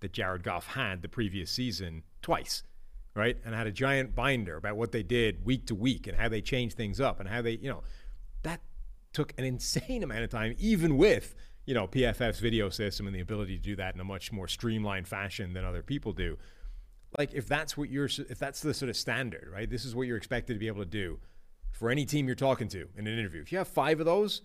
that 0.00 0.12
Jared 0.12 0.42
Goff 0.42 0.66
had 0.66 1.02
the 1.02 1.08
previous 1.08 1.50
season 1.50 2.02
twice, 2.20 2.62
right? 3.14 3.36
And 3.44 3.54
had 3.54 3.66
a 3.66 3.72
giant 3.72 4.14
binder 4.14 4.56
about 4.56 4.76
what 4.76 4.92
they 4.92 5.02
did 5.02 5.44
week 5.44 5.66
to 5.66 5.74
week 5.74 6.06
and 6.06 6.16
how 6.16 6.28
they 6.28 6.40
changed 6.40 6.76
things 6.76 7.00
up 7.00 7.18
and 7.18 7.28
how 7.28 7.40
they, 7.40 7.52
you 7.52 7.70
know, 7.70 7.82
that 8.42 8.60
took 9.12 9.32
an 9.38 9.44
insane 9.44 10.02
amount 10.02 10.24
of 10.24 10.30
time, 10.30 10.54
even 10.58 10.98
with 10.98 11.34
you 11.66 11.74
know 11.74 11.86
PFF's 11.86 12.40
video 12.40 12.70
system 12.70 13.06
and 13.06 13.14
the 13.14 13.20
ability 13.20 13.56
to 13.56 13.62
do 13.62 13.76
that 13.76 13.94
in 13.94 14.00
a 14.00 14.04
much 14.04 14.32
more 14.32 14.48
streamlined 14.48 15.06
fashion 15.06 15.52
than 15.52 15.64
other 15.64 15.82
people 15.82 16.12
do. 16.12 16.38
Like 17.18 17.34
if 17.34 17.46
that's 17.46 17.76
what 17.76 17.90
you're 17.90 18.06
if 18.06 18.38
that's 18.38 18.60
the 18.60 18.72
sort 18.72 18.88
of 18.88 18.96
standard 18.96 19.48
right 19.52 19.68
this 19.68 19.84
is 19.84 19.94
what 19.94 20.06
you're 20.06 20.16
expected 20.16 20.54
to 20.54 20.58
be 20.58 20.68
able 20.68 20.82
to 20.82 20.90
do 20.90 21.18
for 21.72 21.90
any 21.90 22.06
team 22.06 22.26
you're 22.26 22.34
talking 22.34 22.68
to 22.68 22.88
in 22.96 23.06
an 23.06 23.18
interview. 23.18 23.42
If 23.42 23.52
you 23.52 23.58
have 23.58 23.68
five 23.68 24.00
of 24.00 24.06
those 24.06 24.42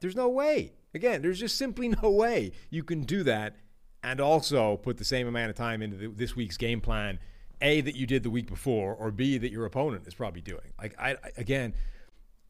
there's 0.00 0.16
no 0.16 0.28
way. 0.28 0.72
Again 0.94 1.22
there's 1.22 1.38
just 1.38 1.56
simply 1.56 1.88
no 2.02 2.10
way 2.10 2.52
you 2.70 2.82
can 2.82 3.02
do 3.02 3.22
that 3.24 3.56
and 4.02 4.20
also 4.20 4.76
put 4.78 4.96
the 4.96 5.04
same 5.04 5.26
amount 5.26 5.50
of 5.50 5.56
time 5.56 5.82
into 5.82 5.96
the, 5.96 6.06
this 6.08 6.34
week's 6.34 6.56
game 6.56 6.80
plan 6.80 7.18
a 7.60 7.80
that 7.80 7.96
you 7.96 8.06
did 8.06 8.22
the 8.22 8.30
week 8.30 8.48
before 8.48 8.94
or 8.94 9.10
b 9.10 9.36
that 9.36 9.50
your 9.50 9.66
opponent 9.66 10.06
is 10.06 10.14
probably 10.14 10.40
doing. 10.40 10.72
Like 10.80 10.94
I- 10.98 11.16
again 11.36 11.74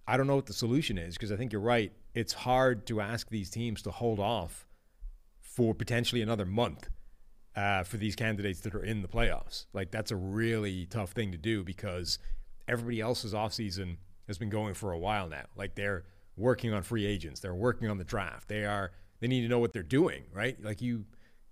i 0.06 0.16
don't 0.16 0.26
know 0.26 0.36
what 0.36 0.46
the 0.46 0.52
solution 0.54 0.96
is 0.98 1.14
because 1.14 1.30
i 1.32 1.36
think 1.36 1.52
you're 1.52 1.60
right 1.60 1.92
it's 2.18 2.32
hard 2.32 2.84
to 2.84 3.00
ask 3.00 3.30
these 3.30 3.48
teams 3.48 3.80
to 3.80 3.92
hold 3.92 4.18
off 4.18 4.66
for 5.40 5.72
potentially 5.72 6.20
another 6.20 6.44
month 6.44 6.88
uh, 7.54 7.84
for 7.84 7.96
these 7.96 8.16
candidates 8.16 8.58
that 8.58 8.74
are 8.74 8.82
in 8.82 9.02
the 9.02 9.08
playoffs. 9.08 9.66
Like 9.72 9.92
that's 9.92 10.10
a 10.10 10.16
really 10.16 10.86
tough 10.86 11.12
thing 11.12 11.30
to 11.30 11.38
do 11.38 11.62
because 11.62 12.18
everybody 12.66 13.00
else's 13.00 13.34
offseason 13.34 13.98
has 14.26 14.36
been 14.36 14.50
going 14.50 14.74
for 14.74 14.90
a 14.90 14.98
while 14.98 15.28
now. 15.28 15.44
Like 15.54 15.76
they're 15.76 16.06
working 16.36 16.72
on 16.72 16.82
free 16.82 17.06
agents, 17.06 17.38
they're 17.38 17.54
working 17.54 17.88
on 17.88 17.98
the 17.98 18.04
draft. 18.04 18.48
They 18.48 18.64
are 18.64 18.90
they 19.20 19.28
need 19.28 19.42
to 19.42 19.48
know 19.48 19.60
what 19.60 19.72
they're 19.72 19.84
doing, 19.84 20.24
right? 20.32 20.60
Like 20.60 20.82
you 20.82 21.04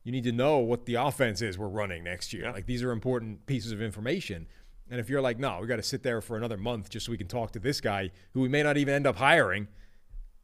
you 0.02 0.10
need 0.10 0.24
to 0.24 0.32
know 0.32 0.58
what 0.58 0.86
the 0.86 0.96
offense 0.96 1.42
is 1.42 1.56
we're 1.56 1.68
running 1.68 2.02
next 2.02 2.32
year. 2.32 2.50
Like 2.50 2.66
these 2.66 2.82
are 2.82 2.90
important 2.90 3.46
pieces 3.46 3.70
of 3.70 3.80
information. 3.80 4.48
And 4.90 4.98
if 4.98 5.08
you're 5.08 5.20
like, 5.20 5.38
no, 5.38 5.58
we 5.60 5.68
got 5.68 5.76
to 5.76 5.82
sit 5.82 6.02
there 6.02 6.20
for 6.20 6.36
another 6.36 6.56
month 6.56 6.90
just 6.90 7.06
so 7.06 7.12
we 7.12 7.18
can 7.18 7.28
talk 7.28 7.52
to 7.52 7.60
this 7.60 7.80
guy 7.80 8.10
who 8.32 8.40
we 8.40 8.48
may 8.48 8.64
not 8.64 8.76
even 8.76 8.94
end 8.94 9.06
up 9.06 9.16
hiring, 9.16 9.68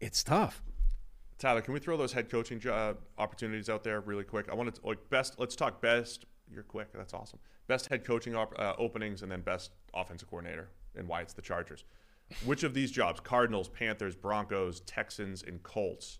it's 0.03 0.23
tough. 0.23 0.63
Tyler, 1.39 1.63
can 1.63 1.73
we 1.73 1.81
throw 1.81 1.97
those 1.97 2.13
head 2.13 2.29
coaching 2.29 2.61
jo- 2.61 2.75
uh, 2.75 2.95
opportunities 3.19 3.71
out 3.71 3.83
there 3.83 4.01
really 4.01 4.25
quick? 4.25 4.49
I 4.51 4.55
want 4.55 4.75
to 4.75 4.81
like 4.87 4.99
best. 5.09 5.39
Let's 5.39 5.57
talk 5.57 5.81
best. 5.81 6.27
You're 6.53 6.63
quick. 6.65 6.89
That's 6.93 7.15
awesome. 7.15 7.39
Best 7.69 7.87
head 7.89 8.05
coaching 8.05 8.37
op- 8.37 8.59
uh, 8.59 8.75
openings, 8.79 9.23
and 9.23 9.33
then 9.33 9.41
best 9.41 9.71
offensive 9.95 10.29
coordinator, 10.29 10.69
and 10.97 11.09
why 11.09 11.23
it's 11.23 11.33
the 11.33 11.43
Chargers. 11.43 11.85
Which 12.45 12.63
of 12.65 12.75
these 12.75 12.91
jobs? 12.91 13.21
Cardinals, 13.21 13.69
Panthers, 13.69 14.17
Broncos, 14.17 14.81
Texans, 14.81 15.43
and 15.43 15.63
Colts. 15.63 16.19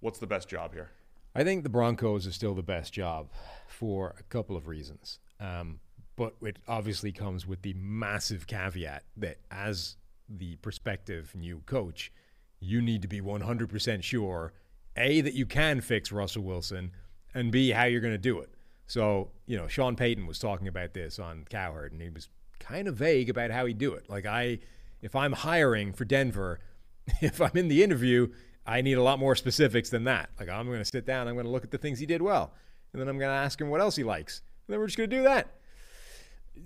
What's 0.00 0.18
the 0.18 0.26
best 0.26 0.48
job 0.48 0.72
here? 0.72 0.90
I 1.34 1.44
think 1.44 1.62
the 1.62 1.68
Broncos 1.68 2.26
is 2.26 2.34
still 2.34 2.54
the 2.54 2.62
best 2.62 2.92
job 2.92 3.30
for 3.68 4.14
a 4.18 4.22
couple 4.24 4.56
of 4.56 4.66
reasons. 4.66 5.18
Um, 5.38 5.80
but 6.16 6.34
it 6.42 6.58
obviously 6.66 7.12
comes 7.12 7.46
with 7.46 7.62
the 7.62 7.74
massive 7.74 8.46
caveat 8.46 9.04
that 9.16 9.38
as 9.50 9.96
the 10.28 10.56
prospective 10.56 11.34
new 11.34 11.62
coach, 11.66 12.12
you 12.60 12.80
need 12.82 13.02
to 13.02 13.08
be 13.08 13.20
100% 13.20 14.02
sure 14.02 14.52
A, 14.96 15.20
that 15.22 15.34
you 15.34 15.46
can 15.46 15.80
fix 15.80 16.12
Russell 16.12 16.42
Wilson, 16.42 16.92
and 17.34 17.50
B, 17.50 17.70
how 17.70 17.84
you're 17.84 18.00
going 18.00 18.14
to 18.14 18.18
do 18.18 18.38
it. 18.40 18.50
So, 18.86 19.30
you 19.46 19.56
know, 19.56 19.68
Sean 19.68 19.96
Payton 19.96 20.26
was 20.26 20.38
talking 20.38 20.68
about 20.68 20.94
this 20.94 21.18
on 21.18 21.46
Cowherd, 21.48 21.92
and 21.92 22.02
he 22.02 22.10
was 22.10 22.28
kind 22.58 22.88
of 22.88 22.96
vague 22.96 23.30
about 23.30 23.50
how 23.50 23.66
he'd 23.66 23.78
do 23.78 23.94
it. 23.94 24.10
Like, 24.10 24.26
I, 24.26 24.58
if 25.00 25.14
I'm 25.14 25.32
hiring 25.32 25.92
for 25.92 26.04
Denver, 26.04 26.60
if 27.20 27.40
I'm 27.40 27.56
in 27.56 27.68
the 27.68 27.82
interview, 27.82 28.28
I 28.66 28.82
need 28.82 28.98
a 28.98 29.02
lot 29.02 29.18
more 29.18 29.34
specifics 29.34 29.90
than 29.90 30.04
that. 30.04 30.30
Like, 30.38 30.48
I'm 30.48 30.66
going 30.66 30.78
to 30.78 30.84
sit 30.84 31.06
down, 31.06 31.28
I'm 31.28 31.34
going 31.34 31.46
to 31.46 31.52
look 31.52 31.64
at 31.64 31.70
the 31.70 31.78
things 31.78 31.98
he 31.98 32.06
did 32.06 32.20
well, 32.20 32.52
and 32.92 33.00
then 33.00 33.08
I'm 33.08 33.18
going 33.18 33.30
to 33.30 33.34
ask 33.34 33.60
him 33.60 33.70
what 33.70 33.80
else 33.80 33.96
he 33.96 34.04
likes. 34.04 34.42
And 34.66 34.74
then 34.74 34.80
we're 34.80 34.86
just 34.86 34.98
going 34.98 35.08
to 35.08 35.16
do 35.16 35.22
that. 35.22 35.54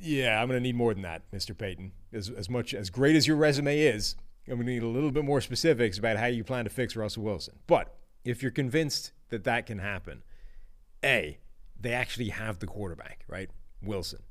Yeah, 0.00 0.40
I'm 0.40 0.48
going 0.48 0.58
to 0.58 0.62
need 0.62 0.76
more 0.76 0.92
than 0.92 1.02
that, 1.02 1.30
Mr. 1.30 1.56
Payton. 1.56 1.92
As, 2.12 2.30
as 2.30 2.50
much 2.50 2.74
as 2.74 2.90
great 2.90 3.16
as 3.16 3.26
your 3.26 3.36
resume 3.36 3.78
is, 3.78 4.16
Going 4.46 4.58
to 4.58 4.66
need 4.66 4.82
a 4.82 4.88
little 4.88 5.10
bit 5.10 5.24
more 5.24 5.40
specifics 5.40 5.98
about 5.98 6.18
how 6.18 6.26
you 6.26 6.44
plan 6.44 6.64
to 6.64 6.70
fix 6.70 6.96
Russell 6.96 7.22
Wilson. 7.22 7.58
But 7.66 7.94
if 8.24 8.42
you're 8.42 8.52
convinced 8.52 9.12
that 9.30 9.44
that 9.44 9.66
can 9.66 9.78
happen, 9.78 10.22
A, 11.02 11.38
they 11.80 11.92
actually 11.92 12.28
have 12.28 12.58
the 12.58 12.66
quarterback, 12.66 13.24
right? 13.26 13.50
Wilson. 13.82 14.22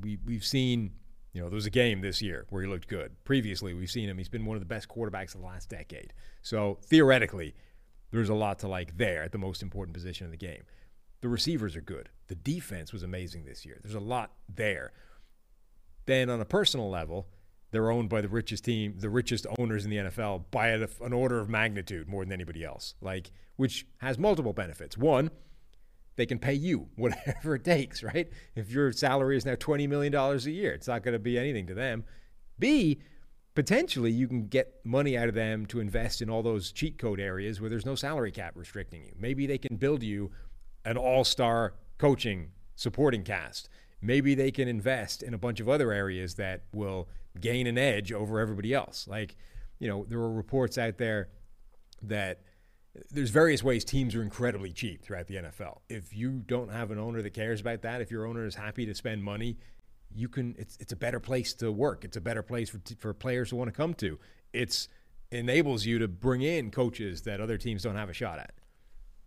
We, 0.00 0.18
we've 0.24 0.44
seen, 0.44 0.92
you 1.34 1.42
know, 1.42 1.48
there 1.48 1.56
was 1.56 1.66
a 1.66 1.70
game 1.70 2.00
this 2.00 2.22
year 2.22 2.46
where 2.48 2.62
he 2.62 2.68
looked 2.68 2.88
good. 2.88 3.12
Previously, 3.24 3.74
we've 3.74 3.90
seen 3.90 4.08
him. 4.08 4.16
He's 4.16 4.28
been 4.28 4.46
one 4.46 4.56
of 4.56 4.62
the 4.62 4.66
best 4.66 4.88
quarterbacks 4.88 5.34
of 5.34 5.42
the 5.42 5.46
last 5.46 5.68
decade. 5.68 6.14
So 6.40 6.78
theoretically, 6.84 7.54
there's 8.10 8.30
a 8.30 8.34
lot 8.34 8.58
to 8.60 8.68
like 8.68 8.96
there 8.96 9.22
at 9.22 9.32
the 9.32 9.38
most 9.38 9.62
important 9.62 9.94
position 9.94 10.24
in 10.24 10.30
the 10.30 10.36
game. 10.36 10.62
The 11.20 11.28
receivers 11.28 11.76
are 11.76 11.82
good. 11.82 12.08
The 12.28 12.34
defense 12.34 12.92
was 12.92 13.02
amazing 13.02 13.44
this 13.44 13.64
year. 13.66 13.78
There's 13.82 13.94
a 13.94 14.00
lot 14.00 14.32
there. 14.48 14.92
Then 16.06 16.30
on 16.30 16.40
a 16.40 16.44
personal 16.44 16.90
level, 16.90 17.28
they're 17.72 17.90
owned 17.90 18.08
by 18.08 18.20
the 18.20 18.28
richest 18.28 18.64
team, 18.64 18.94
the 18.98 19.08
richest 19.08 19.46
owners 19.58 19.84
in 19.84 19.90
the 19.90 19.96
NFL 19.96 20.44
by 20.50 20.68
an 20.68 21.12
order 21.12 21.40
of 21.40 21.48
magnitude 21.48 22.06
more 22.06 22.22
than 22.24 22.32
anybody 22.32 22.62
else. 22.62 22.94
Like, 23.00 23.32
which 23.56 23.86
has 23.98 24.18
multiple 24.18 24.52
benefits. 24.52 24.96
One, 24.96 25.30
they 26.16 26.26
can 26.26 26.38
pay 26.38 26.52
you 26.52 26.88
whatever 26.96 27.56
it 27.56 27.64
takes, 27.64 28.02
right? 28.02 28.30
If 28.54 28.70
your 28.70 28.92
salary 28.92 29.36
is 29.36 29.46
now 29.46 29.54
$20 29.54 29.88
million 29.88 30.14
a 30.14 30.36
year, 30.38 30.72
it's 30.72 30.86
not 30.86 31.02
going 31.02 31.14
to 31.14 31.18
be 31.18 31.38
anything 31.38 31.66
to 31.66 31.74
them. 31.74 32.04
B, 32.58 33.00
potentially 33.54 34.10
you 34.10 34.28
can 34.28 34.48
get 34.48 34.74
money 34.84 35.16
out 35.16 35.28
of 35.28 35.34
them 35.34 35.64
to 35.66 35.80
invest 35.80 36.20
in 36.20 36.28
all 36.28 36.42
those 36.42 36.72
cheat 36.72 36.98
code 36.98 37.20
areas 37.20 37.60
where 37.60 37.70
there's 37.70 37.86
no 37.86 37.94
salary 37.94 38.30
cap 38.30 38.52
restricting 38.54 39.02
you. 39.02 39.12
Maybe 39.18 39.46
they 39.46 39.58
can 39.58 39.76
build 39.76 40.02
you 40.02 40.30
an 40.84 40.98
all 40.98 41.24
star 41.24 41.72
coaching 41.96 42.50
supporting 42.74 43.22
cast. 43.24 43.70
Maybe 44.02 44.34
they 44.34 44.50
can 44.50 44.68
invest 44.68 45.22
in 45.22 45.32
a 45.32 45.38
bunch 45.38 45.60
of 45.60 45.68
other 45.68 45.92
areas 45.92 46.34
that 46.34 46.64
will 46.74 47.08
gain 47.40 47.66
an 47.66 47.78
edge 47.78 48.12
over 48.12 48.40
everybody 48.40 48.74
else. 48.74 49.06
Like, 49.08 49.36
you 49.78 49.88
know, 49.88 50.04
there 50.08 50.18
were 50.18 50.32
reports 50.32 50.78
out 50.78 50.98
there 50.98 51.28
that 52.02 52.42
there's 53.10 53.30
various 53.30 53.62
ways 53.62 53.84
teams 53.84 54.14
are 54.14 54.22
incredibly 54.22 54.72
cheap 54.72 55.02
throughout 55.02 55.26
the 55.26 55.36
NFL. 55.36 55.78
If 55.88 56.14
you 56.14 56.42
don't 56.46 56.70
have 56.70 56.90
an 56.90 56.98
owner 56.98 57.22
that 57.22 57.30
cares 57.32 57.60
about 57.60 57.82
that, 57.82 58.00
if 58.00 58.10
your 58.10 58.26
owner 58.26 58.44
is 58.44 58.54
happy 58.54 58.84
to 58.86 58.94
spend 58.94 59.22
money, 59.22 59.56
you 60.14 60.28
can. 60.28 60.54
It's 60.58 60.76
it's 60.78 60.92
a 60.92 60.96
better 60.96 61.20
place 61.20 61.54
to 61.54 61.72
work. 61.72 62.04
It's 62.04 62.18
a 62.18 62.20
better 62.20 62.42
place 62.42 62.68
for 62.68 62.80
for 62.98 63.14
players 63.14 63.48
to 63.48 63.56
want 63.56 63.68
to 63.68 63.72
come 63.72 63.94
to. 63.94 64.18
It's 64.52 64.88
enables 65.30 65.86
you 65.86 65.98
to 65.98 66.08
bring 66.08 66.42
in 66.42 66.70
coaches 66.70 67.22
that 67.22 67.40
other 67.40 67.56
teams 67.56 67.82
don't 67.82 67.96
have 67.96 68.10
a 68.10 68.12
shot 68.12 68.38
at. 68.38 68.52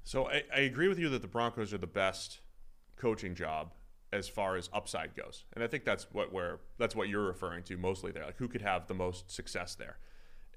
So 0.04 0.30
I, 0.30 0.44
I 0.56 0.60
agree 0.60 0.88
with 0.88 1.00
you 1.00 1.10
that 1.10 1.24
the 1.24 1.28
Broncos 1.28 1.74
are 1.74 1.80
the 1.80 1.88
best 1.88 2.42
coaching 2.96 3.34
job 3.34 3.72
as 4.16 4.28
far 4.28 4.56
as 4.56 4.70
upside 4.74 5.16
goes, 5.16 5.46
and 5.54 5.64
I 5.64 5.68
think 5.68 5.86
that's 5.86 6.08
what 6.12 6.32
we're 6.34 6.58
that's 6.78 6.96
what 6.96 7.10
you're 7.10 7.26
referring 7.28 7.64
to 7.64 7.78
mostly 7.78 8.12
there. 8.12 8.26
Like 8.26 8.38
who 8.38 8.48
could 8.48 8.62
have 8.62 8.88
the 8.88 8.94
most 8.96 9.30
success 9.32 9.76
there? 9.76 9.98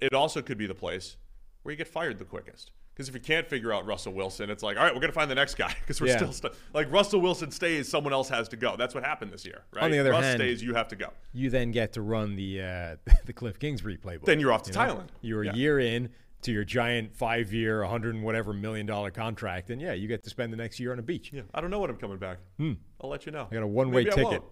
It 0.01 0.13
also 0.13 0.41
could 0.41 0.57
be 0.57 0.65
the 0.67 0.73
place 0.75 1.17
where 1.63 1.71
you 1.73 1.77
get 1.77 1.87
fired 1.87 2.17
the 2.19 2.25
quickest. 2.25 2.71
Because 2.93 3.07
if 3.07 3.15
you 3.15 3.21
can't 3.21 3.47
figure 3.47 3.71
out 3.71 3.85
Russell 3.85 4.11
Wilson, 4.11 4.49
it's 4.49 4.61
like, 4.61 4.75
all 4.75 4.83
right, 4.83 4.93
we're 4.93 4.99
gonna 4.99 5.13
find 5.13 5.31
the 5.31 5.35
next 5.35 5.55
guy 5.55 5.73
because 5.81 6.01
we're 6.01 6.07
Yeah. 6.07 6.17
still 6.17 6.31
stu- 6.33 6.49
like 6.73 6.91
Russell 6.91 7.21
Wilson 7.21 7.49
stays, 7.51 7.87
someone 7.87 8.11
else 8.11 8.27
has 8.29 8.49
to 8.49 8.57
go. 8.57 8.75
That's 8.75 8.93
what 8.93 9.05
happened 9.05 9.31
this 9.31 9.45
year, 9.45 9.61
right? 9.73 9.83
On 9.85 9.91
the 9.91 9.99
other 9.99 10.11
Russ 10.11 10.23
hand- 10.25 10.39
stays, 10.39 10.61
you 10.61 10.73
have 10.73 10.87
to 10.89 10.95
go. 10.97 11.09
You 11.33 11.49
then 11.49 11.71
get 11.71 11.93
to 11.93 12.01
run 12.01 12.35
the 12.35 12.61
uh, 12.61 12.95
the 13.25 13.31
Cliff 13.33 13.57
Kingsbury 13.59 13.97
playbook. 13.97 14.25
Then 14.25 14.39
you're 14.39 14.51
off 14.51 14.63
to 14.63 14.71
you 14.71 14.77
know? 14.77 14.95
Thailand. 14.95 15.07
You're 15.21 15.43
Yeah. 15.45 15.51
a 15.51 15.55
year 15.55 15.79
in 15.79 16.09
to 16.41 16.51
your 16.51 16.63
giant 16.63 17.15
five 17.15 17.53
year, 17.53 17.83
hundred 17.83 18.15
and 18.15 18.23
whatever 18.23 18.53
million 18.53 18.85
dollar 18.85 19.11
contract, 19.11 19.69
and 19.69 19.81
yeah, 19.81 19.93
you 19.93 20.07
get 20.07 20.23
to 20.23 20.29
spend 20.29 20.53
the 20.53 20.57
next 20.57 20.79
year 20.79 20.91
on 20.91 20.99
a 20.99 21.03
beach. 21.03 21.31
Yeah, 21.33 21.41
I 21.53 21.61
don't 21.61 21.69
know 21.69 21.79
when 21.79 21.89
I'm 21.89 21.97
coming 21.97 22.17
back. 22.17 22.37
Hmm. 22.57 22.73
I'll 23.01 23.09
let 23.09 23.25
you 23.25 23.31
know. 23.31 23.47
I 23.49 23.53
got 23.53 23.63
a 23.63 23.67
one-way 23.67 24.05
ticket. 24.05 24.23
won't. 24.23 24.43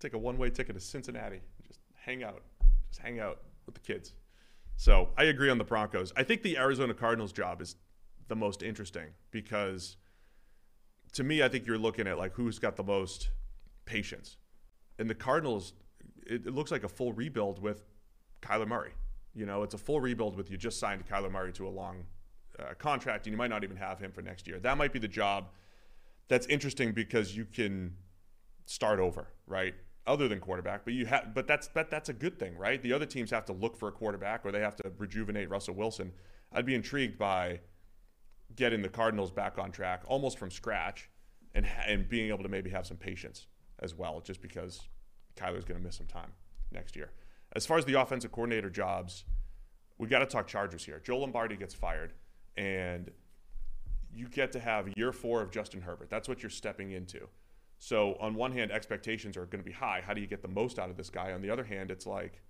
Take 0.00 0.12
a 0.12 0.18
one-way 0.18 0.50
ticket 0.50 0.74
to 0.74 0.80
Cincinnati. 0.80 1.40
Just 1.66 1.80
hang 1.94 2.22
out. 2.22 2.42
Just 2.90 3.00
hang 3.00 3.20
out 3.20 3.40
with 3.64 3.74
the 3.74 3.80
kids. 3.80 4.14
So 4.76 5.08
I 5.16 5.24
agree 5.24 5.48
on 5.48 5.58
the 5.58 5.64
Broncos. 5.64 6.12
I 6.16 6.22
think 6.22 6.42
the 6.42 6.58
Arizona 6.58 6.92
Cardinals 6.92 7.32
job 7.32 7.62
is 7.62 7.76
the 8.28 8.36
most 8.36 8.62
interesting 8.62 9.08
because 9.30 9.96
to 11.12 11.24
me, 11.24 11.42
I 11.42 11.48
think 11.48 11.66
you're 11.66 11.78
looking 11.78 12.06
at 12.06 12.18
like 12.18 12.34
who's 12.34 12.58
got 12.58 12.76
the 12.76 12.82
most 12.82 13.30
patience. 13.86 14.36
And 14.98 15.08
the 15.08 15.14
Cardinals, 15.14 15.72
it, 16.26 16.46
it 16.46 16.54
looks 16.54 16.70
like 16.70 16.84
a 16.84 16.88
full 16.88 17.12
rebuild 17.12 17.60
with 17.60 17.84
Kyler 18.42 18.68
Murray. 18.68 18.92
You 19.36 19.46
know, 19.46 19.62
it's 19.62 19.74
a 19.74 19.78
full 19.78 20.00
rebuild 20.00 20.36
with 20.36 20.50
you 20.50 20.56
just 20.56 20.80
signed 20.80 21.06
Kyler 21.06 21.30
Murray 21.30 21.52
to 21.52 21.68
a 21.68 21.70
long 21.70 22.04
uh, 22.58 22.74
contract, 22.78 23.26
and 23.26 23.34
you 23.34 23.36
might 23.36 23.50
not 23.50 23.62
even 23.62 23.76
have 23.76 23.98
him 23.98 24.10
for 24.10 24.22
next 24.22 24.48
year. 24.48 24.58
That 24.58 24.78
might 24.78 24.92
be 24.92 24.98
the 24.98 25.08
job 25.08 25.50
that's 26.28 26.46
interesting 26.46 26.92
because 26.92 27.36
you 27.36 27.44
can 27.44 27.94
start 28.64 28.98
over, 28.98 29.28
right? 29.46 29.74
other 30.06 30.28
than 30.28 30.40
quarterback. 30.40 30.84
But 30.84 30.94
you 30.94 31.06
have, 31.06 31.34
but 31.34 31.46
that's 31.46 31.68
that, 31.68 31.90
that's 31.90 32.08
a 32.08 32.12
good 32.12 32.38
thing, 32.38 32.56
right? 32.56 32.80
The 32.82 32.92
other 32.92 33.06
teams 33.06 33.30
have 33.30 33.44
to 33.46 33.52
look 33.52 33.76
for 33.76 33.88
a 33.88 33.92
quarterback, 33.92 34.44
or 34.44 34.52
they 34.52 34.60
have 34.60 34.76
to 34.76 34.92
rejuvenate 34.98 35.50
Russell 35.50 35.74
Wilson. 35.74 36.12
I'd 36.52 36.66
be 36.66 36.74
intrigued 36.74 37.18
by 37.18 37.60
getting 38.54 38.82
the 38.82 38.88
Cardinals 38.88 39.30
back 39.30 39.58
on 39.58 39.72
track, 39.72 40.02
almost 40.06 40.38
from 40.38 40.50
scratch, 40.50 41.10
and 41.54 41.66
and 41.86 42.08
being 42.08 42.28
able 42.28 42.42
to 42.42 42.48
maybe 42.48 42.70
have 42.70 42.86
some 42.86 42.96
patience 42.96 43.46
as 43.80 43.94
well, 43.94 44.20
just 44.20 44.40
because 44.40 44.80
Kyler's 45.36 45.64
going 45.64 45.78
to 45.78 45.84
miss 45.84 45.96
some 45.96 46.06
time 46.06 46.32
next 46.72 46.96
year. 46.96 47.10
As 47.52 47.66
far 47.66 47.78
as 47.78 47.84
the 47.84 47.94
offensive 48.00 48.32
coordinator 48.32 48.70
jobs, 48.70 49.24
we 49.98 50.08
got 50.08 50.18
to 50.18 50.26
talk 50.26 50.46
Chargers 50.46 50.84
here. 50.84 51.00
Joe 51.04 51.18
Lombardi 51.18 51.56
gets 51.56 51.74
fired, 51.74 52.12
and 52.56 53.10
you 54.12 54.28
get 54.28 54.52
to 54.52 54.60
have 54.60 54.88
year 54.96 55.12
four 55.12 55.42
of 55.42 55.50
Justin 55.50 55.80
Herbert. 55.82 56.10
That's 56.10 56.28
what 56.28 56.42
you're 56.42 56.50
stepping 56.50 56.90
into. 56.90 57.28
So 57.78 58.16
on 58.20 58.34
one 58.34 58.52
hand, 58.52 58.70
expectations 58.70 59.36
are 59.36 59.46
going 59.46 59.62
to 59.62 59.68
be 59.68 59.72
high. 59.72 60.02
How 60.04 60.14
do 60.14 60.20
you 60.20 60.26
get 60.26 60.42
the 60.42 60.48
most 60.48 60.78
out 60.78 60.90
of 60.90 60.96
this 60.96 61.10
guy? 61.10 61.32
On 61.32 61.42
the 61.42 61.50
other 61.50 61.64
hand, 61.64 61.90
it's 61.90 62.06
like, 62.06 62.42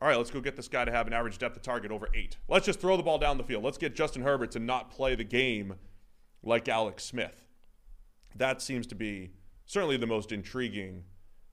all 0.00 0.08
right, 0.08 0.16
let's 0.16 0.30
go 0.30 0.40
get 0.40 0.56
this 0.56 0.68
guy 0.68 0.84
to 0.84 0.90
have 0.90 1.06
an 1.06 1.12
average 1.12 1.38
depth 1.38 1.56
of 1.56 1.62
target 1.62 1.92
over 1.92 2.08
eight. 2.14 2.36
Let's 2.48 2.66
just 2.66 2.80
throw 2.80 2.96
the 2.96 3.02
ball 3.02 3.18
down 3.18 3.38
the 3.38 3.44
field. 3.44 3.62
Let's 3.62 3.78
get 3.78 3.94
Justin 3.94 4.22
Herbert 4.22 4.50
to 4.52 4.58
not 4.58 4.90
play 4.90 5.14
the 5.14 5.24
game 5.24 5.74
like 6.42 6.68
Alex 6.68 7.04
Smith. 7.04 7.46
That 8.34 8.60
seems 8.60 8.86
to 8.88 8.94
be 8.94 9.32
certainly 9.64 9.96
the 9.96 10.06
most 10.06 10.32
intriguing 10.32 11.04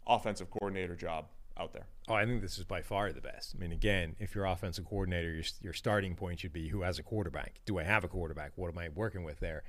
offensive 0.08 0.50
coordinator 0.50 0.96
job 0.96 1.26
out 1.60 1.74
there. 1.74 1.88
Oh, 2.08 2.14
I 2.14 2.26
think 2.26 2.42
this 2.42 2.58
is 2.58 2.64
by 2.64 2.82
far 2.82 3.12
the 3.12 3.22
best. 3.22 3.54
I 3.56 3.60
mean, 3.60 3.72
again, 3.72 4.16
if 4.20 4.34
you're 4.34 4.46
offensive 4.46 4.86
coordinator, 4.86 5.32
your, 5.32 5.44
your 5.62 5.74
starting 5.74 6.16
point 6.16 6.40
should 6.40 6.54
be 6.54 6.70
who 6.70 6.82
has 6.82 7.00
a 7.00 7.04
quarterback. 7.04 7.60
Do 7.66 7.80
I 7.80 7.84
have 7.84 8.04
a 8.04 8.08
quarterback? 8.08 8.54
What 8.56 8.72
am 8.72 8.78
I 8.78 8.90
working 8.90 9.24
with 9.24 9.40
there? 9.40 9.64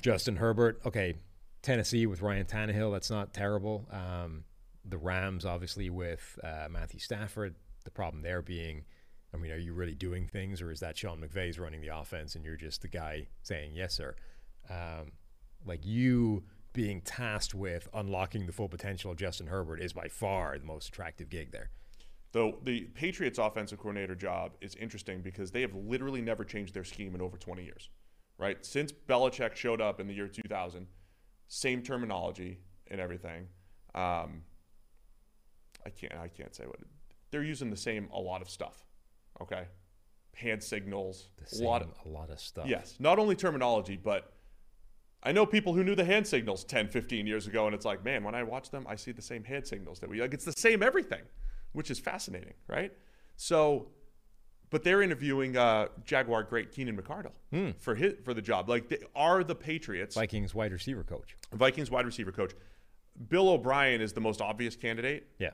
Justin 0.00 0.36
Herbert. 0.36 0.80
Okay, 0.86 1.14
Tennessee 1.62 2.06
with 2.06 2.22
Ryan 2.22 2.46
Tannehill. 2.46 2.92
That's 2.92 3.10
not 3.10 3.34
terrible. 3.34 3.88
Um, 3.90 4.44
the 4.84 4.98
Rams, 4.98 5.44
obviously, 5.44 5.90
with 5.90 6.38
uh, 6.42 6.68
Matthew 6.70 7.00
Stafford. 7.00 7.56
The 7.84 7.90
problem 7.90 8.22
there 8.22 8.42
being, 8.42 8.84
I 9.34 9.38
mean, 9.38 9.50
are 9.50 9.58
you 9.58 9.72
really 9.72 9.94
doing 9.94 10.26
things, 10.26 10.60
or 10.60 10.70
is 10.70 10.80
that 10.80 10.96
Sean 10.96 11.20
McVay's 11.20 11.58
running 11.58 11.80
the 11.80 11.96
offense 11.96 12.34
and 12.34 12.44
you're 12.44 12.56
just 12.56 12.82
the 12.82 12.88
guy 12.88 13.28
saying 13.42 13.72
yes, 13.74 13.94
sir? 13.94 14.14
Um, 14.70 15.12
like 15.64 15.84
you 15.84 16.44
being 16.78 17.00
tasked 17.00 17.56
with 17.56 17.88
unlocking 17.92 18.46
the 18.46 18.52
full 18.52 18.68
potential 18.68 19.10
of 19.10 19.16
Justin 19.16 19.48
Herbert 19.48 19.80
is 19.80 19.92
by 19.92 20.06
far 20.06 20.56
the 20.56 20.64
most 20.64 20.90
attractive 20.90 21.28
gig 21.28 21.50
there. 21.50 21.70
Though 22.30 22.60
the 22.62 22.82
Patriots 22.94 23.36
offensive 23.36 23.80
coordinator 23.80 24.14
job 24.14 24.52
is 24.60 24.76
interesting 24.76 25.20
because 25.20 25.50
they 25.50 25.62
have 25.62 25.74
literally 25.74 26.20
never 26.20 26.44
changed 26.44 26.74
their 26.74 26.84
scheme 26.84 27.16
in 27.16 27.20
over 27.20 27.36
20 27.36 27.64
years, 27.64 27.90
right? 28.38 28.64
Since 28.64 28.92
Belichick 28.92 29.56
showed 29.56 29.80
up 29.80 29.98
in 29.98 30.06
the 30.06 30.14
year 30.14 30.28
2000, 30.28 30.86
same 31.48 31.82
terminology 31.82 32.60
and 32.86 33.00
everything. 33.00 33.48
Um, 33.96 34.44
I 35.84 35.90
can't 35.90 36.14
I 36.14 36.28
can't 36.28 36.54
say 36.54 36.62
what 36.64 36.78
they're 37.32 37.42
using 37.42 37.70
the 37.70 37.76
same 37.76 38.08
a 38.14 38.20
lot 38.20 38.40
of 38.40 38.48
stuff. 38.48 38.86
Okay, 39.42 39.64
hand 40.32 40.62
signals, 40.62 41.30
The 41.38 41.60
a 41.60 41.64
lot 41.64 41.82
of 41.82 41.88
a 42.04 42.08
lot 42.08 42.30
of 42.30 42.38
stuff. 42.38 42.68
Yes, 42.68 42.94
not 43.00 43.18
only 43.18 43.34
terminology, 43.34 43.96
but 43.96 44.32
I 45.22 45.32
know 45.32 45.44
people 45.44 45.74
who 45.74 45.82
knew 45.82 45.94
the 45.94 46.04
hand 46.04 46.26
signals 46.26 46.64
10, 46.64 46.88
15 46.88 47.26
years 47.26 47.46
ago, 47.46 47.66
and 47.66 47.74
it's 47.74 47.84
like, 47.84 48.04
man, 48.04 48.22
when 48.22 48.34
I 48.34 48.42
watch 48.44 48.70
them, 48.70 48.86
I 48.88 48.94
see 48.96 49.10
the 49.12 49.22
same 49.22 49.42
hand 49.44 49.66
signals 49.66 49.98
that 50.00 50.08
we 50.08 50.20
like. 50.20 50.32
It's 50.32 50.44
the 50.44 50.52
same 50.52 50.82
everything, 50.82 51.22
which 51.72 51.90
is 51.90 51.98
fascinating, 51.98 52.54
right? 52.68 52.92
So, 53.36 53.88
but 54.70 54.84
they're 54.84 55.02
interviewing 55.02 55.56
uh, 55.56 55.88
Jaguar 56.04 56.44
great 56.44 56.70
Keenan 56.72 56.96
McCardell 56.96 57.74
for 57.78 57.94
his 57.94 58.14
for 58.24 58.32
the 58.34 58.42
job. 58.42 58.68
Like, 58.68 58.88
they 58.88 58.98
are 59.16 59.42
the 59.42 59.54
Patriots 59.54 60.14
Vikings 60.14 60.54
wide 60.54 60.72
receiver 60.72 61.02
coach. 61.02 61.36
Vikings 61.52 61.90
wide 61.90 62.06
receiver 62.06 62.30
coach. 62.32 62.52
Bill 63.28 63.48
O'Brien 63.48 64.00
is 64.00 64.12
the 64.12 64.20
most 64.20 64.40
obvious 64.40 64.76
candidate 64.76 65.26
Yeah. 65.38 65.50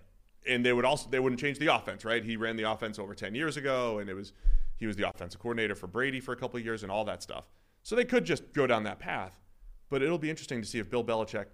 and 0.47 0.67
they 0.67 0.75
would 0.75 0.85
also 0.85 1.09
they 1.09 1.21
wouldn't 1.21 1.41
change 1.41 1.59
the 1.59 1.75
offense, 1.75 2.05
right? 2.05 2.23
He 2.23 2.37
ran 2.37 2.57
the 2.57 2.65
offense 2.71 2.99
over 2.99 3.15
10 3.15 3.35
years 3.35 3.57
ago 3.57 3.99
and 4.01 4.11
it 4.11 4.15
was 4.15 4.33
he 4.77 4.87
was 4.87 4.97
the 4.97 5.09
offensive 5.09 5.41
coordinator 5.41 5.75
for 5.75 5.87
Brady 5.87 6.21
for 6.21 6.33
a 6.33 6.37
couple 6.37 6.59
of 6.59 6.65
years 6.65 6.83
and 6.83 6.93
all 6.93 7.05
that 7.07 7.23
stuff. 7.23 7.45
So 7.83 7.95
they 7.97 8.05
could 8.05 8.25
just 8.27 8.53
go 8.53 8.67
down 8.67 8.83
that 8.85 8.99
path, 8.99 9.39
but 9.95 10.03
it'll 10.03 10.19
be 10.19 10.29
interesting 10.29 10.61
to 10.61 10.67
see 10.67 10.81
if 10.81 10.91
Bill 10.91 11.05
Belichick 11.05 11.45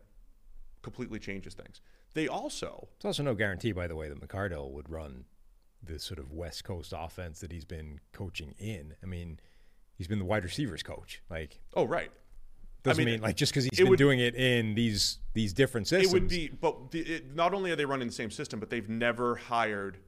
completely 0.81 1.19
changes 1.19 1.53
things. 1.53 1.83
They 2.15 2.27
also 2.27 2.89
It's 2.97 3.05
also 3.05 3.23
no 3.23 3.35
guarantee, 3.35 3.73
by 3.73 3.87
the 3.87 3.95
way, 3.95 4.09
that 4.09 4.19
McCardell 4.19 4.71
would 4.71 4.89
run 4.89 5.27
the 5.83 5.99
sort 5.99 6.19
of 6.19 6.33
West 6.33 6.65
Coast 6.65 6.95
offense 6.97 7.41
that 7.41 7.53
he's 7.53 7.67
been 7.67 8.01
coaching 8.15 8.55
in. 8.59 8.95
I 9.03 9.07
mean, 9.07 9.41
he's 9.95 10.09
been 10.09 10.19
the 10.19 10.25
wide 10.25 10.43
receivers 10.45 10.83
coach. 10.83 11.21
Like, 11.29 11.61
Oh, 11.75 11.85
right. 11.85 12.11
doesn't 12.83 13.05
mean, 13.05 13.17
mean, 13.17 13.21
like 13.23 13.37
just 13.37 13.53
because 13.53 13.65
he's 13.65 13.79
been 13.79 13.91
would- 13.91 13.99
doing 13.99 14.21
it 14.21 14.35
in 14.35 14.75
these 14.75 15.19
these 15.35 15.53
different 15.53 15.87
systems. 15.87 16.11
It 16.11 16.15
would 16.15 16.29
be 16.31 16.49
but 16.49 16.91
the, 16.93 17.01
it, 17.01 17.35
not 17.35 17.53
only 17.53 17.71
are 17.73 17.77
they 17.77 17.85
running 17.85 18.09
the 18.09 18.15
same 18.15 18.31
system, 18.31 18.59
but 18.59 18.71
they've 18.71 18.89
never 18.89 19.35
hired 19.35 19.99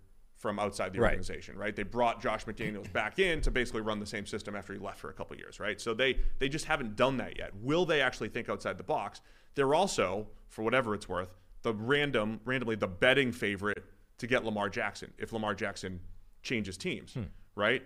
from 0.43 0.59
outside 0.59 0.93
the 0.93 0.99
Right. 0.99 1.11
organization, 1.11 1.57
right? 1.57 1.75
They 1.75 1.85
brought 1.85 2.21
Josh 2.21 2.47
McDaniels 2.47 2.93
back 2.93 3.21
in 3.21 3.41
to 3.43 3.51
basically 3.53 3.81
run 3.81 4.01
the 4.01 4.07
same 4.07 4.27
system 4.27 4.57
after 4.57 4.73
he 4.73 4.79
left 4.81 4.99
for 4.99 5.09
a 5.09 5.13
couple 5.13 5.37
years, 5.37 5.61
right? 5.61 5.81
So 5.81 5.95
they 5.95 6.19
they 6.41 6.49
just 6.49 6.65
haven't 6.65 6.97
done 6.97 7.17
that 7.19 7.39
yet. 7.39 7.53
Will 7.63 7.87
they 7.87 8.01
actually 8.01 8.29
think 8.29 8.49
outside 8.49 8.77
the 8.77 8.83
box? 8.83 9.21
They're 9.55 9.73
also, 9.73 10.27
for 10.49 10.63
whatever 10.63 10.97
it's 10.97 11.09
worth, 11.09 11.33
the 11.63 11.73
random 11.73 12.41
randomly 12.45 12.75
the 12.75 12.89
betting 12.89 13.31
favorite 13.31 13.85
to 14.19 14.27
get 14.27 14.45
Lamar 14.45 14.69
Jackson 14.69 15.13
if 15.17 15.33
Lamar 15.33 15.55
Jackson 15.55 16.01
changes 16.43 16.77
teams, 16.77 17.15
hmm. 17.15 17.23
right? 17.55 17.85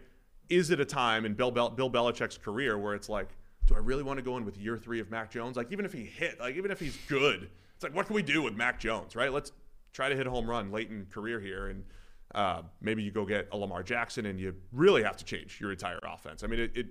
Is 0.49 0.71
it 0.71 0.81
a 0.81 0.85
time 0.87 1.27
in 1.27 1.35
Bill, 1.35 1.51
Bel- 1.51 1.71
Bill 1.71 1.91
Belichick's 1.91 2.39
career 2.39 2.79
where 2.79 2.95
it's 2.95 3.11
like, 3.11 3.29
do 3.67 3.75
I 3.75 3.79
really 3.79 4.03
want 4.03 4.17
to 4.19 4.23
go 4.23 4.39
in 4.39 4.47
with 4.47 4.57
year 4.57 4.79
three 4.79 5.01
of 5.01 5.11
Mac 5.11 5.31
Jones? 5.31 5.59
Like 5.59 5.73
even 5.73 5.85
if 5.85 5.93
he 5.93 6.05
hit, 6.07 6.41
like 6.41 6.57
even 6.57 6.71
if 6.71 6.81
he's 6.81 6.97
good, 7.07 7.51
it's 7.75 7.83
like 7.85 7.95
what 7.95 8.07
can 8.07 8.17
we 8.17 8.23
do 8.23 8.41
with 8.41 8.55
Mac 8.55 8.81
Jones, 8.81 9.15
right? 9.15 9.31
Let's 9.31 9.53
try 9.93 10.09
to 10.09 10.17
hit 10.17 10.27
a 10.27 10.31
home 10.31 10.49
run 10.49 10.71
late 10.71 10.89
in 10.89 11.05
career 11.07 11.39
here, 11.39 11.67
and 11.67 11.85
uh, 12.37 12.63
maybe 12.81 13.03
you 13.03 13.11
go 13.11 13.25
get 13.25 13.49
a 13.51 13.57
Lamar 13.57 13.83
Jackson, 13.83 14.27
and 14.27 14.39
you 14.39 14.55
really 14.71 15.03
have 15.03 15.17
to 15.17 15.25
change 15.25 15.59
your 15.61 15.73
entire 15.73 15.99
offense. 16.05 16.45
I 16.45 16.47
mean, 16.47 16.61
it, 16.61 16.77
it 16.77 16.87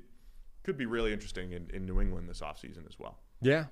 could 0.64 0.78
be 0.78 0.86
really 0.88 1.14
interesting 1.14 1.54
in, 1.54 1.70
in 1.74 1.86
New 1.86 2.02
England 2.02 2.28
this 2.28 2.42
offseason 2.42 2.86
as 2.88 3.00
well. 3.00 3.20
yeah. 3.42 3.66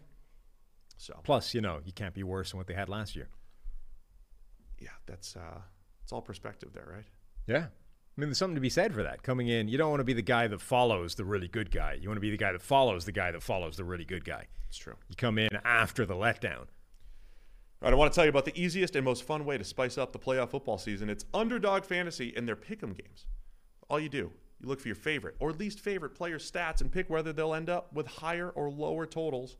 So 0.97 1.19
Plus, 1.24 1.53
you 1.53 1.59
know, 1.59 1.82
you 1.84 1.91
can't 1.91 2.13
be 2.13 2.24
worse 2.24 2.51
than 2.51 2.59
what 2.59 2.67
they 2.67 2.76
had 2.76 2.88
last 2.88 3.15
year. 3.15 3.28
yeah, 4.80 4.89
that's 5.05 5.36
uh, 5.36 5.59
it's 6.03 6.13
all 6.13 6.21
perspective 6.21 6.69
there, 6.74 6.88
right? 6.95 7.05
Yeah. 7.47 7.65
I 7.65 8.21
mean, 8.21 8.30
there's 8.30 8.38
something 8.38 8.55
to 8.55 8.61
be 8.61 8.69
said 8.69 8.93
for 8.93 9.01
that. 9.01 9.24
Coming 9.24 9.47
in, 9.47 9.67
you 9.67 9.78
don't 9.78 9.89
want 9.89 10.01
to 10.01 10.05
be 10.05 10.13
the 10.13 10.21
guy 10.21 10.47
that 10.47 10.61
follows 10.61 11.15
the 11.15 11.26
really 11.26 11.47
good 11.47 11.71
guy. 11.71 11.97
You 11.99 12.07
want 12.09 12.17
to 12.17 12.21
be 12.21 12.30
the 12.30 12.38
guy 12.38 12.51
that 12.51 12.61
follows 12.61 13.05
the 13.05 13.11
guy 13.11 13.32
that 13.32 13.41
follows 13.41 13.76
the 13.76 13.84
really 13.84 14.05
good 14.05 14.24
guy. 14.24 14.45
It's 14.69 14.78
true. 14.78 14.93
You 15.09 15.15
come 15.15 15.39
in 15.39 15.49
after 15.65 16.05
the 16.05 16.13
letdown. 16.13 16.67
All 17.84 17.89
right, 17.89 17.95
I 17.95 17.97
want 17.97 18.13
to 18.13 18.15
tell 18.15 18.23
you 18.23 18.29
about 18.29 18.45
the 18.45 18.57
easiest 18.57 18.95
and 18.95 19.03
most 19.03 19.23
fun 19.23 19.43
way 19.43 19.57
to 19.57 19.63
spice 19.65 19.97
up 19.97 20.13
the 20.13 20.17
playoff 20.17 20.51
football 20.51 20.77
season. 20.77 21.09
It's 21.09 21.25
Underdog 21.34 21.84
Fantasy 21.84 22.34
and 22.34 22.47
their 22.47 22.55
pick'em 22.55 22.97
games. 22.97 23.25
All 23.89 23.99
you 23.99 24.07
do, 24.07 24.31
you 24.61 24.69
look 24.69 24.79
for 24.79 24.88
your 24.88 24.95
favorite 24.95 25.36
or 25.41 25.51
least 25.51 25.81
favorite 25.81 26.15
players' 26.15 26.49
stats 26.49 26.79
and 26.79 26.89
pick 26.89 27.09
whether 27.09 27.34
they'll 27.34 27.53
end 27.53 27.69
up 27.69 27.91
with 27.91 28.07
higher 28.07 28.51
or 28.51 28.71
lower 28.71 29.05
totals 29.05 29.57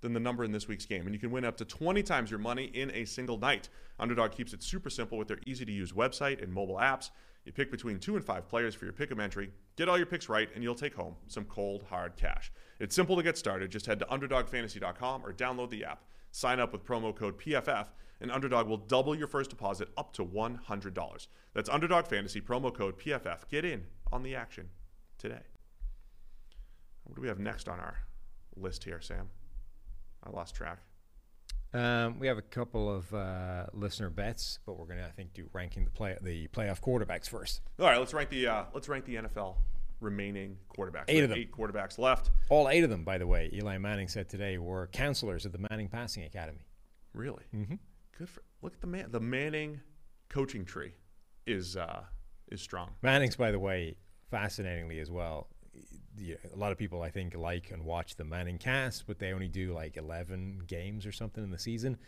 than 0.00 0.12
the 0.12 0.20
number 0.20 0.44
in 0.44 0.52
this 0.52 0.68
week's 0.68 0.86
game. 0.86 1.06
And 1.06 1.12
you 1.12 1.18
can 1.18 1.32
win 1.32 1.44
up 1.44 1.56
to 1.56 1.64
20 1.64 2.04
times 2.04 2.30
your 2.30 2.38
money 2.38 2.66
in 2.66 2.92
a 2.92 3.04
single 3.04 3.36
night. 3.36 3.68
Underdog 3.98 4.30
keeps 4.30 4.52
it 4.52 4.62
super 4.62 4.88
simple 4.88 5.18
with 5.18 5.26
their 5.26 5.40
easy 5.44 5.64
to 5.64 5.72
use 5.72 5.90
website 5.90 6.40
and 6.40 6.52
mobile 6.52 6.76
apps. 6.76 7.10
You 7.44 7.50
pick 7.50 7.72
between 7.72 7.98
two 7.98 8.14
and 8.14 8.24
five 8.24 8.46
players 8.46 8.76
for 8.76 8.84
your 8.84 8.94
pick'em 8.94 9.20
entry, 9.20 9.50
get 9.74 9.88
all 9.88 9.96
your 9.96 10.06
picks 10.06 10.28
right, 10.28 10.48
and 10.54 10.62
you'll 10.62 10.76
take 10.76 10.94
home 10.94 11.16
some 11.26 11.46
cold, 11.46 11.82
hard 11.90 12.16
cash. 12.16 12.52
It's 12.78 12.94
simple 12.94 13.16
to 13.16 13.24
get 13.24 13.36
started. 13.36 13.72
Just 13.72 13.86
head 13.86 13.98
to 13.98 14.04
UnderdogFantasy.com 14.04 15.26
or 15.26 15.32
download 15.32 15.70
the 15.70 15.84
app. 15.84 16.04
Sign 16.36 16.60
up 16.60 16.70
with 16.70 16.84
promo 16.84 17.16
code 17.16 17.38
PFF, 17.38 17.86
and 18.20 18.30
Underdog 18.30 18.68
will 18.68 18.76
double 18.76 19.14
your 19.14 19.26
first 19.26 19.48
deposit 19.48 19.88
up 19.96 20.12
to 20.12 20.22
$100. 20.22 21.26
That's 21.54 21.70
Underdog 21.70 22.06
Fantasy, 22.08 22.42
promo 22.42 22.74
code 22.74 22.98
PFF. 22.98 23.48
Get 23.48 23.64
in 23.64 23.84
on 24.12 24.22
the 24.22 24.34
action 24.34 24.68
today. 25.16 25.40
What 27.04 27.16
do 27.16 27.22
we 27.22 27.28
have 27.28 27.38
next 27.38 27.70
on 27.70 27.80
our 27.80 28.00
list 28.54 28.84
here, 28.84 29.00
Sam? 29.00 29.30
I 30.22 30.28
lost 30.28 30.54
track. 30.54 30.80
Um, 31.72 32.18
we 32.18 32.26
have 32.26 32.36
a 32.36 32.42
couple 32.42 32.94
of 32.94 33.14
uh, 33.14 33.68
listener 33.72 34.10
bets, 34.10 34.58
but 34.66 34.78
we're 34.78 34.84
gonna, 34.84 35.06
I 35.06 35.12
think, 35.12 35.32
do 35.32 35.48
ranking 35.54 35.86
the 35.86 35.90
play 35.90 36.18
the 36.20 36.48
playoff 36.48 36.82
quarterbacks 36.82 37.30
first. 37.30 37.62
All 37.80 37.86
right, 37.86 37.98
let's 37.98 38.12
rank 38.12 38.28
the 38.28 38.46
uh, 38.46 38.64
let's 38.74 38.90
rank 38.90 39.06
the 39.06 39.14
NFL 39.14 39.56
remaining 40.00 40.56
quarterbacks. 40.76 41.04
Eight 41.08 41.24
of 41.24 41.30
them. 41.30 41.38
Eight 41.38 41.52
quarterbacks 41.52 41.98
left. 41.98 42.30
All 42.48 42.68
eight 42.68 42.84
of 42.84 42.90
them, 42.90 43.04
by 43.04 43.18
the 43.18 43.26
way, 43.26 43.50
Eli 43.52 43.78
Manning 43.78 44.08
said 44.08 44.28
today 44.28 44.58
were 44.58 44.88
counselors 44.88 45.46
at 45.46 45.52
the 45.52 45.66
Manning 45.70 45.88
Passing 45.88 46.24
Academy. 46.24 46.66
Really? 47.12 47.44
Mm-hmm. 47.54 47.74
Good 48.18 48.28
for 48.28 48.42
look 48.62 48.74
at 48.74 48.80
the 48.80 48.86
man. 48.86 49.10
The 49.10 49.20
Manning 49.20 49.80
coaching 50.28 50.64
tree 50.64 50.92
is 51.46 51.76
uh, 51.76 52.02
is 52.50 52.60
strong. 52.60 52.90
Manning's, 53.02 53.36
by 53.36 53.50
the 53.50 53.58
way, 53.58 53.96
fascinatingly 54.30 55.00
as 55.00 55.10
well. 55.10 55.48
A 56.18 56.56
lot 56.56 56.72
of 56.72 56.78
people, 56.78 57.02
I 57.02 57.10
think, 57.10 57.34
like 57.34 57.70
and 57.70 57.84
watch 57.84 58.16
the 58.16 58.24
ManningCast, 58.24 59.04
but 59.06 59.18
they 59.18 59.32
only 59.32 59.48
do 59.48 59.74
like 59.74 59.98
11 59.98 60.62
games 60.66 61.04
or 61.04 61.12
something 61.12 61.44
in 61.44 61.50
the 61.50 61.58
season. 61.58 61.98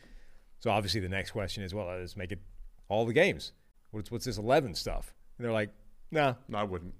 So 0.61 0.71
obviously, 0.71 1.01
the 1.01 1.11
next 1.11 1.33
question 1.33 1.63
is, 1.63 1.75
well, 1.75 1.87
let's 1.87 2.17
make 2.17 2.33
it 2.33 2.41
all 2.89 3.05
the 3.05 3.13
games. 3.13 3.53
What's 3.91 4.11
what's 4.11 4.25
this 4.25 4.39
11 4.39 4.75
stuff? 4.75 5.15
And 5.37 5.45
they're 5.45 5.53
like, 5.53 5.71
no, 6.11 6.37
No, 6.49 6.59
I 6.59 6.63
wouldn't. 6.65 6.95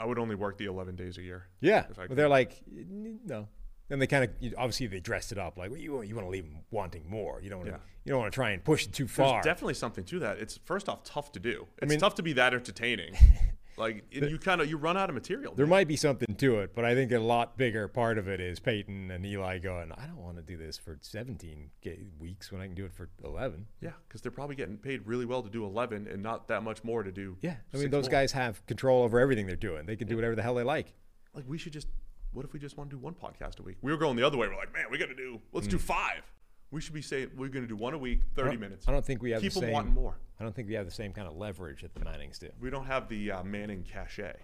I 0.00 0.06
would 0.06 0.18
only 0.18 0.34
work 0.34 0.56
the 0.58 0.64
11 0.64 0.96
days 0.96 1.18
a 1.18 1.22
year. 1.22 1.46
yeah. 1.60 1.84
I 1.98 2.06
But 2.08 2.16
they're 2.16 2.28
like, 2.28 2.62
no. 2.68 3.48
And 3.90 4.00
they 4.00 4.06
kind 4.06 4.24
of 4.24 4.30
obviously 4.56 4.86
they 4.86 5.00
dressed 5.00 5.32
it 5.32 5.38
up 5.38 5.58
like 5.58 5.70
well, 5.70 5.78
you 5.80 6.00
you 6.02 6.14
want 6.14 6.26
to 6.26 6.30
leave 6.30 6.44
them 6.44 6.60
wanting 6.70 7.08
more. 7.10 7.40
You 7.42 7.50
don't 7.50 7.58
want 7.58 7.70
to 7.70 7.76
Yeah. 7.76 7.80
you 8.04 8.10
don't 8.12 8.20
want 8.20 8.32
to 8.32 8.34
try 8.34 8.50
and 8.50 8.62
push 8.64 8.86
it 8.86 8.92
too 8.92 9.04
There's 9.04 9.16
far. 9.16 9.42
definitely 9.42 9.74
something 9.74 10.04
to 10.04 10.18
that. 10.20 10.38
It's 10.38 10.58
first 10.64 10.88
off 10.88 11.02
tough 11.04 11.32
to 11.32 11.40
do. 11.40 11.66
It's 11.82 11.90
mean- 11.90 11.98
tough 12.00 12.14
to 12.16 12.22
be 12.22 12.32
that 12.34 12.54
entertaining. 12.54 13.14
like 13.80 14.04
and 14.14 14.30
you 14.30 14.38
kind 14.38 14.60
of 14.60 14.68
you 14.68 14.76
run 14.76 14.96
out 14.96 15.08
of 15.08 15.14
material. 15.14 15.54
There 15.54 15.66
might 15.66 15.88
be 15.88 15.96
something 15.96 16.34
to 16.36 16.60
it, 16.60 16.74
but 16.74 16.84
I 16.84 16.94
think 16.94 17.10
a 17.10 17.18
lot 17.18 17.56
bigger 17.56 17.88
part 17.88 18.18
of 18.18 18.28
it 18.28 18.40
is 18.40 18.60
Peyton 18.60 19.10
and 19.10 19.24
Eli 19.24 19.58
going, 19.58 19.90
I 19.92 20.06
don't 20.06 20.22
want 20.22 20.36
to 20.36 20.42
do 20.42 20.56
this 20.56 20.76
for 20.76 20.98
17 21.00 21.70
ga- 21.82 21.98
weeks 22.18 22.52
when 22.52 22.60
I 22.60 22.66
can 22.66 22.74
do 22.74 22.84
it 22.84 22.92
for 22.92 23.08
11. 23.24 23.66
yeah, 23.80 23.90
because 24.06 24.20
they're 24.20 24.30
probably 24.30 24.54
getting 24.54 24.76
paid 24.76 25.06
really 25.06 25.24
well 25.24 25.42
to 25.42 25.50
do 25.50 25.64
11 25.64 26.06
and 26.06 26.22
not 26.22 26.48
that 26.48 26.62
much 26.62 26.84
more 26.84 27.02
to 27.02 27.10
do. 27.10 27.36
Yeah. 27.40 27.56
I 27.74 27.78
mean, 27.78 27.90
those 27.90 28.04
more. 28.04 28.10
guys 28.10 28.32
have 28.32 28.64
control 28.66 29.02
over 29.02 29.18
everything 29.18 29.46
they're 29.46 29.56
doing. 29.56 29.86
They 29.86 29.96
can 29.96 30.06
do 30.06 30.16
whatever 30.16 30.36
the 30.36 30.42
hell 30.42 30.54
they 30.54 30.62
like. 30.62 30.92
Like 31.34 31.44
we 31.48 31.58
should 31.58 31.72
just. 31.72 31.88
What 32.32 32.44
if 32.44 32.52
we 32.52 32.60
just 32.60 32.76
want 32.76 32.90
to 32.90 32.96
do 32.96 33.00
one 33.00 33.14
podcast 33.14 33.58
a 33.58 33.62
week? 33.62 33.78
We 33.82 33.90
were 33.90 33.98
going 33.98 34.14
the 34.14 34.24
other 34.24 34.38
way. 34.38 34.46
We're 34.46 34.54
like, 34.54 34.72
man, 34.72 34.84
we 34.88 34.98
got 34.98 35.06
to 35.06 35.16
do. 35.16 35.40
Let's 35.52 35.66
do 35.66 35.78
mm. 35.78 35.80
five. 35.80 36.22
We 36.70 36.80
should 36.80 36.94
be 36.94 37.02
saying 37.02 37.30
we're 37.36 37.48
going 37.48 37.64
to 37.64 37.68
do 37.68 37.76
one 37.76 37.94
a 37.94 37.98
week, 37.98 38.20
30 38.34 38.50
I 38.50 38.56
minutes. 38.56 38.88
I 38.88 38.92
don't 38.92 39.04
think 39.04 39.22
we 39.22 39.30
have 39.32 39.42
Keep 39.42 39.54
the 39.54 39.60
them 39.60 39.66
same. 39.68 39.72
wanting 39.74 39.94
more. 39.94 40.16
I 40.38 40.44
don't 40.44 40.54
think 40.54 40.68
we 40.68 40.74
have 40.74 40.86
the 40.86 40.92
same 40.92 41.12
kind 41.12 41.26
of 41.26 41.36
leverage 41.36 41.82
that 41.82 41.94
the 41.94 42.00
Mannings 42.04 42.38
do. 42.38 42.48
We 42.60 42.70
don't 42.70 42.86
have 42.86 43.08
the 43.08 43.32
uh, 43.32 43.42
Manning 43.44 43.82
cachet. 43.82 44.36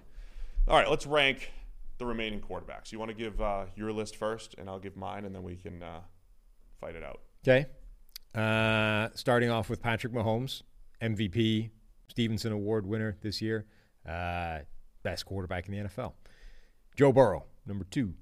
All 0.68 0.76
right, 0.76 0.90
let's 0.90 1.06
rank 1.06 1.52
the 1.98 2.04
remaining 2.06 2.40
quarterbacks. 2.40 2.90
You 2.92 2.98
want 2.98 3.10
to 3.10 3.16
give 3.16 3.40
uh, 3.40 3.66
your 3.76 3.92
list 3.92 4.16
first, 4.16 4.54
and 4.58 4.68
I'll 4.68 4.80
give 4.80 4.96
mine, 4.96 5.24
and 5.24 5.34
then 5.34 5.42
we 5.42 5.56
can 5.56 5.82
uh, 5.82 6.00
fight 6.80 6.96
it 6.96 7.04
out. 7.04 7.20
Okay. 7.46 7.66
Uh, 8.34 9.08
starting 9.14 9.48
off 9.48 9.70
with 9.70 9.80
Patrick 9.80 10.12
Mahomes, 10.12 10.62
MVP, 11.00 11.70
Stevenson 12.08 12.52
Award 12.52 12.84
winner 12.86 13.16
this 13.22 13.40
year, 13.40 13.64
uh, 14.06 14.58
best 15.02 15.24
quarterback 15.24 15.68
in 15.68 15.72
the 15.74 15.88
NFL. 15.88 16.12
Joe 16.96 17.12
Burrow, 17.12 17.44
number 17.66 17.84
two. 17.90 18.14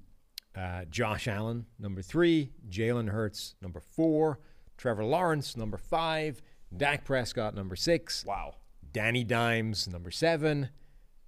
Uh, 0.55 0.85
Josh 0.89 1.27
Allen, 1.27 1.65
number 1.79 2.01
three. 2.01 2.51
Jalen 2.69 3.09
Hurts, 3.09 3.55
number 3.61 3.79
four. 3.79 4.39
Trevor 4.77 5.03
Lawrence, 5.05 5.57
number 5.57 5.77
five. 5.77 6.41
Dak 6.75 7.03
Prescott, 7.05 7.55
number 7.55 7.75
six. 7.75 8.25
Wow. 8.25 8.55
Danny 8.91 9.23
Dimes, 9.23 9.87
number 9.87 10.11
seven. 10.11 10.69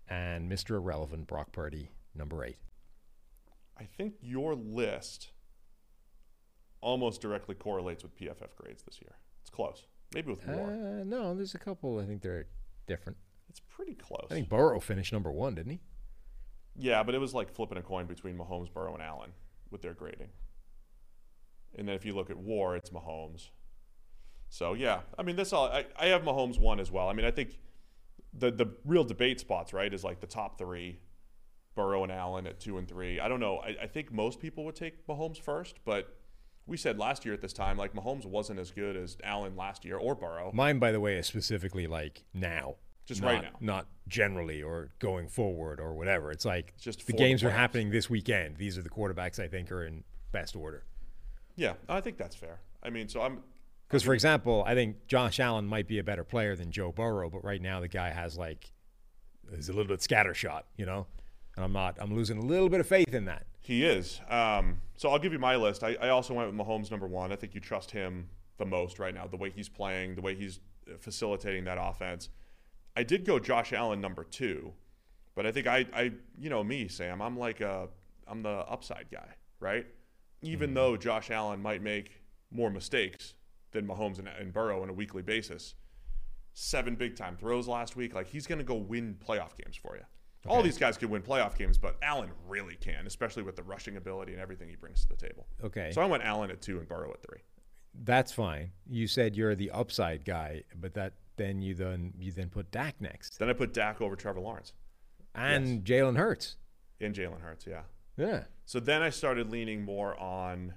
And 0.10 0.50
Mr. 0.50 0.72
Irrelevant, 0.72 1.28
Brock 1.28 1.52
Purdy, 1.52 1.92
number 2.16 2.44
eight. 2.44 2.58
I 3.78 3.84
think 3.84 4.16
your 4.22 4.56
list 4.56 5.32
almost 6.82 7.22
directly 7.22 7.56
correlates 7.56 8.04
with 8.04 8.16
PFF 8.18 8.56
grades 8.56 8.84
this 8.84 9.00
year. 9.02 9.18
It's 9.42 9.50
close. 9.50 9.86
Maybe 10.14 10.32
with 10.32 10.48
more. 10.48 10.70
Uh, 10.72 11.04
no, 11.04 11.36
there's 11.36 11.54
a 11.56 11.60
couple. 11.60 12.00
I 12.00 12.06
think 12.06 12.22
they're 12.22 12.48
different. 12.88 13.18
it's 13.50 13.60
pretty 13.60 13.94
close. 13.96 14.28
I 14.32 14.34
think 14.36 14.50
Burrow 14.50 14.80
finished 14.80 15.12
number 15.12 15.32
one, 15.32 15.56
didn't 15.56 15.72
he? 15.74 15.80
Yeah, 16.78 17.04
but 17.04 17.16
it 17.16 17.20
was 17.20 17.34
like 17.34 17.50
flipping 17.52 17.78
a 17.78 17.82
coin 17.82 18.06
between 18.06 18.38
Mahomes, 18.38 18.72
Burrow, 18.72 18.94
and 18.94 19.02
Allen 19.02 19.32
with 19.72 19.82
their 19.82 19.94
grading. 19.94 20.30
And 21.76 21.88
then 21.88 21.96
if 21.96 22.06
you 22.06 22.14
look 22.14 22.30
at 22.30 22.38
WAR, 22.38 22.76
it's 22.76 22.92
Mahomes. 22.92 23.50
So 24.50 24.74
yeah, 24.74 25.02
I 25.18 25.24
mean 25.24 25.36
this 25.36 25.52
all. 25.54 25.68
I, 25.68 25.86
I 26.00 26.08
have 26.08 26.22
Mahomes 26.22 26.60
one 26.60 26.80
as 26.80 26.92
well. 26.92 27.10
I 27.10 27.14
mean 27.14 27.26
I 27.26 27.32
think 27.32 27.60
the 28.34 28.52
the 28.52 28.68
real 28.86 29.04
debate 29.04 29.40
spots 29.40 29.74
right 29.74 29.94
is 29.94 30.04
like 30.04 30.20
the 30.20 30.28
top 30.28 30.58
three, 30.58 31.00
Burrow 31.76 32.04
and 32.04 32.12
Allen 32.12 32.48
at 32.48 32.60
two 32.60 32.78
and 32.78 32.88
three. 32.88 33.20
I 33.20 33.28
don't 33.28 33.40
know. 33.40 33.58
I, 33.58 33.76
I 33.84 33.88
think 33.88 34.12
most 34.12 34.40
people 34.40 34.64
would 34.66 34.76
take 34.76 35.06
Mahomes 35.08 35.40
first, 35.40 35.80
but 35.84 36.16
we 36.66 36.78
said 36.78 36.98
last 36.98 37.26
year 37.26 37.34
at 37.34 37.42
this 37.42 37.54
time 37.54 37.78
like 37.78 37.94
Mahomes 37.94 38.26
wasn't 38.26 38.60
as 38.60 38.72
good 38.72 38.96
as 38.96 39.18
Allen 39.24 39.56
last 39.56 39.84
year 39.84 39.98
or 39.98 40.16
Burrow. 40.16 40.52
Mine, 40.54 40.80
by 40.80 40.92
the 40.92 41.00
way, 41.00 41.18
is 41.18 41.28
specifically 41.28 41.88
like 41.88 42.24
now. 42.34 42.76
Just 43.08 43.22
not, 43.22 43.28
right 43.34 43.42
now. 43.42 43.50
Not 43.62 43.88
generally 44.08 44.62
or 44.62 44.90
going 45.00 45.28
forward 45.30 45.80
or 45.80 45.94
whatever. 45.96 46.32
It's 46.32 46.46
like 46.46 46.74
just 46.78 47.08
the 47.08 47.14
games 47.14 47.44
are 47.44 47.50
happening 47.50 47.90
this 47.90 48.10
weekend. 48.10 48.58
These 48.58 48.78
are 48.78 48.82
the 48.82 48.90
quarterbacks 48.90 49.40
I 49.40 49.48
think 49.48 49.72
are 49.72 49.86
in 49.86 50.04
best 50.32 50.56
order. 50.56 50.84
Yeah, 51.56 51.74
I 51.88 52.02
think 52.02 52.18
that's 52.18 52.36
fair. 52.36 52.60
I 52.84 52.90
mean, 52.90 53.08
so 53.08 53.22
I'm 53.22 53.42
Because, 53.88 54.04
for 54.04 54.14
example, 54.14 54.64
I 54.68 54.76
think 54.76 55.08
Josh 55.08 55.40
Allen 55.40 55.66
might 55.66 55.88
be 55.88 56.00
a 56.00 56.04
better 56.04 56.26
player 56.26 56.56
than 56.56 56.70
Joe 56.70 56.92
Burrow, 56.92 57.30
but 57.30 57.44
right 57.44 57.62
now 57.62 57.80
the 57.80 57.88
guy 57.88 58.10
has 58.10 58.38
like 58.38 58.72
is 59.54 59.70
a 59.70 59.74
little 59.74 59.88
bit 59.88 60.02
scattershot, 60.02 60.64
you 60.76 60.86
know. 60.86 61.08
And 61.56 61.64
I'm 61.64 61.74
not. 61.74 61.98
I'm 62.00 62.14
losing 62.14 62.38
a 62.38 62.42
little 62.42 62.70
bit 62.70 62.82
of 62.82 62.88
faith 62.88 63.14
in 63.14 63.26
that. 63.26 63.48
He 63.62 63.84
is. 63.84 64.22
Um, 64.30 64.80
so 64.98 65.10
I'll 65.10 65.18
give 65.18 65.34
you 65.34 65.40
my 65.40 65.56
list. 65.56 65.84
I, 65.84 65.96
I 66.00 66.10
also 66.10 66.34
went 66.34 66.52
with 66.52 66.68
Mahomes 66.68 66.92
number 66.92 67.08
one. 67.08 67.32
I 67.32 67.36
think 67.36 67.56
you 67.56 67.62
trust 67.62 67.90
him 67.90 68.30
the 68.58 68.66
most 68.66 69.00
right 69.00 69.14
now, 69.14 69.28
the 69.28 69.38
way 69.38 69.50
he's 69.50 69.70
playing, 69.70 70.16
the 70.16 70.22
way 70.22 70.36
he's 70.36 70.60
facilitating 71.00 71.64
that 71.66 71.78
offense. 71.80 72.30
I 72.98 73.04
did 73.04 73.26
go 73.26 73.38
Josh 73.38 73.74
Allen 73.74 74.02
number 74.02 74.24
two, 74.24 74.74
but 75.36 75.46
I 75.46 75.52
think 75.52 75.68
I, 75.68 75.86
I 75.94 76.12
you 76.36 76.50
know 76.50 76.64
me, 76.64 76.88
Sam, 76.88 77.22
I'm 77.22 77.38
like 77.38 77.62
a, 77.62 77.90
I'm 78.28 78.42
the 78.42 78.50
upside 78.50 79.06
guy, 79.12 79.36
right? 79.60 79.86
Even 80.42 80.72
mm. 80.72 80.74
though 80.74 80.98
Josh 80.98 81.30
Allen 81.30 81.62
might 81.62 81.84
make 81.84 82.24
more 82.50 82.72
mistakes 82.72 83.36
than 83.70 83.88
Mahomes 83.88 84.18
and, 84.18 84.28
and 84.28 84.52
Burrow 84.52 84.82
on 84.82 84.90
a 84.90 84.94
weekly 84.94 85.22
basis, 85.22 85.76
seven 86.54 86.96
big 86.96 87.16
time 87.16 87.38
throws 87.38 87.68
last 87.68 87.96
week. 87.96 88.16
Like 88.16 88.26
he's 88.26 88.48
going 88.48 88.58
to 88.58 88.66
go 88.66 88.74
win 88.74 89.16
playoff 89.24 89.56
games 89.56 89.76
for 89.76 89.96
you. 89.96 90.04
All 90.48 90.64
these 90.64 90.78
guys 90.80 90.98
can 90.98 91.10
win 91.10 91.22
playoff 91.22 91.56
games, 91.56 91.78
but 91.78 91.98
Allen 92.02 92.32
really 92.48 92.78
can, 92.78 93.06
especially 93.06 93.44
with 93.44 93.58
the 93.58 93.64
rushing 93.64 93.98
ability 93.98 94.32
and 94.32 94.42
everything 94.42 94.70
he 94.70 94.76
brings 94.76 95.04
to 95.04 95.10
the 95.10 95.18
table. 95.18 95.46
Okay. 95.64 95.92
So 95.92 96.02
I 96.02 96.06
went 96.06 96.24
Allen 96.24 96.50
at 96.50 96.62
two 96.62 96.80
and 96.80 96.88
Burrow 96.88 97.12
at 97.12 97.22
three. 97.22 97.42
That's 97.94 98.32
fine. 98.32 98.72
You 98.88 99.08
said 99.08 99.36
you're 99.36 99.56
the 99.56 99.70
upside 99.70 100.26
guy, 100.26 100.64
but 100.80 100.96
that 100.96 101.14
then 101.38 101.62
you 101.62 101.74
then 101.74 102.14
you 102.20 102.32
then 102.32 102.50
put 102.50 102.70
Dak 102.72 103.00
next 103.00 103.38
Then 103.40 103.50
I 103.50 103.54
put 103.54 103.74
Dak 103.74 104.02
over 104.02 104.16
Trevor 104.16 104.40
Lawrence 104.42 104.74
and 105.36 105.84
Jalen 105.86 106.18
Hurts. 106.18 106.56
and 107.00 107.14
Jalen 107.16 107.42
Hurts. 107.42 107.66
Yeah. 107.68 107.82
Yeah. 108.18 108.44
So 108.66 108.80
then 108.80 109.02
I 109.04 109.10
started 109.12 109.50
leaning 109.52 109.84
more 109.86 110.20
on 110.20 110.74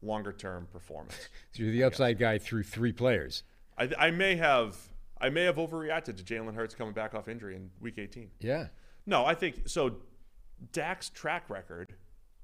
longer 0.00 0.32
term 0.32 0.66
performance. 0.72 1.16
So 1.52 1.64
you're 1.64 1.72
the 1.72 1.84
upside 1.84 2.18
guy 2.18 2.38
through 2.38 2.62
three 2.62 2.92
players. 2.92 3.42
I, 3.76 3.90
I 3.98 4.10
may 4.10 4.36
have 4.36 4.76
I 5.20 5.28
may 5.30 5.42
have 5.44 5.56
overreacted 5.56 6.16
to 6.16 6.24
Jalen 6.24 6.54
Hurts 6.54 6.74
coming 6.74 6.94
back 6.94 7.14
off 7.14 7.28
injury 7.28 7.56
in 7.56 7.70
Week 7.80 7.98
18. 7.98 8.30
Yeah. 8.40 8.68
No, 9.06 9.24
I 9.24 9.34
think 9.34 9.68
so. 9.68 9.96
Dak's 10.72 11.10
track 11.10 11.50
record 11.50 11.94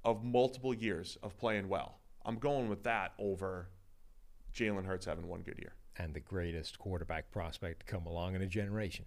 of 0.05 0.25
multiple 0.25 0.75
years 0.75 1.17
of 1.23 1.39
playing 1.39 1.69
well. 1.69 1.99
I'm 2.25 2.37
going 2.39 2.69
with 2.69 2.83
that 2.83 3.13
over 3.19 3.69
Jalen 4.55 4.85
Hurts 4.85 5.07
having 5.07 5.27
one 5.29 5.41
good 5.43 5.59
year. 5.59 5.75
And 5.99 6.15
the 6.15 6.21
greatest 6.21 6.79
quarterback 6.79 7.31
prospect 7.33 7.81
to 7.81 7.87
come 7.87 8.07
along 8.07 8.37
in 8.37 8.43
a 8.43 8.47
generation. 8.47 9.05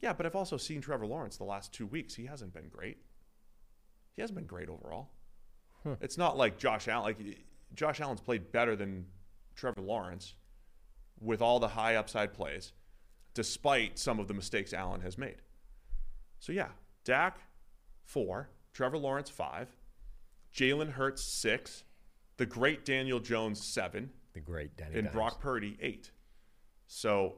Yeah, 0.00 0.12
but 0.12 0.26
I've 0.26 0.36
also 0.36 0.56
seen 0.56 0.80
Trevor 0.80 1.06
Lawrence 1.06 1.36
the 1.36 1.44
last 1.44 1.72
two 1.72 1.86
weeks. 1.86 2.14
He 2.14 2.26
hasn't 2.26 2.52
been 2.52 2.68
great. 2.68 2.98
He 4.16 4.22
hasn't 4.22 4.36
been 4.36 4.46
great 4.46 4.68
overall. 4.68 5.10
It's 6.00 6.18
not 6.18 6.36
like 6.36 6.58
Josh 6.58 6.88
Allen. 6.88 7.04
Like 7.04 7.38
Josh 7.74 8.00
Allen's 8.00 8.20
played 8.20 8.50
better 8.50 8.74
than 8.74 9.06
Trevor 9.54 9.80
Lawrence 9.80 10.34
with 11.20 11.40
all 11.40 11.60
the 11.60 11.68
high 11.68 11.94
upside 11.94 12.34
plays, 12.34 12.72
despite 13.34 13.98
some 13.98 14.18
of 14.18 14.28
the 14.28 14.34
mistakes 14.34 14.72
Allen 14.72 15.00
has 15.02 15.16
made. 15.16 15.36
So 16.40 16.52
yeah, 16.52 16.68
Dak 17.04 17.38
four, 18.04 18.50
Trevor 18.72 18.98
Lawrence 18.98 19.30
five, 19.30 19.68
Jalen 20.52 20.90
Hurts 20.90 21.22
six, 21.22 21.84
the 22.38 22.46
great 22.46 22.84
Daniel 22.84 23.20
Jones 23.20 23.64
seven, 23.64 24.10
The 24.34 24.40
great 24.40 24.76
Danny 24.76 24.94
and 24.94 25.04
Dimes. 25.04 25.14
Brock 25.14 25.40
Purdy 25.40 25.76
eight. 25.80 26.10
So 26.86 27.36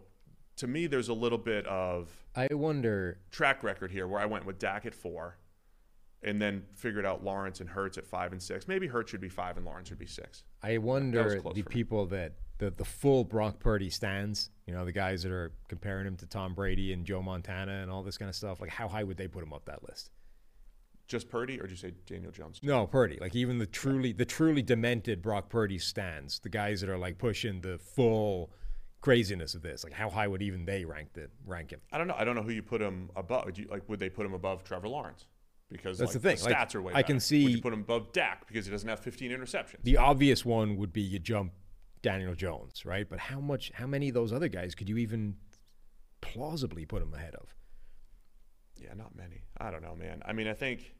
to 0.56 0.66
me, 0.66 0.86
there's 0.86 1.08
a 1.08 1.14
little 1.14 1.38
bit 1.38 1.66
of 1.66 2.10
I 2.34 2.48
wonder. 2.52 3.18
track 3.30 3.62
record 3.62 3.90
here 3.90 4.06
where 4.06 4.20
I 4.20 4.26
went 4.26 4.44
with 4.46 4.58
Dak 4.58 4.86
at 4.86 4.94
four 4.94 5.36
and 6.22 6.40
then 6.40 6.64
figured 6.74 7.06
out 7.06 7.24
Lawrence 7.24 7.60
and 7.60 7.70
Hurts 7.70 7.96
at 7.96 8.06
five 8.06 8.32
and 8.32 8.42
six. 8.42 8.68
Maybe 8.68 8.86
Hurts 8.86 9.10
should 9.10 9.20
be 9.20 9.28
five 9.28 9.56
and 9.56 9.64
Lawrence 9.64 9.88
should 9.88 9.98
be 9.98 10.06
six. 10.06 10.44
I 10.62 10.78
wonder 10.78 11.40
the 11.54 11.62
people 11.62 12.06
that 12.06 12.34
the 12.58 12.70
the 12.70 12.84
full 12.84 13.24
Brock 13.24 13.58
Purdy 13.58 13.90
stands. 13.90 14.50
You 14.66 14.74
know, 14.74 14.84
the 14.84 14.92
guys 14.92 15.22
that 15.22 15.32
are 15.32 15.52
comparing 15.68 16.06
him 16.06 16.16
to 16.18 16.26
Tom 16.26 16.54
Brady 16.54 16.92
and 16.92 17.04
Joe 17.06 17.22
Montana 17.22 17.80
and 17.82 17.90
all 17.90 18.02
this 18.02 18.18
kind 18.18 18.28
of 18.28 18.34
stuff. 18.34 18.60
Like, 18.60 18.70
how 18.70 18.86
high 18.86 19.02
would 19.02 19.16
they 19.16 19.28
put 19.28 19.42
him 19.42 19.52
up 19.52 19.64
that 19.64 19.82
list? 19.88 20.10
Just 21.10 21.28
Purdy, 21.28 21.58
or 21.58 21.64
did 21.64 21.72
you 21.72 21.76
say 21.76 21.92
Daniel 22.06 22.30
Jones? 22.30 22.60
No, 22.62 22.86
Purdy. 22.86 23.18
Like 23.20 23.34
even 23.34 23.58
the 23.58 23.66
truly 23.66 24.12
the 24.12 24.24
truly 24.24 24.62
demented 24.62 25.20
Brock 25.20 25.48
Purdy 25.48 25.76
stands. 25.76 26.38
The 26.38 26.48
guys 26.48 26.80
that 26.82 26.88
are 26.88 26.96
like 26.96 27.18
pushing 27.18 27.60
the 27.60 27.78
full 27.78 28.52
craziness 29.00 29.56
of 29.56 29.62
this. 29.62 29.82
Like, 29.82 29.92
how 29.92 30.08
high 30.08 30.28
would 30.28 30.40
even 30.40 30.64
they 30.64 30.84
rank 30.84 31.12
the 31.14 31.28
rank 31.44 31.70
him? 31.72 31.80
I 31.90 31.98
don't 31.98 32.06
know. 32.06 32.14
I 32.16 32.22
don't 32.22 32.36
know 32.36 32.42
who 32.42 32.52
you 32.52 32.62
put 32.62 32.80
him 32.80 33.10
above. 33.16 33.46
Would 33.46 33.58
you, 33.58 33.66
like, 33.68 33.88
would 33.88 33.98
they 33.98 34.08
put 34.08 34.24
him 34.24 34.34
above 34.34 34.62
Trevor 34.62 34.86
Lawrence? 34.88 35.26
Because 35.68 35.98
That's 35.98 36.14
like, 36.14 36.22
the 36.22 36.36
thing. 36.36 36.44
Like, 36.44 36.56
stats 36.56 36.74
are 36.76 36.82
way. 36.82 36.92
I 36.94 37.02
can 37.02 37.18
see- 37.18 37.44
Would 37.44 37.52
you 37.54 37.62
put 37.62 37.72
him 37.72 37.80
above 37.80 38.12
Dak 38.12 38.46
because 38.46 38.66
he 38.66 38.72
doesn't 38.72 38.88
have 38.88 39.00
15 39.00 39.30
interceptions? 39.30 39.82
The 39.82 39.96
obvious 39.96 40.44
one 40.44 40.76
would 40.76 40.92
be 40.92 41.00
you 41.00 41.18
jump 41.18 41.52
Daniel 42.02 42.34
Jones, 42.34 42.84
right? 42.84 43.08
But 43.08 43.18
how 43.18 43.40
much? 43.40 43.72
How 43.74 43.86
many 43.86 44.08
of 44.08 44.14
those 44.14 44.32
other 44.32 44.48
guys 44.48 44.74
could 44.74 44.88
you 44.88 44.96
even 44.98 45.36
plausibly 46.20 46.86
put 46.86 47.02
him 47.02 47.14
ahead 47.14 47.34
of? 47.34 47.54
Yeah, 48.76 48.94
not 48.94 49.14
many. 49.14 49.42
I 49.58 49.70
don't 49.70 49.82
know, 49.82 49.94
man. 49.94 50.22
I 50.24 50.32
mean, 50.32 50.48
I 50.48 50.54
think 50.54 50.94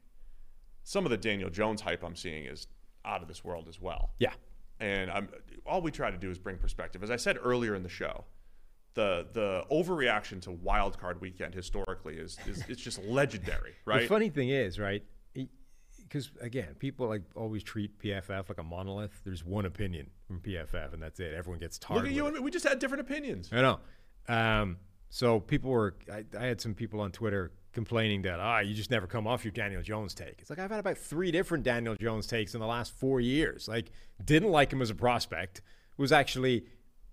some 0.83 1.05
of 1.05 1.11
the 1.11 1.17
Daniel 1.17 1.49
Jones 1.49 1.81
hype 1.81 2.03
I'm 2.03 2.15
seeing 2.15 2.45
is 2.45 2.67
out 3.05 3.21
of 3.21 3.27
this 3.27 3.43
world 3.43 3.67
as 3.67 3.79
well. 3.79 4.11
Yeah. 4.19 4.33
And 4.79 5.11
I'm, 5.11 5.29
all 5.65 5.81
we 5.81 5.91
try 5.91 6.09
to 6.09 6.17
do 6.17 6.29
is 6.31 6.39
bring 6.39 6.57
perspective. 6.57 7.03
As 7.03 7.11
I 7.11 7.15
said 7.15 7.37
earlier 7.41 7.75
in 7.75 7.83
the 7.83 7.89
show, 7.89 8.25
the 8.93 9.27
the 9.31 9.63
overreaction 9.71 10.41
to 10.41 10.51
Wild 10.51 10.99
Card 10.99 11.21
Weekend 11.21 11.53
historically 11.53 12.15
is, 12.15 12.37
is 12.45 12.63
it's 12.69 12.81
just 12.81 13.01
legendary, 13.03 13.73
right? 13.85 14.01
The 14.01 14.07
funny 14.07 14.29
thing 14.29 14.49
is, 14.49 14.79
right? 14.79 15.03
because 16.11 16.29
again, 16.41 16.75
people 16.77 17.07
like 17.07 17.23
always 17.35 17.63
treat 17.63 17.97
PFF 17.99 18.49
like 18.49 18.57
a 18.57 18.63
monolith. 18.63 19.21
There's 19.23 19.45
one 19.45 19.65
opinion 19.65 20.09
from 20.27 20.41
PFF, 20.41 20.93
and 20.93 21.01
that's 21.01 21.19
it. 21.21 21.33
Everyone 21.33 21.59
gets 21.59 21.77
tarred. 21.77 22.01
Look 22.01 22.09
at 22.09 22.15
you 22.15 22.25
and 22.25 22.35
me. 22.35 22.41
We 22.41 22.51
just 22.51 22.67
had 22.67 22.79
different 22.79 23.01
opinions. 23.01 23.49
I 23.51 23.61
know. 23.61 23.79
Um, 24.27 24.77
so 25.09 25.39
people 25.39 25.71
were. 25.71 25.95
I, 26.11 26.25
I 26.37 26.45
had 26.45 26.59
some 26.59 26.73
people 26.73 26.99
on 26.99 27.11
Twitter 27.11 27.53
complaining 27.73 28.21
that 28.23 28.39
ah, 28.39 28.59
you 28.59 28.73
just 28.73 28.91
never 28.91 29.07
come 29.07 29.27
off 29.27 29.43
your 29.45 29.51
Daniel 29.51 29.81
Jones 29.81 30.13
take. 30.13 30.35
It's 30.39 30.49
like 30.49 30.59
I've 30.59 30.71
had 30.71 30.79
about 30.79 30.97
three 30.97 31.31
different 31.31 31.63
Daniel 31.63 31.95
Jones 31.95 32.27
takes 32.27 32.53
in 32.53 32.59
the 32.59 32.67
last 32.67 32.93
four 32.93 33.21
years. 33.21 33.67
Like, 33.67 33.91
didn't 34.23 34.49
like 34.49 34.71
him 34.71 34.81
as 34.81 34.89
a 34.89 34.95
prospect. 34.95 35.61
Was 35.97 36.11
actually 36.11 36.65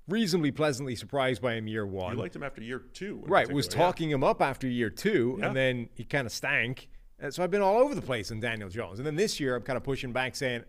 reasonably 0.09 0.51
pleasantly 0.51 0.97
surprised 0.97 1.43
by 1.43 1.55
him 1.55 1.67
year 1.67 1.87
one. 1.87 2.15
You 2.15 2.19
liked 2.19 2.35
him 2.35 2.43
after 2.43 2.63
year 2.63 2.83
two. 2.93 3.23
Right, 3.27 3.53
was 3.53 3.67
particular, 3.67 3.85
yeah. 3.85 3.91
talking 3.91 4.11
him 4.11 4.25
up 4.25 4.41
after 4.41 4.67
year 4.67 4.91
two, 4.91 5.37
Yeah. 5.39 5.47
and 5.47 5.57
then 5.57 5.89
he 5.95 6.05
kind 6.05 6.27
of 6.27 6.33
stank. 6.33 6.89
And 7.19 7.35
so 7.35 7.43
I've 7.43 7.51
been 7.51 7.63
all 7.63 7.79
over 7.79 7.95
the 7.95 8.03
place 8.03 8.31
in 8.31 8.41
Daniel 8.41 8.69
Jones. 8.69 8.99
And 8.99 9.07
then 9.07 9.17
this 9.17 9.39
year, 9.41 9.57
I'm 9.57 9.63
kind 9.63 9.77
of 9.77 9.83
pushing 9.83 10.13
back, 10.13 10.37
saying, 10.37 10.63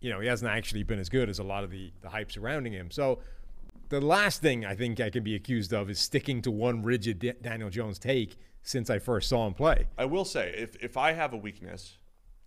you 0.00 0.10
know, 0.10 0.20
he 0.20 0.26
hasn't 0.26 0.50
actually 0.50 0.82
been 0.82 0.98
as 0.98 1.08
good 1.08 1.28
as 1.28 1.38
a 1.38 1.44
lot 1.44 1.62
of 1.64 1.70
the, 1.70 1.92
the 2.00 2.08
hype 2.08 2.32
surrounding 2.32 2.72
him. 2.72 2.90
So 2.90 3.20
the 3.88 4.00
last 4.00 4.40
thing 4.42 4.64
I 4.64 4.74
think 4.74 5.00
I 5.00 5.10
can 5.10 5.22
be 5.22 5.34
accused 5.34 5.72
of 5.72 5.90
is 5.90 6.00
sticking 6.00 6.42
to 6.42 6.50
one 6.50 6.82
rigid 6.82 7.18
D- 7.20 7.34
Daniel 7.40 7.70
Jones 7.70 7.98
take 7.98 8.36
since 8.62 8.90
I 8.90 8.98
first 8.98 9.28
saw 9.28 9.46
him 9.46 9.54
play. 9.54 9.86
I 9.98 10.04
will 10.04 10.24
say, 10.24 10.54
if 10.56 10.76
if 10.82 10.96
I 10.96 11.12
have 11.12 11.32
a 11.32 11.36
weakness, 11.36 11.98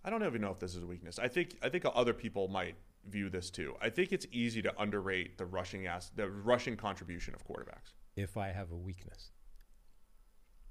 I 0.04 0.10
don't 0.10 0.24
even 0.24 0.40
know 0.40 0.50
if 0.50 0.58
this 0.58 0.74
is 0.74 0.82
a 0.82 0.86
weakness. 0.86 1.18
I 1.18 1.28
think 1.28 1.56
I 1.62 1.68
think 1.68 1.84
other 1.94 2.12
people 2.12 2.48
might 2.48 2.76
view 3.08 3.28
this 3.28 3.50
too. 3.50 3.74
I 3.80 3.90
think 3.90 4.12
it's 4.12 4.26
easy 4.32 4.62
to 4.62 4.72
underrate 4.80 5.38
the 5.38 5.46
rushing 5.46 5.86
ass, 5.86 6.10
the 6.14 6.28
rushing 6.28 6.76
contribution 6.76 7.34
of 7.34 7.46
quarterbacks. 7.46 7.94
If 8.16 8.36
I 8.36 8.48
have 8.48 8.72
a 8.72 8.76
weakness. 8.76 9.30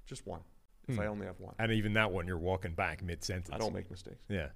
Just 0.06 0.26
one. 0.26 0.40
If 0.88 0.94
hmm. 0.96 1.00
I 1.00 1.06
only 1.06 1.26
have 1.26 1.40
one, 1.40 1.54
And 1.58 1.72
even 1.72 1.94
that 1.94 2.12
one, 2.12 2.26
you're 2.26 2.38
walking 2.38 2.72
back 2.72 3.02
mid 3.02 3.24
sentence. 3.24 3.50
I 3.52 3.58
don't 3.58 3.74
make 3.74 3.90
mistakes, 3.90 4.22
Yeah. 4.28 4.48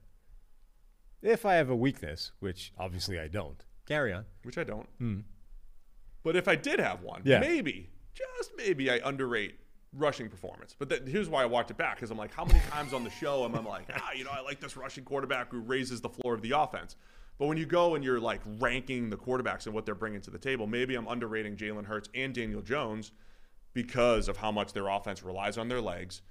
If 1.22 1.44
I 1.44 1.54
have 1.54 1.70
a 1.70 1.76
weakness, 1.76 2.32
which 2.40 2.72
obviously 2.78 3.18
I 3.18 3.28
don't, 3.28 3.62
carry 3.86 4.12
on. 4.12 4.24
which 4.44 4.56
I 4.56 4.64
don't. 4.64 4.88
Hmm. 4.98 5.20
But 6.22 6.36
if 6.36 6.46
I 6.46 6.54
did 6.54 6.78
have 6.78 7.02
one, 7.02 7.22
Yeah. 7.24 7.40
maybe, 7.40 7.90
just 8.14 8.52
maybe, 8.56 8.90
I 8.90 9.00
underrate 9.04 9.56
rushing 9.92 10.28
performance. 10.28 10.74
But 10.78 10.88
that, 10.90 11.08
here's 11.08 11.28
why 11.28 11.42
I 11.42 11.46
walked 11.46 11.70
it 11.70 11.76
back 11.76 11.96
because 11.96 12.10
I'm 12.10 12.18
like, 12.18 12.32
how 12.32 12.44
many 12.44 12.60
times 12.70 12.92
on 12.92 13.04
the 13.04 13.10
show 13.10 13.44
am 13.44 13.54
I 13.54 13.60
like, 13.60 13.86
ah, 13.94 14.12
you 14.14 14.24
know, 14.24 14.30
I 14.32 14.40
like 14.40 14.60
this 14.60 14.76
rushing 14.76 15.04
quarterback 15.04 15.50
who 15.50 15.60
raises 15.60 16.00
the 16.00 16.08
floor 16.08 16.34
of 16.34 16.42
the 16.42 16.52
offense. 16.52 16.96
But 17.38 17.46
when 17.46 17.56
you 17.56 17.66
go 17.66 17.94
and 17.94 18.04
you're 18.04 18.20
like 18.20 18.40
ranking 18.58 19.08
the 19.08 19.16
quarterbacks 19.16 19.66
and 19.66 19.74
what 19.74 19.86
they're 19.86 19.94
bringing 19.94 20.20
to 20.22 20.30
the 20.30 20.38
table, 20.38 20.66
maybe 20.66 20.94
I'm 20.94 21.08
underrating 21.08 21.56
Jalen 21.56 21.86
Hurts 21.86 22.08
and 22.14 22.34
Daniel 22.34 22.60
Jones 22.60 23.12
because 23.72 24.28
of 24.28 24.36
how 24.36 24.52
much 24.52 24.72
their 24.72 24.88
offense 24.88 25.22
relies 25.22 25.56
on 25.56 25.68
their 25.68 25.80
legs. 25.80 26.22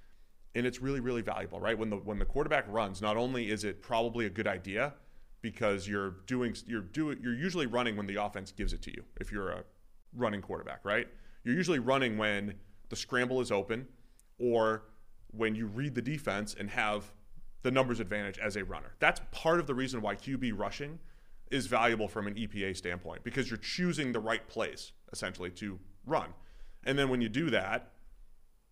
And 0.56 0.66
it's 0.66 0.82
really, 0.82 1.00
really 1.00 1.22
valuable, 1.22 1.60
right? 1.60 1.78
When 1.78 1.90
the 1.90 1.98
when 1.98 2.20
the 2.20 2.26
quarterback 2.26 2.66
runs, 2.68 3.02
not 3.02 3.18
only 3.18 3.50
is 3.50 3.64
it 3.64 3.82
probably 3.82 4.26
a 4.26 4.30
good 4.30 4.48
idea 4.48 4.94
because 5.42 5.88
you're 5.88 6.12
doing 6.28 6.56
you're 6.66 6.82
doing 6.82 7.20
you're 7.22 7.36
usually 7.36 7.68
running 7.68 7.96
when 7.96 8.08
the 8.08 8.16
offense 8.16 8.52
gives 8.52 8.74
it 8.74 8.82
to 8.84 8.92
you. 8.92 9.04
If 9.20 9.32
you're 9.32 9.50
a 9.50 9.64
running 10.16 10.42
quarterback, 10.42 10.82
right? 10.84 11.08
You're 11.44 11.56
usually 11.56 11.80
running 11.80 12.18
when 12.18 12.56
the 12.90 12.96
scramble 12.96 13.42
is 13.42 13.52
open 13.52 13.88
or 14.40 14.84
when 15.32 15.56
you 15.56 15.68
read 15.68 15.96
the 15.96 16.02
defense 16.02 16.56
and 16.58 16.70
have 16.70 17.12
the 17.62 17.72
numbers 17.72 18.00
advantage 18.00 18.40
as 18.40 18.56
a 18.56 18.64
runner. 18.64 18.94
That's 19.00 19.22
part 19.32 19.60
of 19.60 19.68
the 19.68 19.76
reason 19.76 20.02
why 20.02 20.16
QB 20.16 20.58
rushing 20.58 21.00
is 21.52 21.68
valuable 21.68 22.08
from 22.08 22.28
an 22.28 22.36
EPA 22.36 22.76
standpoint 22.78 23.24
because 23.24 23.50
you're 23.50 23.58
choosing 23.58 24.12
the 24.12 24.20
right 24.20 24.48
place 24.48 24.92
essentially 25.12 25.50
to 25.52 25.80
run. 26.06 26.34
And 26.86 26.98
then 26.98 27.10
when 27.10 27.22
you 27.22 27.30
do 27.30 27.50
that, 27.50 27.92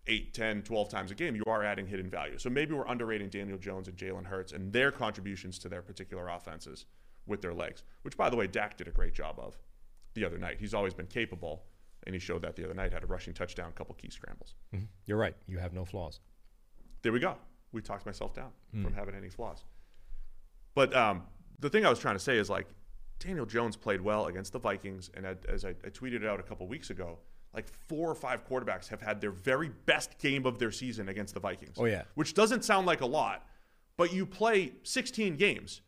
8, 0.06 0.32
10, 0.32 0.62
12 0.62 0.88
times 0.88 1.10
a 1.10 1.14
game, 1.14 1.36
you 1.36 1.44
are 1.46 1.62
adding 1.62 1.86
hidden 1.86 2.08
value. 2.08 2.38
So 2.38 2.48
maybe 2.48 2.74
we're 2.74 2.86
underrating 2.86 3.28
Daniel 3.28 3.58
Jones 3.58 3.88
and 3.88 3.96
Jalen 3.96 4.24
Hurts 4.24 4.52
and 4.52 4.72
their 4.72 4.90
contributions 4.90 5.58
to 5.60 5.68
their 5.68 5.82
particular 5.82 6.28
offenses 6.28 6.86
with 7.26 7.42
their 7.42 7.52
legs, 7.52 7.82
which, 8.02 8.16
by 8.16 8.30
the 8.30 8.36
way, 8.36 8.46
Dak 8.46 8.78
did 8.78 8.88
a 8.88 8.90
great 8.90 9.12
job 9.12 9.38
of 9.38 9.58
the 10.14 10.24
other 10.24 10.38
night. 10.38 10.56
He's 10.58 10.72
always 10.72 10.94
been 10.94 11.06
capable, 11.06 11.64
and 12.08 12.14
he 12.14 12.18
showed 12.18 12.40
that 12.40 12.56
the 12.56 12.64
other 12.64 12.72
night, 12.72 12.90
had 12.90 13.04
a 13.04 13.06
rushing 13.06 13.34
touchdown, 13.34 13.68
a 13.68 13.72
couple 13.72 13.94
key 13.94 14.08
scrambles. 14.08 14.54
You're 15.04 15.18
right. 15.18 15.36
You 15.46 15.58
have 15.58 15.74
no 15.74 15.84
flaws. 15.84 16.20
There 17.02 17.12
we 17.12 17.20
go. 17.20 17.36
We 17.70 17.82
talked 17.82 18.06
myself 18.06 18.32
down 18.34 18.50
from 18.72 18.94
having 18.94 19.14
any 19.14 19.28
flaws. 19.28 19.62
But 20.74 20.96
um, 20.96 21.24
the 21.60 21.68
thing 21.68 21.84
I 21.84 21.90
was 21.90 21.98
trying 21.98 22.14
to 22.14 22.18
say 22.20 22.38
is 22.38 22.48
like 22.48 22.66
Daniel 23.18 23.44
Jones 23.44 23.76
played 23.76 24.00
well 24.00 24.24
against 24.26 24.54
the 24.54 24.58
Vikings, 24.58 25.10
and 25.14 25.26
as 25.46 25.66
I, 25.66 25.70
I 25.84 25.90
tweeted 25.90 26.26
out 26.26 26.40
a 26.40 26.42
couple 26.42 26.66
weeks 26.66 26.88
ago, 26.88 27.18
like 27.52 27.68
four 27.68 28.10
or 28.10 28.14
five 28.14 28.48
quarterbacks 28.48 28.88
have 28.88 29.02
had 29.02 29.20
their 29.20 29.30
very 29.30 29.68
best 29.68 30.16
game 30.18 30.46
of 30.46 30.58
their 30.58 30.70
season 30.70 31.10
against 31.10 31.34
the 31.34 31.40
Vikings. 31.40 31.76
Oh, 31.78 31.84
yeah. 31.84 32.04
which 32.14 32.32
doesn't 32.32 32.64
sound 32.64 32.86
like 32.86 33.02
a 33.02 33.06
lot, 33.06 33.46
but 33.98 34.14
you 34.14 34.24
play 34.24 34.72
16 34.82 35.36
games, 35.36 35.82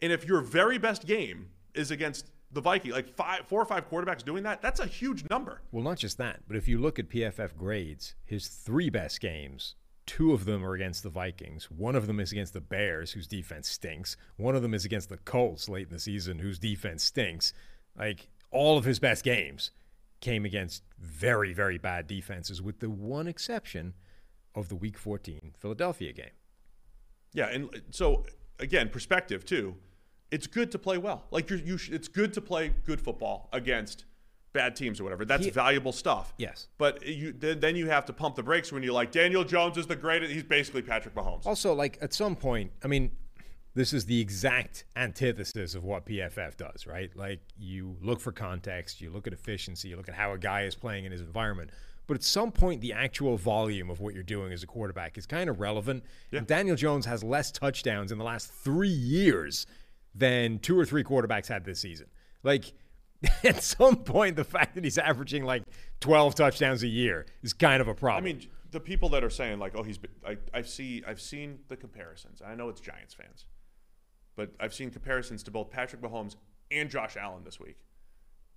and 0.00 0.12
if 0.12 0.24
your 0.24 0.40
very 0.40 0.78
best 0.78 1.06
game 1.06 1.50
is 1.74 1.90
against 1.90 2.30
the 2.50 2.60
Viking, 2.60 2.92
like 2.92 3.08
five, 3.14 3.46
four 3.46 3.60
or 3.60 3.66
five 3.66 3.90
quarterbacks 3.90 4.24
doing 4.24 4.42
that, 4.44 4.62
that's 4.62 4.80
a 4.80 4.86
huge 4.86 5.28
number. 5.28 5.60
Well, 5.70 5.84
not 5.84 5.98
just 5.98 6.18
that, 6.18 6.40
but 6.46 6.56
if 6.56 6.66
you 6.68 6.78
look 6.78 6.98
at 6.98 7.08
PFF 7.08 7.56
grades, 7.56 8.14
his 8.24 8.48
three 8.48 8.90
best 8.90 9.20
games, 9.20 9.74
two 10.06 10.32
of 10.32 10.46
them 10.46 10.64
are 10.64 10.72
against 10.72 11.02
the 11.02 11.10
Vikings. 11.10 11.70
One 11.70 11.94
of 11.94 12.06
them 12.06 12.18
is 12.18 12.32
against 12.32 12.54
the 12.54 12.60
Bears, 12.60 13.12
whose 13.12 13.26
defense 13.26 13.68
stinks. 13.68 14.16
One 14.36 14.56
of 14.56 14.62
them 14.62 14.72
is 14.72 14.84
against 14.84 15.10
the 15.10 15.18
Colts 15.18 15.68
late 15.68 15.88
in 15.88 15.92
the 15.92 16.00
season, 16.00 16.38
whose 16.38 16.58
defense 16.58 17.04
stinks. 17.04 17.52
Like 17.96 18.28
all 18.50 18.78
of 18.78 18.84
his 18.84 18.98
best 18.98 19.22
games 19.22 19.70
came 20.20 20.44
against 20.44 20.82
very, 20.98 21.52
very 21.52 21.78
bad 21.78 22.06
defenses, 22.06 22.62
with 22.62 22.80
the 22.80 22.90
one 22.90 23.28
exception 23.28 23.94
of 24.54 24.68
the 24.68 24.74
Week 24.74 24.96
14 24.96 25.52
Philadelphia 25.58 26.12
game. 26.12 26.30
Yeah, 27.34 27.46
and 27.46 27.66
uh, 27.66 27.78
so 27.90 28.24
again, 28.58 28.88
perspective 28.88 29.44
too. 29.44 29.76
It's 30.30 30.46
good 30.46 30.70
to 30.72 30.78
play 30.78 30.98
well. 30.98 31.24
Like 31.30 31.48
you're, 31.50 31.58
you, 31.58 31.78
sh- 31.78 31.90
it's 31.90 32.08
good 32.08 32.32
to 32.34 32.40
play 32.40 32.74
good 32.84 33.00
football 33.00 33.48
against 33.52 34.04
bad 34.52 34.76
teams 34.76 35.00
or 35.00 35.04
whatever. 35.04 35.24
That's 35.24 35.44
He- 35.44 35.50
valuable 35.50 35.92
stuff. 35.92 36.34
Yes. 36.36 36.68
But 36.78 37.06
you 37.06 37.32
then, 37.32 37.60
then 37.60 37.76
you 37.76 37.88
have 37.88 38.04
to 38.06 38.12
pump 38.12 38.36
the 38.36 38.42
brakes 38.42 38.72
when 38.72 38.82
you're 38.82 38.92
like 38.92 39.10
Daniel 39.12 39.44
Jones 39.44 39.76
is 39.78 39.86
the 39.86 39.96
greatest. 39.96 40.32
He's 40.32 40.42
basically 40.42 40.82
Patrick 40.82 41.14
Mahomes. 41.14 41.46
Also, 41.46 41.72
like 41.74 41.98
at 42.00 42.12
some 42.12 42.36
point, 42.36 42.72
I 42.84 42.88
mean, 42.88 43.10
this 43.74 43.92
is 43.92 44.06
the 44.06 44.20
exact 44.20 44.84
antithesis 44.96 45.74
of 45.74 45.84
what 45.84 46.04
PFF 46.06 46.56
does, 46.56 46.86
right? 46.86 47.14
Like 47.16 47.40
you 47.58 47.96
look 48.02 48.20
for 48.20 48.32
context, 48.32 49.00
you 49.00 49.10
look 49.10 49.26
at 49.26 49.32
efficiency, 49.32 49.88
you 49.88 49.96
look 49.96 50.08
at 50.08 50.14
how 50.14 50.32
a 50.32 50.38
guy 50.38 50.62
is 50.62 50.74
playing 50.74 51.04
in 51.04 51.12
his 51.12 51.20
environment. 51.20 51.70
But 52.08 52.14
at 52.16 52.22
some 52.22 52.50
point, 52.52 52.80
the 52.80 52.94
actual 52.94 53.36
volume 53.36 53.90
of 53.90 54.00
what 54.00 54.14
you're 54.14 54.22
doing 54.22 54.50
as 54.52 54.62
a 54.62 54.66
quarterback 54.66 55.18
is 55.18 55.26
kind 55.26 55.50
of 55.50 55.60
relevant. 55.60 56.04
And 56.32 56.46
Daniel 56.46 56.74
Jones 56.74 57.04
has 57.04 57.22
less 57.22 57.52
touchdowns 57.52 58.10
in 58.10 58.16
the 58.18 58.24
last 58.24 58.50
three 58.50 58.88
years 58.88 59.66
than 60.14 60.58
two 60.58 60.78
or 60.78 60.84
three 60.84 61.04
quarterbacks 61.04 61.46
had 61.46 61.64
this 61.64 61.80
season. 61.80 62.06
Like, 62.42 62.72
at 63.44 63.62
some 63.62 63.96
point, 63.96 64.36
the 64.36 64.44
fact 64.44 64.74
that 64.74 64.84
he's 64.84 64.98
averaging 64.98 65.44
like 65.44 65.64
12 66.00 66.34
touchdowns 66.34 66.82
a 66.82 66.88
year 66.88 67.26
is 67.42 67.52
kind 67.52 67.80
of 67.80 67.88
a 67.88 67.94
problem. 67.94 68.24
I 68.24 68.26
mean, 68.26 68.48
the 68.70 68.80
people 68.80 69.08
that 69.10 69.24
are 69.24 69.30
saying 69.30 69.58
like, 69.58 69.72
"Oh, 69.76 69.82
he's," 69.82 69.98
been- 69.98 70.10
I, 70.26 70.36
I 70.52 70.62
see, 70.62 71.02
I've 71.06 71.20
seen 71.20 71.60
the 71.68 71.76
comparisons. 71.76 72.42
I 72.44 72.54
know 72.54 72.68
it's 72.68 72.80
Giants 72.80 73.14
fans, 73.14 73.46
but 74.36 74.50
I've 74.60 74.74
seen 74.74 74.90
comparisons 74.90 75.42
to 75.44 75.50
both 75.50 75.70
Patrick 75.70 76.02
Mahomes 76.02 76.36
and 76.70 76.90
Josh 76.90 77.16
Allen 77.16 77.44
this 77.44 77.58
week. 77.58 77.76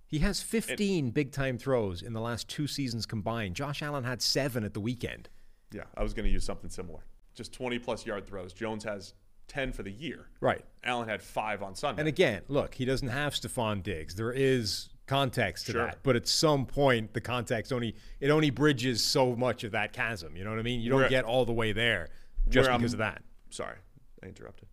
He 0.06 0.18
has 0.18 0.42
15 0.42 1.10
big 1.10 1.32
time 1.32 1.56
throws 1.56 2.02
in 2.02 2.12
the 2.12 2.20
last 2.20 2.46
two 2.46 2.66
seasons 2.66 3.06
combined. 3.06 3.56
Josh 3.56 3.80
Allen 3.82 4.04
had 4.04 4.20
seven 4.20 4.62
at 4.62 4.74
the 4.74 4.80
weekend. 4.80 5.30
Yeah, 5.72 5.84
I 5.96 6.02
was 6.02 6.12
going 6.12 6.26
to 6.26 6.30
use 6.30 6.44
something 6.44 6.68
similar. 6.68 7.06
Just 7.34 7.54
20 7.54 7.78
plus 7.78 8.04
yard 8.04 8.26
throws. 8.26 8.52
Jones 8.52 8.84
has 8.84 9.14
10 9.48 9.72
for 9.72 9.82
the 9.82 9.90
year. 9.90 10.28
Right. 10.40 10.64
Allen 10.84 11.08
had 11.08 11.22
five 11.22 11.62
on 11.62 11.74
Sunday. 11.74 12.00
And 12.00 12.08
again, 12.08 12.42
look, 12.48 12.74
he 12.74 12.84
doesn't 12.84 13.08
have 13.08 13.34
Stefon 13.34 13.82
Diggs. 13.82 14.14
There 14.14 14.32
is 14.32 14.88
context 15.06 15.66
to 15.66 15.72
Sure. 15.72 15.86
that, 15.86 16.02
but 16.02 16.16
at 16.16 16.26
some 16.26 16.64
point, 16.64 17.12
the 17.12 17.20
context 17.20 17.72
only 17.72 17.94
it 18.20 18.30
only 18.30 18.50
bridges 18.50 19.04
so 19.04 19.36
much 19.36 19.64
of 19.64 19.72
that 19.72 19.92
chasm. 19.92 20.36
You 20.36 20.44
know 20.44 20.50
what 20.50 20.58
I 20.58 20.62
mean? 20.62 20.80
You 20.80 20.90
don't 20.90 21.00
Where- 21.00 21.08
get 21.08 21.24
all 21.24 21.44
the 21.44 21.52
way 21.52 21.72
there 21.72 22.08
just 22.48 22.66
where 22.66 22.72
I'm- 22.72 22.80
because 22.80 22.94
of 22.94 22.98
that. 23.00 23.22
sorry, 23.50 23.78
I 24.22 24.26
interrupted. 24.26 24.68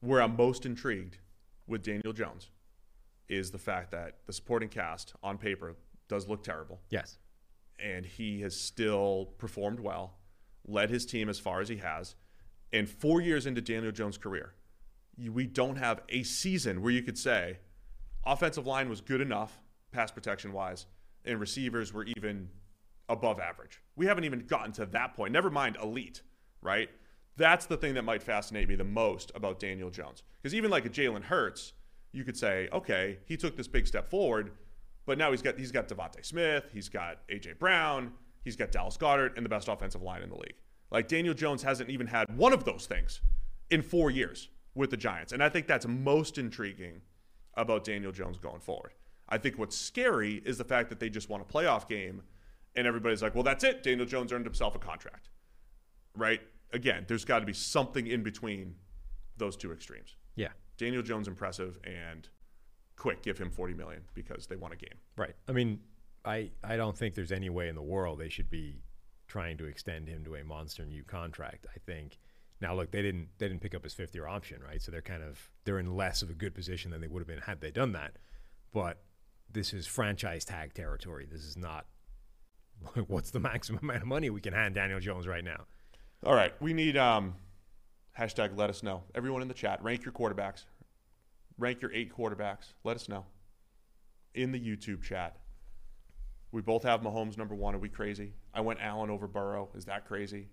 Where 0.00 0.20
I'm 0.22 0.36
most 0.36 0.66
intrigued 0.66 1.18
with 1.66 1.82
Daniel 1.82 2.12
Jones 2.12 2.50
is 3.28 3.50
the 3.50 3.58
fact 3.58 3.90
that 3.92 4.18
the 4.26 4.32
supporting 4.32 4.68
cast 4.68 5.14
on 5.22 5.38
paper 5.38 5.74
does 6.08 6.28
look 6.28 6.42
terrible, 6.44 6.80
Yes. 6.90 7.18
and 7.78 8.04
he 8.04 8.42
has 8.42 8.54
still 8.58 9.34
performed 9.38 9.80
well, 9.80 10.18
led 10.64 10.90
his 10.90 11.06
team 11.06 11.28
as 11.28 11.40
far 11.40 11.60
as 11.60 11.68
he 11.68 11.76
has, 11.78 12.14
and 12.72 12.88
four 12.88 13.20
years 13.20 13.46
into 13.46 13.60
Daniel 13.60 13.92
Jones' 13.92 14.18
career, 14.18 14.54
we 15.18 15.46
don't 15.46 15.76
have 15.76 16.00
a 16.08 16.22
season 16.22 16.82
where 16.82 16.92
you 16.92 17.02
could 17.02 17.18
say 17.18 17.58
offensive 18.24 18.66
line 18.66 18.88
was 18.88 19.00
good 19.00 19.20
enough, 19.20 19.60
pass 19.92 20.10
protection 20.10 20.52
wise, 20.52 20.86
and 21.24 21.38
receivers 21.38 21.92
were 21.92 22.04
even 22.04 22.48
above 23.08 23.38
average. 23.38 23.82
We 23.96 24.06
haven't 24.06 24.24
even 24.24 24.46
gotten 24.46 24.72
to 24.72 24.86
that 24.86 25.14
point. 25.14 25.32
Never 25.32 25.50
mind 25.50 25.76
elite, 25.82 26.22
right? 26.60 26.88
That's 27.36 27.66
the 27.66 27.76
thing 27.76 27.94
that 27.94 28.02
might 28.02 28.22
fascinate 28.22 28.68
me 28.68 28.74
the 28.74 28.84
most 28.84 29.32
about 29.34 29.58
Daniel 29.58 29.90
Jones. 29.90 30.22
Because 30.40 30.54
even 30.54 30.70
like 30.70 30.84
a 30.84 30.90
Jalen 30.90 31.24
Hurts, 31.24 31.72
you 32.12 32.24
could 32.24 32.36
say, 32.36 32.68
okay, 32.72 33.18
he 33.24 33.36
took 33.36 33.56
this 33.56 33.68
big 33.68 33.86
step 33.86 34.10
forward, 34.10 34.52
but 35.06 35.18
now 35.18 35.30
he's 35.30 35.42
got 35.42 35.58
he's 35.58 35.72
got 35.72 35.88
DeVonta 35.88 36.24
Smith, 36.24 36.64
he's 36.72 36.88
got 36.88 37.26
AJ 37.28 37.58
Brown, 37.58 38.12
he's 38.44 38.56
got 38.56 38.70
Dallas 38.70 38.96
Goedert, 38.96 39.36
and 39.36 39.44
the 39.44 39.50
best 39.50 39.68
offensive 39.68 40.02
line 40.02 40.22
in 40.22 40.28
the 40.28 40.36
league. 40.36 40.56
Like 40.92 41.08
Daniel 41.08 41.34
Jones 41.34 41.62
hasn't 41.62 41.90
even 41.90 42.06
had 42.06 42.36
one 42.36 42.52
of 42.52 42.64
those 42.64 42.86
things 42.86 43.20
in 43.70 43.82
four 43.82 44.10
years. 44.10 44.48
with 44.74 44.88
the 44.90 44.96
Giants. 44.96 45.32
And 45.34 45.42
I 45.42 45.50
think 45.50 45.66
that's 45.66 45.86
most 45.86 46.38
intriguing 46.38 47.02
about 47.54 47.84
Daniel 47.84 48.10
Jones 48.12 48.38
going 48.38 48.60
forward. 48.60 48.92
I 49.28 49.36
think 49.36 49.58
what's 49.58 49.76
scary 49.76 50.42
is 50.46 50.56
the 50.56 50.64
fact 50.64 50.88
that 50.88 50.98
they 50.98 51.10
just 51.10 51.28
won 51.28 51.42
a 51.42 51.44
playoff 51.44 51.86
game 51.88 52.22
and 52.74 52.86
everybody's 52.86 53.22
like, 53.22 53.34
well, 53.34 53.44
that's 53.44 53.64
it. 53.64 53.82
Daniel 53.82 54.06
Jones 54.06 54.32
earned 54.32 54.46
himself 54.46 54.74
a 54.74 54.78
contract. 54.78 55.28
Right? 56.16 56.40
Again, 56.72 57.04
there's 57.06 57.26
got 57.26 57.40
to 57.40 57.44
be 57.44 57.52
something 57.52 58.06
in 58.06 58.22
between 58.22 58.76
those 59.36 59.56
two 59.58 59.72
extremes. 59.72 60.16
Yeah. 60.36 60.48
Daniel 60.78 61.02
Jones 61.02 61.28
impressive 61.28 61.78
and 61.84 62.28
quick 62.96 63.22
give 63.22 63.36
him 63.36 63.50
40 63.50 63.74
million 63.74 64.02
because 64.14 64.46
they 64.46 64.56
won 64.56 64.72
a 64.72 64.76
game. 64.76 64.96
Right. 65.16 65.34
I 65.48 65.52
mean, 65.52 65.80
I 66.24 66.50
I 66.64 66.76
don't 66.76 66.96
think 66.96 67.14
there's 67.14 67.32
any 67.32 67.50
way 67.50 67.68
in 67.68 67.74
the 67.74 67.82
world 67.82 68.18
they 68.18 68.30
should 68.30 68.48
be 68.48 68.80
trying 69.32 69.56
to 69.56 69.64
extend 69.64 70.06
him 70.06 70.22
to 70.22 70.34
a 70.34 70.44
monster 70.44 70.84
new 70.84 71.02
contract. 71.02 71.66
I 71.74 71.78
think 71.86 72.18
now 72.60 72.74
look, 72.74 72.90
they 72.90 73.00
didn't 73.00 73.28
they 73.38 73.48
didn't 73.48 73.62
pick 73.62 73.74
up 73.74 73.82
his 73.82 73.94
fifth 73.94 74.14
year 74.14 74.28
option, 74.28 74.60
right? 74.62 74.80
So 74.80 74.92
they're 74.92 75.00
kind 75.00 75.22
of 75.22 75.50
they're 75.64 75.78
in 75.78 75.96
less 75.96 76.20
of 76.20 76.28
a 76.28 76.34
good 76.34 76.54
position 76.54 76.90
than 76.90 77.00
they 77.00 77.08
would 77.08 77.20
have 77.20 77.26
been 77.26 77.38
had 77.38 77.62
they 77.62 77.70
done 77.70 77.92
that. 77.92 78.18
But 78.74 78.98
this 79.50 79.72
is 79.72 79.86
franchise 79.86 80.44
tag 80.44 80.74
territory. 80.74 81.26
This 81.30 81.44
is 81.44 81.56
not 81.56 81.86
what's 83.06 83.30
the 83.30 83.40
maximum 83.40 83.80
amount 83.82 84.02
of 84.02 84.08
money 84.08 84.28
we 84.28 84.42
can 84.42 84.52
hand 84.52 84.74
Daniel 84.74 85.00
Jones 85.00 85.26
right 85.26 85.44
now. 85.44 85.64
All 86.26 86.34
right, 86.34 86.52
we 86.60 86.74
need 86.74 86.98
um, 86.98 87.36
hashtag 88.18 88.54
let 88.54 88.68
us 88.68 88.82
know. 88.82 89.02
Everyone 89.14 89.40
in 89.40 89.48
the 89.48 89.54
chat, 89.54 89.82
rank 89.82 90.04
your 90.04 90.12
quarterbacks. 90.12 90.64
Rank 91.56 91.80
your 91.80 91.92
eight 91.94 92.14
quarterbacks. 92.14 92.74
Let 92.84 92.96
us 92.96 93.08
know 93.08 93.24
in 94.34 94.52
the 94.52 94.60
YouTube 94.60 95.02
chat. 95.02 95.38
We 96.52 96.60
both 96.60 96.82
have 96.82 97.00
Mahomes 97.00 97.38
number 97.38 97.54
one. 97.54 97.74
Are 97.74 97.78
we 97.78 97.88
crazy? 97.88 98.34
I 98.52 98.60
went 98.60 98.80
Allen 98.80 99.10
over 99.10 99.26
Burrow. 99.26 99.70
Is 99.74 99.86
that 99.86 100.06
crazy? 100.06 100.48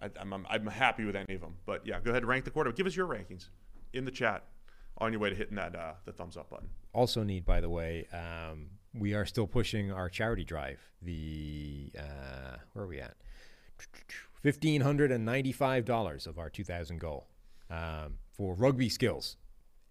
I, 0.00 0.10
I'm, 0.20 0.32
I'm, 0.32 0.46
I'm 0.48 0.66
happy 0.66 1.04
with 1.04 1.16
any 1.16 1.34
of 1.34 1.40
them. 1.40 1.54
But 1.64 1.86
yeah, 1.86 1.98
go 2.00 2.10
ahead 2.10 2.22
and 2.22 2.28
rank 2.28 2.44
the 2.44 2.50
quarterback. 2.50 2.76
Give 2.76 2.86
us 2.86 2.94
your 2.94 3.06
rankings 3.06 3.48
in 3.94 4.04
the 4.04 4.10
chat 4.10 4.44
on 4.98 5.12
your 5.12 5.20
way 5.20 5.30
to 5.30 5.34
hitting 5.34 5.56
that 5.56 5.74
uh, 5.74 5.92
the 6.04 6.12
thumbs 6.12 6.36
up 6.36 6.50
button. 6.50 6.68
Also, 6.92 7.22
need 7.22 7.46
by 7.46 7.62
the 7.62 7.70
way, 7.70 8.06
um, 8.12 8.66
we 8.94 9.14
are 9.14 9.24
still 9.24 9.46
pushing 9.46 9.90
our 9.90 10.10
charity 10.10 10.44
drive. 10.44 10.80
The 11.00 11.92
uh, 11.98 12.56
where 12.74 12.84
are 12.84 12.88
we 12.88 13.00
at? 13.00 13.14
Fifteen 14.42 14.82
hundred 14.82 15.12
and 15.12 15.24
ninety-five 15.24 15.86
dollars 15.86 16.26
of 16.26 16.38
our 16.38 16.50
two 16.50 16.64
thousand 16.64 17.00
goal 17.00 17.26
um, 17.70 18.18
for 18.32 18.54
rugby 18.54 18.90
skills. 18.90 19.38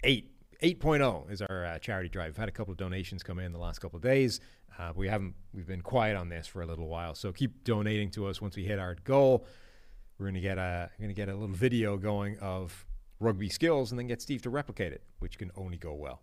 Eight. 0.03 0.34
8.0 0.61 1.31
is 1.31 1.41
our 1.41 1.65
uh, 1.65 1.79
charity 1.79 2.09
drive. 2.09 2.29
We've 2.29 2.37
had 2.37 2.49
a 2.49 2.51
couple 2.51 2.71
of 2.71 2.77
donations 2.77 3.23
come 3.23 3.39
in 3.39 3.51
the 3.51 3.59
last 3.59 3.79
couple 3.79 3.97
of 3.97 4.03
days. 4.03 4.39
Uh, 4.77 4.91
we 4.95 5.07
haven't. 5.07 5.35
We've 5.53 5.67
been 5.67 5.81
quiet 5.81 6.17
on 6.17 6.29
this 6.29 6.47
for 6.47 6.61
a 6.61 6.65
little 6.65 6.87
while, 6.87 7.15
so 7.15 7.31
keep 7.31 7.63
donating 7.63 8.11
to 8.11 8.27
us. 8.27 8.41
Once 8.41 8.55
we 8.55 8.65
hit 8.65 8.77
our 8.79 8.95
goal, 9.03 9.45
we're 10.17 10.27
gonna 10.27 10.41
get 10.41 10.57
a 10.57 10.89
gonna 10.99 11.13
get 11.13 11.29
a 11.29 11.33
little 11.33 11.55
video 11.55 11.97
going 11.97 12.37
of 12.39 12.85
rugby 13.19 13.49
skills, 13.49 13.91
and 13.91 13.99
then 13.99 14.07
get 14.07 14.21
Steve 14.21 14.41
to 14.41 14.49
replicate 14.49 14.91
it, 14.91 15.03
which 15.19 15.37
can 15.37 15.51
only 15.55 15.77
go 15.77 15.93
well. 15.93 16.21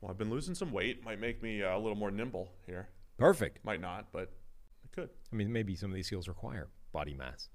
Well, 0.00 0.10
I've 0.10 0.18
been 0.18 0.30
losing 0.30 0.54
some 0.54 0.72
weight. 0.72 1.04
Might 1.04 1.20
make 1.20 1.42
me 1.42 1.62
uh, 1.62 1.76
a 1.76 1.78
little 1.78 1.96
more 1.96 2.10
nimble 2.10 2.52
here. 2.66 2.88
Perfect. 3.18 3.64
Might 3.64 3.80
not, 3.80 4.06
but 4.12 4.32
it 4.82 4.92
could. 4.92 5.10
I 5.32 5.36
mean, 5.36 5.52
maybe 5.52 5.74
some 5.76 5.90
of 5.90 5.94
these 5.94 6.06
skills 6.06 6.26
require 6.26 6.68
body 6.92 7.14
mass. 7.14 7.48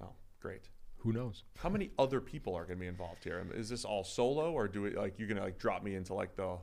Oh, 0.00 0.10
great. 0.40 0.68
Who 1.02 1.12
knows? 1.12 1.42
How 1.58 1.68
many 1.68 1.90
other 1.98 2.20
people 2.20 2.54
are 2.54 2.64
going 2.64 2.78
to 2.78 2.80
be 2.80 2.86
involved 2.86 3.24
here? 3.24 3.44
Is 3.54 3.68
this 3.68 3.84
all 3.84 4.04
solo, 4.04 4.52
or 4.52 4.68
do 4.68 4.84
it 4.84 4.96
like 4.96 5.18
you're 5.18 5.26
going 5.26 5.38
to 5.38 5.42
like 5.42 5.58
drop 5.58 5.82
me 5.82 5.96
into 5.96 6.14
like 6.14 6.36
the 6.36 6.58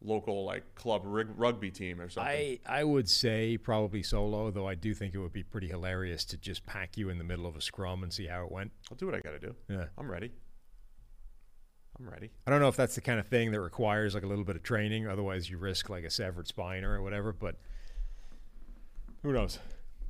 local 0.00 0.44
like 0.44 0.74
club 0.76 1.02
rig- 1.04 1.28
rugby 1.36 1.72
team 1.72 2.00
or 2.00 2.08
something? 2.08 2.32
I, 2.32 2.60
I 2.64 2.84
would 2.84 3.08
say 3.08 3.56
probably 3.56 4.04
solo, 4.04 4.52
though 4.52 4.68
I 4.68 4.76
do 4.76 4.94
think 4.94 5.14
it 5.14 5.18
would 5.18 5.32
be 5.32 5.42
pretty 5.42 5.66
hilarious 5.66 6.24
to 6.26 6.36
just 6.36 6.64
pack 6.64 6.96
you 6.96 7.08
in 7.08 7.18
the 7.18 7.24
middle 7.24 7.44
of 7.44 7.56
a 7.56 7.60
scrum 7.60 8.04
and 8.04 8.12
see 8.12 8.26
how 8.26 8.44
it 8.44 8.52
went. 8.52 8.70
I'll 8.90 8.96
do 8.96 9.06
what 9.06 9.16
I 9.16 9.20
got 9.20 9.30
to 9.32 9.40
do. 9.40 9.54
Yeah. 9.68 9.86
I'm 9.98 10.08
ready. 10.08 10.30
I'm 11.98 12.08
ready. 12.08 12.30
I 12.46 12.50
don't 12.52 12.60
know 12.60 12.68
if 12.68 12.76
that's 12.76 12.94
the 12.94 13.00
kind 13.00 13.18
of 13.18 13.26
thing 13.26 13.50
that 13.50 13.60
requires 13.60 14.14
like 14.14 14.22
a 14.22 14.26
little 14.28 14.44
bit 14.44 14.54
of 14.54 14.62
training. 14.62 15.08
Otherwise, 15.08 15.50
you 15.50 15.58
risk 15.58 15.90
like 15.90 16.04
a 16.04 16.10
severed 16.10 16.46
spine 16.46 16.84
or 16.84 17.02
whatever. 17.02 17.32
But 17.32 17.56
who 19.22 19.32
knows? 19.32 19.58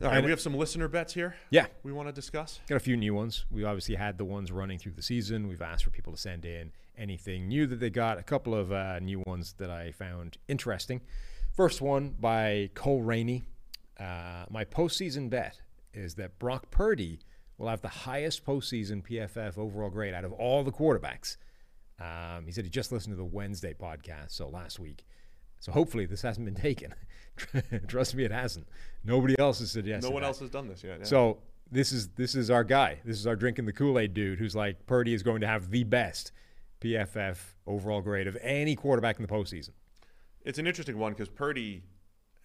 All 0.03 0.09
right, 0.09 0.17
And- 0.19 0.25
we 0.27 0.31
have 0.31 0.41
some 0.41 0.55
listener 0.55 0.89
bets 0.89 1.15
here. 1.15 1.37
Yeah, 1.51 1.67
We 1.83 1.93
want 1.93 2.09
to 2.09 2.13
discuss. 2.13 2.61
got 2.69 2.77
a 2.77 2.81
few 2.81 2.97
new 2.97 3.15
ones. 3.15 3.47
We 3.51 3.65
obviously 3.65 3.95
had 3.95 4.19
the 4.19 4.25
ones 4.27 4.53
running 4.53 4.79
through 4.79 4.93
the 4.93 5.03
season. 5.03 5.49
We've 5.49 5.63
asked 5.63 5.85
for 5.85 5.91
people 5.91 6.13
to 6.13 6.19
send 6.19 6.45
in 6.45 6.73
anything 6.99 7.49
new 7.49 7.67
that 7.69 7.77
they 7.81 7.89
got. 7.91 8.19
A 8.19 8.23
couple 8.23 8.55
of 8.55 8.73
uh, 8.73 8.99
new 8.99 9.23
ones 9.27 9.55
that 9.59 9.71
I 9.71 9.93
found 9.93 10.37
interesting. 10.49 11.01
First 11.55 11.81
one 11.81 12.11
by 12.21 12.71
Cole 12.75 13.01
Rainey. 13.03 13.45
Uh, 13.99 14.45
my 14.51 14.65
postseason 14.67 15.31
bet 15.31 15.61
is 15.95 16.17
that 16.17 16.39
Brock 16.39 16.71
Purdy 16.71 17.21
will 17.57 17.69
have 17.69 17.81
the 17.81 17.89
highest 17.89 18.45
postseason 18.45 19.03
PFF 19.03 19.57
overall 19.57 19.89
grade 19.89 20.13
out 20.13 20.27
of 20.27 20.33
all 20.33 20.63
the 20.63 20.73
quarterbacks. 20.73 21.39
Um, 21.99 22.45
he 22.45 22.53
said 22.53 22.65
he 22.65 22.71
just 22.71 22.93
listened 22.93 23.13
to 23.15 23.17
the 23.17 23.25
Wednesday 23.25 23.73
podcast, 23.73 24.33
so 24.33 24.49
last 24.51 24.79
week. 24.79 25.07
So 25.61 25.73
hopefully 25.73 26.05
this 26.05 26.21
hasn't 26.21 26.45
been 26.45 26.55
taken. 26.63 26.95
Trust 27.89 28.15
me, 28.15 28.25
it 28.25 28.31
hasn't. 28.33 28.67
Nobody 29.05 29.39
else 29.39 29.59
has 29.61 29.71
suggested. 29.71 30.09
No 30.09 30.13
one 30.13 30.23
that. 30.23 30.29
else 30.29 30.41
has 30.41 30.51
done 30.51 30.69
this 30.69 30.83
yet. 30.83 30.99
yeah. 31.01 31.05
So 31.05 31.39
this 31.71 31.93
is 31.93 32.09
this 32.09 32.35
is 32.35 32.51
our 32.51 32.65
guy. 32.65 32.99
This 33.05 33.19
is 33.19 33.27
our 33.27 33.37
drinking 33.37 33.67
the 33.67 33.73
Kool 33.73 33.99
Aid 33.99 34.15
dude 34.15 34.39
who's 34.39 34.55
like 34.57 34.87
Purdy 34.87 35.13
is 35.15 35.23
going 35.23 35.41
to 35.43 35.47
have 35.47 35.71
the 35.71 35.85
best 35.85 36.33
PFF 36.81 37.39
overall 37.67 38.01
grade 38.01 38.27
of 38.27 38.37
any 38.41 38.77
quarterback 38.77 39.17
in 39.17 39.23
the 39.23 39.29
postseason. 39.33 39.71
it's 40.45 40.59
an 40.59 40.67
interesting 40.67 40.99
one 40.99 41.13
because 41.13 41.29
Purdy 41.29 41.83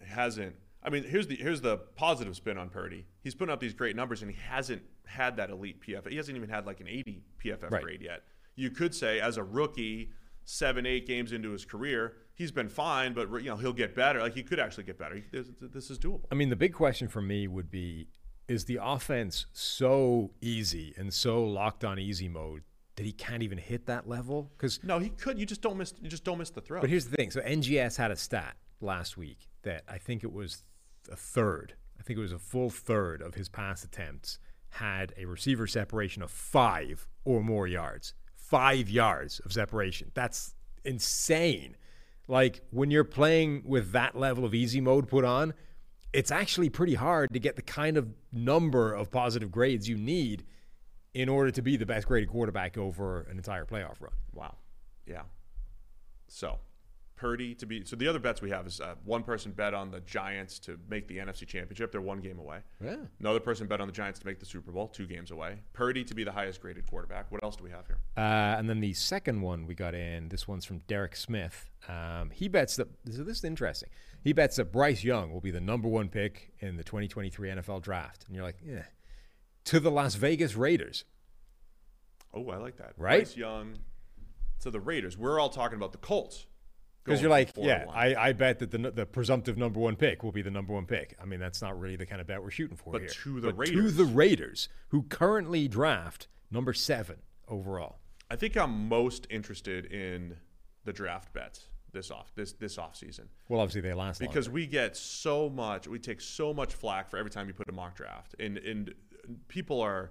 hasn't. 0.06 0.54
I 0.84 0.90
mean, 0.90 1.04
here's 1.04 1.28
the 1.28 1.36
here's 1.36 1.60
the 1.60 1.76
positive 1.94 2.34
spin 2.36 2.58
on 2.58 2.68
Purdy. 2.68 3.06
He's 3.22 3.34
putting 3.34 3.52
up 3.52 3.60
these 3.60 3.74
great 3.74 3.94
numbers, 3.94 4.22
and 4.22 4.30
he 4.30 4.36
hasn't 4.48 4.82
had 5.06 5.36
that 5.36 5.50
elite 5.50 5.80
PFF. 5.80 6.08
He 6.10 6.16
hasn't 6.16 6.36
even 6.36 6.48
had 6.48 6.66
like 6.66 6.80
an 6.80 6.88
80 6.88 7.22
PFF 7.44 7.70
Right. 7.70 7.82
grade 7.82 8.02
yet. 8.02 8.22
You 8.56 8.70
could 8.70 8.94
say, 8.94 9.20
as 9.20 9.36
a 9.36 9.44
rookie, 9.44 10.10
seven 10.44 10.84
eight 10.86 11.06
games 11.06 11.32
into 11.32 11.50
his 11.50 11.64
career, 11.64 12.16
he's 12.42 12.52
been 12.52 12.68
fine, 12.68 13.12
but 13.14 13.30
you 13.42 13.50
know 13.50 13.56
he'll 13.56 13.72
get 13.72 13.94
better. 13.94 14.20
Like 14.20 14.34
he 14.34 14.42
could 14.42 14.58
actually 14.60 14.84
get 14.84 14.98
better. 14.98 15.14
He- 15.16 15.24
This, 15.32 15.46
this 15.60 15.90
is 15.90 15.98
doable. 15.98 16.24
I 16.30 16.34
mean, 16.34 16.50
the 16.50 16.56
big 16.56 16.74
question 16.74 17.08
for 17.08 17.22
me 17.22 17.46
would 17.48 17.70
be: 17.70 18.08
Is 18.48 18.64
the 18.66 18.78
offense 18.82 19.46
so 19.52 20.30
easy 20.40 20.92
and 20.98 21.12
so 21.14 21.44
locked 21.44 21.84
on 21.84 21.98
easy 21.98 22.28
mode 22.28 22.62
that 22.96 23.06
he 23.06 23.12
can't 23.12 23.42
even 23.42 23.58
hit 23.58 23.86
that 23.86 24.08
level? 24.08 24.50
Because 24.56 24.82
No, 24.82 24.98
he 24.98 25.10
could. 25.10 25.38
You 25.38 25.46
just 25.46 25.62
don't 25.62 25.76
miss. 25.78 25.94
You 26.02 26.08
just 26.08 26.24
don't 26.24 26.38
miss 26.38 26.50
the 26.50 26.60
throw. 26.60 26.80
But 26.80 26.90
here's 26.90 27.06
the 27.06 27.16
thing. 27.16 27.30
So 27.30 27.40
NGS 27.40 27.96
had 27.96 28.10
a 28.10 28.16
stat 28.16 28.56
last 28.80 29.16
week 29.16 29.48
that 29.62 29.84
I 29.88 29.98
think 29.98 30.24
it 30.24 30.32
was 30.32 30.64
a 31.10 31.16
third. 31.16 31.74
I 31.98 32.02
think 32.02 32.18
it 32.18 32.22
was 32.22 32.32
a 32.32 32.38
full 32.38 32.68
third 32.70 33.22
of 33.22 33.34
his 33.34 33.48
pass 33.48 33.84
attempts 33.84 34.38
had 34.70 35.12
a 35.18 35.24
receiver 35.26 35.66
separation 35.66 36.22
of 36.22 36.30
five 36.30 37.06
or 37.24 37.42
more 37.42 37.66
yards. 37.68 38.14
Five 38.34 38.88
yards 38.90 39.38
of 39.44 39.52
separation. 39.52 40.10
That's 40.14 40.54
insane. 40.84 41.76
Like 42.28 42.62
when 42.70 42.90
you're 42.90 43.04
playing 43.04 43.62
with 43.64 43.92
that 43.92 44.16
level 44.16 44.44
of 44.44 44.54
easy 44.54 44.80
mode 44.80 45.08
put 45.08 45.24
on, 45.24 45.54
it's 46.12 46.30
actually 46.30 46.68
pretty 46.68 46.94
hard 46.94 47.32
to 47.32 47.38
get 47.38 47.56
the 47.56 47.62
kind 47.62 47.96
of 47.96 48.08
number 48.32 48.92
of 48.92 49.10
positive 49.10 49.50
grades 49.50 49.88
you 49.88 49.96
need 49.96 50.44
in 51.14 51.28
order 51.28 51.50
to 51.50 51.62
be 51.62 51.76
the 51.76 51.86
best 51.86 52.06
graded 52.06 52.28
quarterback 52.28 52.78
over 52.78 53.22
an 53.22 53.36
entire 53.36 53.64
playoff 53.64 54.00
run. 54.00 54.12
Wow. 54.32 54.56
Yeah. 55.06 55.22
So, 56.28 56.58
Purdy 57.22 57.54
to 57.54 57.66
be. 57.66 57.84
So 57.84 57.94
the 57.94 58.08
other 58.08 58.18
bets 58.18 58.42
we 58.42 58.50
have 58.50 58.66
is 58.66 58.80
uh, 58.80 58.96
one 59.04 59.22
person 59.22 59.52
bet 59.52 59.74
on 59.74 59.92
the 59.92 60.00
Giants 60.00 60.58
to 60.58 60.76
make 60.90 61.06
the 61.06 61.18
NFC 61.18 61.46
Championship. 61.46 61.92
They're 61.92 62.00
one 62.00 62.18
game 62.18 62.40
away. 62.40 62.58
Yeah. 62.84 62.96
Another 63.20 63.38
person 63.38 63.68
bet 63.68 63.80
on 63.80 63.86
the 63.86 63.92
Giants 63.92 64.18
to 64.18 64.26
make 64.26 64.40
the 64.40 64.44
Super 64.44 64.72
Bowl, 64.72 64.88
two 64.88 65.06
games 65.06 65.30
away. 65.30 65.60
Purdy 65.72 66.02
to 66.02 66.16
be 66.16 66.24
the 66.24 66.32
highest 66.32 66.60
graded 66.60 66.84
quarterback. 66.84 67.30
What 67.30 67.44
else 67.44 67.54
do 67.54 67.62
we 67.62 67.70
have 67.70 67.86
here? 67.86 67.98
Uh, 68.16 68.58
and 68.58 68.68
then 68.68 68.80
the 68.80 68.92
second 68.92 69.40
one 69.40 69.68
we 69.68 69.76
got 69.76 69.94
in, 69.94 70.30
this 70.30 70.48
one's 70.48 70.64
from 70.64 70.78
Derek 70.88 71.14
Smith. 71.14 71.70
Um, 71.88 72.30
he 72.30 72.48
bets 72.48 72.74
that, 72.74 72.88
so 73.08 73.22
this 73.22 73.38
is 73.38 73.44
interesting. 73.44 73.90
He 74.24 74.32
bets 74.32 74.56
that 74.56 74.72
Bryce 74.72 75.04
Young 75.04 75.32
will 75.32 75.40
be 75.40 75.52
the 75.52 75.60
number 75.60 75.86
one 75.86 76.08
pick 76.08 76.50
in 76.58 76.76
the 76.76 76.82
2023 76.82 77.50
NFL 77.50 77.82
draft. 77.82 78.24
And 78.26 78.34
you're 78.34 78.44
like, 78.44 78.58
yeah, 78.66 78.82
to 79.66 79.78
the 79.78 79.92
Las 79.92 80.16
Vegas 80.16 80.56
Raiders. 80.56 81.04
Oh, 82.34 82.50
I 82.50 82.56
like 82.56 82.78
that. 82.78 82.94
Right? 82.96 83.20
Bryce 83.20 83.36
Young. 83.36 83.78
To 84.62 84.72
the 84.72 84.80
Raiders. 84.80 85.16
We're 85.16 85.38
all 85.38 85.50
talking 85.50 85.76
about 85.76 85.92
the 85.92 85.98
Colts. 85.98 86.46
Because 87.04 87.20
you're 87.20 87.30
like, 87.30 87.52
to 87.54 87.62
yeah. 87.62 87.86
I, 87.92 88.14
I 88.14 88.32
bet 88.32 88.58
that 88.60 88.70
the, 88.70 88.78
the 88.90 89.06
presumptive 89.06 89.58
number 89.58 89.80
one 89.80 89.96
pick 89.96 90.22
will 90.22 90.32
be 90.32 90.42
the 90.42 90.50
number 90.50 90.72
one 90.72 90.86
pick. 90.86 91.16
I 91.20 91.24
mean, 91.24 91.40
that's 91.40 91.60
not 91.60 91.78
really 91.78 91.96
the 91.96 92.06
kind 92.06 92.20
of 92.20 92.26
bet 92.26 92.42
we're 92.42 92.50
shooting 92.50 92.76
for 92.76 92.92
But 92.92 93.02
here. 93.02 93.10
to 93.10 93.40
the 93.40 93.52
but 93.52 93.66
to 93.66 93.72
Raiders. 93.72 93.96
the 93.96 94.04
Raiders, 94.04 94.68
who 94.88 95.02
currently 95.02 95.66
draft 95.68 96.28
number 96.50 96.72
seven 96.72 97.16
overall. 97.48 97.98
I 98.30 98.36
think 98.36 98.56
I'm 98.56 98.88
most 98.88 99.26
interested 99.30 99.86
in 99.86 100.36
the 100.84 100.92
draft 100.92 101.32
bets 101.32 101.68
this 101.92 102.10
off 102.10 102.32
this 102.34 102.52
this 102.54 102.78
off 102.78 102.96
season. 102.96 103.28
Well, 103.48 103.60
obviously 103.60 103.82
they 103.82 103.92
last 103.92 104.18
because 104.18 104.46
longer. 104.46 104.54
we 104.54 104.66
get 104.66 104.96
so 104.96 105.50
much 105.50 105.86
we 105.86 105.98
take 105.98 106.20
so 106.20 106.54
much 106.54 106.72
flack 106.72 107.10
for 107.10 107.18
every 107.18 107.30
time 107.30 107.48
you 107.48 107.52
put 107.54 107.68
a 107.68 107.72
mock 107.72 107.96
draft 107.96 108.34
and 108.40 108.56
and 108.58 108.94
people 109.48 109.80
are 109.80 110.10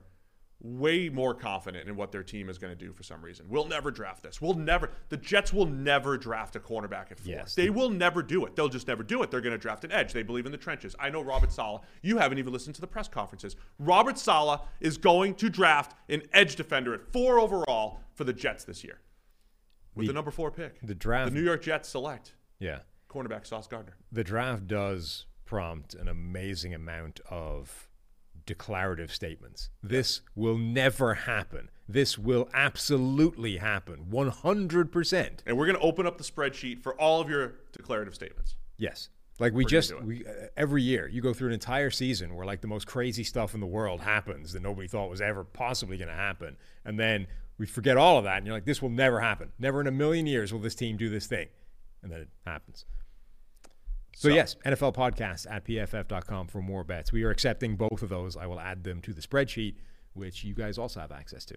way 0.63 1.09
more 1.09 1.33
confident 1.33 1.89
in 1.89 1.95
what 1.95 2.11
their 2.11 2.23
team 2.23 2.49
is 2.49 2.57
going 2.57 2.71
to 2.71 2.85
do 2.85 2.93
for 2.93 3.03
some 3.03 3.21
reason. 3.21 3.45
We'll 3.49 3.67
never 3.67 3.89
draft 3.91 4.21
this. 4.23 4.39
We'll 4.39 4.53
never. 4.53 4.91
The 5.09 5.17
Jets 5.17 5.51
will 5.51 5.65
never 5.65 6.17
draft 6.17 6.55
a 6.55 6.59
cornerback 6.59 7.11
at 7.11 7.19
four. 7.19 7.33
Yes. 7.33 7.55
They 7.55 7.69
will 7.69 7.89
never 7.89 8.21
do 8.21 8.45
it. 8.45 8.55
They'll 8.55 8.69
just 8.69 8.87
never 8.87 9.01
do 9.03 9.23
it. 9.23 9.31
They're 9.31 9.41
going 9.41 9.53
to 9.53 9.57
draft 9.57 9.83
an 9.83 9.91
edge. 9.91 10.13
They 10.13 10.23
believe 10.23 10.45
in 10.45 10.51
the 10.51 10.57
trenches. 10.57 10.95
I 10.99 11.09
know 11.09 11.21
Robert 11.23 11.51
Saleh. 11.51 11.81
You 12.03 12.17
haven't 12.19 12.37
even 12.37 12.53
listened 12.53 12.75
to 12.75 12.81
the 12.81 12.87
press 12.87 13.07
conferences. 13.07 13.55
Robert 13.79 14.17
Saleh 14.19 14.61
is 14.79 14.97
going 14.97 15.35
to 15.35 15.49
draft 15.49 15.95
an 16.09 16.21
edge 16.33 16.55
defender 16.55 16.93
at 16.93 17.11
four 17.11 17.39
overall 17.39 17.99
for 18.13 18.23
the 18.23 18.33
Jets 18.33 18.63
this 18.63 18.83
year 18.83 18.99
with 19.95 20.07
the, 20.07 20.13
number 20.13 20.31
four 20.31 20.51
pick. 20.51 20.79
the 20.81 20.95
draft- 20.95 21.31
The 21.33 21.39
New 21.39 21.43
York 21.45 21.63
Jets 21.63 21.89
select 21.89 22.35
Yeah. 22.59 22.79
cornerback 23.09 23.47
Sauce 23.47 23.67
Gardner. 23.67 23.95
The 24.11 24.23
draft 24.23 24.67
does 24.67 25.25
prompt 25.45 25.93
an 25.95 26.07
amazing 26.07 26.73
amount 26.73 27.19
of 27.29 27.89
declarative 28.45 29.13
statements. 29.13 29.69
This 29.81 30.21
will 30.35 30.57
never 30.57 31.13
happen. 31.13 31.69
This 31.87 32.17
will 32.17 32.49
absolutely 32.53 33.57
happen. 33.57 34.07
100%. 34.09 35.39
And 35.45 35.57
we're 35.57 35.65
going 35.65 35.77
to 35.77 35.83
open 35.83 36.05
up 36.05 36.17
the 36.17 36.23
spreadsheet 36.23 36.81
for 36.81 36.99
all 36.99 37.21
of 37.21 37.29
your 37.29 37.55
declarative 37.71 38.15
statements. 38.15 38.55
Yes. 38.77 39.09
Like 39.39 39.53
we 39.53 39.63
We're 39.63 39.69
just 39.69 39.99
we 40.03 40.23
uh, 40.23 40.47
every 40.55 40.83
year 40.83 41.07
you 41.07 41.19
go 41.19 41.33
through 41.33 41.47
an 41.47 41.55
entire 41.55 41.89
season 41.89 42.35
where 42.35 42.45
like 42.45 42.61
the 42.61 42.67
most 42.67 42.85
crazy 42.85 43.23
stuff 43.23 43.55
in 43.55 43.59
the 43.59 43.65
world 43.65 44.01
happens 44.01 44.53
that 44.53 44.61
nobody 44.61 44.87
thought 44.87 45.09
was 45.09 45.19
ever 45.19 45.43
possibly 45.43 45.97
going 45.97 46.09
to 46.09 46.13
happen, 46.13 46.57
and 46.85 46.99
then 46.99 47.25
we 47.57 47.65
forget 47.65 47.97
all 47.97 48.19
of 48.19 48.23
that, 48.25 48.37
and 48.37 48.45
you're 48.45 48.55
like, 48.55 48.65
this 48.65 48.83
will 48.83 48.89
never 48.89 49.19
happen. 49.19 49.51
Never 49.57 49.81
in 49.81 49.87
a 49.87 49.91
million 49.91 50.27
years 50.27 50.53
will 50.53 50.59
this 50.59 50.75
team 50.75 50.95
do 50.95 51.09
this 51.09 51.25
thing, 51.25 51.47
and 52.03 52.11
then 52.11 52.21
it 52.21 52.29
happens. 52.45 52.85
So, 54.21 54.29
So- 54.29 54.35
yes, 54.35 54.55
NFL 54.63 54.93
podcast 54.93 55.47
at 55.49 55.65
pff.com 55.65 56.45
for 56.45 56.61
more 56.61 56.83
bets. 56.83 57.11
We 57.11 57.23
are 57.23 57.31
accepting 57.31 57.75
both 57.75 58.03
of 58.03 58.09
those. 58.09 58.37
I 58.37 58.45
will 58.45 58.59
add 58.59 58.83
them 58.83 59.01
to 59.01 59.13
the 59.15 59.21
spreadsheet, 59.21 59.77
which 60.13 60.43
you 60.43 60.53
guys 60.53 60.77
also 60.77 60.99
have 60.99 61.11
access 61.11 61.43
to. 61.45 61.55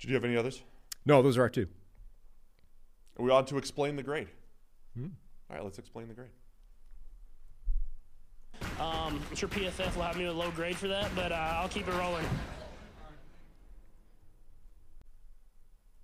Did 0.00 0.08
you 0.10 0.14
have 0.16 0.24
any 0.24 0.36
others? 0.36 0.64
No, 1.06 1.22
those 1.22 1.38
are 1.38 1.42
our 1.42 1.48
two. 1.48 1.68
Are 3.16 3.24
we 3.24 3.30
on 3.30 3.44
to 3.44 3.56
explain 3.56 3.94
the 3.94 4.02
grade? 4.02 4.30
Hmm. 4.96 5.10
All 5.48 5.54
right, 5.58 5.62
let's 5.64 5.78
explain 5.78 6.08
the 6.08 6.14
grade. 6.14 6.30
Um, 8.80 9.22
I'm 9.30 9.36
sure 9.36 9.48
PFF 9.48 9.94
will 9.94 10.02
have 10.02 10.16
me 10.16 10.24
a 10.24 10.32
low 10.32 10.50
grade 10.50 10.76
for 10.76 10.88
that, 10.88 11.14
but 11.14 11.30
uh, 11.30 11.36
I'll 11.36 11.68
keep 11.68 11.86
it 11.86 11.94
rolling. 11.94 12.24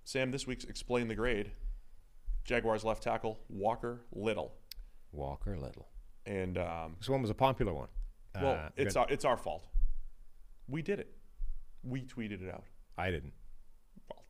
Sam, 0.05 0.31
this 0.31 0.47
week's 0.47 0.63
explain 0.63 1.09
the 1.09 1.15
grade. 1.15 1.51
Jaguars 2.45 2.85
left 2.85 3.03
tackle 3.03 3.37
Walker 3.49 3.99
Little, 4.13 4.53
Walker 5.11 5.57
Little. 5.57 5.87
and 6.25 6.57
um, 6.57 6.95
This 6.99 7.09
one 7.09 7.21
was 7.21 7.29
a 7.31 7.35
popular 7.35 7.73
one. 7.73 7.87
well, 8.41 8.53
Uh, 8.53 8.69
it's 8.75 8.95
our 8.95 9.07
it's 9.09 9.25
our 9.25 9.37
fault. 9.37 9.67
We 10.67 10.81
did 10.81 10.99
it. 10.99 11.11
We 11.83 12.01
tweeted 12.03 12.41
it 12.43 12.53
out. 12.53 12.65
I 12.97 13.09
didn't. 13.11 13.33
Well, 14.09 14.23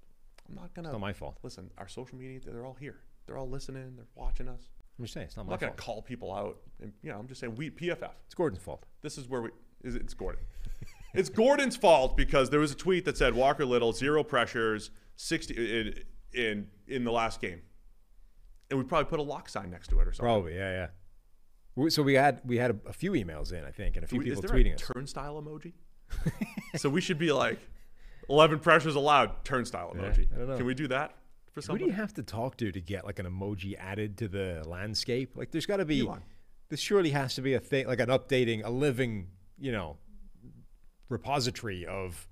I'm 0.48 0.56
not 0.56 0.74
gonna. 0.74 0.90
It's 0.90 0.94
not 0.94 1.02
my 1.02 1.14
fault. 1.14 1.38
Listen, 1.44 1.70
our 1.78 1.88
social 1.88 2.18
media, 2.18 2.40
they're 2.46 2.66
all 2.66 2.78
here. 2.80 3.00
They're 3.26 3.38
all 3.38 3.50
listening. 3.50 3.96
They're 3.96 4.06
watching 4.16 4.48
us. 4.48 4.70
I'm 4.98 5.06
just 5.06 5.14
saying 5.14 5.28
it's 5.28 5.38
not 5.38 5.46
my 5.46 5.52
fault. 5.52 5.62
I'm 5.62 5.66
my 5.66 5.68
not 5.70 5.78
gonna 5.78 5.86
call 5.94 6.02
people 6.02 6.34
out. 6.34 6.58
And, 6.82 6.94
you 7.02 7.10
know, 7.12 7.18
I'm 7.20 7.28
just 7.28 7.40
saying 7.42 7.56
we 7.56 7.70
PFF. 7.70 8.12
It's 8.26 8.36
Gordon's 8.36 8.62
fault. 8.64 8.86
This 9.02 9.18
is 9.18 9.28
where 9.28 9.42
we. 9.42 9.50
Is 9.84 9.96
it, 9.96 10.02
it's 10.04 10.14
Gordon. 10.14 10.42
it's 11.14 11.30
Gordon's 11.30 11.76
fault 11.76 12.16
because 12.18 12.50
there 12.50 12.60
was 12.60 12.72
a 12.72 12.76
tweet 12.76 13.06
that 13.06 13.18
said 13.18 13.34
Walker 13.34 13.66
Little 13.66 13.92
zero 13.94 14.24
pressures 14.24 14.92
sixty 15.16 15.54
in 15.80 15.94
in 16.34 16.68
in 16.88 17.04
the 17.04 17.12
last 17.12 17.42
game, 17.42 17.62
and 18.70 18.80
we 18.80 18.86
probably 18.86 19.10
put 19.10 19.20
a 19.20 19.24
lock 19.24 19.50
sign 19.50 19.70
next 19.70 19.88
to 19.90 20.00
it 20.00 20.08
or 20.08 20.14
something. 20.14 20.26
Probably, 20.26 20.56
yeah, 20.56 20.88
yeah. 21.78 21.90
So 21.90 22.04
we 22.04 22.16
had 22.16 22.42
we 22.44 22.58
had 22.58 22.72
a, 22.72 22.90
a 22.90 22.94
few 22.94 23.12
emails 23.12 23.54
in, 23.54 23.64
I 23.64 23.72
think, 23.72 23.96
and 23.96 24.04
a 24.04 24.08
few 24.08 24.20
we- 24.20 24.26
people 24.26 24.44
tweeting 24.44 24.72
a 24.72 24.76
us. 24.76 24.82
turnstile 24.94 25.42
emoji? 25.42 25.74
so 26.76 26.90
we 26.90 27.02
should 27.02 27.20
be 27.20 27.32
like, 27.32 27.60
eleven 28.30 28.60
pressures 28.60 28.96
allowed. 28.96 29.46
Turnstile 29.46 29.94
emoji. 29.96 30.30
Know. 30.36 30.58
Can 30.58 30.66
we 30.66 30.74
do 30.74 30.88
that 30.88 31.16
for 31.52 31.62
Who 31.74 31.80
do 31.80 31.86
you 31.86 31.92
have 31.92 32.14
to 32.16 32.24
talk 32.24 32.58
to 32.58 32.72
to 32.72 32.82
get 32.82 33.06
like 33.06 33.20
an 33.20 33.26
emoji 33.26 33.78
added 33.78 34.18
to 34.20 34.28
the 34.28 34.64
landscape? 34.66 35.36
Like, 35.36 35.52
there's 35.52 35.66
got 35.66 35.78
to 35.78 35.86
be. 35.86 36.02
Elon. 36.02 36.22
This 36.70 36.80
surely 36.80 37.10
has 37.12 37.34
to 37.36 37.42
be 37.42 37.56
a 37.56 37.60
thing, 37.60 37.88
like 37.88 38.00
an 38.00 38.10
updating, 38.10 38.64
a 38.64 38.70
living, 38.70 39.30
you 39.58 39.72
know, 39.72 39.98
repository 41.10 41.86
of. 41.86 42.28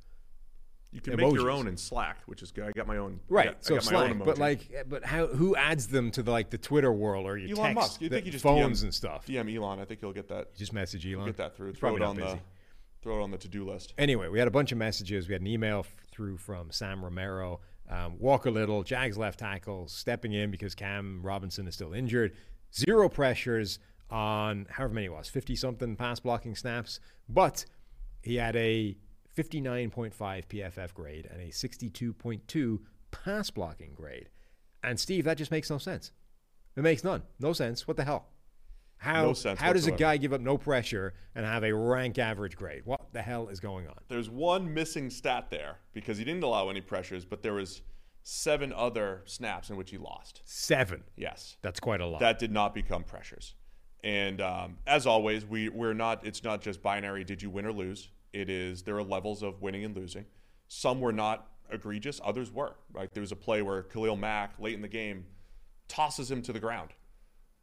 You 0.92 1.02
can 1.02 1.18
make 1.18 1.34
your 1.34 1.52
own 1.52 1.68
in 1.68 1.76
Slack, 1.78 2.18
which 2.28 2.42
is 2.42 2.52
good. 2.52 2.64
I 2.66 2.72
got 2.72 2.88
my 2.88 2.98
own. 2.98 3.20
I 3.30 3.34
Right. 3.34 3.46
got- 3.62 3.72
I 3.72 3.80
so 3.80 3.98
own 3.98 4.20
but 4.20 4.38
like, 4.38 4.86
but 4.88 5.04
how? 5.04 5.28
Who 5.28 5.56
adds 5.56 5.88
them 5.88 6.12
to 6.12 6.24
the 6.24 6.32
like 6.32 6.50
the 6.50 6.58
Twitter 6.58 6.92
world 6.92 7.26
or 7.26 7.38
your 7.38 7.58
Elon 7.58 7.76
text, 7.76 7.76
Musk. 7.76 8.02
You 8.02 8.10
think 8.10 8.26
you 8.26 8.32
just 8.32 8.44
phones 8.44 8.80
DM, 8.82 8.84
and 8.86 8.94
stuff? 8.96 9.26
DM 9.28 9.50
Elon. 9.56 9.80
I 9.80 9.86
think 9.86 10.02
you'll 10.02 10.14
get 10.14 10.30
that. 10.30 10.56
Just 10.56 10.72
message 10.74 11.06
Elon. 11.06 11.26
Get 11.26 11.38
that 11.38 11.56
through. 11.56 11.70
He's 11.72 11.80
Throw 11.80 11.96
it 11.98 12.02
on 12.02 12.18
not 12.18 12.36
the. 12.36 12.40
Throw 13.04 13.20
it 13.20 13.24
on 13.24 13.32
the 13.32 13.38
to-do 13.38 13.64
list. 13.64 13.94
Anyway, 13.98 14.28
we 14.28 14.40
had 14.40 14.48
a 14.48 14.52
bunch 14.52 14.72
of 14.72 14.78
messages. 14.78 15.28
We 15.28 15.34
had 15.34 15.42
an 15.42 15.48
email 15.48 15.86
through 16.12 16.38
from 16.38 16.72
Sam 16.72 17.04
Romero, 17.04 17.60
um, 17.90 18.18
Walker 18.18 18.50
Little, 18.50 18.84
Jags 18.84 19.18
left 19.18 19.40
tackle, 19.40 19.88
stepping 19.88 20.34
in 20.34 20.50
because 20.52 20.74
Cam 20.74 21.22
Robinson 21.22 21.68
is 21.68 21.76
still 21.76 21.94
injured. 21.94 22.36
Zero 22.74 23.08
pressures 23.08 23.78
on 24.10 24.66
however 24.70 24.94
many 24.96 25.06
it 25.06 25.12
was, 25.12 25.30
50 25.30 25.56
something 25.56 25.96
pass 25.96 26.20
blocking 26.20 26.56
snaps, 26.56 27.00
but 27.30 27.66
he 28.24 28.36
had 28.36 28.56
a 28.56 28.98
59.5 29.38 30.12
PFF 30.48 30.94
grade 30.94 31.28
and 31.32 31.42
a 31.42 31.48
62.2 31.48 32.80
pass 33.12 33.50
blocking 33.50 33.94
grade. 33.94 34.30
And 34.84 35.00
Steve, 35.00 35.26
that 35.26 35.38
just 35.38 35.52
makes 35.52 35.70
no 35.70 35.78
sense. 35.78 36.12
It 36.76 36.82
makes 36.82 37.04
none. 37.04 37.24
No 37.40 37.54
sense. 37.54 37.88
What 37.88 37.98
the 37.98 38.04
hell? 38.04 38.28
How, 39.00 39.26
No 39.26 39.34
sense 39.34 39.60
how 39.60 39.74
does 39.74 39.86
a 39.86 39.92
guy 39.92 40.18
give 40.18 40.34
up 40.34 40.42
no 40.42 40.58
pressure 40.58 41.14
and 41.36 41.46
have 41.46 41.64
a 41.64 41.72
rank 41.72 42.18
average 42.18 42.56
grade? 42.56 42.82
What 42.86 43.14
the 43.14 43.22
hell 43.22 43.48
is 43.50 43.60
going 43.60 43.88
on? 43.88 43.96
There's 44.08 44.30
one 44.30 44.74
missing 44.74 45.12
stat 45.12 45.52
there 45.52 45.78
because 45.94 46.18
he 46.18 46.24
didn't 46.24 46.44
allow 46.44 46.70
any 46.70 46.82
pressures, 46.82 47.24
but 47.24 47.44
there 47.44 47.54
was 47.54 47.84
seven 48.24 48.74
other 48.74 49.22
snaps 49.26 49.70
in 49.70 49.78
which 49.78 49.92
he 49.92 49.98
lost. 50.00 50.42
Seven. 50.46 51.04
Yes, 51.16 51.58
That's 51.62 51.80
quite 51.80 52.02
a 52.02 52.08
lot. 52.08 52.22
that 52.22 52.40
did 52.40 52.52
not 52.52 52.74
become 52.74 53.04
pressures. 53.04 53.54
And 54.04 54.42
um, 54.42 54.78
as 54.88 55.06
always, 55.06 55.46
we 55.46 55.70
we're 55.70 55.94
not. 55.94 56.26
It's 56.26 56.44
not 56.44 56.62
just 56.62 56.82
binary. 56.82 57.24
Did 57.24 57.42
you 57.42 57.50
win 57.50 57.66
or 57.66 57.74
lose? 57.74 58.10
It 58.34 58.50
is. 58.50 58.84
There 58.84 58.96
are 58.98 59.04
levels 59.04 59.44
of 59.44 59.62
winning 59.62 59.84
and 59.84 59.96
losing. 59.96 60.26
Some 60.68 61.00
were 61.00 61.14
not 61.14 61.48
egregious. 61.72 62.20
Others 62.24 62.52
were. 62.52 62.76
Right, 62.92 63.12
there 63.14 63.22
was 63.22 63.32
a 63.32 63.36
play 63.36 63.62
where 63.62 63.84
Khalil 63.84 64.16
Mack 64.16 64.60
late 64.60 64.76
in 64.76 64.82
the 64.82 64.88
game 64.88 65.26
tosses 65.88 66.30
him 66.30 66.42
to 66.44 66.54
the 66.54 66.60
ground, 66.60 66.90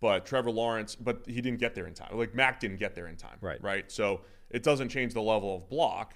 but 0.01 0.27
Trevor 0.27 0.51
Lawrence, 0.51 0.95
but 0.95 1.25
he 1.27 1.41
didn't 1.41 1.59
get 1.61 1.75
there 1.75 1.87
in 1.87 1.95
time. 1.95 2.17
Like 2.17 2.35
Mack 2.35 2.61
didn't 2.61 2.79
get 2.79 2.95
there 2.95 3.07
in 3.07 3.17
time. 3.17 3.37
Right. 3.41 3.63
Right. 3.63 3.91
So 3.91 4.23
it 4.51 4.63
doesn't 4.63 4.89
change 4.89 5.15
the 5.15 5.23
level 5.23 5.57
of 5.57 5.69
block. 5.69 6.15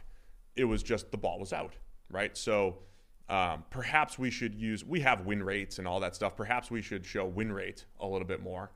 It 0.57 0.65
was 0.65 0.83
just 0.83 1.11
the 1.11 1.19
ball 1.19 1.39
was 1.39 1.53
out. 1.53 1.75
Right. 2.11 2.37
So 2.37 2.79
um, 3.29 3.65
perhaps 3.71 4.19
we 4.19 4.31
should 4.31 4.55
use. 4.55 4.85
We 4.85 5.01
have 5.01 5.27
win 5.27 5.43
rates 5.43 5.79
and 5.79 5.87
all 5.87 6.01
that 6.01 6.15
stuff. 6.15 6.37
Perhaps 6.37 6.71
we 6.71 6.81
should 6.81 7.05
show 7.05 7.27
win 7.27 7.53
rate 7.53 7.85
a 8.01 8.07
little 8.07 8.27
bit 8.27 8.43
more 8.43 8.71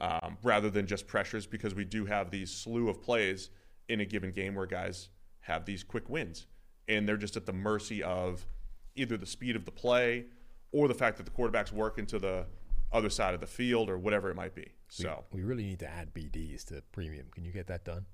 um, 0.00 0.38
rather 0.42 0.70
than 0.70 0.86
just 0.86 1.06
pressures 1.06 1.46
because 1.46 1.74
we 1.74 1.84
do 1.84 2.04
have 2.06 2.30
these 2.30 2.52
slew 2.52 2.88
of 2.88 3.02
plays 3.02 3.50
in 3.88 4.00
a 4.00 4.04
given 4.04 4.30
game 4.30 4.54
where 4.54 4.66
guys 4.66 5.08
have 5.46 5.64
these 5.64 5.82
quick 5.84 6.08
wins 6.08 6.46
and 6.88 7.08
they're 7.08 7.16
just 7.16 7.36
at 7.36 7.46
the 7.46 7.52
mercy 7.52 8.02
of 8.02 8.46
either 8.94 9.16
the 9.16 9.26
speed 9.26 9.56
of 9.56 9.64
the 9.64 9.70
play 9.70 10.26
or 10.72 10.88
the 10.88 10.94
fact 10.94 11.16
that 11.16 11.24
the 11.24 11.30
quarterback's 11.32 11.72
working 11.72 12.06
to 12.06 12.18
the 12.18 12.46
other 12.92 13.10
side 13.10 13.34
of 13.34 13.40
the 13.40 13.46
field 13.46 13.90
or 13.90 13.98
whatever 13.98 14.30
it 14.30 14.36
might 14.36 14.54
be. 14.54 14.68
So 14.88 15.24
we 15.32 15.42
really 15.42 15.64
need 15.64 15.80
to 15.80 15.88
add 15.88 16.14
BDs 16.14 16.64
to 16.66 16.82
premium. 16.92 17.26
Can 17.34 17.44
you 17.44 17.52
get 17.52 17.66
that 17.68 17.84
done? 17.84 18.06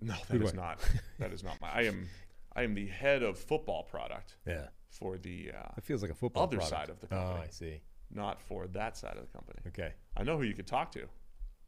no, 0.00 0.14
that 0.28 0.42
is 0.42 0.52
not 0.54 0.78
that 1.18 1.32
is 1.32 1.42
not 1.44 1.60
my. 1.60 1.68
I 1.72 1.82
am 1.82 2.08
I 2.54 2.62
am 2.64 2.74
the 2.74 2.86
head 2.86 3.22
of 3.22 3.38
football 3.38 3.82
product 3.84 4.36
Yeah. 4.46 4.66
for 4.90 5.16
the 5.16 5.52
uh, 5.56 5.68
It 5.78 5.84
feels 5.84 6.02
like 6.02 6.10
a 6.10 6.14
football 6.14 6.42
Other 6.42 6.56
product. 6.58 6.76
side 6.78 6.90
of 6.90 7.00
the 7.00 7.06
company. 7.06 7.30
Oh, 7.30 7.34
company. 7.34 7.48
I 7.48 7.52
see. 7.52 7.80
not 8.10 8.40
for 8.42 8.66
that 8.68 8.96
side 8.96 9.16
of 9.16 9.22
the 9.26 9.32
company. 9.32 9.60
Okay. 9.68 9.92
I 10.16 10.22
know 10.24 10.36
who 10.36 10.42
you 10.42 10.54
could 10.54 10.66
talk 10.66 10.92
to. 10.92 11.06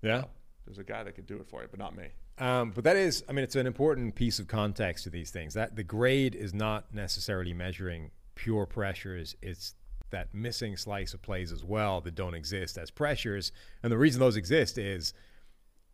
Yeah. 0.02 0.24
There's 0.64 0.78
a 0.78 0.84
guy 0.84 1.02
that 1.02 1.14
could 1.14 1.26
do 1.26 1.36
it 1.36 1.46
for 1.48 1.62
you, 1.62 1.68
but 1.70 1.78
not 1.78 1.96
me. 1.96 2.06
Um, 2.38 2.70
but 2.70 2.84
that 2.84 2.96
is, 2.96 3.22
I 3.28 3.32
mean, 3.32 3.44
it's 3.44 3.56
an 3.56 3.66
important 3.66 4.14
piece 4.14 4.38
of 4.38 4.48
context 4.48 5.04
to 5.04 5.10
these 5.10 5.30
things. 5.30 5.54
That 5.54 5.76
the 5.76 5.84
grade 5.84 6.34
is 6.34 6.54
not 6.54 6.92
necessarily 6.92 7.52
measuring 7.52 8.10
pure 8.34 8.66
pressures. 8.66 9.36
It's 9.42 9.74
that 10.10 10.34
missing 10.34 10.76
slice 10.76 11.12
of 11.12 11.22
plays 11.22 11.52
as 11.52 11.64
well 11.64 12.00
that 12.00 12.14
don't 12.14 12.34
exist 12.34 12.78
as 12.78 12.90
pressures. 12.90 13.52
And 13.82 13.92
the 13.92 13.98
reason 13.98 14.20
those 14.20 14.36
exist 14.36 14.78
is 14.78 15.12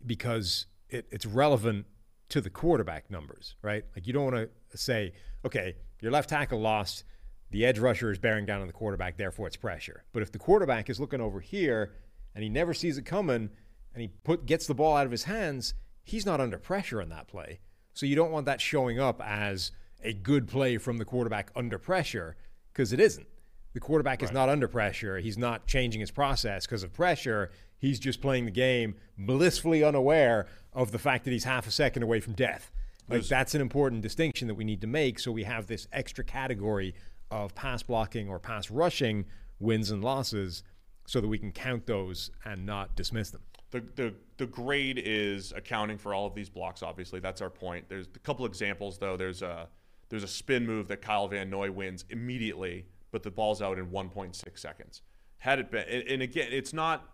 because 0.07 0.67
it, 0.89 1.07
it's 1.11 1.27
relevant 1.27 1.87
to 2.31 2.41
the 2.41 2.51
quarterback 2.51 3.11
numbers, 3.11 3.57
right? 3.63 3.85
Like 3.95 4.07
you 4.07 4.13
don't 4.13 4.33
want 4.33 4.51
to 4.71 4.79
say, 4.79 5.13
okay, 5.45 5.77
your 6.01 6.13
left 6.13 6.29
tackle 6.29 6.61
lost, 6.61 7.05
the 7.51 7.67
edge 7.67 7.79
rusher 7.79 8.11
is 8.11 8.19
bearing 8.19 8.47
down 8.47 8.61
on 8.61 8.67
the 8.67 8.73
quarterback, 8.73 9.17
therefore 9.17 9.47
it's 9.47 9.57
pressure. 9.57 10.05
But 10.13 10.23
if 10.23 10.31
the 10.31 10.39
quarterback 10.39 10.89
is 10.89 11.01
looking 11.01 11.21
over 11.21 11.41
here 11.41 11.93
and 12.35 12.45
he 12.45 12.49
never 12.49 12.73
sees 12.73 12.99
it 12.99 13.05
coming 13.05 13.51
and 13.95 14.03
he 14.03 14.09
put 14.09 14.47
gets 14.47 14.67
the 14.67 14.75
ball 14.75 14.97
out 14.97 15.07
of 15.07 15.13
his 15.13 15.25
hands, 15.25 15.75
he's 16.05 16.27
not 16.27 16.41
under 16.41 16.59
pressure 16.59 17.01
on 17.03 17.09
that 17.11 17.29
play. 17.29 17.61
So 17.93 18.07
you 18.07 18.17
don't 18.17 18.31
want 18.31 18.47
that 18.47 18.61
showing 18.61 18.99
up 18.99 19.21
as 19.25 19.73
a 20.03 20.13
good 20.13 20.49
play 20.49 20.79
from 20.79 20.99
the 20.99 21.05
quarterback 21.05 21.51
under 21.55 21.79
pressure 21.79 22.37
because 22.73 22.93
it 22.93 23.01
isn't. 23.01 23.27
The 23.73 23.81
quarterback 23.81 24.23
is 24.23 24.33
not 24.33 24.49
under 24.49 24.67
pressure. 24.67 25.19
He's 25.19 25.39
not 25.39 25.67
changing 25.67 26.01
his 26.01 26.11
process 26.11 26.67
because 26.67 26.83
of 26.83 26.93
pressure. 26.93 27.51
He's 27.79 28.01
just 28.01 28.21
playing 28.21 28.45
the 28.45 28.51
game 28.51 28.97
blissfully 29.17 29.85
unaware 29.85 30.47
of 30.73 30.91
the 30.91 30.99
fact 30.99 31.25
that 31.25 31.31
he's 31.31 31.45
half 31.45 31.69
a 31.69 31.71
second 31.71 32.03
away 32.03 32.21
from 32.21 32.33
death. 32.33 32.71
Like 33.09 33.27
that's 33.27 33.55
an 33.55 33.61
important 33.61 34.03
distinction 34.03 34.49
that 34.49 34.55
we 34.55 34.65
need 34.65 34.81
to 34.81 34.87
make. 34.87 35.19
So 35.19 35.33
we 35.33 35.45
have 35.45 35.67
this 35.67 35.89
extra 35.93 36.25
category 36.25 36.95
of 37.31 37.55
pass 37.55 37.83
blocking 37.83 38.29
or 38.29 38.39
pass 38.39 38.71
rushing 38.71 39.25
wins 39.59 39.91
and 39.91 40.03
losses, 40.03 40.63
so 41.07 41.21
that 41.21 41.29
we 41.29 41.39
can 41.39 41.53
count 41.53 41.87
those 41.87 42.31
and 42.45 42.65
not 42.65 42.97
dismiss 42.97 43.31
them. 43.31 43.43
The, 43.71 43.85
the 43.95 44.15
the 44.37 44.47
grade 44.47 45.01
is 45.03 45.53
accounting 45.53 45.99
for 45.99 46.15
all 46.15 46.27
of 46.27 46.35
these 46.35 46.49
blocks. 46.49 46.83
Obviously, 46.83 47.21
that's 47.21 47.41
our 47.41 47.51
point. 47.51 47.87
There's 47.89 48.09
a 48.15 48.19
couple 48.21 48.47
examples 48.47 48.99
though. 48.99 49.17
There's 49.17 49.43
a 49.43 49.69
there's 50.09 50.25
a 50.25 50.29
spin 50.29 50.67
move 50.67 50.89
that 50.89 51.03
Kyle 51.03 51.29
Van 51.29 51.51
Noy 51.51 51.71
wins 51.71 52.05
immediately, 52.11 52.87
but 53.13 53.23
the 53.23 53.31
ball's 53.31 53.63
out 53.63 53.79
in 53.79 53.87
1.6 53.87 54.59
seconds. 54.59 55.03
Had 55.39 55.61
it 55.61 55.71
been, 55.71 55.85
and, 55.89 56.09
and 56.09 56.23
again, 56.23 56.49
it's 56.51 56.73
not 56.73 57.09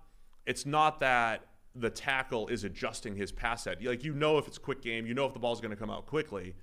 it's 0.46 0.64
not 0.64 1.00
that 1.00 1.46
the 1.74 1.90
tackle 1.90 2.48
is 2.48 2.64
adjusting 2.64 3.16
his 3.16 3.30
pass 3.32 3.64
set. 3.64 3.84
Like 3.84 4.02
you 4.02 4.14
know 4.14 4.38
if 4.38 4.46
it's 4.48 4.59
quick 4.59 4.80
game, 4.80 5.07
you 5.07 5.14
know 5.14 5.26
if 5.26 5.34
the 5.34 5.38
ball's 5.38 5.61
going 5.61 5.70
to 5.72 5.76
come 5.76 5.90
out 5.90 6.07
quickly, 6.07 6.54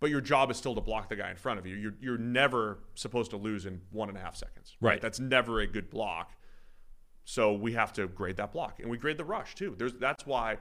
but 0.00 0.10
your 0.10 0.20
job 0.20 0.50
is 0.50 0.56
still 0.56 0.74
to 0.74 0.80
block 0.80 1.08
the 1.08 1.16
guy 1.16 1.30
in 1.30 1.36
front 1.36 1.60
of 1.60 1.66
you. 1.66 1.76
You're 1.76 1.94
you're 2.00 2.18
never 2.18 2.80
supposed 2.94 3.30
to 3.30 3.36
lose 3.36 3.66
in 3.66 3.80
one 3.90 4.08
and 4.08 4.18
a 4.18 4.20
half 4.20 4.34
seconds. 4.34 4.76
Right. 4.80 5.00
That's 5.00 5.20
never 5.20 5.60
a 5.60 5.66
good 5.66 5.88
block. 5.88 6.32
So 7.30 7.52
we 7.52 7.74
have 7.74 7.92
to 7.92 8.08
grade 8.08 8.38
that 8.38 8.52
block, 8.52 8.80
and 8.80 8.90
we 8.90 8.98
grade 8.98 9.16
the 9.16 9.24
rush 9.24 9.54
too. 9.54 9.76
There's 9.78 9.92
that's 9.92 10.26
why 10.26 10.58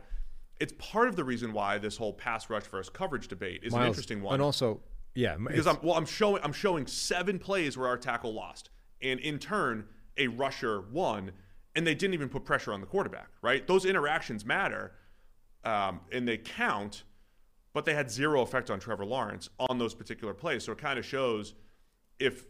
it's 0.60 0.72
part 0.78 1.08
of 1.08 1.16
the 1.16 1.24
reason 1.24 1.52
why 1.52 1.80
this 1.80 1.98
whole 1.98 2.14
pass 2.14 2.48
rush 2.48 2.66
versus 2.66 2.92
coverage 2.92 3.28
debate 3.28 3.62
is 3.64 3.74
an 3.74 3.82
interesting 3.82 4.22
one. 4.22 4.36
And 4.36 4.44
also, 4.44 4.80
yeah, 5.16 5.36
because 5.36 5.66
I'm 5.66 5.80
well, 5.82 5.96
I'm 5.96 6.06
showing 6.06 6.44
I'm 6.44 6.54
showing 6.54 6.86
seven 6.86 7.40
plays 7.40 7.76
where 7.76 7.88
our 7.88 7.98
tackle 7.98 8.36
lost, 8.36 8.70
and 9.02 9.20
in 9.20 9.40
turn 9.40 9.88
a 10.18 10.28
rusher 10.28 10.82
won, 10.92 11.32
and 11.76 11.88
they 11.88 11.96
didn't 11.96 12.14
even 12.14 12.30
put 12.30 12.46
pressure 12.46 12.72
on 12.72 12.82
the 12.82 12.88
quarterback. 12.88 13.30
Right? 13.42 13.66
Those 13.66 13.86
interactions 13.86 14.46
matter, 14.46 14.92
um, 15.64 16.02
and 16.12 16.28
they 16.28 16.38
count, 16.38 17.02
but 17.74 17.84
they 17.86 17.96
had 17.96 18.12
zero 18.12 18.42
effect 18.42 18.70
on 18.70 18.80
Trevor 18.80 19.06
Lawrence 19.06 19.50
on 19.60 19.80
those 19.80 19.96
particular 19.96 20.36
plays. 20.36 20.66
So 20.66 20.74
it 20.74 20.78
kind 20.78 21.00
of 21.00 21.06
shows 21.06 21.56
if 22.20 22.46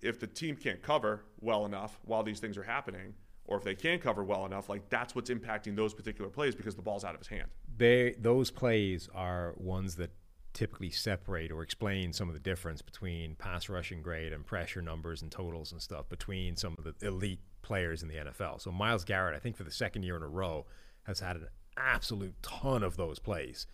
if 0.00 0.20
the 0.20 0.28
team 0.28 0.54
can't 0.54 0.82
cover 0.82 1.24
well 1.40 1.66
enough 1.66 1.98
while 2.04 2.22
these 2.22 2.38
things 2.38 2.56
are 2.56 2.62
happening, 2.62 3.14
or 3.46 3.56
if 3.56 3.64
they 3.64 3.74
can 3.74 3.98
cover 3.98 4.24
well 4.24 4.44
enough, 4.46 4.68
like 4.68 4.88
that's 4.88 5.14
what's 5.14 5.30
impacting 5.30 5.76
those 5.76 5.94
particular 5.94 6.30
plays 6.30 6.54
because 6.54 6.74
the 6.74 6.82
ball's 6.82 7.04
out 7.04 7.14
of 7.14 7.20
his 7.20 7.28
hand. 7.28 7.48
they 7.76 8.14
those 8.18 8.50
plays 8.50 9.08
are 9.14 9.54
ones 9.56 9.96
that 9.96 10.10
typically 10.52 10.90
separate 10.90 11.52
or 11.52 11.62
explain 11.62 12.14
some 12.14 12.28
of 12.28 12.34
the 12.34 12.40
difference 12.40 12.80
between 12.80 13.34
pass 13.34 13.68
rushing 13.68 14.00
grade 14.00 14.32
and 14.32 14.46
pressure 14.46 14.80
numbers 14.80 15.20
and 15.20 15.30
totals 15.30 15.70
and 15.70 15.82
stuff 15.82 16.08
between 16.08 16.56
some 16.56 16.74
of 16.78 16.84
the 16.84 17.06
elite 17.06 17.40
players 17.60 18.02
in 18.02 18.08
the 18.08 18.14
NFL. 18.14 18.60
So 18.62 18.70
Myles 18.72 19.04
Garrett, 19.04 19.36
I 19.36 19.38
think 19.38 19.54
for 19.56 19.64
the 19.64 19.70
second 19.70 20.04
year 20.04 20.16
in 20.16 20.22
a 20.22 20.28
row, 20.28 20.64
has 21.02 21.20
had 21.20 21.36
an 21.36 21.48
absolute 21.76 22.42
ton 22.42 22.82
of 22.82 22.96
those 22.96 23.18
plays. 23.18 23.66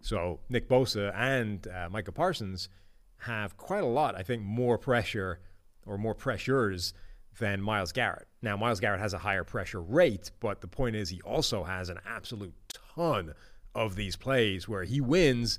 So 0.00 0.40
Nick 0.48 0.66
Bosa 0.66 1.14
and 1.14 1.66
uh, 1.68 1.90
Micah 1.90 2.10
Parsons 2.12 2.70
have 3.18 3.58
quite 3.58 3.82
a 3.82 3.86
lot, 3.86 4.16
I 4.16 4.22
think, 4.22 4.42
more 4.42 4.78
pressure 4.78 5.40
or 5.84 5.98
more 5.98 6.14
pressures 6.14 6.94
than 7.38 7.60
Myles 7.62 7.92
Garrett. 7.92 8.26
Now, 8.42 8.56
Myles 8.56 8.80
Garrett 8.80 9.00
has 9.00 9.14
a 9.14 9.18
higher 9.18 9.44
pressure 9.44 9.80
rate, 9.80 10.30
but 10.40 10.60
the 10.60 10.66
point 10.66 10.96
is 10.96 11.08
he 11.08 11.20
also 11.22 11.64
has 11.64 11.88
an 11.88 11.98
absolute 12.06 12.54
ton 12.96 13.34
of 13.74 13.96
these 13.96 14.16
plays 14.16 14.68
where 14.68 14.84
he 14.84 15.00
wins 15.00 15.58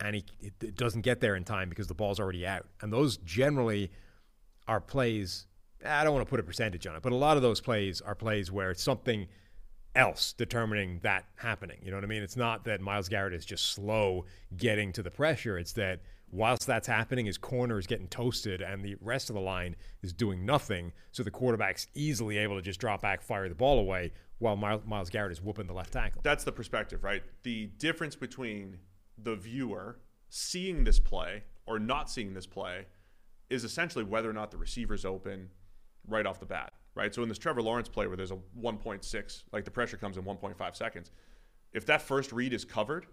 and 0.00 0.16
he 0.16 0.24
it, 0.40 0.76
doesn't 0.76 1.02
get 1.02 1.20
there 1.20 1.36
in 1.36 1.44
time 1.44 1.68
because 1.68 1.86
the 1.86 1.94
ball's 1.94 2.18
already 2.18 2.46
out. 2.46 2.66
And 2.80 2.92
those 2.92 3.16
generally 3.18 3.90
are 4.66 4.80
plays. 4.80 5.46
I 5.84 6.04
don't 6.04 6.14
want 6.14 6.26
to 6.26 6.30
put 6.30 6.40
a 6.40 6.42
percentage 6.42 6.86
on 6.86 6.96
it, 6.96 7.02
but 7.02 7.12
a 7.12 7.16
lot 7.16 7.36
of 7.36 7.42
those 7.42 7.60
plays 7.60 8.00
are 8.00 8.14
plays 8.14 8.50
where 8.50 8.70
it's 8.70 8.82
something 8.82 9.28
else 9.94 10.32
determining 10.32 10.98
that 11.02 11.26
happening. 11.36 11.78
You 11.82 11.90
know 11.90 11.98
what 11.98 12.04
I 12.04 12.08
mean? 12.08 12.22
It's 12.22 12.36
not 12.36 12.64
that 12.64 12.80
Myles 12.80 13.08
Garrett 13.08 13.34
is 13.34 13.44
just 13.44 13.66
slow 13.72 14.24
getting 14.56 14.92
to 14.92 15.02
the 15.02 15.10
pressure. 15.10 15.58
It's 15.58 15.72
that 15.72 16.00
whilst 16.34 16.66
that's 16.66 16.88
happening, 16.88 17.26
his 17.26 17.38
corner 17.38 17.78
is 17.78 17.86
getting 17.86 18.08
toasted 18.08 18.60
and 18.60 18.82
the 18.82 18.96
rest 19.00 19.30
of 19.30 19.34
the 19.34 19.40
line 19.40 19.76
is 20.02 20.12
doing 20.12 20.44
nothing. 20.44 20.92
So 21.12 21.22
the 21.22 21.30
quarterback's 21.30 21.86
easily 21.94 22.38
able 22.38 22.56
to 22.56 22.62
just 22.62 22.80
drop 22.80 23.02
back, 23.02 23.22
fire 23.22 23.48
the 23.48 23.54
ball 23.54 23.78
away 23.78 24.12
while 24.38 24.56
Myles, 24.56 25.10
Garrett 25.10 25.32
is 25.32 25.40
whooping 25.40 25.68
the 25.68 25.72
left 25.72 25.92
tackle. 25.92 26.20
that's 26.24 26.44
the 26.44 26.52
perspective, 26.52 27.04
right? 27.04 27.22
The 27.44 27.66
difference 27.78 28.16
between 28.16 28.78
the 29.16 29.36
viewer 29.36 30.00
seeing 30.28 30.82
this 30.82 30.98
play 30.98 31.44
or 31.66 31.78
not 31.78 32.10
seeing 32.10 32.34
this 32.34 32.46
play 32.46 32.86
is 33.48 33.62
essentially 33.62 34.04
whether 34.04 34.28
or 34.28 34.32
not 34.32 34.50
the 34.50 34.56
receiver's 34.56 35.04
open 35.04 35.48
right 36.08 36.26
off 36.26 36.40
the 36.40 36.46
bat, 36.46 36.72
right? 36.96 37.14
So 37.14 37.22
in 37.22 37.28
this 37.28 37.38
Trevor 37.38 37.62
Lawrence 37.62 37.88
play 37.88 38.08
where 38.08 38.16
there's 38.16 38.32
a 38.32 38.38
1.6, 38.60 39.42
like 39.52 39.64
the 39.64 39.70
pressure 39.70 39.96
comes 39.96 40.16
in 40.16 40.24
1.5 40.24 40.76
seconds, 40.76 41.12
if 41.72 41.86
that 41.86 42.02
first 42.02 42.32
read 42.32 42.52
is 42.52 42.64
covered 42.64 43.06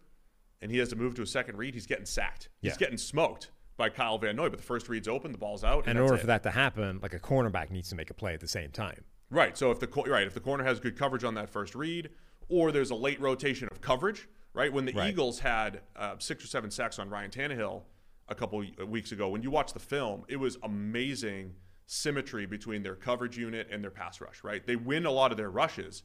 and 0.61 0.71
he 0.71 0.77
has 0.77 0.89
to 0.89 0.95
move 0.95 1.15
to 1.15 1.21
a 1.21 1.27
second 1.27 1.57
read, 1.57 1.73
he's 1.73 1.87
getting 1.87 2.05
sacked. 2.05 2.49
He's 2.61 2.77
getting 2.77 2.97
smoked 2.97 3.51
by 3.77 3.89
Kyle 3.89 4.17
Van 4.19 4.35
Noy, 4.35 4.49
but 4.49 4.59
the 4.59 4.65
first 4.65 4.89
read's 4.89 5.07
open, 5.07 5.31
the 5.31 5.37
ball's 5.37 5.63
out. 5.63 5.87
And 5.87 5.97
in 5.97 6.03
order 6.03 6.15
it. 6.15 6.19
for 6.19 6.27
that 6.27 6.43
to 6.43 6.51
happen, 6.51 6.99
like 7.01 7.13
a 7.13 7.19
cornerback 7.19 7.71
needs 7.71 7.89
to 7.89 7.95
make 7.95 8.09
a 8.11 8.13
play 8.13 8.33
at 8.33 8.39
the 8.39 8.47
same 8.47 8.69
time. 8.69 9.03
Right. 9.31 9.57
So 9.57 9.71
if 9.71 9.79
the 9.79 9.87
right 10.07 10.27
if 10.27 10.33
the 10.33 10.39
corner 10.39 10.63
has 10.63 10.79
good 10.79 10.97
coverage 10.97 11.23
on 11.23 11.33
that 11.35 11.49
first 11.49 11.73
read, 11.73 12.09
or 12.49 12.71
there's 12.71 12.91
a 12.91 12.95
late 12.95 13.19
rotation 13.19 13.67
of 13.71 13.81
coverage, 13.81 14.27
right? 14.53 14.71
When 14.71 14.85
the 14.85 14.93
Right. 14.93 15.09
Eagles 15.09 15.39
had 15.39 15.81
uh, 15.95 16.15
six 16.19 16.43
or 16.43 16.47
seven 16.47 16.69
sacks 16.69 16.99
on 16.99 17.09
Ryan 17.09 17.31
Tannehill 17.31 17.83
a 18.27 18.35
couple 18.35 18.63
weeks 18.87 19.11
ago, 19.13 19.29
when 19.29 19.41
you 19.41 19.49
watch 19.49 19.73
the 19.73 19.79
film, 19.79 20.25
it 20.27 20.35
was 20.35 20.57
amazing 20.63 21.53
symmetry 21.87 22.45
between 22.45 22.83
their 22.83 22.95
coverage 22.95 23.37
unit 23.37 23.67
and 23.71 23.83
their 23.83 23.91
pass 23.91 24.21
rush. 24.21 24.43
Right. 24.43 24.65
They 24.65 24.75
win 24.75 25.05
a 25.05 25.11
lot 25.11 25.31
of 25.31 25.37
their 25.37 25.49
rushes, 25.49 26.03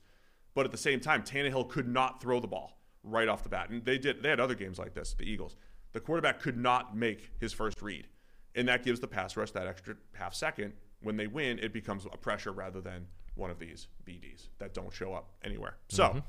but 0.54 0.64
at 0.64 0.70
the 0.70 0.78
same 0.78 1.00
time, 1.00 1.22
Tannehill 1.22 1.68
could 1.68 1.88
not 1.88 2.22
throw 2.22 2.40
the 2.40 2.48
ball 2.48 2.75
right 3.06 3.28
off 3.28 3.42
the 3.42 3.48
bat, 3.48 3.70
and 3.70 3.84
they 3.84 3.98
did. 3.98 4.22
They 4.22 4.28
had 4.28 4.40
other 4.40 4.54
games 4.54 4.78
like 4.78 4.94
this. 4.94 5.14
The 5.14 5.24
Eagles, 5.24 5.56
the 5.92 6.00
quarterback 6.00 6.40
could 6.40 6.56
not 6.56 6.96
make 6.96 7.30
his 7.40 7.52
first 7.52 7.80
read, 7.80 8.06
and 8.54 8.68
that 8.68 8.84
gives 8.84 9.00
the 9.00 9.08
pass 9.08 9.36
rush 9.36 9.52
that 9.52 9.66
extra 9.66 9.94
half 10.14 10.34
second. 10.34 10.72
When 11.02 11.16
they 11.16 11.26
win, 11.26 11.58
it 11.58 11.72
becomes 11.72 12.06
a 12.12 12.16
pressure 12.16 12.52
rather 12.52 12.80
than 12.80 13.06
one 13.34 13.50
of 13.50 13.58
these 13.58 13.88
BDs 14.06 14.48
that 14.58 14.74
don't 14.74 14.92
show 14.92 15.12
up 15.12 15.30
anywhere. 15.44 15.76
So, 15.88 16.22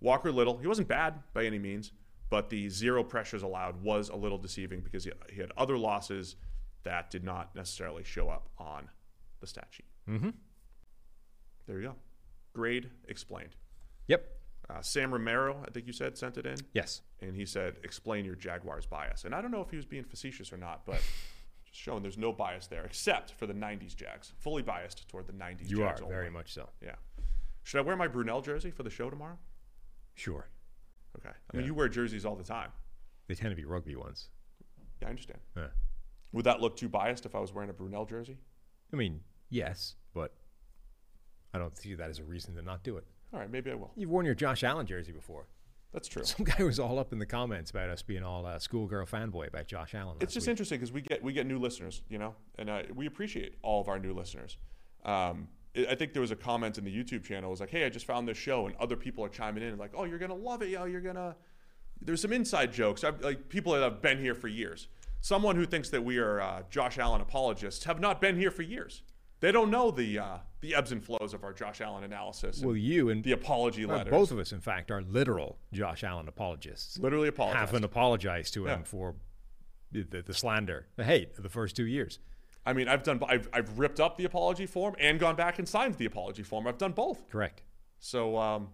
Walker 0.00 0.32
Little, 0.32 0.56
he 0.58 0.66
wasn't 0.66 0.88
bad 0.88 1.22
by 1.34 1.44
any 1.44 1.58
means, 1.58 1.92
but 2.30 2.48
the 2.48 2.68
zero 2.68 3.04
pressures 3.04 3.42
allowed 3.42 3.82
was 3.82 4.08
a 4.08 4.16
little 4.16 4.38
deceiving 4.38 4.80
because 4.80 5.04
he, 5.04 5.12
he 5.30 5.40
had 5.40 5.52
other 5.56 5.76
losses 5.76 6.36
that 6.82 7.10
did 7.10 7.22
not 7.22 7.54
necessarily 7.54 8.02
show 8.02 8.28
up 8.28 8.48
on 8.58 8.88
the 9.40 9.46
stat 9.46 9.68
sheet. 9.70 9.86
Mm-hmm. 10.08 10.30
There 11.66 11.78
you 11.78 11.88
go. 11.88 11.94
Grade 12.54 12.90
explained. 13.08 13.54
Yep. 14.08 14.26
Uh, 14.70 14.80
Sam 14.80 15.12
Romero, 15.12 15.62
I 15.66 15.70
think 15.70 15.86
you 15.86 15.92
said, 15.92 16.16
sent 16.16 16.36
it 16.38 16.46
in. 16.46 16.56
Yes. 16.72 17.02
And 17.20 17.34
he 17.36 17.44
said, 17.44 17.76
explain 17.84 18.24
your 18.24 18.36
Jaguars 18.36 18.86
bias. 18.86 19.24
And 19.24 19.34
I 19.34 19.42
don't 19.42 19.50
know 19.50 19.60
if 19.60 19.70
he 19.70 19.76
was 19.76 19.84
being 19.86 20.04
facetious 20.04 20.52
or 20.52 20.56
not, 20.56 20.86
but 20.86 20.96
just 21.66 21.80
showing 21.80 22.02
there's 22.02 22.16
no 22.18 22.32
bias 22.32 22.68
there 22.68 22.84
except 22.84 23.32
for 23.32 23.46
the 23.46 23.52
90s 23.54 23.94
Jags. 23.94 24.32
Fully 24.38 24.62
biased 24.62 25.08
toward 25.08 25.26
the 25.26 25.32
90s 25.32 25.68
You 25.68 25.78
Jags 25.78 26.00
are 26.00 26.04
only. 26.04 26.14
very 26.16 26.30
much 26.30 26.52
so. 26.54 26.68
Yeah. 26.82 26.94
Should 27.64 27.78
I 27.78 27.82
wear 27.82 27.96
my 27.96 28.08
Brunell 28.08 28.42
jersey 28.44 28.70
for 28.70 28.82
the 28.82 28.90
show 28.90 29.10
tomorrow? 29.10 29.38
Sure. 30.14 30.48
Okay. 31.18 31.34
I 31.52 31.56
mean, 31.56 31.66
you 31.66 31.74
wear 31.74 31.88
jerseys 31.88 32.24
all 32.24 32.36
the 32.36 32.44
time. 32.44 32.70
They 33.28 33.34
tend 33.34 33.50
to 33.50 33.56
be 33.56 33.64
rugby 33.64 33.94
ones. 33.96 34.28
Yeah, 35.00 35.08
I 35.08 35.10
understand. 35.10 35.38
Yeah. 35.56 35.66
Would 36.32 36.44
that 36.46 36.60
look 36.60 36.76
too 36.76 36.88
biased 36.88 37.26
if 37.26 37.34
I 37.34 37.40
was 37.40 37.52
wearing 37.52 37.68
a 37.70 37.74
Brunell 37.74 38.08
jersey? 38.08 38.38
I 38.92 38.96
mean, 38.96 39.20
yes, 39.50 39.96
but 40.14 40.32
I 41.52 41.58
don't 41.58 41.76
see 41.76 41.94
that 41.94 42.08
as 42.08 42.18
a 42.18 42.24
reason 42.24 42.54
to 42.54 42.62
not 42.62 42.82
do 42.82 42.96
it. 42.96 43.04
All 43.32 43.40
right, 43.40 43.50
maybe 43.50 43.70
I 43.70 43.74
will. 43.74 43.92
You've 43.96 44.10
worn 44.10 44.26
your 44.26 44.34
Josh 44.34 44.62
Allen 44.62 44.86
jersey 44.86 45.12
before. 45.12 45.46
That's 45.92 46.08
true. 46.08 46.24
Some 46.24 46.44
guy 46.44 46.62
was 46.64 46.78
all 46.78 46.98
up 46.98 47.12
in 47.12 47.18
the 47.18 47.26
comments 47.26 47.70
about 47.70 47.90
us 47.90 48.02
being 48.02 48.22
all 48.22 48.46
uh, 48.46 48.58
schoolgirl 48.58 49.06
fanboy 49.06 49.48
about 49.48 49.66
Josh 49.66 49.94
Allen. 49.94 50.16
It's 50.20 50.34
just 50.34 50.46
week. 50.46 50.52
interesting 50.52 50.78
because 50.78 50.92
we 50.92 51.02
get 51.02 51.22
we 51.22 51.32
get 51.32 51.46
new 51.46 51.58
listeners, 51.58 52.02
you 52.08 52.18
know, 52.18 52.34
and 52.58 52.70
uh, 52.70 52.82
we 52.94 53.06
appreciate 53.06 53.56
all 53.62 53.80
of 53.80 53.88
our 53.88 53.98
new 53.98 54.14
listeners. 54.14 54.56
Um, 55.04 55.48
I 55.76 55.86
I 55.90 55.94
think 55.94 56.12
there 56.12 56.22
was 56.22 56.30
a 56.30 56.36
comment 56.36 56.78
in 56.78 56.84
the 56.84 56.94
YouTube 56.94 57.24
channel. 57.24 57.48
It 57.48 57.52
was 57.52 57.60
like, 57.60 57.70
"Hey, 57.70 57.84
I 57.84 57.88
just 57.88 58.06
found 58.06 58.26
this 58.26 58.38
show, 58.38 58.66
and 58.66 58.76
other 58.76 58.96
people 58.96 59.24
are 59.24 59.28
chiming 59.28 59.62
in, 59.62 59.70
and 59.70 59.78
like, 59.78 59.92
oh, 59.94 60.04
you're 60.04 60.18
gonna 60.18 60.34
love 60.34 60.62
it, 60.62 60.70
yo, 60.70 60.84
you're 60.84 61.00
gonna." 61.00 61.36
There's 62.00 62.20
some 62.20 62.32
inside 62.32 62.72
jokes, 62.72 63.04
I've, 63.04 63.20
like 63.20 63.48
people 63.48 63.72
that 63.74 63.82
have 63.82 64.02
been 64.02 64.18
here 64.18 64.34
for 64.34 64.48
years. 64.48 64.88
Someone 65.20 65.54
who 65.54 65.64
thinks 65.64 65.88
that 65.90 66.02
we 66.02 66.18
are 66.18 66.40
uh, 66.40 66.62
Josh 66.68 66.98
Allen 66.98 67.20
apologists 67.20 67.84
have 67.84 68.00
not 68.00 68.20
been 68.20 68.36
here 68.36 68.50
for 68.50 68.62
years. 68.62 69.02
They 69.42 69.52
don't 69.52 69.70
know 69.70 69.90
the 69.90 70.18
uh, 70.20 70.36
the 70.60 70.74
ebbs 70.74 70.92
and 70.92 71.04
flows 71.04 71.34
of 71.34 71.42
our 71.44 71.52
Josh 71.52 71.80
Allen 71.80 72.04
analysis. 72.04 72.58
and 72.58 72.66
Well, 72.66 72.76
you 72.76 73.10
and 73.10 73.22
the 73.24 73.32
apology 73.32 73.84
well, 73.84 73.98
letters. 73.98 74.10
both 74.12 74.30
of 74.30 74.38
us, 74.38 74.52
in 74.52 74.60
fact, 74.60 74.90
are 74.90 75.02
literal 75.02 75.58
Josh 75.72 76.04
Allen 76.04 76.28
apologists. 76.28 76.98
literally 76.98 77.26
apologize. 77.28 77.58
Haven't 77.60 77.84
apologized 77.84 78.54
to 78.54 78.66
him 78.66 78.78
Yeah. 78.80 78.84
for 78.84 79.14
the, 79.90 80.04
the, 80.04 80.22
the 80.22 80.32
slander, 80.32 80.86
the 80.96 81.04
hate 81.04 81.36
of 81.36 81.42
the 81.42 81.48
first 81.48 81.74
two 81.76 81.86
years. 81.86 82.20
I 82.64 82.72
mean, 82.72 82.86
I've 82.86 83.02
done. 83.02 83.20
I've, 83.28 83.48
I've 83.52 83.76
ripped 83.78 83.98
up 83.98 84.16
the 84.16 84.24
apology 84.24 84.66
form 84.66 84.94
and 85.00 85.18
gone 85.18 85.34
back 85.34 85.58
and 85.58 85.68
signed 85.68 85.96
the 85.96 86.06
apology 86.06 86.44
form. 86.44 86.66
I've 86.68 86.78
done 86.78 86.92
both. 86.92 87.28
Correct. 87.28 87.62
So 87.98 88.38
um, 88.38 88.68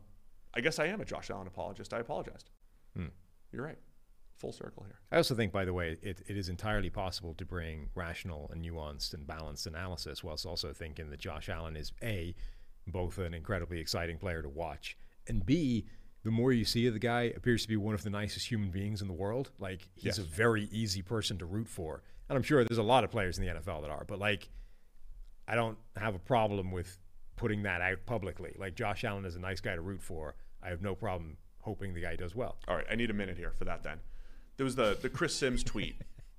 I 0.53 0.61
guess 0.61 0.79
I 0.79 0.87
am 0.89 1.01
a 1.01 1.05
Josh 1.07 1.31
Allen 1.31 1.47
apologist. 1.47 1.95
I 1.95 2.01
apologized. 2.01 2.51
Hmm. 2.95 3.07
You're 3.51 3.65
right. 3.65 3.79
Full 4.39 4.53
circle 4.53 4.85
here. 4.85 4.99
I 5.11 5.17
also 5.17 5.35
think, 5.35 5.53
by 5.53 5.65
the 5.65 5.73
way, 5.73 5.97
it, 6.01 6.23
it 6.27 6.37
is 6.37 6.49
entirely 6.49 6.91
possible 6.91 7.35
to 7.35 7.45
bring 7.45 7.89
rational 7.95 8.49
and 8.53 8.65
nuanced 8.65 9.13
and 9.15 9.27
balanced 9.27 9.67
analysis 9.67 10.23
whilst 10.23 10.47
also 10.47 10.73
thinking 10.73 11.11
that 11.11 11.19
Josh 11.19 11.49
Allen 11.49 11.77
is 11.77 11.93
A, 12.03 12.35
both 12.87 13.19
an 13.19 13.35
incredibly 13.35 13.81
exciting 13.81 14.17
player 14.19 14.41
to 14.43 14.49
watch, 14.49 14.97
and 15.27 15.45
B, 15.45 15.87
the 16.23 16.31
more 16.31 16.53
you 16.53 16.65
see 16.65 16.87
of 16.87 16.93
the 16.95 16.99
guy, 17.01 17.23
appears 17.37 17.63
to 17.63 17.69
be 17.69 17.77
one 17.77 17.95
of 17.95 18.03
the 18.05 18.11
nicest 18.11 18.49
human 18.51 18.71
beings 18.71 19.03
in 19.03 19.09
the 19.09 19.15
world. 19.15 19.51
Like 19.59 19.89
he's 19.95 20.05
Yes. 20.05 20.19
a 20.19 20.23
very 20.23 20.65
easy 20.71 21.03
person 21.03 21.37
to 21.39 21.45
root 21.45 21.69
for, 21.69 22.03
and 22.29 22.37
I'm 22.37 22.43
sure 22.45 22.65
there's 22.65 22.79
a 22.79 22.83
lot 22.83 23.03
of 23.05 23.11
players 23.11 23.39
in 23.39 23.45
the 23.45 23.51
NFL 23.53 23.83
that 23.83 23.91
are. 23.91 24.05
But 24.07 24.19
like, 24.21 24.49
I 25.49 25.55
don't 25.57 25.79
have 25.97 26.15
a 26.15 26.19
problem 26.21 26.71
with 26.71 26.99
putting 27.37 27.63
that 27.65 27.81
out 27.81 27.99
publicly. 28.07 28.55
Like 28.59 28.75
Josh 28.77 29.03
Allen 29.05 29.25
is 29.25 29.35
a 29.37 29.41
nice 29.41 29.61
guy 29.61 29.75
to 29.75 29.81
root 29.81 30.03
for. 30.03 30.35
I 30.63 30.69
have 30.69 30.83
no 30.83 30.95
problem 30.95 31.37
hoping 31.63 31.93
the 31.95 32.01
guy 32.03 32.15
does 32.17 32.35
well. 32.35 32.57
All 32.69 32.77
right, 32.77 32.87
I 32.91 32.95
need 32.95 33.11
a 33.11 33.15
minute 33.15 33.37
here 33.37 33.53
for 33.53 33.65
that. 33.65 33.83
Then 33.83 33.99
there 34.59 34.65
was 34.65 34.77
the 34.77 34.99
the 35.01 35.09
Chris 35.09 35.35
Sims 35.35 35.65
tweet 35.65 35.97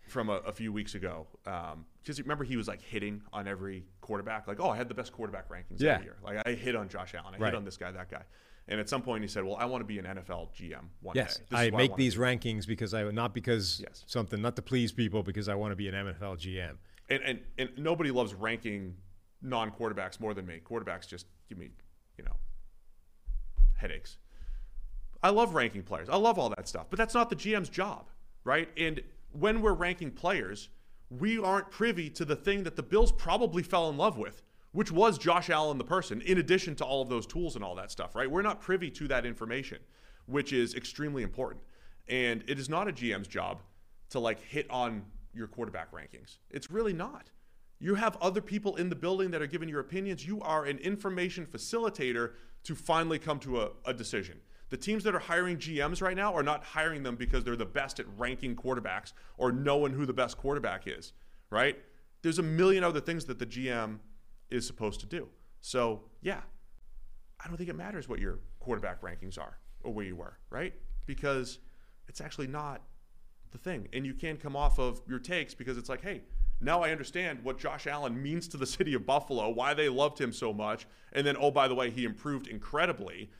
from 0.07 0.29
a, 0.29 0.33
a 0.45 0.51
few 0.51 0.71
weeks 0.71 0.93
ago 0.95 1.25
um, 1.47 1.85
because 2.01 2.19
remember 2.21 2.43
he 2.43 2.57
was 2.57 2.67
like 2.67 2.81
hitting 2.81 3.21
on 3.33 3.47
every 3.47 3.85
quarterback, 4.01 4.47
like 4.47 4.59
oh 4.59 4.69
I 4.69 4.77
had 4.77 4.87
the 4.89 4.93
best 4.93 5.11
quarterback 5.11 5.49
rankings 5.49 5.79
Yeah. 5.81 5.99
year. 6.01 6.17
Like 6.23 6.37
I 6.45 6.51
hit 6.53 6.75
on 6.75 6.87
Josh 6.89 7.15
Allen, 7.15 7.33
I 7.33 7.37
Right. 7.39 7.47
hit 7.49 7.55
on 7.57 7.65
this 7.65 7.77
guy, 7.77 7.91
that 7.91 8.11
guy. 8.11 8.21
And 8.67 8.79
at 8.79 8.87
some 8.87 9.01
point 9.01 9.23
he 9.23 9.27
said, 9.27 9.43
"Well, 9.43 9.55
I 9.55 9.65
want 9.65 9.81
to 9.81 9.85
be 9.85 9.97
an 9.97 10.05
NFL 10.05 10.49
GM 10.55 10.89
one 11.01 11.15
Yes, 11.15 11.37
day. 11.37 11.43
This 11.49 11.59
I 11.59 11.69
make 11.71 11.89
wanna 11.91 11.97
these 11.97 12.13
do." 12.13 12.19
rankings 12.19 12.67
because 12.67 12.93
I 12.93 13.03
not 13.09 13.33
because 13.33 13.79
Yes. 13.83 14.03
something 14.05 14.39
not 14.41 14.55
to 14.57 14.61
please 14.61 14.91
people 14.91 15.23
because 15.23 15.49
I 15.49 15.55
want 15.55 15.71
to 15.71 15.75
be 15.75 15.87
an 15.87 15.95
NFL 15.95 16.35
GM. 16.37 16.77
and, 17.09 17.23
and 17.23 17.39
and 17.57 17.69
nobody 17.77 18.11
loves 18.11 18.33
ranking 18.35 18.95
non-quarterbacks 19.41 20.19
more 20.19 20.33
than 20.35 20.45
me. 20.45 20.59
Quarterbacks 20.63 21.07
just 21.07 21.25
give 21.47 21.57
me, 21.57 21.69
you 22.17 22.23
know, 22.25 22.35
headaches. 23.77 24.17
I 25.21 25.29
love 25.29 25.53
ranking 25.53 25.83
players. 25.83 26.09
I 26.09 26.15
love 26.15 26.39
all 26.39 26.49
that 26.49 26.67
stuff, 26.67 26.87
but 26.89 26.97
that's 26.97 27.13
not 27.13 27.29
the 27.29 27.35
GM's 27.35 27.69
job, 27.69 28.09
right? 28.43 28.69
And 28.77 29.01
when 29.31 29.61
we're 29.61 29.73
ranking 29.73 30.11
players, 30.11 30.69
we 31.09 31.39
aren't 31.39 31.71
privy 31.71 32.09
to 32.11 32.25
the 32.25 32.35
thing 32.35 32.63
that 32.63 32.75
the 32.75 32.83
Bills 32.83 33.11
probably 33.11 33.63
fell 33.63 33.89
in 33.89 33.97
love 33.97 34.17
with, 34.17 34.41
which 34.71 34.91
was 34.91 35.17
Josh 35.17 35.49
Allen 35.49 35.77
the 35.77 35.83
person, 35.83 36.21
in 36.21 36.37
addition 36.37 36.75
to 36.75 36.85
all 36.85 37.01
of 37.01 37.09
those 37.09 37.25
tools 37.25 37.55
and 37.55 37.63
all 37.63 37.75
that 37.75 37.91
stuff, 37.91 38.15
right? 38.15 38.29
We're 38.29 38.43
not 38.43 38.61
privy 38.61 38.89
to 38.91 39.07
that 39.07 39.25
information, 39.25 39.79
which 40.27 40.53
is 40.53 40.75
extremely 40.75 41.23
important. 41.23 41.63
And 42.07 42.43
it 42.47 42.59
is 42.59 42.69
not 42.69 42.87
a 42.87 42.91
GM's 42.91 43.27
job 43.27 43.61
to 44.11 44.19
like 44.19 44.39
hit 44.41 44.69
on 44.69 45.03
your 45.33 45.47
quarterback 45.47 45.91
rankings. 45.91 46.37
It's 46.49 46.71
really 46.71 46.93
not. 46.93 47.29
You 47.79 47.95
have 47.95 48.17
other 48.21 48.41
people 48.41 48.75
in 48.75 48.89
the 48.89 48.95
building 48.95 49.31
that 49.31 49.41
are 49.41 49.47
giving 49.47 49.69
your 49.69 49.79
opinions. 49.79 50.25
You 50.25 50.41
are 50.41 50.65
an 50.65 50.77
information 50.79 51.45
facilitator 51.45 52.31
to 52.63 52.75
finally 52.75 53.19
come 53.19 53.39
to 53.39 53.61
a, 53.61 53.69
a 53.85 53.93
decision. 53.93 54.39
The 54.69 54.77
teams 54.77 55.03
that 55.03 55.15
are 55.15 55.19
hiring 55.19 55.57
GMs 55.57 56.01
right 56.01 56.15
now 56.15 56.33
are 56.33 56.43
not 56.43 56.63
hiring 56.63 57.03
them 57.03 57.15
because 57.15 57.43
they're 57.43 57.55
the 57.55 57.65
best 57.65 57.99
at 57.99 58.05
ranking 58.17 58.55
quarterbacks 58.55 59.13
or 59.37 59.51
knowing 59.51 59.93
who 59.93 60.05
the 60.05 60.13
best 60.13 60.37
quarterback 60.37 60.83
is, 60.85 61.13
right? 61.49 61.77
There's 62.21 62.39
a 62.39 62.43
million 62.43 62.83
other 62.83 62.99
things 62.99 63.25
that 63.25 63.39
the 63.39 63.45
GM 63.45 63.99
is 64.49 64.67
supposed 64.67 64.99
to 64.99 65.05
do. 65.05 65.27
So, 65.61 66.03
yeah, 66.21 66.41
I 67.43 67.47
don't 67.47 67.57
think 67.57 67.69
it 67.69 67.75
matters 67.75 68.07
what 68.07 68.19
your 68.19 68.39
quarterback 68.59 69.01
rankings 69.01 69.39
are 69.39 69.57
or 69.83 69.93
where 69.93 70.05
you 70.05 70.15
were, 70.15 70.37
right? 70.49 70.73
Because 71.05 71.59
it's 72.07 72.21
actually 72.21 72.47
not 72.47 72.81
the 73.51 73.57
thing. 73.57 73.87
And 73.93 74.05
you 74.05 74.13
can 74.13 74.37
come 74.37 74.55
off 74.55 74.79
of 74.79 75.01
your 75.07 75.19
takes 75.19 75.53
because 75.53 75.77
it's 75.77 75.89
like, 75.89 76.01
hey, 76.01 76.21
now 76.61 76.81
I 76.81 76.91
understand 76.91 77.39
what 77.43 77.57
Josh 77.57 77.87
Allen 77.87 78.21
means 78.21 78.47
to 78.49 78.57
the 78.57 78.65
city 78.77 78.93
of 78.93 79.05
Buffalo, 79.05 79.49
why 79.49 79.73
they 79.73 79.89
loved 79.89 80.19
him 80.19 80.33
so 80.33 80.53
much. 80.53 80.85
And 81.13 81.25
then, 81.25 81.35
oh, 81.39 81.51
by 81.51 81.67
the 81.67 81.75
way, 81.75 81.89
he 81.89 82.03
improved 82.03 82.47
incredibly. 82.47 83.31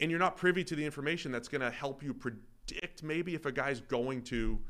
And 0.00 0.10
you're 0.10 0.20
not 0.20 0.36
privy 0.36 0.64
to 0.64 0.76
the 0.76 0.84
information 0.84 1.32
that's 1.32 1.48
going 1.48 1.60
to 1.60 1.70
help 1.70 2.02
you 2.02 2.14
predict 2.14 3.02
maybe 3.02 3.34
if 3.34 3.46
a 3.46 3.52
guy's 3.52 3.80
going 3.80 4.22
to 4.24 4.60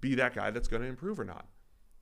be 0.00 0.14
that 0.16 0.34
guy 0.34 0.50
that's 0.50 0.68
going 0.68 0.82
to 0.82 0.88
improve 0.88 1.20
or 1.20 1.24
not. 1.24 1.46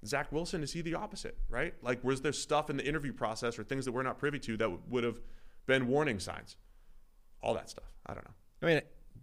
Zach 0.04 0.30
Wilson, 0.32 0.62
is 0.62 0.72
he 0.72 0.82
the 0.82 0.94
opposite, 0.94 1.36
right? 1.48 1.74
Like, 1.82 2.02
was 2.04 2.20
there 2.20 2.32
stuff 2.32 2.70
in 2.70 2.76
the 2.76 2.86
interview 2.86 3.12
process 3.12 3.58
or 3.58 3.64
things 3.64 3.84
that 3.84 3.92
we're 3.92 4.02
not 4.02 4.18
privy 4.18 4.38
to 4.40 4.56
that 4.58 4.88
would 4.88 5.04
have 5.04 5.20
been 5.66 5.88
warning 5.88 6.20
signs? 6.20 6.56
All 7.42 7.54
that 7.54 7.70
stuff. 7.70 7.92
I 8.06 8.14
don't 8.14 8.24
know. 8.24 8.34
I 8.62 8.66
mean, 8.66 8.80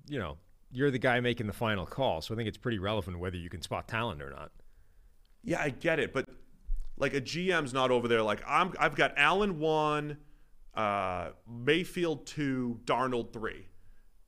you 0.07 0.19
know, 0.19 0.37
you're 0.71 0.91
the 0.91 0.99
guy 0.99 1.19
making 1.19 1.47
the 1.47 1.53
final 1.53 1.85
call, 1.85 2.21
so 2.21 2.33
I 2.33 2.37
think 2.37 2.47
it's 2.47 2.57
pretty 2.57 2.79
relevant 2.79 3.19
whether 3.19 3.37
you 3.37 3.49
can 3.49 3.61
spot 3.61 3.87
talent 3.87 4.21
or 4.21 4.29
not. 4.29 4.51
Yeah, 5.43 5.61
I 5.61 5.69
get 5.69 5.99
it, 5.99 6.13
but 6.13 6.27
like 6.97 7.13
a 7.13 7.21
GM's 7.21 7.73
not 7.73 7.91
over 7.91 8.07
there 8.07 8.21
like 8.21 8.41
I'm 8.47 8.73
I've 8.79 8.95
got 8.95 9.13
Allen 9.17 9.59
1, 9.59 10.17
uh 10.75 11.29
Mayfield 11.47 12.25
2, 12.25 12.79
Darnold 12.85 13.31
3. 13.33 13.67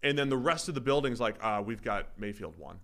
And 0.03 0.17
then 0.17 0.29
the 0.29 0.37
rest 0.37 0.69
of 0.69 0.75
the 0.75 0.81
building's 0.81 1.19
like, 1.19 1.35
uh, 1.41 1.63
we've 1.65 1.81
got 1.81 2.09
Mayfield 2.19 2.57
1. 2.57 2.79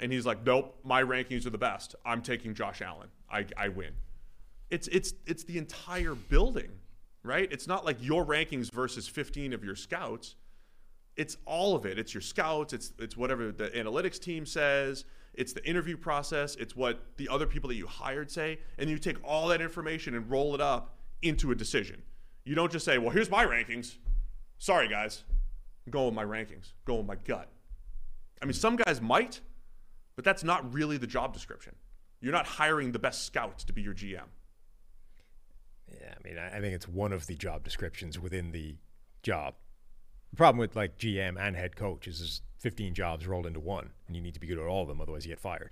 And 0.00 0.12
he's 0.12 0.26
like, 0.26 0.44
"Nope, 0.44 0.78
my 0.84 1.02
rankings 1.02 1.46
are 1.46 1.50
the 1.50 1.58
best. 1.58 1.94
I'm 2.04 2.20
taking 2.20 2.54
Josh 2.54 2.82
Allen. 2.82 3.08
I 3.30 3.46
I 3.56 3.68
win." 3.68 3.92
It's 4.68 4.88
it's 4.88 5.14
it's 5.26 5.44
the 5.44 5.56
entire 5.58 6.14
building, 6.14 6.70
right? 7.22 7.50
It's 7.50 7.66
not 7.66 7.84
like 7.84 7.96
your 8.00 8.26
rankings 8.26 8.70
versus 8.70 9.08
15 9.08 9.52
of 9.54 9.64
your 9.64 9.76
scouts 9.76 10.34
it's 11.16 11.38
all 11.46 11.74
of 11.74 11.86
it. 11.86 11.98
It's 11.98 12.14
your 12.14 12.20
scouts. 12.20 12.72
It's 12.72 12.92
it's 12.98 13.16
whatever 13.16 13.50
the 13.50 13.68
analytics 13.70 14.18
team 14.18 14.46
says. 14.46 15.04
It's 15.34 15.52
the 15.52 15.66
interview 15.68 15.96
process. 15.96 16.56
It's 16.56 16.76
what 16.76 17.00
the 17.16 17.28
other 17.28 17.46
people 17.46 17.68
that 17.68 17.74
you 17.74 17.86
hired 17.86 18.30
say, 18.30 18.58
and 18.78 18.88
you 18.88 18.98
take 18.98 19.16
all 19.24 19.48
that 19.48 19.60
information 19.60 20.14
and 20.14 20.30
roll 20.30 20.54
it 20.54 20.60
up 20.60 20.96
into 21.22 21.50
a 21.50 21.54
decision. 21.54 22.02
You 22.46 22.54
don't 22.54 22.72
just 22.72 22.84
say, 22.84 22.96
"Well, 22.96 23.10
here's 23.10 23.28
my 23.28 23.44
rankings." 23.44 23.96
Sorry, 24.58 24.88
guys, 24.88 25.24
I'm 25.84 25.90
going 25.90 26.06
with 26.06 26.14
my 26.14 26.24
rankings. 26.24 26.72
Going 26.86 27.00
with 27.00 27.06
my 27.06 27.16
gut. 27.16 27.50
I 28.40 28.46
mean, 28.46 28.54
some 28.54 28.76
guys 28.76 29.00
might, 29.00 29.40
but 30.14 30.24
that's 30.24 30.44
not 30.44 30.72
really 30.72 30.96
the 30.96 31.06
job 31.06 31.34
description. 31.34 31.74
You're 32.20 32.32
not 32.32 32.46
hiring 32.46 32.92
the 32.92 32.98
best 32.98 33.24
scout 33.24 33.58
to 33.58 33.72
be 33.72 33.82
your 33.82 33.94
GM. 33.94 34.28
Yeah, 35.88 36.14
I 36.14 36.28
mean, 36.28 36.38
I 36.38 36.56
I 36.56 36.60
think 36.60 36.74
it's 36.74 36.88
one 36.88 37.12
of 37.12 37.26
the 37.26 37.34
job 37.34 37.64
descriptions 37.64 38.18
within 38.18 38.52
the 38.52 38.76
job. 39.22 39.54
The 40.30 40.36
problem 40.36 40.58
with 40.58 40.76
like 40.76 40.98
GM 40.98 41.36
and 41.38 41.56
head 41.56 41.76
coach 41.76 42.06
is 42.06 42.18
there's 42.20 42.42
15 42.60 42.94
jobs 42.94 43.26
rolled 43.26 43.46
into 43.46 43.60
one, 43.60 43.90
and 44.06 44.14
you 44.14 44.22
need 44.22 44.34
to 44.34 44.40
be 44.40 44.46
good 44.46 44.58
at 44.58 44.66
all 44.66 44.82
of 44.82 44.88
them, 44.88 45.00
otherwise 45.00 45.26
you 45.26 45.32
get 45.32 45.40
fired. 45.40 45.70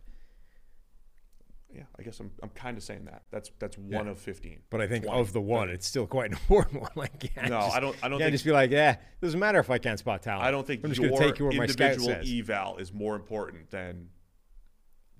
Yeah, 1.75 1.83
I 1.99 2.03
guess 2.03 2.21
I'm, 2.21 2.31
I'm 2.43 2.51
kind 2.51 2.77
of 2.77 2.85
saying 2.85 3.07
that. 3.07 3.23
That's 3.33 3.51
that's 3.59 3.77
one 3.77 4.07
of 4.07 4.19
15. 4.19 4.61
But 4.71 4.81
I 4.81 4.87
think 4.87 5.05
20, 5.07 5.21
of 5.21 5.33
the 5.33 5.41
one, 5.41 5.67
30. 5.69 5.75
it's 5.75 5.87
still 5.87 6.07
quite 6.07 6.31
an 6.31 6.37
important 6.39 6.81
one. 6.83 6.91
Like, 6.95 7.19
can't 7.35 7.49
No, 7.51 7.61
just- 7.63 7.77
I 7.77 7.81
don't- 7.81 7.97
I 8.03 8.09
don't 8.09 8.19
can't 8.19 8.29
think- 8.29 8.33
just 8.33 8.45
be 8.45 8.53
like, 8.53 8.71
yeah, 8.71 8.93
it 8.93 9.01
doesn't 9.21 9.41
matter 9.41 9.59
if 9.59 9.71
I 9.71 9.79
can't 9.79 9.99
spot 9.99 10.23
talent. 10.23 10.45
I 10.47 10.51
don't 10.51 10.67
think 10.67 10.85
I'm 10.85 10.91
just 10.91 11.01
your 11.03 11.19
take 11.19 11.39
you 11.39 11.51
individual 11.51 12.11
eval 12.25 12.77
is 12.77 12.93
more 12.93 13.17
important 13.17 13.71
than 13.71 14.09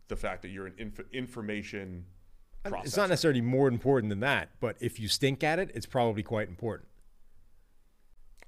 the 0.09 0.17
fact 0.17 0.43
that 0.43 0.49
you're 0.51 0.67
an 0.67 0.75
inf- 0.79 1.01
information 1.13 2.05
process. 2.63 2.87
It's 2.87 2.97
not 2.97 3.09
necessarily 3.09 3.41
more 3.41 3.69
important 3.69 4.11
than 4.11 4.21
that, 4.21 4.51
but 4.61 4.77
if 4.81 5.01
you 5.01 5.09
stink 5.09 5.43
at 5.43 5.59
it, 5.59 5.71
it's 5.75 5.87
probably 5.87 6.23
quite 6.23 6.49
important. 6.49 6.89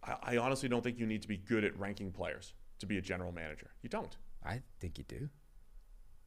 I, 0.04 0.16
I 0.22 0.36
honestly 0.38 0.68
don't 0.68 0.82
think 0.82 0.98
you 0.98 1.06
need 1.06 1.22
to 1.22 1.28
be 1.28 1.36
good 1.38 1.64
at 1.64 1.76
ranking 1.78 2.12
players 2.12 2.54
to 2.78 2.86
be 2.86 2.98
a 2.98 3.02
general 3.02 3.32
manager. 3.32 3.70
You 3.82 3.88
don't. 3.88 4.16
I 4.44 4.62
think 4.80 4.98
you 4.98 5.04
do. 5.08 5.28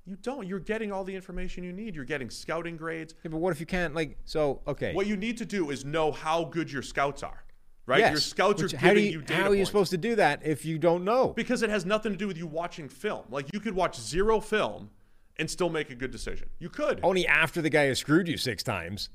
You 0.06 0.16
don't. 0.22 0.48
You're 0.48 0.60
getting 0.60 0.92
all 0.92 1.04
the 1.04 1.16
information 1.16 1.64
you 1.64 1.72
need. 1.72 1.96
You're 1.96 2.06
getting 2.06 2.30
scouting 2.30 2.78
grades. 2.78 3.14
Yeah, 3.24 3.30
but 3.30 3.38
what 3.38 3.52
if 3.52 3.60
you 3.60 3.66
can't 3.66 3.94
like? 3.94 4.18
So 4.26 4.62
okay, 4.68 4.94
What 4.94 5.08
you 5.08 5.16
need 5.16 5.38
to 5.38 5.46
do 5.46 5.70
is 5.70 5.86
know 5.86 6.12
how 6.12 6.46
good 6.46 6.72
your 6.72 6.82
scouts 6.82 7.22
are. 7.22 7.44
Right? 7.86 8.00
yes. 8.00 8.12
Your 8.12 8.20
scouts 8.22 8.62
Which- 8.62 8.74
are 8.76 8.78
giving 8.78 9.06
you, 9.06 9.12
you 9.12 9.22
data 9.22 9.42
How 9.42 9.50
are 9.50 9.56
you 9.56 9.66
supposed 9.66 9.92
to 9.92 9.98
do 9.98 10.16
that 10.16 10.42
if 10.46 10.64
you 10.64 10.78
don't 10.78 11.04
know? 11.04 11.30
Because 11.30 11.64
it 11.64 11.70
has 11.72 11.86
nothing 11.86 12.12
to 12.12 12.18
do 12.18 12.28
with 12.28 12.38
you 12.38 12.46
watching 12.46 12.88
film. 12.88 13.26
Like 13.30 13.52
you 13.54 13.60
could 13.60 13.74
watch 13.74 14.00
zero 14.00 14.40
film 14.40 14.92
and 15.38 15.50
still 15.50 15.70
make 15.70 15.90
a 15.90 15.96
good 15.96 16.12
decision. 16.12 16.50
You 16.60 16.70
could. 16.70 17.00
Only 17.02 17.26
after 17.28 17.62
the 17.62 17.70
guy 17.70 17.84
has 17.86 18.00
screwed 18.00 18.28
you 18.28 18.38
six 18.38 18.62
times. 18.62 19.10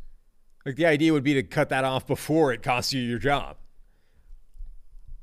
Like 0.67 0.77
the 0.77 0.87
idea 0.87 1.13
would 1.13 1.23
be 1.25 1.35
to 1.35 1.43
cut 1.43 1.69
that 1.69 1.85
off 1.85 2.07
before 2.07 2.53
it 2.53 2.63
costs 2.63 2.93
you 2.93 3.01
your 3.03 3.19
job. 3.19 3.57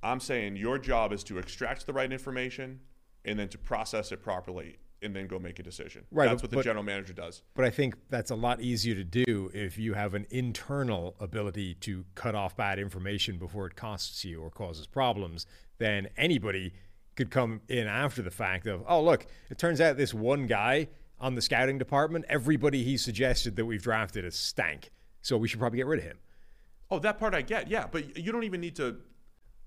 I'm 0.04 0.20
saying 0.20 0.56
your 0.56 0.78
job 0.78 1.14
is 1.14 1.24
to 1.26 1.38
extract 1.38 1.86
the 1.86 1.94
right 1.94 2.12
information 2.12 2.80
and 3.26 3.38
then 3.38 3.50
to 3.50 3.58
process 3.58 4.12
it 4.12 4.22
properly 4.22 4.78
and 5.02 5.16
then 5.16 5.28
go 5.28 5.40
make 5.40 5.60
a 5.60 5.64
decision. 5.64 6.04
Right, 6.12 6.30
That's 6.30 6.42
what 6.44 6.52
the 6.52 6.58
but- 6.58 6.66
general 6.66 6.84
manager 6.84 7.14
does. 7.14 7.42
But 7.56 7.66
I 7.66 7.70
think 7.70 7.96
that's 8.10 8.32
a 8.32 8.36
lot 8.36 8.62
easier 8.62 8.96
to 8.96 9.04
do 9.04 9.50
if 9.54 9.78
you 9.78 9.94
have 9.94 10.14
an 10.14 10.28
internal 10.30 11.16
ability 11.20 11.76
to 11.76 12.06
cut 12.16 12.36
off 12.36 12.56
bad 12.56 12.80
information 12.80 13.38
before 13.38 13.68
it 13.68 13.76
costs 13.76 14.24
you 14.24 14.42
or 14.42 14.50
causes 14.52 14.86
problems 14.88 15.46
than 15.80 16.08
anybody 16.18 16.74
could 17.16 17.32
come 17.32 17.62
in 17.68 17.88
after 17.88 18.22
the 18.22 18.32
fact 18.32 18.68
of, 18.68 18.84
oh, 18.88 19.02
look, 19.04 19.26
it 19.50 19.58
turns 19.58 19.82
out 19.82 19.98
this 19.98 20.14
one 20.14 20.46
guy 20.46 20.88
on 21.20 21.36
the 21.36 21.42
scouting 21.42 21.78
department, 21.78 22.26
everybody 22.30 22.84
he 22.84 22.98
suggested 22.98 23.56
that 23.56 23.66
we've 23.66 23.84
drafted 23.84 24.26
is 24.26 24.36
stank. 24.36 24.92
So 25.22 25.38
we 25.38 25.48
should 25.48 25.60
probably 25.60 25.78
get 25.78 25.86
rid 25.86 26.00
of 26.00 26.06
him. 26.06 26.18
Oh, 26.90 27.00
that 27.00 27.20
part 27.20 27.34
I 27.36 27.42
get. 27.42 27.68
Yeah, 27.70 27.88
but 27.92 28.18
you 28.18 28.32
don't 28.32 28.44
even 28.44 28.60
need 28.62 28.76
to. 28.78 28.98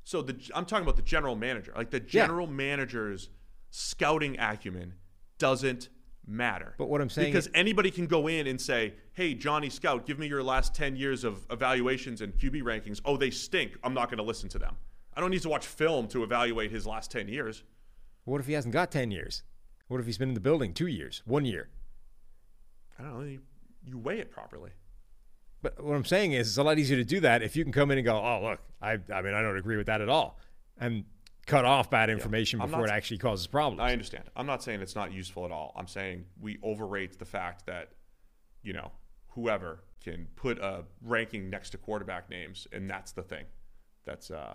So 0.02 0.20
the 0.20 0.36
I'm 0.54 0.66
talking 0.66 0.82
about 0.82 0.96
the 0.96 1.02
general 1.02 1.36
manager. 1.36 1.72
Like 1.76 1.90
the 1.90 2.00
general 2.00 2.46
manager's 2.46 3.30
scouting 3.70 4.38
acumen 4.38 4.94
doesn't 5.38 5.88
matter. 6.26 6.74
But 6.78 6.88
what 6.88 7.00
I'm 7.00 7.10
saying 7.10 7.28
because 7.28 7.46
is- 7.46 7.52
anybody 7.54 7.90
can 7.90 8.06
go 8.06 8.28
in 8.28 8.46
and 8.46 8.60
say, 8.60 8.94
"Hey, 9.12 9.34
Johnny 9.34 9.70
Scout, 9.70 10.06
give 10.06 10.18
me 10.18 10.26
your 10.26 10.42
last 10.42 10.74
10 10.74 10.96
years 10.96 11.24
of 11.24 11.46
evaluations 11.50 12.20
and 12.20 12.36
QB 12.36 12.62
rankings." 12.62 13.00
Oh, 13.04 13.16
they 13.16 13.30
stink. 13.30 13.76
I'm 13.82 13.94
not 13.94 14.08
going 14.08 14.18
to 14.18 14.24
listen 14.24 14.48
to 14.50 14.58
them. 14.58 14.76
I 15.14 15.20
don't 15.20 15.30
need 15.30 15.42
to 15.42 15.48
watch 15.48 15.66
film 15.66 16.08
to 16.08 16.22
evaluate 16.24 16.70
his 16.70 16.86
last 16.86 17.10
10 17.10 17.28
years. 17.28 17.62
What 18.24 18.40
if 18.40 18.46
he 18.46 18.54
hasn't 18.54 18.72
got 18.72 18.90
10 18.90 19.10
years? 19.10 19.42
What 19.88 20.00
if 20.00 20.06
he's 20.06 20.18
been 20.18 20.28
in 20.28 20.34
the 20.34 20.40
building 20.40 20.72
two 20.72 20.86
years, 20.86 21.22
one 21.26 21.44
year? 21.44 21.68
I 22.98 23.02
don't 23.02 23.18
know. 23.20 23.26
You, 23.26 23.42
you 23.84 23.98
weigh 23.98 24.18
it 24.18 24.30
properly. 24.30 24.70
But 25.62 25.82
what 25.82 25.94
I'm 25.94 26.04
saying 26.04 26.32
is, 26.32 26.48
it's 26.48 26.56
a 26.58 26.62
lot 26.62 26.78
easier 26.78 26.96
to 26.96 27.04
do 27.04 27.20
that 27.20 27.42
if 27.42 27.56
you 27.56 27.64
can 27.64 27.72
come 27.72 27.90
in 27.90 27.98
and 27.98 28.04
go, 28.04 28.16
"Oh, 28.16 28.40
look, 28.42 28.60
I, 28.82 28.98
I 29.12 29.22
mean, 29.22 29.34
I 29.34 29.40
don't 29.40 29.56
agree 29.56 29.76
with 29.76 29.86
that 29.86 30.00
at 30.00 30.08
all," 30.10 30.38
and 30.78 31.04
cut 31.46 31.64
off 31.64 31.90
bad 31.90 32.10
information 32.10 32.60
I'm 32.60 32.68
before 32.68 32.86
not- 32.86 32.90
it 32.90 32.96
actually 32.96 33.18
causes 33.18 33.46
problems. 33.46 33.80
I 33.80 33.92
understand. 33.92 34.24
I'm 34.36 34.46
not 34.46 34.62
saying 34.62 34.80
it's 34.80 34.94
not 34.94 35.12
useful 35.12 35.44
at 35.44 35.50
all. 35.52 35.72
I'm 35.76 35.86
saying 35.86 36.24
we 36.40 36.58
overrate 36.62 37.18
the 37.18 37.24
fact 37.24 37.66
that, 37.66 37.90
you 38.62 38.72
know, 38.72 38.92
whoever 39.28 39.84
can 40.02 40.28
put 40.36 40.58
a 40.58 40.84
ranking 41.02 41.50
next 41.50 41.70
to 41.70 41.78
quarterback 41.78 42.28
names, 42.30 42.66
and 42.72 42.88
that's 42.88 43.12
the 43.12 43.22
thing 43.22 43.44
that's 44.04 44.30
uh, 44.30 44.54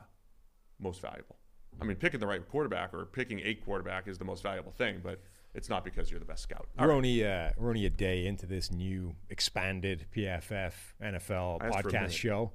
most 0.79 1.01
valuable. 1.01 1.37
I 1.81 1.85
mean, 1.85 1.97
picking 1.97 2.19
the 2.19 2.27
right 2.27 2.47
quarterback 2.47 2.93
or 2.93 3.05
picking 3.05 3.39
a 3.43 3.53
quarterback 3.55 4.07
is 4.07 4.17
the 4.17 4.25
most 4.25 4.43
valuable 4.43 4.71
thing, 4.71 5.01
but 5.03 5.21
it's 5.53 5.69
not 5.69 5.83
because 5.83 6.11
you're 6.11 6.19
the 6.19 6.25
best 6.25 6.43
scout. 6.43 6.67
All 6.77 6.85
We're 6.85 6.91
right. 6.91 6.95
only 6.97 7.25
uh, 7.25 7.49
we're 7.57 7.69
only 7.69 7.85
a 7.85 7.89
day 7.89 8.25
into 8.25 8.45
this 8.45 8.71
new 8.71 9.15
expanded 9.29 10.05
PFF 10.15 10.73
NFL 11.01 11.61
I 11.61 11.67
asked 11.67 11.81
for 11.81 11.89
a 11.89 11.91
podcast 11.91 12.11
show, 12.11 12.51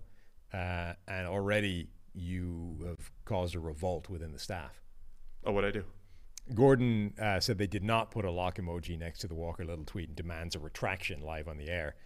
uh, 0.53 0.93
and 1.09 1.27
already 1.27 1.89
you 2.15 2.79
have 2.87 3.11
caused 3.25 3.55
a 3.55 3.61
revolt 3.61 4.09
within 4.09 4.33
the 4.33 4.39
staff. 4.39 4.81
Oh, 5.45 5.53
what 5.53 5.65
I 5.65 5.71
do? 5.71 5.85
Gordon 6.55 7.15
uh, 7.21 7.41
said 7.41 7.59
they 7.59 7.67
did 7.67 7.83
not 7.83 8.11
put 8.11 8.25
a 8.25 8.31
lock 8.31 8.59
emoji 8.59 8.99
next 8.99 9.21
to 9.21 9.29
the 9.29 9.35
Walker 9.35 9.65
Little 9.65 9.85
tweet 9.85 10.09
and 10.09 10.17
demands 10.17 10.55
a 10.55 10.59
retraction 10.59 11.23
live 11.23 11.49
on 11.49 11.57
the 11.57 11.69
air. 11.69 11.97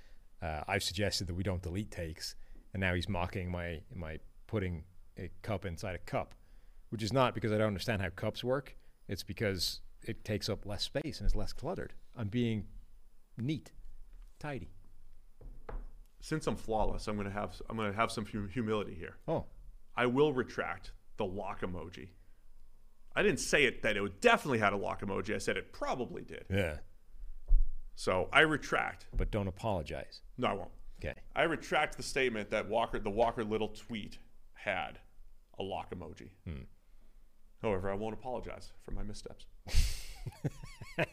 Uh, 0.41 0.63
I've 0.69 0.83
suggested 0.83 1.27
that 1.27 1.35
we 1.35 1.43
don't 1.43 1.63
delete 1.63 1.91
takes, 1.91 2.37
and 2.73 2.81
now 2.81 2.95
he's 2.95 3.09
mocking 3.09 3.51
my 3.51 3.81
my 3.95 4.19
putting 4.47 4.85
a 5.19 5.31
cup 5.43 5.65
inside 5.65 5.97
a 5.97 5.99
cup, 5.99 6.35
which 6.91 7.03
is 7.03 7.13
not 7.13 7.35
because 7.35 7.53
I 7.53 7.59
don't 7.59 7.67
understand 7.67 8.01
how 8.01 8.11
cups 8.11 8.45
work. 8.45 8.77
It's 9.09 9.25
because 9.25 9.81
it 10.03 10.25
takes 10.25 10.49
up 10.49 10.65
less 10.65 10.85
space 10.85 11.19
and 11.19 11.27
is 11.27 11.35
less 11.35 11.53
cluttered. 11.53 11.95
I'm 12.17 12.29
being 12.29 12.67
neat, 13.37 13.73
tidy. 14.39 14.71
Since 16.21 16.47
I'm 16.47 16.57
flawless, 16.57 17.09
I'm 17.09 17.17
gonna 17.17 17.31
have 17.31 17.61
I'm 17.69 17.77
gonna 17.77 17.93
have 17.93 18.13
some 18.13 18.27
hum- 18.27 18.51
humility 18.53 18.95
here. 18.95 19.17
Oh, 19.27 19.47
I 19.99 20.07
will 20.07 20.33
retract 20.33 20.93
the 21.17 21.25
lock 21.25 21.61
emoji. 21.63 22.09
I 23.17 23.23
didn't 23.23 23.41
say 23.41 23.65
it 23.65 23.83
that 23.83 23.97
it 23.97 24.21
definitely 24.21 24.59
had 24.61 24.73
a 24.73 24.77
lock 24.77 25.03
emoji. 25.03 25.35
I 25.35 25.39
said 25.39 25.57
it 25.57 25.73
probably 25.73 26.23
did. 26.23 26.45
yeah, 26.49 26.77
So 27.97 28.29
I 28.33 28.41
retract. 28.41 29.07
but 29.17 29.31
don't 29.33 29.49
apologize. 29.49 30.21
No, 30.37 30.47
I 30.49 30.53
won't. 30.53 30.71
Okay. 31.01 31.15
I 31.35 31.43
retract 31.43 31.97
the 31.97 32.03
statement 32.05 32.51
that 32.51 32.69
Walker, 32.69 32.99
the 33.01 33.11
Walker 33.11 33.43
Little 33.45 33.69
tweet 33.69 34.19
had 34.55 34.99
a 35.59 35.63
lock 35.65 35.93
emoji. 35.95 36.29
However, 37.63 37.91
I 37.91 37.95
won't 37.95 38.15
apologize 38.15 38.73
for 38.85 38.93
my 38.93 39.03
missteps. 39.03 39.47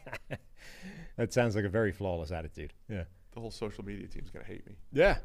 That 1.16 1.32
sounds 1.32 1.56
like 1.56 1.64
a 1.64 1.68
very 1.70 1.92
flawless 1.92 2.30
attitude. 2.30 2.74
Yeah. 2.90 3.04
The 3.32 3.40
whole 3.40 3.50
social 3.50 3.84
media 3.84 4.06
team's 4.06 4.30
gonna 4.30 4.44
hate 4.44 4.66
me. 4.66 4.74
Yeah. 4.92 5.18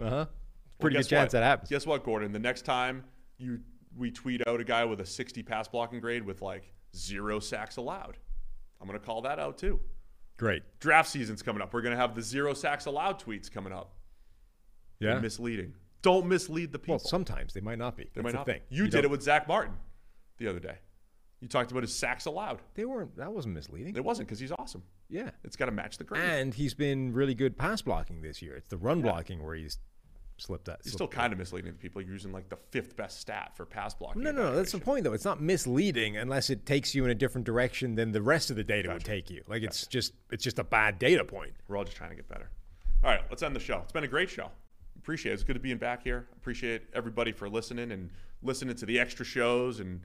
Uh 0.00 0.10
huh. 0.10 0.26
Pretty 0.80 0.96
Well, 0.96 1.02
good 1.02 1.08
chance 1.08 1.26
what? 1.28 1.40
that 1.40 1.42
happens. 1.44 1.70
Guess 1.70 1.86
what, 1.86 2.04
Gordon? 2.04 2.32
The 2.32 2.38
next 2.38 2.62
time 2.62 3.04
you 3.38 3.60
we 3.96 4.10
tweet 4.10 4.46
out 4.46 4.60
a 4.60 4.64
guy 4.64 4.84
with 4.84 5.00
a 5.00 5.06
60 5.06 5.42
pass 5.42 5.68
blocking 5.68 6.00
grade 6.00 6.22
with 6.24 6.42
like 6.42 6.72
zero 6.94 7.40
sacks 7.40 7.76
allowed, 7.78 8.18
I'm 8.80 8.86
gonna 8.86 8.98
call 8.98 9.22
that 9.22 9.38
out 9.38 9.56
too. 9.58 9.80
Great. 10.36 10.62
Draft 10.80 11.08
season's 11.08 11.40
coming 11.42 11.62
up. 11.62 11.72
We're 11.72 11.80
gonna 11.82 11.96
have 11.96 12.14
the 12.14 12.20
zero 12.22 12.52
sacks 12.52 12.84
allowed 12.86 13.18
tweets 13.20 13.50
coming 13.50 13.72
up. 13.72 13.94
Yeah. 15.00 15.12
They're 15.12 15.20
misleading. 15.22 15.74
Don't 16.02 16.26
mislead 16.26 16.72
the 16.72 16.78
people. 16.78 16.94
Well, 16.96 16.98
sometimes 17.00 17.52
they 17.54 17.60
might 17.60 17.78
not 17.78 17.96
be. 17.96 18.04
they 18.04 18.10
That's 18.16 18.22
might 18.24 18.30
the 18.32 18.36
not. 18.38 18.46
thing. 18.46 18.60
You, 18.68 18.84
did 18.84 18.92
don't- 18.92 19.04
it 19.06 19.10
with 19.10 19.22
Zack 19.22 19.48
Martin 19.48 19.74
the 20.38 20.46
other 20.48 20.60
day. 20.60 20.76
You 21.40 21.48
talked 21.48 21.70
about 21.70 21.82
his 21.82 21.94
sacks 21.94 22.24
allowed. 22.26 22.60
They 22.74 22.84
weren't. 22.86 23.16
That 23.16 23.32
wasn't 23.32 23.54
misleading. 23.54 23.94
It 23.96 24.04
wasn't 24.04 24.28
because 24.28 24.38
he's 24.38 24.52
awesome. 24.58 24.82
yeah. 25.10 25.30
It's 25.44 25.54
got 25.56 25.66
to 25.66 25.72
match 25.72 25.98
the 25.98 26.04
grade. 26.04 26.22
And 26.22 26.54
he's 26.54 26.72
been 26.74 27.12
really 27.12 27.34
good 27.34 27.58
pass 27.58 27.82
blocking 27.82 28.22
this 28.22 28.40
year. 28.40 28.56
It's 28.56 28.68
the 28.68 28.78
run 28.78 29.02
blocking 29.02 29.42
where 29.44 29.54
he's 29.54 29.78
slipped 30.38 30.66
that. 30.66 30.80
You're 30.84 30.92
still 30.92 31.08
kind 31.08 31.32
of 31.32 31.38
misleading 31.38 31.72
the 31.72 31.78
people. 31.78 32.02
You're 32.02 32.12
using 32.12 32.32
like 32.32 32.48
the 32.48 32.58
fifth 32.70 32.96
best 32.96 33.20
stat 33.20 33.52
for 33.56 33.64
pass 33.64 33.94
blocking. 33.94 34.22
No, 34.22 34.32
no, 34.32 34.50
no. 34.50 34.56
That's 34.56 34.72
the 34.72 34.78
point, 34.78 35.04
though. 35.04 35.12
It's 35.12 35.24
not 35.24 35.40
misleading 35.40 36.16
unless 36.16 36.50
it 36.50 36.66
takes 36.66 36.94
you 36.94 37.04
in 37.04 37.10
a 37.10 37.14
different 37.14 37.46
direction 37.46 37.94
than 37.94 38.12
the 38.12 38.22
rest 38.22 38.50
of 38.50 38.56
the 38.56 38.64
data 38.64 38.90
would 38.90 39.04
take 39.04 39.30
you. 39.30 39.42
Like 39.46 39.62
it's 39.62 39.86
just, 39.86 40.12
it's 40.30 40.44
just 40.44 40.58
a 40.58 40.64
bad 40.64 40.98
data 40.98 41.24
point. 41.24 41.54
We're 41.68 41.76
all 41.76 41.84
just 41.84 41.96
trying 41.96 42.10
to 42.10 42.16
get 42.16 42.28
better. 42.28 42.50
All 43.02 43.10
right, 43.10 43.22
let's 43.30 43.42
end 43.42 43.54
the 43.54 43.60
show. 43.60 43.80
It's 43.82 43.92
been 43.92 44.04
a 44.04 44.08
great 44.08 44.30
show. 44.30 44.50
Appreciate 44.98 45.32
it. 45.32 45.34
It's 45.34 45.42
good 45.44 45.54
to 45.54 45.60
being 45.60 45.78
back 45.78 46.02
here. 46.02 46.26
Appreciate 46.36 46.82
everybody 46.92 47.32
for 47.32 47.48
listening 47.48 47.92
and 47.92 48.10
listening 48.42 48.74
to 48.76 48.86
the 48.86 48.98
extra 48.98 49.24
shows. 49.24 49.80
And 49.80 50.00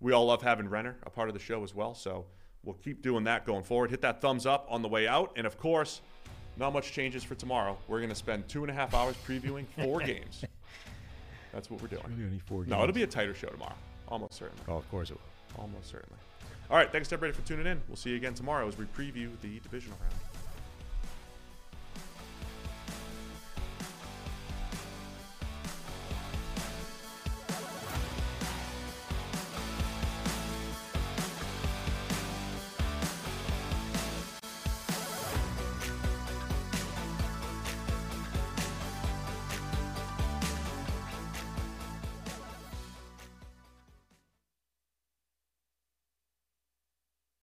we 0.00 0.12
all 0.12 0.26
love 0.26 0.42
having 0.42 0.68
Renner 0.68 0.96
a 1.02 1.10
part 1.10 1.28
of 1.28 1.34
the 1.34 1.40
show 1.40 1.64
as 1.64 1.74
well. 1.74 1.94
So 1.94 2.26
we'll 2.62 2.76
keep 2.76 3.02
doing 3.02 3.24
that 3.24 3.44
going 3.46 3.64
forward. 3.64 3.90
Hit 3.90 4.02
that 4.02 4.20
thumbs 4.20 4.46
up 4.46 4.66
on 4.70 4.82
the 4.82 4.88
way 4.88 5.08
out. 5.08 5.32
And 5.36 5.46
of 5.46 5.58
course, 5.58 6.00
not 6.56 6.72
much 6.72 6.92
changes 6.92 7.24
for 7.24 7.34
tomorrow. 7.34 7.76
We're 7.88 7.98
going 7.98 8.10
to 8.10 8.14
spend 8.14 8.48
two 8.48 8.62
and 8.62 8.70
a 8.70 8.74
half 8.74 8.94
hours 8.94 9.16
previewing 9.26 9.66
four 9.82 10.00
games. 10.06 10.44
That's 11.52 11.70
what 11.70 11.80
we're 11.80 11.88
doing. 11.88 12.02
only 12.06 12.38
four 12.46 12.60
games. 12.62 12.70
No, 12.70 12.82
it'll 12.82 12.94
be 12.94 13.02
a 13.02 13.06
tighter 13.06 13.34
show 13.34 13.48
tomorrow. 13.48 13.74
Almost 14.08 14.34
certainly. 14.34 14.62
Oh, 14.68 14.76
of 14.76 14.90
course 14.90 15.10
it 15.10 15.14
will. 15.16 15.62
Almost 15.62 15.88
certainly. 15.90 16.18
All 16.70 16.76
right, 16.76 16.90
thanks 16.90 17.12
everybody 17.12 17.38
for 17.38 17.46
tuning 17.46 17.66
in. 17.66 17.80
We'll 17.88 17.96
see 17.96 18.10
you 18.10 18.16
again 18.16 18.34
tomorrow 18.34 18.66
as 18.66 18.76
we 18.78 18.86
preview 18.86 19.30
the 19.42 19.60
divisional 19.60 19.98
round. 20.00 20.14